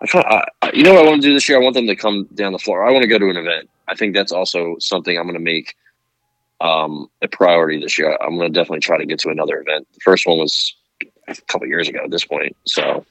I 0.00 0.06
try, 0.06 0.20
I, 0.22 0.44
I- 0.66 0.72
you 0.72 0.82
know 0.82 0.94
what 0.94 1.04
I 1.04 1.08
want 1.08 1.22
to 1.22 1.28
do 1.28 1.34
this 1.34 1.48
year? 1.48 1.58
I 1.58 1.62
want 1.62 1.74
them 1.74 1.86
to 1.86 1.96
come 1.96 2.26
down 2.34 2.52
the 2.52 2.58
floor. 2.58 2.84
I 2.84 2.90
want 2.90 3.02
to 3.02 3.08
go 3.08 3.18
to 3.18 3.28
an 3.30 3.36
event. 3.36 3.68
I 3.88 3.94
think 3.94 4.14
that's 4.14 4.32
also 4.32 4.76
something 4.78 5.16
I'm 5.16 5.24
going 5.24 5.34
to 5.34 5.40
make 5.40 5.76
um, 6.64 7.08
a 7.20 7.28
priority 7.28 7.78
this 7.80 7.98
year. 7.98 8.16
I'm 8.20 8.36
going 8.38 8.52
to 8.52 8.58
definitely 8.58 8.80
try 8.80 8.96
to 8.96 9.04
get 9.04 9.18
to 9.20 9.28
another 9.28 9.60
event. 9.60 9.86
The 9.92 10.00
first 10.00 10.26
one 10.26 10.38
was 10.38 10.74
a 11.28 11.34
couple 11.46 11.66
years 11.68 11.88
ago 11.88 12.00
at 12.04 12.10
this 12.10 12.24
point, 12.24 12.56
so 12.64 13.04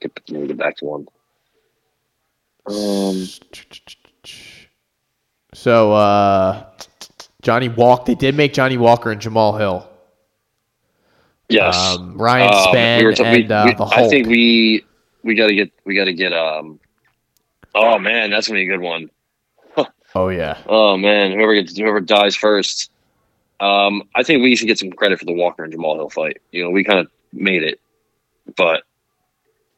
get, 0.00 0.12
maybe 0.30 0.46
get 0.48 0.56
back 0.58 0.76
to 0.76 0.84
one. 0.84 1.06
Um, 2.66 3.26
So 5.52 5.92
uh, 5.92 6.64
Johnny 7.42 7.68
Walk. 7.68 8.04
They 8.06 8.14
did 8.14 8.36
make 8.36 8.52
Johnny 8.52 8.76
Walker 8.76 9.10
and 9.10 9.20
Jamahal 9.20 9.58
Hill. 9.58 9.90
yes, 11.48 11.76
Um, 11.76 12.16
Ryan 12.16 12.52
Um, 12.54 12.98
we 12.98 13.04
were 13.04 13.12
ta- 13.12 13.32
we- 13.32 13.42
and 13.42 13.52
uh, 13.52 13.64
we- 13.66 13.74
the 13.74 13.84
I 13.84 14.08
think 14.08 14.28
we 14.28 14.84
we 15.24 15.34
got 15.34 15.48
to 15.48 15.54
get 15.54 15.72
we 15.84 15.96
got 15.96 16.04
to 16.04 16.12
get. 16.14 16.32
Um, 16.32 16.78
oh 17.74 17.98
man, 17.98 18.30
that's 18.30 18.46
gonna 18.46 18.60
be 18.60 18.64
a 18.64 18.68
good 18.68 18.80
one. 18.80 19.10
Oh 20.14 20.28
yeah. 20.28 20.58
Oh 20.66 20.96
man, 20.96 21.32
whoever 21.32 21.54
gets 21.54 21.76
whoever 21.76 22.00
dies 22.00 22.34
first. 22.34 22.90
Um, 23.60 24.04
I 24.14 24.22
think 24.22 24.42
we 24.42 24.56
should 24.56 24.68
get 24.68 24.78
some 24.78 24.90
credit 24.90 25.18
for 25.18 25.26
the 25.26 25.34
Walker 25.34 25.64
and 25.64 25.72
Jamahal 25.72 25.96
Hill 25.96 26.10
fight. 26.10 26.38
You 26.50 26.64
know, 26.64 26.70
we 26.70 26.82
kind 26.82 26.98
of 26.98 27.08
made 27.32 27.62
it, 27.62 27.80
but 28.56 28.84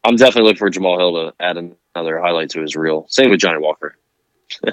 I'm 0.05 0.17
definitely 0.17 0.49
looking 0.51 0.59
for 0.59 0.71
Jamahal 0.71 0.99
Hill 0.99 1.15
to 1.15 1.35
add 1.41 1.57
another 1.97 2.21
highlight 2.21 2.51
to 2.51 2.61
his 2.61 2.77
reel. 2.77 3.07
Same 3.09 3.31
with 3.31 3.41
Johnny 3.41 3.59
Walker. 3.59 3.97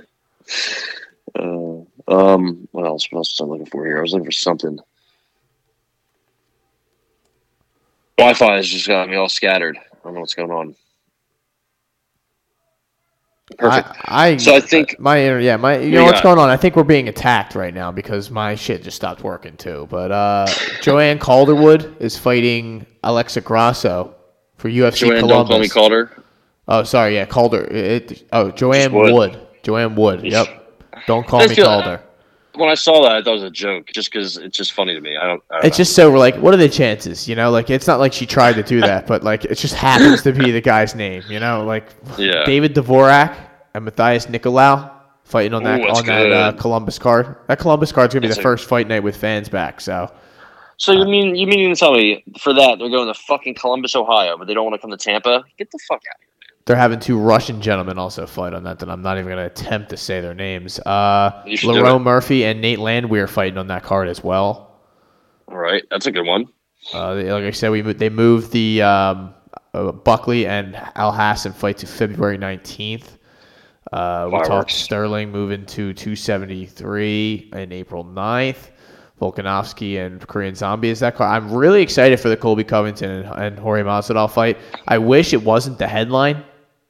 uh, 1.35 1.79
um, 2.07 2.67
what 2.71 2.85
else? 2.85 3.07
What 3.11 3.19
else 3.19 3.39
was 3.39 3.41
I 3.41 3.43
looking 3.45 3.65
for 3.65 3.85
here? 3.85 3.97
I 3.97 4.01
was 4.01 4.13
looking 4.13 4.25
for 4.25 4.31
something. 4.31 4.79
Wi-Fi 8.17 8.55
has 8.57 8.67
just 8.67 8.87
got 8.87 9.09
me 9.09 9.15
all 9.15 9.29
scattered. 9.29 9.77
I 9.77 9.81
don't 10.03 10.13
know 10.13 10.19
what's 10.19 10.35
going 10.35 10.51
on. 10.51 10.75
Perfect. 13.57 13.89
I, 14.05 14.27
I 14.29 14.37
So 14.37 14.55
I 14.55 14.59
think- 14.59 14.99
my 14.99 15.17
inter- 15.17 15.39
yeah 15.39 15.57
my 15.57 15.77
you 15.79 15.89
you 15.89 15.95
know 15.95 16.05
what's 16.05 16.21
going 16.21 16.37
on. 16.39 16.49
I 16.49 16.57
think 16.57 16.75
we're 16.75 16.83
being 16.83 17.07
attacked 17.09 17.55
right 17.55 17.73
now 17.73 17.91
because 17.91 18.29
my 18.29 18.55
shit 18.55 18.83
just 18.83 18.95
stopped 18.95 19.23
working 19.23 19.57
too. 19.57 19.87
But 19.89 20.11
uh, 20.11 20.47
Joanne 20.81 21.19
Calderwood 21.19 21.95
is 21.99 22.17
fighting 22.17 22.85
Alexa 23.03 23.41
Grasso 23.41 24.15
for 24.57 24.69
UFC 24.69 24.99
Joanne, 25.07 25.27
don't 25.27 25.47
call 25.47 25.59
me 25.59 25.67
Calder. 25.69 26.23
Oh, 26.67 26.83
sorry, 26.83 27.15
yeah, 27.15 27.25
Calder. 27.25 27.63
It, 27.65 28.27
oh, 28.31 28.51
Joanne 28.51 28.93
Wood. 28.93 29.13
Wood. 29.13 29.47
Joanne 29.63 29.95
Wood. 29.95 30.23
Yep. 30.23 30.47
Don't 31.07 31.25
call 31.25 31.47
me 31.47 31.55
Calder. 31.55 32.03
When 32.55 32.67
I 32.69 32.73
saw 32.75 33.03
that, 33.03 33.11
I 33.13 33.21
thought 33.21 33.31
it 33.31 33.33
was 33.35 33.43
a 33.43 33.49
joke, 33.51 33.87
just 33.93 34.11
because 34.11 34.37
it's 34.37 34.57
just 34.57 34.73
funny 34.73 34.93
to 34.93 35.01
me. 35.01 35.15
I 35.15 35.25
don't. 35.27 35.41
I 35.51 35.55
don't 35.55 35.65
It's 35.65 35.77
just 35.77 35.95
so 35.95 36.11
we're 36.11 36.17
like, 36.17 36.35
what 36.37 36.53
are 36.53 36.57
the 36.57 36.67
chances? 36.69 37.27
You 37.27 37.35
know, 37.35 37.51
like 37.51 37.69
it's 37.69 37.87
not 37.87 37.99
like 37.99 38.11
she 38.11 38.25
tried 38.25 38.53
to 38.53 38.63
do 38.63 38.81
that, 38.89 39.07
but 39.07 39.23
like 39.23 39.45
it 39.45 39.55
just 39.55 39.75
happens 39.75 40.23
to 40.23 40.33
be 40.33 40.51
the 40.51 40.61
guy's 40.61 40.95
name. 40.95 41.23
You 41.29 41.39
know, 41.39 41.63
like 41.63 41.85
Yeah. 42.17 42.43
David 42.45 42.73
Dvorak 42.75 43.35
and 43.73 43.87
Matheus 43.87 44.27
Nicolau 44.27 44.91
fighting 45.23 45.53
on 45.53 45.63
that 45.63 45.79
Ooh, 45.81 45.89
on 45.89 46.05
that 46.07 46.31
uh. 46.31 46.51
Columbus 46.53 46.97
card. 46.97 47.35
That 47.47 47.59
Columbus 47.59 47.91
card's 47.91 48.13
gonna 48.13 48.21
be 48.21 48.27
That's 48.27 48.37
the 48.37 48.41
a- 48.41 48.43
first 48.43 48.67
fight 48.67 48.87
night 48.87 49.03
with 49.03 49.15
fans 49.15 49.47
back. 49.47 49.79
So 49.79 50.11
So 50.77 50.91
you 50.91 51.05
mean 51.05 51.35
you 51.35 51.45
mean 51.45 51.69
to 51.69 51.75
tell 51.79 51.93
me 51.93 52.23
for 52.39 52.51
that 52.53 52.79
they're 52.79 52.89
going 52.89 53.13
to 53.13 53.19
fucking 53.27 53.53
Columbus, 53.55 53.95
Ohio, 53.95 54.37
but 54.37 54.47
they 54.47 54.53
don't 54.55 54.65
want 54.65 54.73
to 54.73 54.81
come 54.81 54.89
to 54.91 54.97
Tampa? 54.97 55.43
Get 55.57 55.69
the 55.71 55.79
fuck 55.87 56.01
out 56.09 56.15
of 56.15 56.21
here. 56.21 56.28
They're 56.69 56.77
having 56.77 56.99
two 56.99 57.17
Russian 57.17 57.63
gentlemen 57.63 57.97
also 57.97 58.27
fight 58.27 58.53
on 58.53 58.61
that. 58.65 58.77
That 58.77 58.91
I'm 58.91 59.01
not 59.01 59.17
even 59.17 59.27
gonna 59.27 59.47
attempt 59.47 59.89
to 59.89 59.97
say 59.97 60.21
their 60.21 60.35
names. 60.35 60.77
Uh, 60.81 61.41
You 61.47 61.57
Lerone. 61.57 62.03
Murphy 62.03 62.45
and 62.45 62.61
Nate 62.61 62.77
Landwehr 62.77 63.25
fighting 63.25 63.57
on 63.57 63.65
that 63.69 63.81
card 63.81 64.07
as 64.07 64.23
well. 64.23 64.79
All 65.47 65.57
right, 65.57 65.81
that's 65.89 66.05
a 66.05 66.11
good 66.11 66.27
one. 66.27 66.45
Uh, 66.93 67.15
like 67.15 67.43
I 67.43 67.49
said, 67.49 67.71
we 67.71 67.81
they 67.81 68.09
moved 68.09 68.51
the 68.51 68.83
um, 68.83 69.33
uh, 69.73 69.91
Buckley 69.91 70.45
and 70.45 70.75
Al 70.93 71.11
Hassan 71.11 71.53
fight 71.53 71.79
to 71.79 71.87
February 71.87 72.37
nineteenth. 72.37 73.17
Uh, 73.91 74.29
we 74.31 74.39
talked 74.43 74.69
Sterling 74.69 75.31
moving 75.31 75.65
to 75.65 75.93
273 75.93 77.49
in 77.53 77.71
April 77.71 78.05
9th. 78.05 78.69
Volkanovski 79.19 80.05
and 80.05 80.25
Korean 80.27 80.53
Zombie 80.53 80.89
is 80.89 80.99
that 80.99 81.15
card. 81.15 81.31
I'm 81.31 81.51
really 81.51 81.81
excited 81.81 82.19
for 82.19 82.29
the 82.29 82.37
Colby 82.37 82.63
Covington 82.63 83.09
and, 83.09 83.43
and 83.43 83.57
Jorge 83.57 83.81
Masvidal 83.81 84.29
fight. 84.29 84.59
I 84.87 84.99
wish 84.99 85.33
it 85.33 85.41
wasn't 85.43 85.79
the 85.79 85.87
headline. 85.87 86.43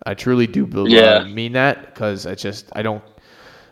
I 0.05 0.13
truly 0.13 0.47
do 0.47 0.65
be- 0.65 0.79
uh, 0.81 0.83
Yeah. 0.85 1.23
mean 1.23 1.53
that 1.53 1.85
because 1.93 2.25
I 2.25 2.35
just 2.35 2.69
I 2.73 2.81
don't 2.81 3.03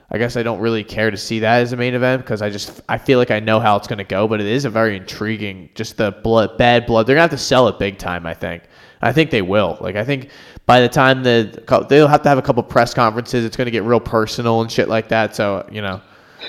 I 0.10 0.18
guess 0.18 0.38
I 0.38 0.44
don't 0.44 0.60
really 0.60 0.84
care 0.86 1.12
to 1.12 1.18
see 1.18 1.40
that 1.40 1.62
as 1.62 1.74
a 1.74 1.78
main 1.78 1.94
event 1.94 2.22
because 2.24 2.42
I 2.42 2.50
just 2.50 2.82
I 2.88 2.98
feel 2.98 3.20
like 3.20 3.32
I 3.32 3.40
know 3.42 3.60
how 3.60 3.76
it's 3.76 3.88
going 3.88 3.98
to 3.98 4.04
go, 4.06 4.26
but 4.28 4.40
it 4.40 4.48
is 4.48 4.64
a 4.66 4.70
very 4.70 4.96
intriguing. 4.96 5.70
Just 5.76 5.98
the 5.98 6.12
blood, 6.24 6.58
bad 6.58 6.86
blood. 6.86 7.08
They're 7.08 7.16
gonna 7.16 7.24
have 7.24 7.32
to 7.32 7.38
sell 7.38 7.68
it 7.68 7.78
big 7.80 7.98
time. 7.98 8.26
I 8.26 8.34
think. 8.34 8.64
I 9.02 9.12
think 9.12 9.30
they 9.32 9.42
will. 9.42 9.78
Like 9.82 9.96
I 9.96 10.04
think 10.06 10.30
by 10.66 10.80
the 10.80 10.90
time 10.90 11.24
the 11.24 11.64
they'll 11.90 12.08
have 12.08 12.22
to 12.24 12.30
have 12.30 12.38
a 12.38 12.42
couple 12.42 12.64
press 12.64 12.94
conferences. 12.94 13.44
It's 13.46 13.56
going 13.58 13.66
to 13.66 13.72
get 13.72 13.84
real 13.84 14.00
personal 14.00 14.62
and 14.62 14.72
shit 14.72 14.88
like 14.90 15.10
that. 15.10 15.36
So 15.36 15.68
you 15.72 15.82
know. 15.82 16.02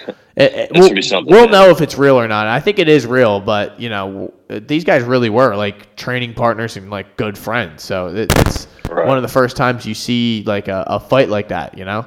It, 0.37 0.70
it- 0.70 0.70
we'll, 0.72 1.24
we'll 1.26 1.49
know 1.49 1.70
if 1.70 1.81
it's 1.81 1.99
real 1.99 2.14
or 2.14 2.29
not. 2.29 2.47
I 2.47 2.61
think 2.61 2.79
it 2.79 2.89
is 2.89 3.05
real, 3.09 3.41
but 3.41 3.81
you 3.81 3.89
know, 3.89 4.33
these 4.49 4.85
guys 4.85 5.03
really 5.03 5.31
were 5.31 5.57
like 5.57 5.97
training 5.97 6.35
partners 6.35 6.76
and 6.76 6.89
like 6.91 7.16
good 7.16 7.37
friends. 7.37 7.83
So 7.83 8.07
it, 8.14 8.33
it's 8.39 8.68
Right. 8.99 9.09
one 9.09 9.16
of 9.16 9.22
the 9.22 9.28
first 9.28 9.57
times 9.57 9.86
you 9.86 9.94
see 9.94 10.42
like 10.46 10.68
a, 10.68 10.84
a 10.86 11.01
fight 11.01 11.28
like 11.28 11.49
that, 11.49 11.76
you 11.78 11.84
know. 11.84 12.07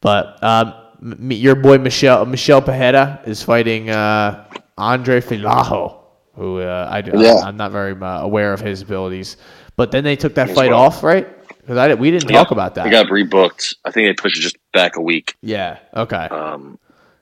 But 0.00 0.42
um, 0.42 0.74
m- 1.02 1.30
your 1.32 1.54
boy 1.54 1.78
Michelle 1.78 2.24
Michelle 2.26 2.62
Pajeda 2.62 3.26
is 3.26 3.42
fighting 3.42 3.90
uh, 3.90 4.46
Andre 4.78 5.20
Fialho, 5.20 5.96
who 6.34 6.60
uh, 6.60 6.88
I, 6.90 6.98
Yeah. 7.16 7.36
I'm 7.44 7.56
not 7.56 7.70
very 7.72 7.92
uh, 7.92 8.20
aware 8.22 8.52
of 8.52 8.60
his 8.60 8.82
abilities. 8.82 9.36
But 9.76 9.90
then 9.92 10.04
they 10.04 10.16
took 10.16 10.34
that 10.34 10.50
As 10.50 10.54
fight 10.56 10.70
well. 10.70 10.80
off, 10.80 11.02
right? 11.02 11.26
Because 11.60 11.76
I 11.78 11.94
we 11.94 12.10
didn't 12.10 12.28
talk 12.28 12.50
about 12.50 12.74
that. 12.74 12.84
They 12.84 12.90
got 12.90 13.06
rebooked. 13.06 13.76
I 13.84 13.90
think 13.90 14.08
they 14.08 14.20
pushed 14.20 14.38
it 14.38 14.42
just 14.42 14.56
back 14.72 14.96
a 14.96 15.00
week. 15.02 15.36
yeah. 15.42 15.78
Okay. 15.94 16.16
Um, 16.16 16.78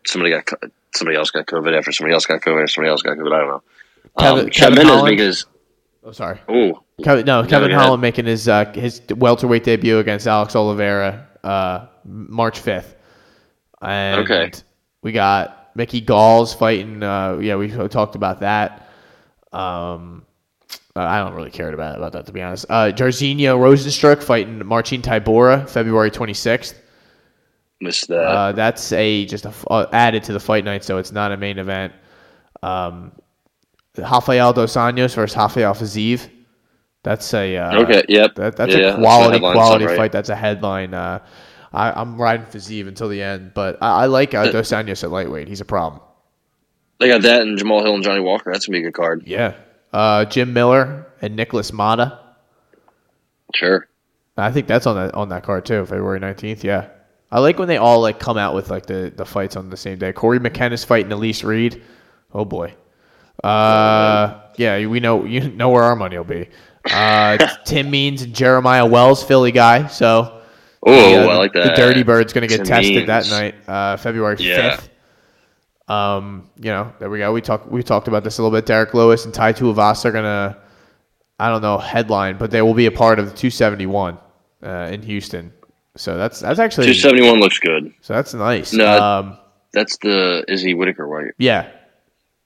somebody 0.06 0.30
got 0.34 0.48
somebody 0.94 1.16
else 1.18 1.30
got 1.30 1.46
COVID 1.46 1.76
after 1.76 1.92
somebody 1.92 2.14
else 2.14 2.26
got 2.26 2.40
COVID. 2.40 2.62
Or 2.62 2.66
somebody 2.66 2.90
else 2.90 3.02
got 3.02 3.16
COVID. 3.16 3.32
I 3.32 3.38
don't 3.38 3.48
know. 3.48 3.62
Kevin- 4.18 4.44
um, 4.44 4.50
Kevin 4.50 4.74
Mendes 4.76 4.94
Holland? 4.94 5.16
because 5.16 5.46
oh, 6.04 6.12
sorry. 6.12 6.38
oh 6.48 6.82
Kevin, 7.02 7.24
no, 7.26 7.44
Kevin 7.44 7.70
ahead. 7.70 7.80
Holland 7.82 8.02
making 8.02 8.26
his 8.26 8.48
uh, 8.48 8.64
his 8.72 9.00
welterweight 9.16 9.64
debut 9.64 9.98
against 9.98 10.26
Alex 10.26 10.56
Oliveira 10.56 11.26
uh, 11.44 11.86
March 12.04 12.58
fifth. 12.58 12.96
And 13.80 14.20
Okay. 14.22 14.50
we 15.02 15.12
got 15.12 15.70
Mickey 15.76 16.00
Gall's 16.00 16.52
fighting. 16.54 17.02
Uh, 17.02 17.38
yeah, 17.40 17.54
we 17.56 17.68
talked 17.88 18.16
about 18.16 18.40
that. 18.40 18.88
Um, 19.52 20.24
uh, 20.96 21.00
I 21.02 21.18
don't 21.20 21.34
really 21.34 21.50
care 21.52 21.72
about 21.72 21.96
about 21.96 22.12
that 22.12 22.26
to 22.26 22.32
be 22.32 22.42
honest. 22.42 22.66
Uh, 22.68 22.90
Jairzinho 22.92 23.56
Rozenstruik 23.56 24.22
fighting 24.22 24.66
Marcin 24.66 25.00
Tybura 25.00 25.68
February 25.68 26.10
twenty 26.10 26.34
sixth. 26.34 26.80
missed 27.80 28.08
that. 28.08 28.18
Uh, 28.20 28.52
that's 28.52 28.90
a 28.92 29.24
just 29.26 29.46
a 29.46 29.52
uh, 29.70 29.86
added 29.92 30.24
to 30.24 30.32
the 30.32 30.40
fight 30.40 30.64
night, 30.64 30.82
so 30.82 30.98
it's 30.98 31.12
not 31.12 31.30
a 31.30 31.36
main 31.36 31.58
event. 31.58 31.92
Um, 32.64 33.12
Rafael 33.98 34.52
dos 34.52 34.74
Anjos 34.74 35.14
versus 35.14 35.36
Rafael 35.36 35.74
Fiziev. 35.74 36.28
That's 37.02 37.32
a 37.34 37.56
uh, 37.56 37.82
okay. 37.82 38.02
Yep. 38.08 38.34
That, 38.34 38.56
that's 38.56 38.72
Yeah, 38.74 38.78
a 38.78 38.82
that's 38.82 38.98
quality 38.98 39.32
headline 39.34 39.54
quality 39.54 39.86
fight. 39.86 40.12
That's 40.12 40.28
a 40.28 40.36
headline. 40.36 40.94
Uh, 40.94 41.24
I, 41.72 41.92
I'm 41.92 42.20
riding 42.20 42.46
Fazeev 42.46 42.88
until 42.88 43.08
the 43.08 43.22
end, 43.22 43.52
but 43.54 43.78
I, 43.82 44.02
I 44.02 44.06
like 44.06 44.34
uh, 44.34 44.50
Dos 44.50 44.70
Anjos 44.70 45.04
at 45.04 45.10
lightweight. 45.10 45.48
He's 45.48 45.60
a 45.60 45.64
problem. 45.66 46.02
They 46.98 47.08
got 47.08 47.22
that 47.22 47.42
and 47.42 47.58
Jamahal 47.58 47.82
Hill 47.82 47.94
and 47.94 48.04
Johnny 48.04 48.20
Walker. 48.20 48.50
That's 48.52 48.66
gonna 48.66 48.78
be 48.78 48.80
a 48.80 48.86
good 48.88 48.94
card. 48.94 49.22
Yeah. 49.26 49.54
Uh, 49.92 50.24
Jim 50.24 50.52
Miller 50.52 51.06
and 51.22 51.36
Nikolas 51.36 51.70
Motta. 51.70 52.18
Sure. 53.54 53.88
I 54.36 54.52
think 54.52 54.66
that's 54.66 54.86
on 54.86 54.96
that 54.96 55.14
on 55.14 55.30
that 55.30 55.42
card 55.42 55.64
too, 55.64 55.84
February 55.84 56.20
nineteenth. 56.20 56.62
Yeah, 56.62 56.88
I 57.30 57.40
like 57.40 57.58
when 57.58 57.66
they 57.66 57.76
all 57.76 58.00
like 58.00 58.20
come 58.20 58.38
out 58.38 58.54
with 58.54 58.70
like 58.70 58.86
the, 58.86 59.12
the 59.14 59.24
fights 59.24 59.56
on 59.56 59.68
the 59.70 59.76
same 59.76 59.98
day. 59.98 60.12
Cory 60.12 60.38
McKenna's 60.38 60.84
fighting 60.84 61.10
Elise 61.10 61.42
Reed. 61.42 61.82
Oh 62.32 62.44
boy. 62.44 62.74
Uh, 63.44 64.40
yeah, 64.56 64.86
we 64.86 65.00
know 65.00 65.24
you 65.24 65.48
know 65.50 65.70
where 65.70 65.82
our 65.84 65.96
money 65.96 66.16
will 66.16 66.24
be. 66.24 66.48
Uh, 66.90 67.36
Tim 67.64 67.90
Means 67.90 68.22
and 68.22 68.34
Jeremiah 68.34 68.86
Wells, 68.86 69.22
Philly 69.22 69.52
guy. 69.52 69.86
So 69.88 70.34
Oh, 70.86 71.28
I 71.28 71.36
like 71.36 71.52
that. 71.54 71.64
The 71.64 71.82
Dirty 71.82 72.02
Bird's 72.04 72.32
going 72.32 72.42
to 72.42 72.48
get 72.48 72.58
Tim 72.58 72.66
tested 72.66 73.08
that 73.08 73.28
night, 73.28 73.56
uh, 73.68 73.96
February 73.96 74.36
Yeah. 74.38 74.76
fifth. 74.76 74.88
Um, 75.88 76.48
you 76.56 76.70
know, 76.70 76.92
there 77.00 77.10
we 77.10 77.18
go. 77.18 77.32
We 77.32 77.40
talked 77.40 77.70
we 77.70 77.82
talked 77.82 78.08
about 78.08 78.22
this 78.24 78.38
a 78.38 78.42
little 78.42 78.56
bit. 78.56 78.66
Derrick 78.66 78.94
Lewis 78.94 79.24
and 79.24 79.32
Tai 79.34 79.54
Tuivasa 79.54 80.06
are 80.06 80.12
gonna, 80.12 80.58
I 81.38 81.48
don't 81.48 81.62
know, 81.62 81.78
headline, 81.78 82.36
but 82.38 82.50
they 82.50 82.62
will 82.62 82.74
be 82.74 82.86
a 82.86 82.90
part 82.92 83.18
of 83.18 83.24
the 83.26 83.32
271 83.32 84.18
uh, 84.62 84.68
in 84.92 85.02
Houston. 85.02 85.52
So 85.96 86.16
that's 86.16 86.40
that's 86.40 86.58
actually 86.60 86.86
Two 86.88 86.94
seventy 86.94 87.22
one 87.28 87.40
looks 87.40 87.58
good. 87.58 87.92
so 88.02 88.14
that's 88.14 88.32
nice. 88.34 88.72
No, 88.72 89.02
um, 89.02 89.38
That's 89.72 89.96
the 89.98 90.44
Izzy 90.46 90.74
Whittaker 90.74 91.06
right? 91.06 91.32
yeah, 91.38 91.70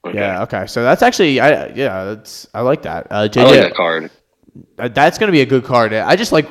Okay. 0.05 0.19
yeah, 0.19 0.43
okay. 0.43 0.67
So 0.67 0.83
that's 0.83 1.03
actually, 1.03 1.39
I 1.41 1.67
yeah, 1.69 2.05
that's 2.05 2.47
I 2.53 2.61
like 2.63 2.83
that. 2.83 3.07
Uh, 3.11 3.29
I 3.37 3.43
like 3.45 3.61
that 3.61 3.75
card. 3.75 4.11
Uh, 4.79 4.89
that's 4.89 5.17
going 5.19 5.29
to 5.29 5.33
be 5.33 5.43
a 5.43 5.47
good 5.47 5.65
card. 5.65 5.93
I 5.93 6.17
just 6.17 6.33
like. 6.33 6.49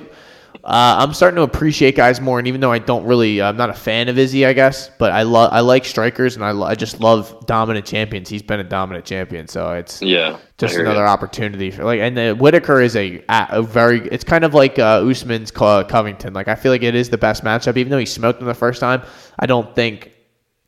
Uh, 0.63 0.97
I'm 0.99 1.13
starting 1.15 1.37
to 1.37 1.41
appreciate 1.41 1.95
guys 1.95 2.21
more, 2.21 2.37
and 2.37 2.47
even 2.47 2.61
though 2.61 2.71
I 2.71 2.77
don't 2.77 3.03
really, 3.05 3.41
I'm 3.41 3.57
not 3.57 3.71
a 3.71 3.73
fan 3.73 4.09
of 4.09 4.19
Izzy, 4.19 4.45
I 4.45 4.53
guess, 4.53 4.91
but 4.99 5.11
I 5.11 5.23
love, 5.23 5.51
I 5.51 5.61
like 5.61 5.85
strikers, 5.85 6.35
and 6.35 6.45
I, 6.45 6.51
lo- 6.51 6.67
I 6.67 6.75
just 6.75 6.99
love 6.99 7.47
dominant 7.47 7.83
champions. 7.83 8.29
He's 8.29 8.43
been 8.43 8.59
a 8.59 8.63
dominant 8.63 9.03
champion, 9.05 9.47
so 9.47 9.71
it's 9.71 10.03
Yeah. 10.03 10.37
just 10.59 10.75
another 10.75 10.99
ya. 10.99 11.07
opportunity 11.07 11.71
for 11.71 11.83
like. 11.83 11.99
And 11.99 12.15
uh, 12.19 12.35
Whittaker 12.35 12.79
is 12.79 12.95
a, 12.95 13.23
a 13.29 13.63
very, 13.63 14.07
it's 14.09 14.23
kind 14.23 14.43
of 14.43 14.53
like 14.53 14.77
uh, 14.77 15.01
Usman's 15.03 15.49
Co- 15.49 15.83
Covington. 15.83 16.33
Like 16.33 16.47
I 16.47 16.53
feel 16.53 16.71
like 16.71 16.83
it 16.83 16.93
is 16.93 17.09
the 17.09 17.17
best 17.17 17.43
matchup, 17.43 17.75
even 17.77 17.89
though 17.89 17.97
he 17.97 18.05
smoked 18.05 18.39
him 18.39 18.45
the 18.45 18.53
first 18.53 18.79
time. 18.81 19.01
I 19.39 19.47
don't 19.47 19.73
think 19.73 20.11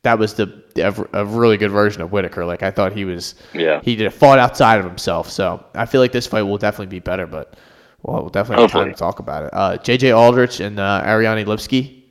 that 0.04 0.18
was 0.18 0.34
the 0.34 0.62
a, 0.76 1.20
a 1.22 1.24
really 1.24 1.56
good 1.56 1.70
version 1.70 2.00
of 2.02 2.12
Whittaker. 2.12 2.44
Like 2.44 2.62
I 2.62 2.70
thought 2.70 2.92
he 2.92 3.04
was, 3.04 3.34
Yeah. 3.52 3.80
he 3.82 3.96
did 3.96 4.12
fought 4.14 4.38
outside 4.38 4.78
of 4.78 4.84
himself. 4.86 5.28
So 5.30 5.64
I 5.74 5.86
feel 5.86 6.00
like 6.00 6.12
this 6.12 6.26
fight 6.26 6.42
will 6.42 6.58
definitely 6.58 6.86
be 6.94 7.00
better, 7.00 7.26
but 7.26 7.54
well, 8.02 8.20
we'll 8.20 8.30
definitely 8.30 8.62
have 8.64 8.70
time 8.70 8.88
to 8.92 8.98
talk 8.98 9.18
about 9.18 9.44
it. 9.44 9.50
Uh, 9.52 9.76
JJ 9.78 10.16
Aldrich 10.16 10.60
and 10.60 10.78
uh, 10.78 11.02
Ariane 11.04 11.44
Lipski. 11.46 12.02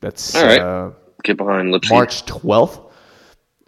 That's 0.00 0.34
All 0.34 0.44
right. 0.44 0.60
uh, 0.60 0.90
Get 1.24 1.36
behind 1.36 1.72
Lipsy. 1.74 1.90
March 1.90 2.24
12th. 2.26 2.90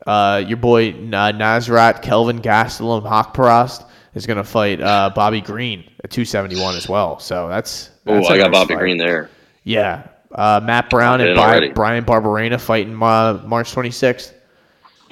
Uh, 0.07 0.43
your 0.49 0.57
boy 0.57 0.89
uh, 0.91 0.93
Nasrat 1.33 2.03
Kelvin 2.03 2.41
Gastelum 2.41 3.03
Haqparast 3.07 3.87
is 4.15 4.27
going 4.27 4.39
to 4.39 4.45
fight 4.45 4.81
uh, 4.81 5.11
Bobby 5.15 5.41
Green 5.41 5.81
at 6.03 6.11
271 6.11 6.77
as 6.77 6.89
well. 6.89 7.19
So 7.19 7.49
that's, 7.49 7.91
Oh, 8.07 8.15
that's 8.15 8.29
a 8.31 8.33
I 8.33 8.39
got 8.39 8.51
nice 8.51 8.61
Bobby 8.63 8.75
fight. 8.75 8.81
Green 8.81 8.97
there. 8.99 9.29
Yeah. 9.65 10.09
Uh, 10.35 10.61
Matt 10.63 10.89
Brown 10.91 11.21
and 11.21 11.37
Bi- 11.37 11.71
Bryan 11.71 12.05
Barberena 12.05 12.61
fighting 12.61 12.95
uh, 13.03 13.43
March 13.45 13.73
26th. 13.75 14.33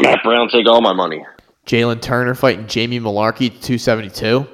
Matt 0.00 0.22
Brown 0.22 0.48
take 0.48 0.66
all 0.66 0.80
my 0.80 0.92
money. 0.94 1.24
Jalen 1.66 2.00
Turner 2.00 2.34
fighting 2.34 2.66
Jamie 2.66 3.00
Mullarkey 3.00 3.50
272. 3.50 4.46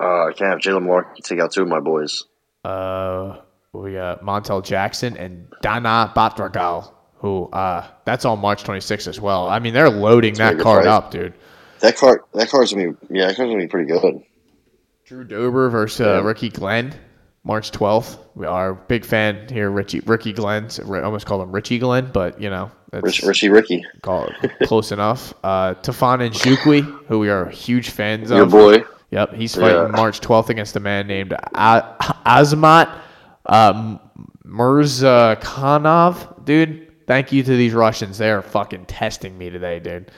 Uh, 0.00 0.04
I 0.04 0.32
can't 0.32 0.50
have 0.50 0.58
Jalen 0.60 0.82
Moore 0.82 1.12
take 1.22 1.40
out 1.40 1.52
two 1.52 1.62
of 1.62 1.68
my 1.68 1.80
boys. 1.80 2.24
Uh, 2.64 3.38
we 3.72 3.94
got 3.94 4.22
Montel 4.22 4.62
Jackson 4.64 5.16
and 5.16 5.50
Danaa 5.62 6.14
Batgerel, 6.14 6.92
who 7.16 7.46
uh, 7.46 7.86
that's 8.04 8.24
on 8.24 8.38
March 8.38 8.62
26th 8.64 9.08
as 9.08 9.20
well. 9.20 9.48
I 9.48 9.58
mean, 9.58 9.74
they're 9.74 9.90
loading 9.90 10.34
that 10.34 10.58
card 10.58 10.84
fight. 10.84 10.90
up, 10.90 11.10
dude. 11.10 11.34
That 11.80 11.96
card, 11.96 12.22
that 12.34 12.48
card's 12.48 12.72
gonna 12.72 12.92
be 12.92 13.18
yeah, 13.18 13.28
that 13.28 13.36
card's 13.36 13.50
gonna 13.50 13.62
be 13.62 13.68
pretty 13.68 13.90
good. 13.90 14.22
Drew 15.04 15.24
Dober 15.24 15.68
versus 15.70 16.06
uh. 16.06 16.22
Ricky 16.22 16.48
Glenn, 16.50 16.94
March 17.48 17.70
12th. 17.72 18.18
We 18.34 18.46
are 18.46 18.74
big 18.74 19.04
fan 19.06 19.48
here, 19.48 19.70
Richie 19.70 20.00
Ricky 20.00 20.32
Glenn. 20.34 20.68
I 20.86 21.00
almost 21.00 21.24
call 21.26 21.42
him 21.42 21.50
Richie 21.50 21.78
Glenn, 21.78 22.10
but 22.12 22.38
you 22.40 22.50
know, 22.50 22.70
Rich, 22.92 23.22
Richie 23.22 23.48
Ricky, 23.48 23.82
call 24.02 24.30
it 24.42 24.52
close 24.68 24.92
enough. 24.92 25.32
Uh, 25.42 25.74
Tafan 25.74 26.20
and 26.24 26.34
Jukwi, 26.34 26.82
who 27.08 27.18
we 27.18 27.30
are 27.30 27.46
huge 27.48 27.88
fans 27.90 28.30
your 28.30 28.42
of. 28.42 28.50
boy. 28.50 28.84
Yep, 29.10 29.32
he's 29.32 29.54
fighting 29.54 29.76
Yeah. 29.76 29.86
March 29.88 30.20
12th 30.20 30.50
against 30.50 30.76
a 30.76 30.80
man 30.80 31.06
named 31.06 31.32
A- 31.32 31.94
Azamat 32.26 33.00
Murzakanov. 34.46 36.44
Dude, 36.44 36.92
thank 37.06 37.32
you 37.32 37.42
to 37.42 37.50
these 37.50 37.72
Russians. 37.72 38.18
They 38.18 38.30
are 38.30 38.42
fucking 38.42 38.84
testing 38.86 39.36
me 39.38 39.48
today, 39.50 39.80
dude. 39.80 40.10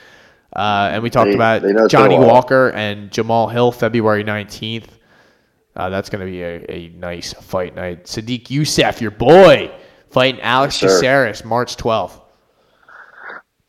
Uh, 0.53 0.89
and 0.91 1.01
we 1.01 1.09
talked 1.09 1.29
They- 1.29 1.35
about 1.35 1.61
they 1.61 1.73
Johnny 1.87 2.15
been 2.15 2.23
a 2.23 2.25
while. 2.25 2.33
Walker 2.35 2.71
and 2.71 3.09
Jamahal 3.09 3.51
Hill, 3.53 3.71
February 3.71 4.23
19th. 4.25 4.87
Uh, 5.75 5.89
that's 5.89 6.09
going 6.09 6.19
to 6.25 6.29
be 6.29 6.41
a, 6.41 6.65
a 6.69 6.89
nice 6.89 7.33
fight 7.33 7.75
night. 7.75 8.05
Sodiq 8.05 8.47
Yusuff, 8.47 8.99
your 8.99 9.11
boy, 9.11 9.71
fighting 10.09 10.41
Alex 10.41 10.81
Yes. 10.81 10.99
Caceres, 10.99 11.45
March 11.45 11.77
12th. 11.77 12.19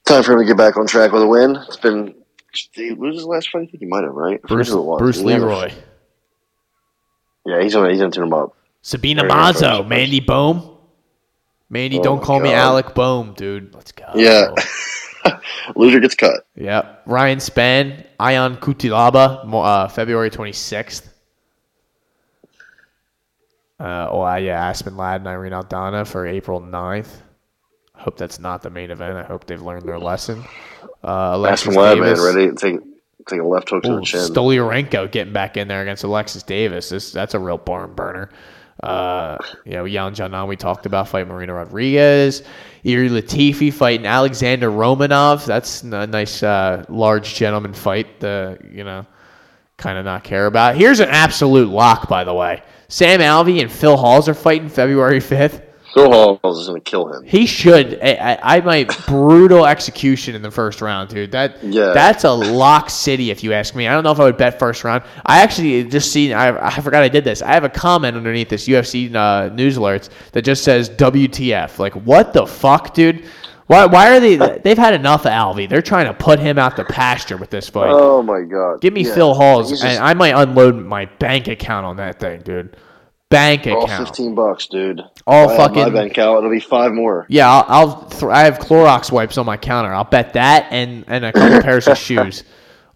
Time 0.05 0.23
for 0.25 0.33
him 0.33 0.41
to 0.41 0.45
get 0.45 0.57
back 0.57 0.77
on 0.77 0.87
track 0.87 1.13
with 1.13 1.23
a 1.23 1.27
win. 1.27 1.57
It's 1.69 1.77
been. 1.77 2.07
Did 2.07 2.15
he 2.75 2.91
lose 2.91 3.17
his 3.17 3.25
last 3.25 3.51
fight? 3.51 3.63
I 3.63 3.67
think 3.67 3.79
he 3.81 3.87
might 3.87 4.03
have, 4.05 4.13
right? 4.15 4.43
Bruce, 4.43 4.69
who 4.69 4.81
it 4.81 4.83
was. 4.85 4.99
Bruce 4.99 5.21
He 5.21 5.31
had 5.31 5.41
a- 5.41 5.45
Leroy. 5.47 5.73
Yeah, 7.47 7.63
he's 7.63 7.73
gonna 7.75 7.89
he's 7.91 7.99
gonna 7.99 8.11
tune 8.11 8.25
him 8.25 8.35
up. 8.35 8.55
Sabina 8.83 9.23
Mazo. 9.25 9.87
Mandy 9.87 10.21
Bohm. 10.21 10.77
Mandy, 11.71 11.99
Oh 11.99 12.03
don't 12.03 12.23
call 12.23 12.39
me 12.41 12.53
Alec 12.53 12.95
Bohm, 12.95 13.33
dude. 13.35 13.75
Let's 13.75 13.93
go. 13.93 14.05
Yeah. 14.15 14.55
Loser 15.77 16.01
gets 16.01 16.15
cut. 16.15 16.47
Yeah. 16.55 16.97
Ryan 17.07 17.39
Spann, 17.39 18.05
Ion 18.21 18.57
Cutelaba, 18.57 19.45
uh, 19.55 19.89
February 19.89 20.31
26th. 20.31 21.09
Uh, 23.83 24.09
oh, 24.13 24.37
yeah, 24.37 24.69
Aspen 24.69 24.97
Ladd 24.97 25.23
and 25.23 25.29
Irene 25.29 25.53
Aldana 25.53 26.07
for 26.07 26.25
April 26.25 26.61
9th. 26.61 27.09
Hope 27.95 28.17
that's 28.17 28.39
not 28.39 28.63
the 28.63 28.71
main 28.71 28.93
event. 28.93 29.17
I 29.17 29.25
hope 29.25 29.45
they've 29.47 29.61
learned 29.61 29.89
their 29.89 29.99
lesson. 29.99 30.45
Uh, 31.03 31.33
Alexis 31.35 31.69
Aspen 31.69 31.83
Ladd, 31.83 31.99
man, 31.99 32.21
ready 32.21 32.47
to 32.49 32.55
take 32.55 32.81
take 33.29 33.41
a 33.41 33.45
left 33.45 33.71
hook 33.71 33.83
to 33.83 33.97
the 33.97 34.03
chin. 34.03 34.21
Stolyarenko 34.21 35.11
getting 35.11 35.33
back 35.33 35.57
in 35.57 35.67
there 35.67 35.83
against 35.83 36.05
Alexis 36.05 36.45
Davis. 36.45 36.91
This, 36.91 37.11
that's 37.11 37.35
a 37.35 37.41
real 37.41 37.59
barn 37.59 37.93
burner. 37.95 38.31
Uh, 38.83 39.37
you 39.65 39.73
know, 39.73 39.85
Yan 39.85 40.15
Xiaonan 40.15 40.49
we 40.49 40.57
talked 40.57 40.87
about 40.87 41.09
fighting 41.09 41.33
Marina 41.33 41.55
Rodriguez. 41.55 42.43
Ilir 42.85 43.11
Latifi 43.11 43.73
fighting 43.73 44.07
Alexander 44.07 44.71
Romanov. 44.71 45.45
That's 45.45 45.83
a 45.83 46.07
nice 46.07 46.43
uh, 46.43 46.85
large 46.89 47.35
gentleman 47.35 47.75
fight. 47.75 48.21
The 48.21 48.59
you 48.71 48.85
know, 48.85 49.07
kind 49.77 49.99
of 49.99 50.05
not 50.05 50.23
care 50.25 50.47
about. 50.47 50.77
Here's 50.77 51.01
an 51.01 51.09
absolute 51.09 51.69
lock, 51.69 52.09
by 52.09 52.25
the 52.25 52.35
way. 52.35 52.63
Sam 52.93 53.21
Alvey 53.21 53.63
and 53.63 53.73
Phil 53.73 53.97
Hawes 53.97 54.29
are 54.29 54.35
fighting 54.35 54.69
February 54.69 55.19
5th. 55.21 55.63
Phil 55.95 56.11
Hawes 56.11 56.59
is 56.59 56.67
gonna 56.69 56.81
kill 56.81 57.07
him. 57.13 57.23
He 57.25 57.47
should. 57.47 57.99
I, 58.03 58.39
I, 58.43 58.57
I 58.57 58.61
might 58.61 58.95
brutal 59.07 59.65
execution 59.67 60.35
in 60.35 60.43
the 60.43 60.51
first 60.51 60.83
round, 60.83 61.09
dude. 61.09 61.33
That 61.33 61.63
Yeah. 61.65 61.93
that's 61.95 62.25
a 62.25 62.31
lock 62.31 62.91
city, 62.91 63.31
if 63.31 63.43
you 63.43 63.55
ask 63.55 63.75
me. 63.75 63.89
I 63.89 63.93
don't 63.95 64.05
know 64.05 64.11
if 64.13 64.21
I 64.21 64.25
would 64.25 64.37
bet 64.37 64.59
first 64.59 64.85
round. 64.85 65.05
I 65.25 65.41
actually 65.43 65.85
just 65.85 66.13
seen. 66.13 66.33
I, 66.35 66.67
I 66.67 66.71
forgot 66.81 67.03
I 67.03 67.09
did 67.09 67.25
this. 67.25 67.41
I 67.41 67.49
have 67.53 67.65
a 67.65 67.69
comment 67.71 68.15
underneath 68.17 68.51
this 68.51 68.69
UFC 68.69 69.15
uh, 69.15 69.49
news 69.55 69.79
alerts 69.79 70.11
that 70.33 70.43
just 70.43 70.65
says 70.65 70.91
WTF. 70.91 71.79
Like 71.79 71.95
what 71.95 72.35
the 72.35 72.47
fuck, 72.47 72.93
dude? 72.95 73.25
Why 73.67 73.87
why 73.87 74.17
are 74.17 74.21
they? 74.21 74.37
They've 74.37 74.77
had 74.79 74.95
enough 74.95 75.25
of 75.25 75.33
Alvey. 75.33 75.69
They're 75.69 75.83
trying 75.83 76.07
to 76.07 76.15
put 76.15 76.39
him 76.39 76.59
out 76.59 76.77
the 76.77 76.85
pasture 76.85 77.37
with 77.37 77.51
this 77.51 77.69
fight. 77.69 77.91
Oh 77.91 78.23
my 78.23 78.43
god! 78.43 78.81
Give 78.81 78.93
me 78.93 79.05
Yeah. 79.05 79.15
Phil 79.15 79.35
Hawes, 79.35 79.71
just- 79.71 79.85
and 79.85 80.03
I 80.03 80.15
might 80.15 80.35
unload 80.35 80.77
my 80.77 81.07
bank 81.07 81.49
account 81.49 81.87
on 81.87 81.97
that 81.97 82.19
thing, 82.21 82.41
dude. 82.43 82.77
Bank 83.31 83.63
account. 83.67 83.91
all 83.91 84.05
fifteen 84.05 84.35
bucks, 84.35 84.67
dude. 84.67 85.01
All 85.27 85.49
I 85.49 85.57
fucking- 85.57 85.83
my 85.85 85.91
bank 85.91 86.11
account. 86.13 86.39
It'll 86.39 86.51
be 86.51 86.61
five 86.61 86.93
more. 86.93 87.25
Yeah, 87.31 87.51
I'll, 87.51 87.65
I'll 87.69 88.05
th- 88.07 88.25
I 88.25 88.41
have 88.45 88.59
Clorox 88.59 89.11
wipes 89.11 89.39
on 89.39 89.47
my 89.47 89.57
counter. 89.57 89.93
I'll 89.95 90.05
bet 90.05 90.35
that 90.35 90.67
and 90.71 91.05
and 91.07 91.25
a 91.25 91.33
couple 91.33 91.63
pairs 91.63 91.89
of 91.89 91.97
shoes. 91.97 92.45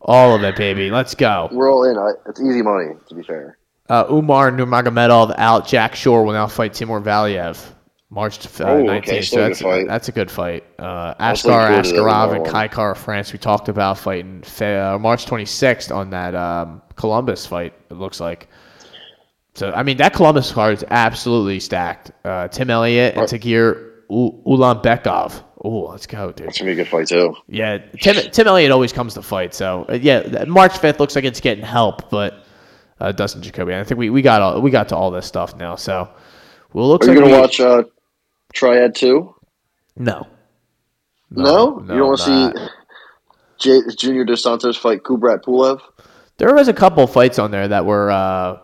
All 0.00 0.34
of 0.36 0.42
it, 0.44 0.56
baby. 0.56 0.90
Let's 0.90 1.14
go. 1.14 1.48
We're 1.50 1.72
all 1.72 1.84
in. 1.84 1.96
I, 1.96 2.10
it's 2.28 2.40
easy 2.40 2.62
money, 2.62 2.92
to 3.08 3.14
be 3.14 3.22
fair. 3.22 3.56
Uh, 3.88 4.04
Umar 4.10 4.50
Nurmagomedov 4.50 5.34
out. 5.38 5.66
Jack 5.66 5.94
Shore 5.96 6.24
will 6.24 6.32
now 6.34 6.46
fight 6.48 6.74
Timur 6.74 7.00
Valiev. 7.00 7.64
March 8.08 8.46
uh, 8.60 8.64
Oh, 8.64 8.88
okay, 8.90 9.18
19th. 9.18 9.24
So 9.24 9.52
still 9.52 9.70
a 9.72 9.84
that's, 9.84 9.88
that's 9.88 10.08
a 10.08 10.12
good 10.12 10.30
fight. 10.30 10.64
Uh, 10.78 11.14
was 11.18 11.44
Askar 11.44 11.48
looking 11.48 11.66
forward 11.66 11.82
to 11.84 11.92
that 11.92 12.00
Askarov 12.02 12.36
and. 12.36 12.46
Kai 12.46 12.68
Kara-France. 12.68 13.32
We 13.32 13.38
talked 13.38 13.68
about 13.68 13.98
fighting 13.98 14.44
uh, 14.60 14.98
March 15.00 15.26
26th 15.26 15.94
on 15.94 16.10
that 16.10 16.34
um, 16.34 16.82
Columbus 16.94 17.46
fight, 17.46 17.74
it 17.90 17.94
looks 17.94 18.20
like. 18.20 18.48
So, 19.54 19.72
I 19.72 19.82
mean, 19.82 19.96
that 19.96 20.12
Columbus 20.12 20.52
card 20.52 20.74
is 20.74 20.84
absolutely 20.90 21.58
stacked. 21.60 22.12
Uh, 22.24 22.46
Tim 22.48 22.70
Elliott 22.70 23.16
and. 23.16 23.26
Tagir 23.26 23.92
U- 24.10 24.40
Ulanbekov. 24.46 25.42
Oh, 25.64 25.86
let's 25.90 26.06
go, 26.06 26.30
dude. 26.30 26.46
It's 26.48 26.58
gonna 26.58 26.68
be 26.68 26.72
a 26.72 26.84
good 26.84 26.88
fight 26.88 27.08
too. 27.08 27.34
Yeah, 27.48 27.78
Tim, 28.00 28.30
Tim 28.30 28.46
Elliott 28.46 28.70
always 28.70 28.92
comes 28.92 29.14
to 29.14 29.22
fight. 29.22 29.52
So 29.54 29.84
uh, 29.88 29.94
yeah, 29.94 30.44
March 30.46 30.78
fifth 30.78 31.00
looks 31.00 31.16
like 31.16 31.24
it's 31.24 31.40
getting 31.40 31.64
help, 31.64 32.08
but 32.10 32.44
uh, 33.00 33.10
Dustin 33.12 33.42
Jacoby. 33.42 33.74
I 33.74 33.82
think 33.82 33.98
we, 33.98 34.10
we 34.10 34.22
got 34.22 34.42
all 34.42 34.60
we 34.60 34.70
got 34.70 34.90
to 34.90 34.96
all 34.96 35.10
this 35.10 35.26
stuff 35.26 35.56
now. 35.56 35.74
So 35.74 36.08
well, 36.72 36.86
looks 36.88 37.08
Are 37.08 37.14
you 37.14 37.18
gonna 37.20 37.32
we- 37.32 37.40
watch 37.40 37.58
uh, 37.58 37.82
Triad 38.56 38.94
two? 38.94 39.34
No, 39.96 40.26
No, 41.30 41.80
you 41.80 41.86
don't 41.88 42.06
want 42.08 42.18
to 42.20 42.24
see 42.24 42.68
J- 43.58 43.94
Junior 43.96 44.24
Dos 44.24 44.42
Santos 44.42 44.76
fight 44.76 45.02
Kubrat 45.02 45.42
Pulev? 45.42 45.80
There 46.38 46.54
was 46.54 46.68
a 46.68 46.72
couple 46.74 47.06
fights 47.06 47.38
on 47.38 47.50
there 47.50 47.68
that 47.68 47.84
were 47.86 48.10
uh, 48.10 48.58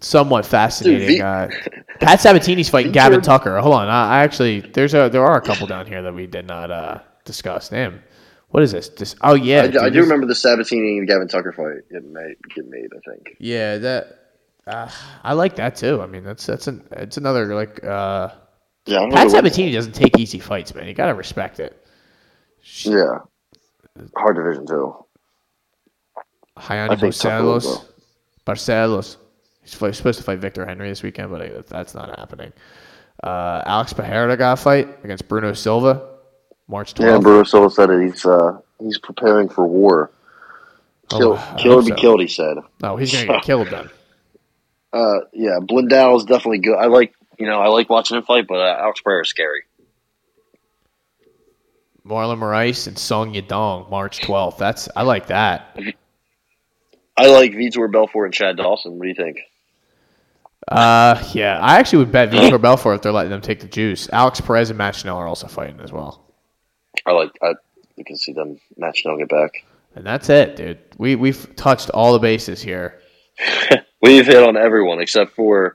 somewhat 0.00 0.44
fascinating. 0.44 1.08
V- 1.18 1.20
uh, 1.22 1.48
Pat 2.00 2.20
Sabatini's 2.20 2.68
fighting 2.68 2.92
Victor- 2.92 3.08
Gavin 3.10 3.20
Tucker. 3.22 3.58
Hold 3.60 3.74
on, 3.76 3.88
I, 3.88 4.16
I 4.16 4.18
actually 4.24 4.60
there's 4.60 4.94
a 4.94 5.08
there 5.08 5.24
are 5.24 5.36
a 5.36 5.40
couple 5.40 5.66
down 5.66 5.86
here 5.86 6.02
that 6.02 6.14
we 6.14 6.26
did 6.26 6.46
not 6.46 6.70
uh, 6.70 6.98
discuss. 7.24 7.68
Damn, 7.68 8.02
what 8.50 8.62
is 8.64 8.72
this? 8.72 8.88
this 8.90 9.14
oh 9.22 9.34
yeah, 9.34 9.62
I, 9.62 9.66
dude, 9.68 9.76
I 9.78 9.88
do 9.88 9.94
this- 9.94 10.02
remember 10.02 10.26
the 10.26 10.34
Sabatini 10.34 10.98
and 10.98 11.06
Gavin 11.08 11.28
Tucker 11.28 11.52
fight 11.52 11.88
getting 11.92 12.12
made. 12.12 12.36
Getting 12.54 12.70
made, 12.70 12.88
I 12.92 13.10
think. 13.10 13.36
Yeah, 13.40 13.78
that 13.78 14.18
uh, 14.66 14.90
I 15.24 15.32
like 15.34 15.56
that 15.56 15.76
too. 15.76 16.00
I 16.02 16.06
mean, 16.06 16.22
that's 16.24 16.44
that's 16.46 16.66
an 16.66 16.86
it's 16.92 17.16
another 17.16 17.54
like. 17.54 17.84
Uh, 17.84 18.30
Yeah, 18.88 18.98
I 18.98 19.00
don't 19.02 19.12
Pat 19.12 19.30
Sabatini 19.30 19.72
doesn't 19.72 19.92
take 19.92 20.18
easy 20.18 20.38
fights, 20.38 20.74
man. 20.74 20.86
You 20.88 20.94
gotta 20.94 21.14
respect 21.14 21.60
it. 21.60 21.86
Yeah, 22.82 23.18
hard 24.16 24.36
division 24.36 24.66
too. 24.66 24.94
Hayani 26.56 26.90
I 26.90 26.96
think 26.96 27.14
Tucker 27.14 27.44
will 27.44 27.60
Barcelos. 27.60 27.84
Barcelos. 28.46 29.16
He's 29.62 29.74
fi- 29.74 29.90
supposed 29.90 30.18
to 30.18 30.24
fight 30.24 30.38
Victor 30.38 30.64
Henry 30.66 30.88
this 30.88 31.02
weekend, 31.02 31.30
but 31.30 31.66
that's 31.66 31.94
not 31.94 32.18
happening. 32.18 32.52
Uh, 33.22 33.62
Alex 33.66 33.92
Pereira 33.92 34.36
got 34.36 34.54
a 34.54 34.56
fight 34.56 35.04
against 35.04 35.28
Bruno 35.28 35.52
Silva, 35.52 36.08
March 36.68 36.94
12th. 36.94 37.04
Yeah, 37.04 37.18
Bruno 37.18 37.42
Silva 37.44 37.70
said 37.70 37.90
it. 37.90 38.02
He's 38.10 38.24
uh, 38.24 38.58
he's 38.80 38.98
preparing 38.98 39.48
for 39.48 39.66
war. 39.66 40.10
Kill, 41.10 41.32
Oh, 41.34 41.36
I 41.54 41.60
kill 41.60 41.72
or 41.72 41.76
hope 41.76 41.84
be 41.84 41.90
so. 41.90 41.96
killed. 41.96 42.20
He 42.20 42.28
said. 42.28 42.56
No, 42.82 42.96
he's 42.96 43.12
gonna 43.12 43.26
get 43.26 43.42
killed 43.42 43.68
then. 43.68 43.90
Uh, 44.90 45.18
yeah, 45.34 45.58
Blindell 45.60 46.16
is 46.16 46.24
definitely 46.24 46.60
good. 46.60 46.74
I 46.78 46.86
like 46.86 47.12
you 47.38 47.46
know 47.46 47.60
I 47.60 47.68
like 47.68 47.88
watching 47.88 48.16
him 48.16 48.24
fight, 48.24 48.46
but 48.46 48.58
uh, 48.58 48.78
Alex 48.80 49.00
Pereira 49.00 49.22
is 49.22 49.28
scary. 49.28 49.62
Marlon 52.06 52.38
Moraes 52.38 52.86
and 52.86 52.98
Song 52.98 53.34
Yadong, 53.34 53.90
March 53.90 54.20
12th. 54.20 54.56
That's 54.56 54.88
I 54.96 55.02
like 55.02 55.26
that. 55.26 55.78
I 57.16 57.26
like 57.26 57.52
Vitor 57.52 57.90
Belfort 57.90 58.26
and 58.26 58.34
Chad 58.34 58.56
Dawson. 58.56 58.98
What 58.98 59.02
do 59.02 59.08
you 59.08 59.14
think? 59.14 59.40
Uh, 60.66 61.22
yeah, 61.32 61.58
I 61.60 61.78
actually 61.78 62.00
would 62.00 62.12
bet 62.12 62.30
Vitor 62.30 62.60
Belfort 62.60 62.96
if 62.96 63.02
they're 63.02 63.12
letting 63.12 63.30
them 63.30 63.40
take 63.40 63.60
the 63.60 63.68
juice. 63.68 64.08
Alex 64.12 64.40
Perez 64.40 64.70
and 64.70 64.78
Matt 64.78 64.94
Schnell 64.94 65.16
are 65.16 65.26
also 65.26 65.46
fighting 65.46 65.80
as 65.80 65.92
well. 65.92 66.24
I 67.06 67.12
like 67.12 67.30
I 67.42 67.54
you 67.96 68.04
can 68.04 68.16
see 68.16 68.32
them 68.32 68.58
matching 68.76 69.10
on 69.10 69.18
get 69.18 69.28
back. 69.28 69.64
And 69.94 70.06
that's 70.06 70.28
it, 70.28 70.56
dude. 70.56 70.78
We 70.96 71.16
we've 71.16 71.54
touched 71.56 71.90
all 71.90 72.12
the 72.12 72.18
bases 72.18 72.62
here. 72.62 73.00
We've 74.00 74.26
hit 74.26 74.46
on 74.46 74.56
everyone 74.56 75.00
except 75.00 75.34
for 75.34 75.74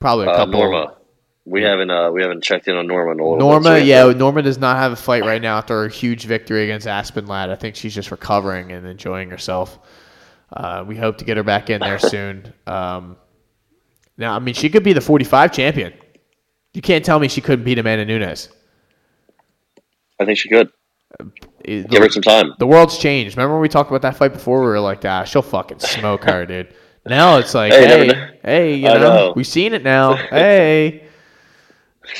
Probably 0.00 0.26
a 0.26 0.30
uh, 0.30 0.36
couple. 0.36 0.52
Norma. 0.54 0.94
We 1.50 1.62
haven't 1.62 1.90
uh, 1.90 2.10
we 2.10 2.20
haven't 2.22 2.44
checked 2.44 2.68
in 2.68 2.76
on 2.76 2.86
Norma 2.86 3.12
in 3.12 3.20
a 3.20 3.22
little 3.22 3.36
bit, 3.38 3.42
Norma, 3.44 3.64
so 3.68 3.76
yeah, 3.76 4.04
to- 4.04 4.14
Norma 4.14 4.42
does 4.42 4.58
not 4.58 4.76
have 4.76 4.92
a 4.92 4.96
fight 4.96 5.24
right 5.24 5.40
now 5.40 5.56
after 5.58 5.84
a 5.84 5.90
huge 5.90 6.24
victory 6.26 6.64
against 6.64 6.86
Aspen 6.86 7.26
Ladd. 7.26 7.48
I 7.50 7.54
think 7.54 7.74
she's 7.76 7.94
just 7.94 8.10
recovering 8.10 8.70
and 8.72 8.86
enjoying 8.86 9.30
herself. 9.30 9.78
Uh, 10.52 10.84
we 10.86 10.96
hope 10.96 11.18
to 11.18 11.24
get 11.24 11.36
her 11.36 11.42
back 11.42 11.70
in 11.70 11.80
there 11.80 11.98
soon. 12.14 12.52
Um, 12.66 13.16
now, 14.16 14.34
I 14.34 14.38
mean, 14.40 14.54
she 14.54 14.68
could 14.68 14.82
be 14.82 14.92
the 14.92 15.00
45 15.00 15.52
champion. 15.52 15.94
You 16.74 16.82
can't 16.82 17.04
tell 17.04 17.18
me 17.18 17.28
she 17.28 17.40
couldn't 17.40 17.64
beat 17.64 17.78
Amanda 17.78 18.04
Nunes. 18.04 18.48
I 20.20 20.24
think 20.24 20.38
she 20.38 20.48
could 20.48 20.70
It- 21.64 21.88
give 21.88 22.02
her 22.02 22.10
some 22.10 22.22
time. 22.22 22.52
the 22.58 22.66
world's 22.66 22.98
changed. 22.98 23.36
Remember 23.36 23.54
when 23.54 23.62
we 23.62 23.68
talked 23.68 23.90
about 23.90 24.02
that 24.02 24.16
fight 24.16 24.32
before? 24.32 24.60
We 24.60 24.66
were 24.66 24.80
like, 24.80 25.04
ah, 25.04 25.24
she'll 25.24 25.42
fucking 25.42 25.78
smoke 25.78 26.24
her, 26.24 26.44
dude. 26.52 26.74
Now 27.06 27.38
it's 27.38 27.54
like, 27.54 27.72
Hey, 27.72 28.06
hey, 28.08 28.30
hey, 28.44 28.74
you 28.74 28.82
know, 28.82 28.98
know. 28.98 29.32
we've 29.34 29.46
seen 29.46 29.72
it 29.72 29.82
now. 29.82 30.14
hey. 30.14 31.04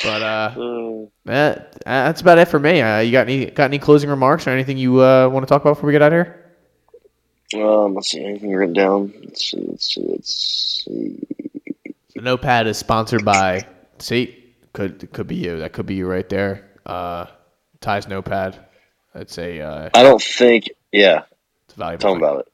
But 0.02 0.23
uh, 0.23 0.60
Uh, 0.60 1.06
that, 1.24 1.82
that's 1.85 2.20
about 2.20 2.39
it 2.39 2.48
for 2.48 2.59
me. 2.59 2.81
Uh, 2.81 3.01
you 3.01 3.12
got 3.12 3.28
any 3.28 3.47
got 3.47 3.65
any 3.65 3.78
closing 3.78 4.10
remarks 4.10 4.47
or 4.47 4.51
anything 4.51 4.77
you 4.78 5.02
uh, 5.02 5.28
want 5.28 5.47
to 5.47 5.48
talk 5.52 5.62
about 5.62 5.74
before 5.74 5.86
we 5.86 5.93
get 5.93 6.02
out 6.02 6.12
of 6.12 6.27
here? 6.27 6.44
Um, 7.55 7.94
let's 7.94 8.10
see 8.10 8.23
anything 8.24 8.52
written 8.55 8.74
down. 8.74 9.12
Let's 9.24 9.44
see. 9.51 9.65
Let's 9.66 9.94
see. 9.94 10.02
Let's 10.06 10.85
see. 10.85 11.19
The 12.15 12.20
notepad 12.23 12.66
is 12.66 12.77
sponsored 12.77 13.24
by. 13.24 13.66
See, 13.98 14.55
could 14.73 15.10
could 15.12 15.27
be 15.27 15.36
you. 15.36 15.59
That 15.59 15.73
could 15.73 15.86
be 15.86 15.94
you 15.94 16.06
right 16.06 16.28
there. 16.28 16.69
Uh, 16.85 17.27
Ty's 17.81 18.06
notepad. 18.09 18.59
That's 19.15 19.39
a. 19.39 19.60
Uh, 19.60 19.90
I 19.94 20.02
don't 20.02 20.23
think. 20.23 20.69
Yeah, 20.93 21.23
it's 21.65 21.74
valuable. 21.74 22.02
tell 22.02 22.15
me 22.15 22.19
about 22.19 22.40
it. 22.40 22.52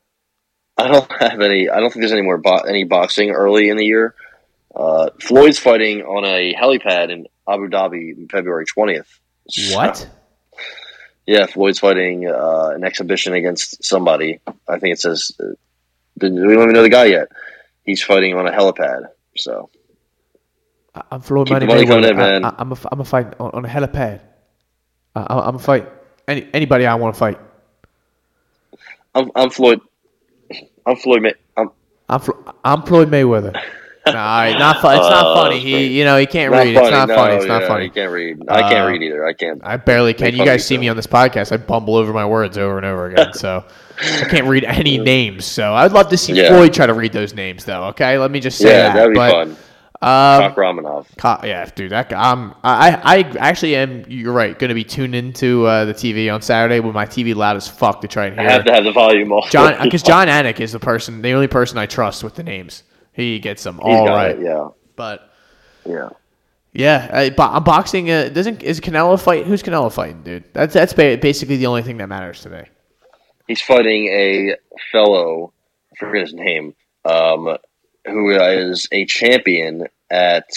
I 0.77 0.89
don't 0.89 1.11
have 1.21 1.41
any. 1.41 1.69
I 1.69 1.81
don't 1.81 1.91
think 1.93 2.03
there's 2.03 2.13
any 2.13 2.23
more 2.23 2.39
bo- 2.39 2.59
any 2.69 2.85
boxing 2.85 3.31
early 3.31 3.69
in 3.69 3.77
the 3.77 3.85
year. 3.85 4.15
Uh, 4.75 5.11
Floyd's 5.21 5.59
fighting 5.59 6.03
on 6.03 6.25
a 6.25 6.55
helipad 6.55 7.11
in 7.11 7.27
Abu 7.49 7.69
Dhabi, 7.69 8.31
February 8.31 8.65
twentieth. 8.67 9.21
What? 9.73 10.09
Yeah, 11.27 11.47
Floyd's 11.47 11.79
fighting 11.79 12.29
uh, 12.29 12.73
an 12.75 12.85
exhibition 12.85 13.35
against 13.35 13.85
somebody. 13.85 14.41
I 14.69 14.79
think 14.79 14.95
it 14.95 15.01
says 15.01 15.33
uh, 15.41 15.55
we 16.21 16.29
don't 16.29 16.51
even 16.53 16.73
know 16.73 16.83
the 16.83 16.89
guy 16.89 17.07
yet. 17.07 17.29
He's 17.85 18.03
fighting 18.03 18.35
on 18.35 18.47
a 18.47 18.51
helipad. 18.51 19.07
So 19.37 19.71
I'm 21.11 21.21
Floyd 21.21 21.47
Keep 21.49 21.55
Money 21.55 21.67
money 21.67 21.87
coming 21.87 22.05
Mayweather. 22.05 22.11
in, 22.11 22.17
man. 22.17 22.45
I, 22.45 22.55
I'm 22.59 22.73
a, 22.73 22.77
I'm 22.91 23.01
a 23.01 23.05
fight 23.05 23.35
on, 23.41 23.51
on 23.53 23.65
a 23.65 23.69
helipad. 23.69 24.21
I, 25.15 25.27
I'm 25.29 25.57
a 25.57 25.59
fight 25.59 25.89
any 26.27 26.49
anybody 26.53 26.87
I 26.87 26.95
want 26.97 27.15
to 27.15 27.19
fight. 27.19 27.39
I'm, 29.15 29.31
I'm 29.35 29.51
Floyd. 29.51 29.81
I'm 30.87 30.97
Floyd. 30.97 31.23
Ma- 31.23 31.31
I'm 31.57 31.71
I'm 32.09 32.21
Flo- 32.21 32.55
I'm 32.65 32.83
Floyd 32.83 33.09
Mayweather. 33.11 33.61
Nah, 34.07 34.51
not 34.59 34.81
fu- 34.81 34.89
It's 34.89 34.99
not 34.99 35.27
Oh, 35.27 35.35
funny. 35.35 35.61
He, 35.61 35.99
you 35.99 36.05
know, 36.05 36.17
he 36.19 36.27
can't 36.27 36.53
not 36.53 36.59
read. 36.59 36.75
funny. 36.75 36.87
It's 36.87 36.91
not 36.93 37.09
no, 37.09 37.15
funny. 37.15 37.35
It's 37.37 37.47
not 37.47 37.63
funny. 37.65 37.85
He 37.85 37.91
can't 37.91 38.13
read. 38.13 38.39
I 38.49 38.61
can't 38.63 38.85
Uh, 38.87 38.91
read 38.91 39.03
either. 39.03 39.27
I 39.27 39.33
can't. 39.33 39.61
I 39.65 39.77
barely 39.77 40.13
can. 40.15 40.35
You 40.37 40.45
guys 40.45 40.67
see 40.67 40.77
me 40.77 40.89
on 40.89 40.97
this 40.97 41.07
podcast. 41.07 41.53
I 41.53 41.57
bumble 41.57 41.97
over 41.97 42.13
my 42.13 42.27
words 42.27 42.59
over 42.59 42.77
and 42.77 42.85
over 42.87 43.07
again. 43.07 43.33
So 43.33 43.65
I 44.01 44.25
can't 44.29 44.47
read 44.47 44.65
any 44.65 44.99
names. 45.15 45.45
So 45.47 45.73
I'd 45.75 45.93
love 45.93 46.09
to 46.11 46.17
see 46.17 46.35
Yeah. 46.35 46.49
Floyd 46.51 46.75
try 46.75 46.87
to 46.87 46.95
read 46.95 47.13
those 47.13 47.33
names, 47.35 47.65
though. 47.65 47.85
Okay, 47.85 48.19
let 48.19 48.31
me 48.31 48.41
just 48.41 48.59
say 48.59 48.69
yeah, 48.71 48.83
that. 48.89 48.95
that'd 48.95 49.13
be 49.13 49.17
but, 49.19 49.31
fun. 49.31 49.57
Um, 50.03 50.43
Talk 50.53 50.57
Ramanov. 50.57 51.07
Co- 51.17 51.47
yeah, 51.47 51.65
dude, 51.75 51.93
that 51.93 52.11
guy. 52.11 52.31
I'm, 52.31 52.51
I, 52.63 52.91
I 53.03 53.19
actually 53.39 53.75
am. 53.77 54.05
You're 54.07 54.35
right. 54.35 54.59
Going 54.59 54.69
to 54.69 54.75
be 54.75 54.85
tuned 54.85 55.15
into 55.15 55.65
uh, 55.65 55.87
the 55.87 55.95
TV 55.95 56.31
on 56.35 56.43
Saturday 56.43 56.81
with 56.81 56.95
my 56.95 57.07
TV 57.07 57.35
loud 57.35 57.57
as 57.57 57.69
fuck 57.69 58.03
to 58.03 58.09
try 58.09 58.27
and 58.27 58.39
I 58.39 58.43
have 58.43 58.67
to 58.67 58.73
have 58.75 58.85
the 58.85 58.93
volume 58.93 59.33
off. 59.33 59.51
John 59.51 59.75
because 59.83 60.03
Jon 60.03 60.27
Anik 60.29 60.61
is 60.61 60.73
the 60.73 60.79
person, 60.79 61.23
the 61.23 61.33
only 61.33 61.47
person 61.47 61.79
I 61.79 61.87
trust 61.87 62.23
with 62.23 62.35
the 62.35 62.43
names. 62.43 62.83
He 63.15 63.39
gets 63.39 63.63
them 63.63 63.81
all 63.81 64.07
right. 64.07 64.33
it, 64.39 64.41
yeah, 64.45 64.69
But 64.97 65.33
yeah. 65.87 66.11
yeah, 66.73 67.09
I, 67.13 67.31
bo- 67.31 67.45
I'm 67.45 67.65
boxing. 67.65 68.11
Uh, 68.11 68.29
doesn't 68.29 68.63
is 68.63 68.81
Canelo 68.81 69.21
fight? 69.21 69.47
Who's 69.47 69.63
Canelo 69.63 69.91
fighting, 69.93 70.23
dude? 70.23 70.45
That's 70.53 70.75
that's 70.75 70.93
ba- 70.93 71.17
basically 71.21 71.57
the 71.57 71.67
only 71.67 71.83
thing 71.83 71.99
that 71.99 72.09
matters 72.09 72.41
today. 72.43 72.69
He's 73.47 73.61
fighting 73.63 74.07
a 74.09 74.57
fellow. 74.91 75.53
I 75.93 75.97
forget 75.99 76.23
his 76.23 76.35
name. 76.35 76.75
Um, 77.05 77.57
who 78.07 78.31
is 78.31 78.89
a 78.93 79.05
champion 79.07 79.87
at 80.11 80.51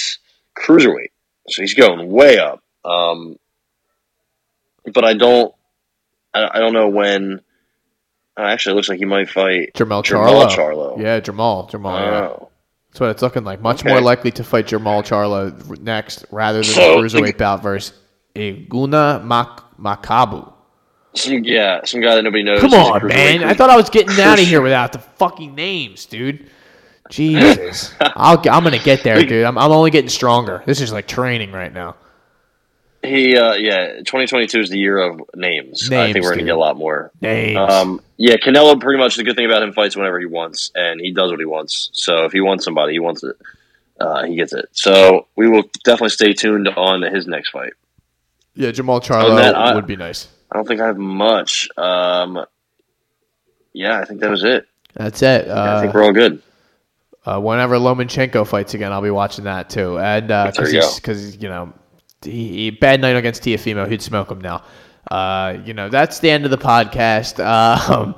cruiserweight. 0.57 1.11
So 1.49 1.61
he's 1.61 1.73
going 1.75 2.09
way 2.11 2.39
up. 2.39 2.61
Um, 2.83 3.37
but 4.93 5.05
I 5.05 5.13
don't. 5.13 5.53
I, 6.33 6.49
I 6.55 6.59
don't 6.59 6.73
know 6.73 6.89
when. 6.89 7.41
Uh, 8.37 8.43
actually, 8.43 8.73
it 8.73 8.75
looks 8.75 8.89
like 8.89 8.99
he 8.99 9.05
might 9.05 9.29
fight 9.29 9.73
Jamal 9.73 10.01
Jamal 10.03 10.47
Charlo. 10.47 10.55
Charlo. 10.95 11.01
Yeah, 11.01 11.19
Jamal. 11.19 11.67
Jamal. 11.67 11.99
yeah. 11.99 12.46
That's 12.97 13.01
what 13.01 13.09
it's 13.11 13.21
looking 13.21 13.43
like. 13.43 13.61
Much 13.61 13.81
Okay. 13.81 13.89
more 13.91 14.01
likely 14.01 14.31
to 14.31 14.43
fight 14.43 14.65
Jamal 14.65 15.03
Charlo 15.03 15.79
next 15.79 16.25
rather 16.31 16.63
than 16.63 16.73
So- 16.73 16.99
the 16.99 17.07
cruiserweight 17.07 17.37
bout 17.37 17.61
versus 17.61 17.93
Ilunga 18.35 19.23
Mak- 19.23 19.61
Makabu. 19.79 20.51
Some 21.13 21.43
yeah, 21.43 21.81
some 21.85 22.01
guy 22.01 22.15
that 22.15 22.23
nobody 22.23 22.41
knows. 22.41 22.59
Come 22.59 22.73
on, 22.73 23.05
man. 23.05 23.43
I 23.43 23.53
thought 23.53 23.69
I 23.69 23.75
was 23.75 23.91
getting 23.91 24.19
out 24.19 24.39
of 24.39 24.47
here 24.47 24.61
without 24.63 24.93
the 24.93 24.99
fucking 24.99 25.53
names, 25.53 26.07
dude. 26.07 26.49
Jesus. 27.11 27.93
I'll, 28.01 28.39
I'm 28.49 28.63
going 28.63 28.75
to 28.77 28.83
get 28.83 29.03
there, 29.03 29.21
dude. 29.23 29.45
I'm, 29.45 29.59
I'm 29.59 29.71
only 29.71 29.91
getting 29.91 30.09
stronger. 30.09 30.63
This 30.65 30.81
is 30.81 30.91
like 30.91 31.07
training 31.07 31.51
right 31.51 31.71
now. 31.71 31.97
He 33.07 33.37
uh 33.37 33.53
yeah, 33.53 33.97
2022 33.97 34.59
is 34.59 34.69
the 34.69 34.77
year 34.77 34.97
of 34.99 35.21
names. 35.35 35.91
I 35.91 36.11
think 36.13 36.23
we're 36.25 36.31
gonna 36.31 36.43
get 36.43 36.55
a 36.55 36.59
lot 36.59 36.77
more. 36.77 37.11
Names. 37.21 37.57
Um, 37.57 38.01
yeah, 38.17 38.35
Canelo. 38.35 38.79
Pretty 38.79 38.99
much 38.99 39.15
the 39.15 39.23
good 39.23 39.35
thing 39.35 39.45
about 39.45 39.63
him 39.63 39.73
fights 39.73 39.95
whenever 39.95 40.19
he 40.19 40.25
wants, 40.25 40.71
and 40.75 40.99
he 40.99 41.11
does 41.13 41.31
what 41.31 41.39
he 41.39 41.45
wants. 41.45 41.89
So 41.93 42.25
if 42.25 42.31
he 42.31 42.41
wants 42.41 42.63
somebody, 42.65 42.93
he 42.93 42.99
wants 42.99 43.23
it. 43.23 43.35
Uh, 43.99 44.25
he 44.25 44.35
gets 44.35 44.53
it. 44.53 44.69
So 44.73 45.27
we 45.35 45.47
will 45.49 45.63
definitely 45.83 46.09
stay 46.09 46.33
tuned 46.33 46.67
on 46.67 47.01
his 47.01 47.25
next 47.27 47.49
fight. 47.49 47.73
yeah, 48.55 48.71
Jamal 48.71 49.01
Charlo 49.01 49.35
that, 49.37 49.55
I- 49.55 49.73
would 49.75 49.87
be 49.87 49.95
nice. 49.95 50.27
I 50.51 50.55
don't 50.55 50.67
think 50.67 50.79
I 50.79 50.85
have 50.87 50.97
much. 50.97 51.67
Um, 51.77 52.45
yeah, 53.73 53.99
I 53.99 54.05
think 54.05 54.21
that 54.21 54.29
was 54.29 54.43
it. 54.43 54.65
That's 54.93 55.21
it. 55.21 55.47
I 55.49 55.81
think 55.81 55.93
Uh, 55.93 55.97
we're 55.97 56.03
all 56.05 56.13
good. 56.13 56.41
uh, 57.25 57.39
whenever 57.39 57.75
Lomachenko 57.75 58.47
fights 58.47 58.73
again, 58.73 58.91
I'll 58.93 59.01
be 59.01 59.09
watching 59.11 59.43
that 59.45 59.69
too. 59.69 59.99
And 59.99 60.27
because 60.27 60.71
you 60.73 60.81
because 60.95 61.35
you 61.37 61.49
know 61.49 61.73
he, 62.31 62.69
bad 62.71 63.01
night 63.01 63.15
against 63.15 63.43
Teofimo, 63.43 63.89
he'd 63.89 64.01
smoke 64.01 64.31
him 64.31 64.41
now. 64.41 64.63
Uh, 65.09 65.57
you 65.63 65.73
know 65.73 65.87
that's 65.89 66.19
the 66.19 66.29
end 66.29 66.45
of 66.45 66.51
the 66.51 66.57
podcast. 66.57 67.37
Um, 67.47 68.15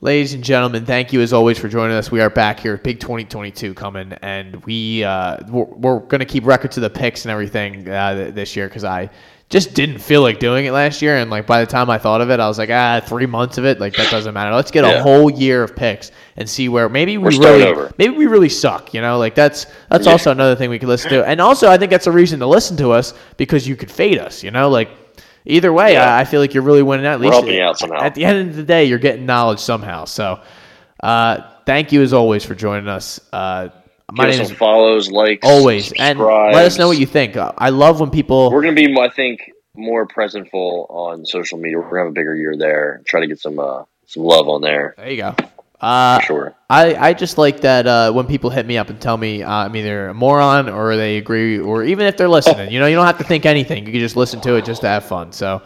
ladies 0.00 0.34
and 0.34 0.44
gentlemen, 0.44 0.84
thank 0.84 1.12
you 1.12 1.20
as 1.22 1.32
always 1.32 1.58
for 1.58 1.68
joining 1.68 1.96
us. 1.96 2.10
We 2.10 2.20
are 2.20 2.28
back 2.28 2.60
here, 2.60 2.76
big 2.76 3.00
2022 3.00 3.72
coming, 3.74 4.12
and 4.22 4.64
we 4.66 5.04
uh, 5.04 5.38
we're, 5.48 5.64
we're 5.64 6.00
gonna 6.00 6.24
keep 6.24 6.44
records 6.44 6.76
of 6.76 6.82
the 6.82 6.90
picks 6.90 7.24
and 7.24 7.32
everything 7.32 7.88
uh, 7.88 8.30
this 8.32 8.56
year 8.56 8.68
because 8.68 8.84
I. 8.84 9.10
Just 9.54 9.72
didn't 9.72 9.98
feel 9.98 10.20
like 10.20 10.40
doing 10.40 10.66
it 10.66 10.72
last 10.72 11.00
year, 11.00 11.16
and 11.18 11.30
like 11.30 11.46
by 11.46 11.60
the 11.60 11.70
time 11.70 11.88
I 11.88 11.96
thought 11.96 12.20
of 12.20 12.28
it, 12.28 12.40
I 12.40 12.48
was 12.48 12.58
like, 12.58 12.70
ah, 12.70 12.98
three 12.98 13.26
months 13.26 13.56
of 13.56 13.64
it, 13.64 13.78
like 13.78 13.94
that 13.94 14.10
doesn't 14.10 14.34
matter. 14.34 14.52
Let's 14.52 14.72
get 14.72 14.82
a 14.84 15.00
whole 15.00 15.30
year 15.30 15.62
of 15.62 15.76
picks 15.76 16.10
and 16.36 16.50
see 16.50 16.68
where 16.68 16.88
maybe 16.88 17.18
we 17.18 17.38
really 17.38 17.62
over. 17.62 17.92
maybe 17.96 18.16
we 18.16 18.26
really 18.26 18.48
suck. 18.48 18.92
You 18.92 19.00
know, 19.00 19.16
like 19.16 19.36
that's 19.36 19.66
that's 19.90 20.06
Yeah. 20.06 20.12
also 20.12 20.32
another 20.32 20.56
thing 20.56 20.70
we 20.70 20.80
could 20.80 20.88
listen 20.88 21.08
to, 21.10 21.24
and 21.24 21.40
also 21.40 21.70
I 21.70 21.78
think 21.78 21.92
that's 21.92 22.08
a 22.08 22.10
reason 22.10 22.40
to 22.40 22.48
listen 22.48 22.76
to 22.78 22.90
us 22.90 23.14
because 23.36 23.68
you 23.68 23.76
could 23.76 23.92
fade 23.92 24.18
us. 24.18 24.42
You 24.42 24.50
know, 24.50 24.68
like 24.70 24.90
either 25.44 25.72
way, 25.72 25.92
Yeah. 25.92 26.16
I, 26.16 26.22
I 26.22 26.24
feel 26.24 26.40
like 26.40 26.52
you're 26.52 26.64
really 26.64 26.82
winning. 26.82 27.06
At 27.06 27.20
least. 27.20 27.34
At 28.02 28.14
the 28.16 28.24
end 28.24 28.50
of 28.50 28.56
the 28.56 28.64
day, 28.64 28.86
you're 28.86 28.98
getting 28.98 29.24
knowledge 29.24 29.60
somehow. 29.60 30.06
So, 30.06 30.40
uh, 31.00 31.42
thank 31.64 31.92
you 31.92 32.02
as 32.02 32.12
always 32.12 32.44
for 32.44 32.56
joining 32.56 32.88
us. 32.88 33.20
Uh, 33.32 33.68
my 34.12 34.24
Give 34.24 34.36
name 34.36 34.46
some 34.46 34.52
is 34.52 34.58
follows, 34.58 35.10
likes, 35.10 35.46
always, 35.46 35.92
and 35.92 36.18
let 36.18 36.66
us 36.66 36.78
know 36.78 36.88
what 36.88 36.98
you 36.98 37.06
think. 37.06 37.36
Uh, 37.36 37.52
I 37.58 37.70
love 37.70 38.00
when 38.00 38.10
people. 38.10 38.50
We're 38.50 38.62
gonna 38.62 38.74
be, 38.74 38.94
I 38.98 39.08
think, 39.08 39.50
more 39.74 40.06
presentful 40.06 40.86
on 40.90 41.24
social 41.26 41.58
media. 41.58 41.78
We're 41.78 41.90
gonna 41.90 42.00
have 42.00 42.08
a 42.08 42.12
bigger 42.12 42.34
year 42.34 42.56
there. 42.56 43.02
Try 43.06 43.20
to 43.20 43.26
get 43.26 43.40
some 43.40 43.58
uh, 43.58 43.84
some 44.06 44.22
love 44.24 44.48
on 44.48 44.60
there 44.60 44.94
there 44.96 45.10
you 45.10 45.16
go. 45.18 45.34
Uh, 45.80 46.18
sure. 46.20 46.54
I, 46.70 46.94
I 46.94 47.12
just 47.12 47.36
like 47.36 47.60
that 47.60 47.86
uh, 47.86 48.10
when 48.12 48.26
people 48.26 48.48
hit 48.48 48.64
me 48.64 48.78
up 48.78 48.88
and 48.88 48.98
tell 48.98 49.18
me 49.18 49.42
uh, 49.42 49.50
I'm 49.50 49.76
either 49.76 50.08
a 50.08 50.14
moron 50.14 50.70
or 50.70 50.96
they 50.96 51.18
agree, 51.18 51.58
or 51.58 51.84
even 51.84 52.06
if 52.06 52.16
they're 52.16 52.28
listening, 52.28 52.72
you 52.72 52.80
know, 52.80 52.86
you 52.86 52.96
don't 52.96 53.04
have 53.06 53.18
to 53.18 53.24
think 53.24 53.44
anything. 53.44 53.84
You 53.84 53.92
can 53.92 54.00
just 54.00 54.16
listen 54.16 54.40
to 54.42 54.54
it 54.54 54.64
just 54.64 54.80
to 54.80 54.88
have 54.88 55.04
fun. 55.04 55.32
So, 55.32 55.60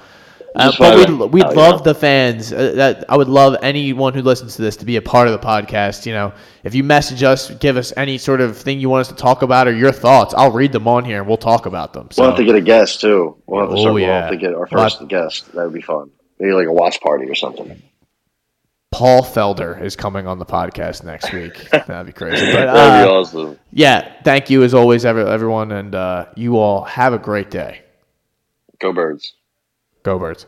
uh, 0.55 0.73
but 0.79 0.97
we'd, 1.09 1.31
we'd 1.33 1.45
Oh, 1.45 1.51
love 1.53 1.81
yeah. 1.81 1.93
the 1.93 1.95
fans. 1.95 2.53
Uh, 2.53 2.73
that 2.77 3.05
I 3.11 3.17
would 3.17 3.29
love 3.29 3.57
anyone 3.63 4.15
who 4.15 4.23
listens 4.23 4.57
to 4.57 4.63
this 4.63 4.77
to 4.79 4.85
be 4.85 4.97
a 4.97 5.03
part 5.03 5.29
of 5.29 5.33
the 5.39 5.47
podcast. 5.47 6.07
You 6.07 6.13
know, 6.13 6.33
if 6.65 6.75
you 6.75 6.83
message 6.83 7.23
us, 7.23 7.51
give 7.51 7.77
us 7.77 7.93
any 7.97 8.19
sort 8.19 8.41
of 8.41 8.57
thing 8.57 8.81
you 8.81 8.89
want 8.89 9.03
us 9.03 9.09
to 9.09 9.15
talk 9.15 9.43
about 9.43 9.69
or 9.69 9.73
your 9.73 9.93
thoughts, 9.93 10.35
I'll 10.35 10.51
read 10.53 10.73
them 10.73 10.89
on 10.89 11.05
here 11.05 11.19
and 11.19 11.29
we'll 11.29 11.37
talk 11.37 11.67
about 11.67 11.93
them. 11.93 12.09
So, 12.11 12.23
We'll 12.23 12.31
have 12.31 12.39
to 12.39 12.45
get 12.45 12.55
a 12.55 12.61
guest 12.61 13.01
too. 13.01 13.37
We'll 13.47 13.61
have 13.61 13.71
to, 13.71 13.77
Oh, 13.77 13.81
start, 13.81 13.95
we'll 13.95 14.07
have 14.07 14.31
to 14.31 14.37
get 14.37 14.55
our 14.55 14.67
first 14.67 15.07
guest. 15.09 15.53
That 15.53 15.65
would 15.65 15.75
be 15.75 15.83
fun. 15.83 16.11
Maybe 16.39 16.53
like 16.53 16.67
a 16.67 16.73
watch 16.73 17.01
party 17.01 17.29
or 17.29 17.35
something. 17.35 17.83
Paul 18.91 19.23
Felder 19.23 19.81
is 19.83 19.97
coming 19.97 20.27
on 20.27 20.39
the 20.39 20.47
podcast 20.47 21.05
next 21.05 21.31
week. 21.33 21.69
That'd 21.71 22.07
be 22.07 22.13
crazy. 22.13 22.47
But, 22.47 22.73
That'd 22.73 23.07
be 23.07 23.11
uh, 23.11 23.13
awesome. 23.13 23.59
yeah, 23.71 24.15
thank 24.25 24.49
you 24.49 24.63
as 24.63 24.73
always, 24.73 25.05
everyone, 25.05 25.73
and 25.73 25.95
uh, 25.95 26.27
you 26.37 26.57
all 26.57 26.85
have 26.85 27.13
a 27.13 27.19
great 27.19 27.51
day. 27.51 27.83
Go 28.81 28.93
birds. 28.95 29.35
Go 30.03 30.19
Birds. 30.19 30.47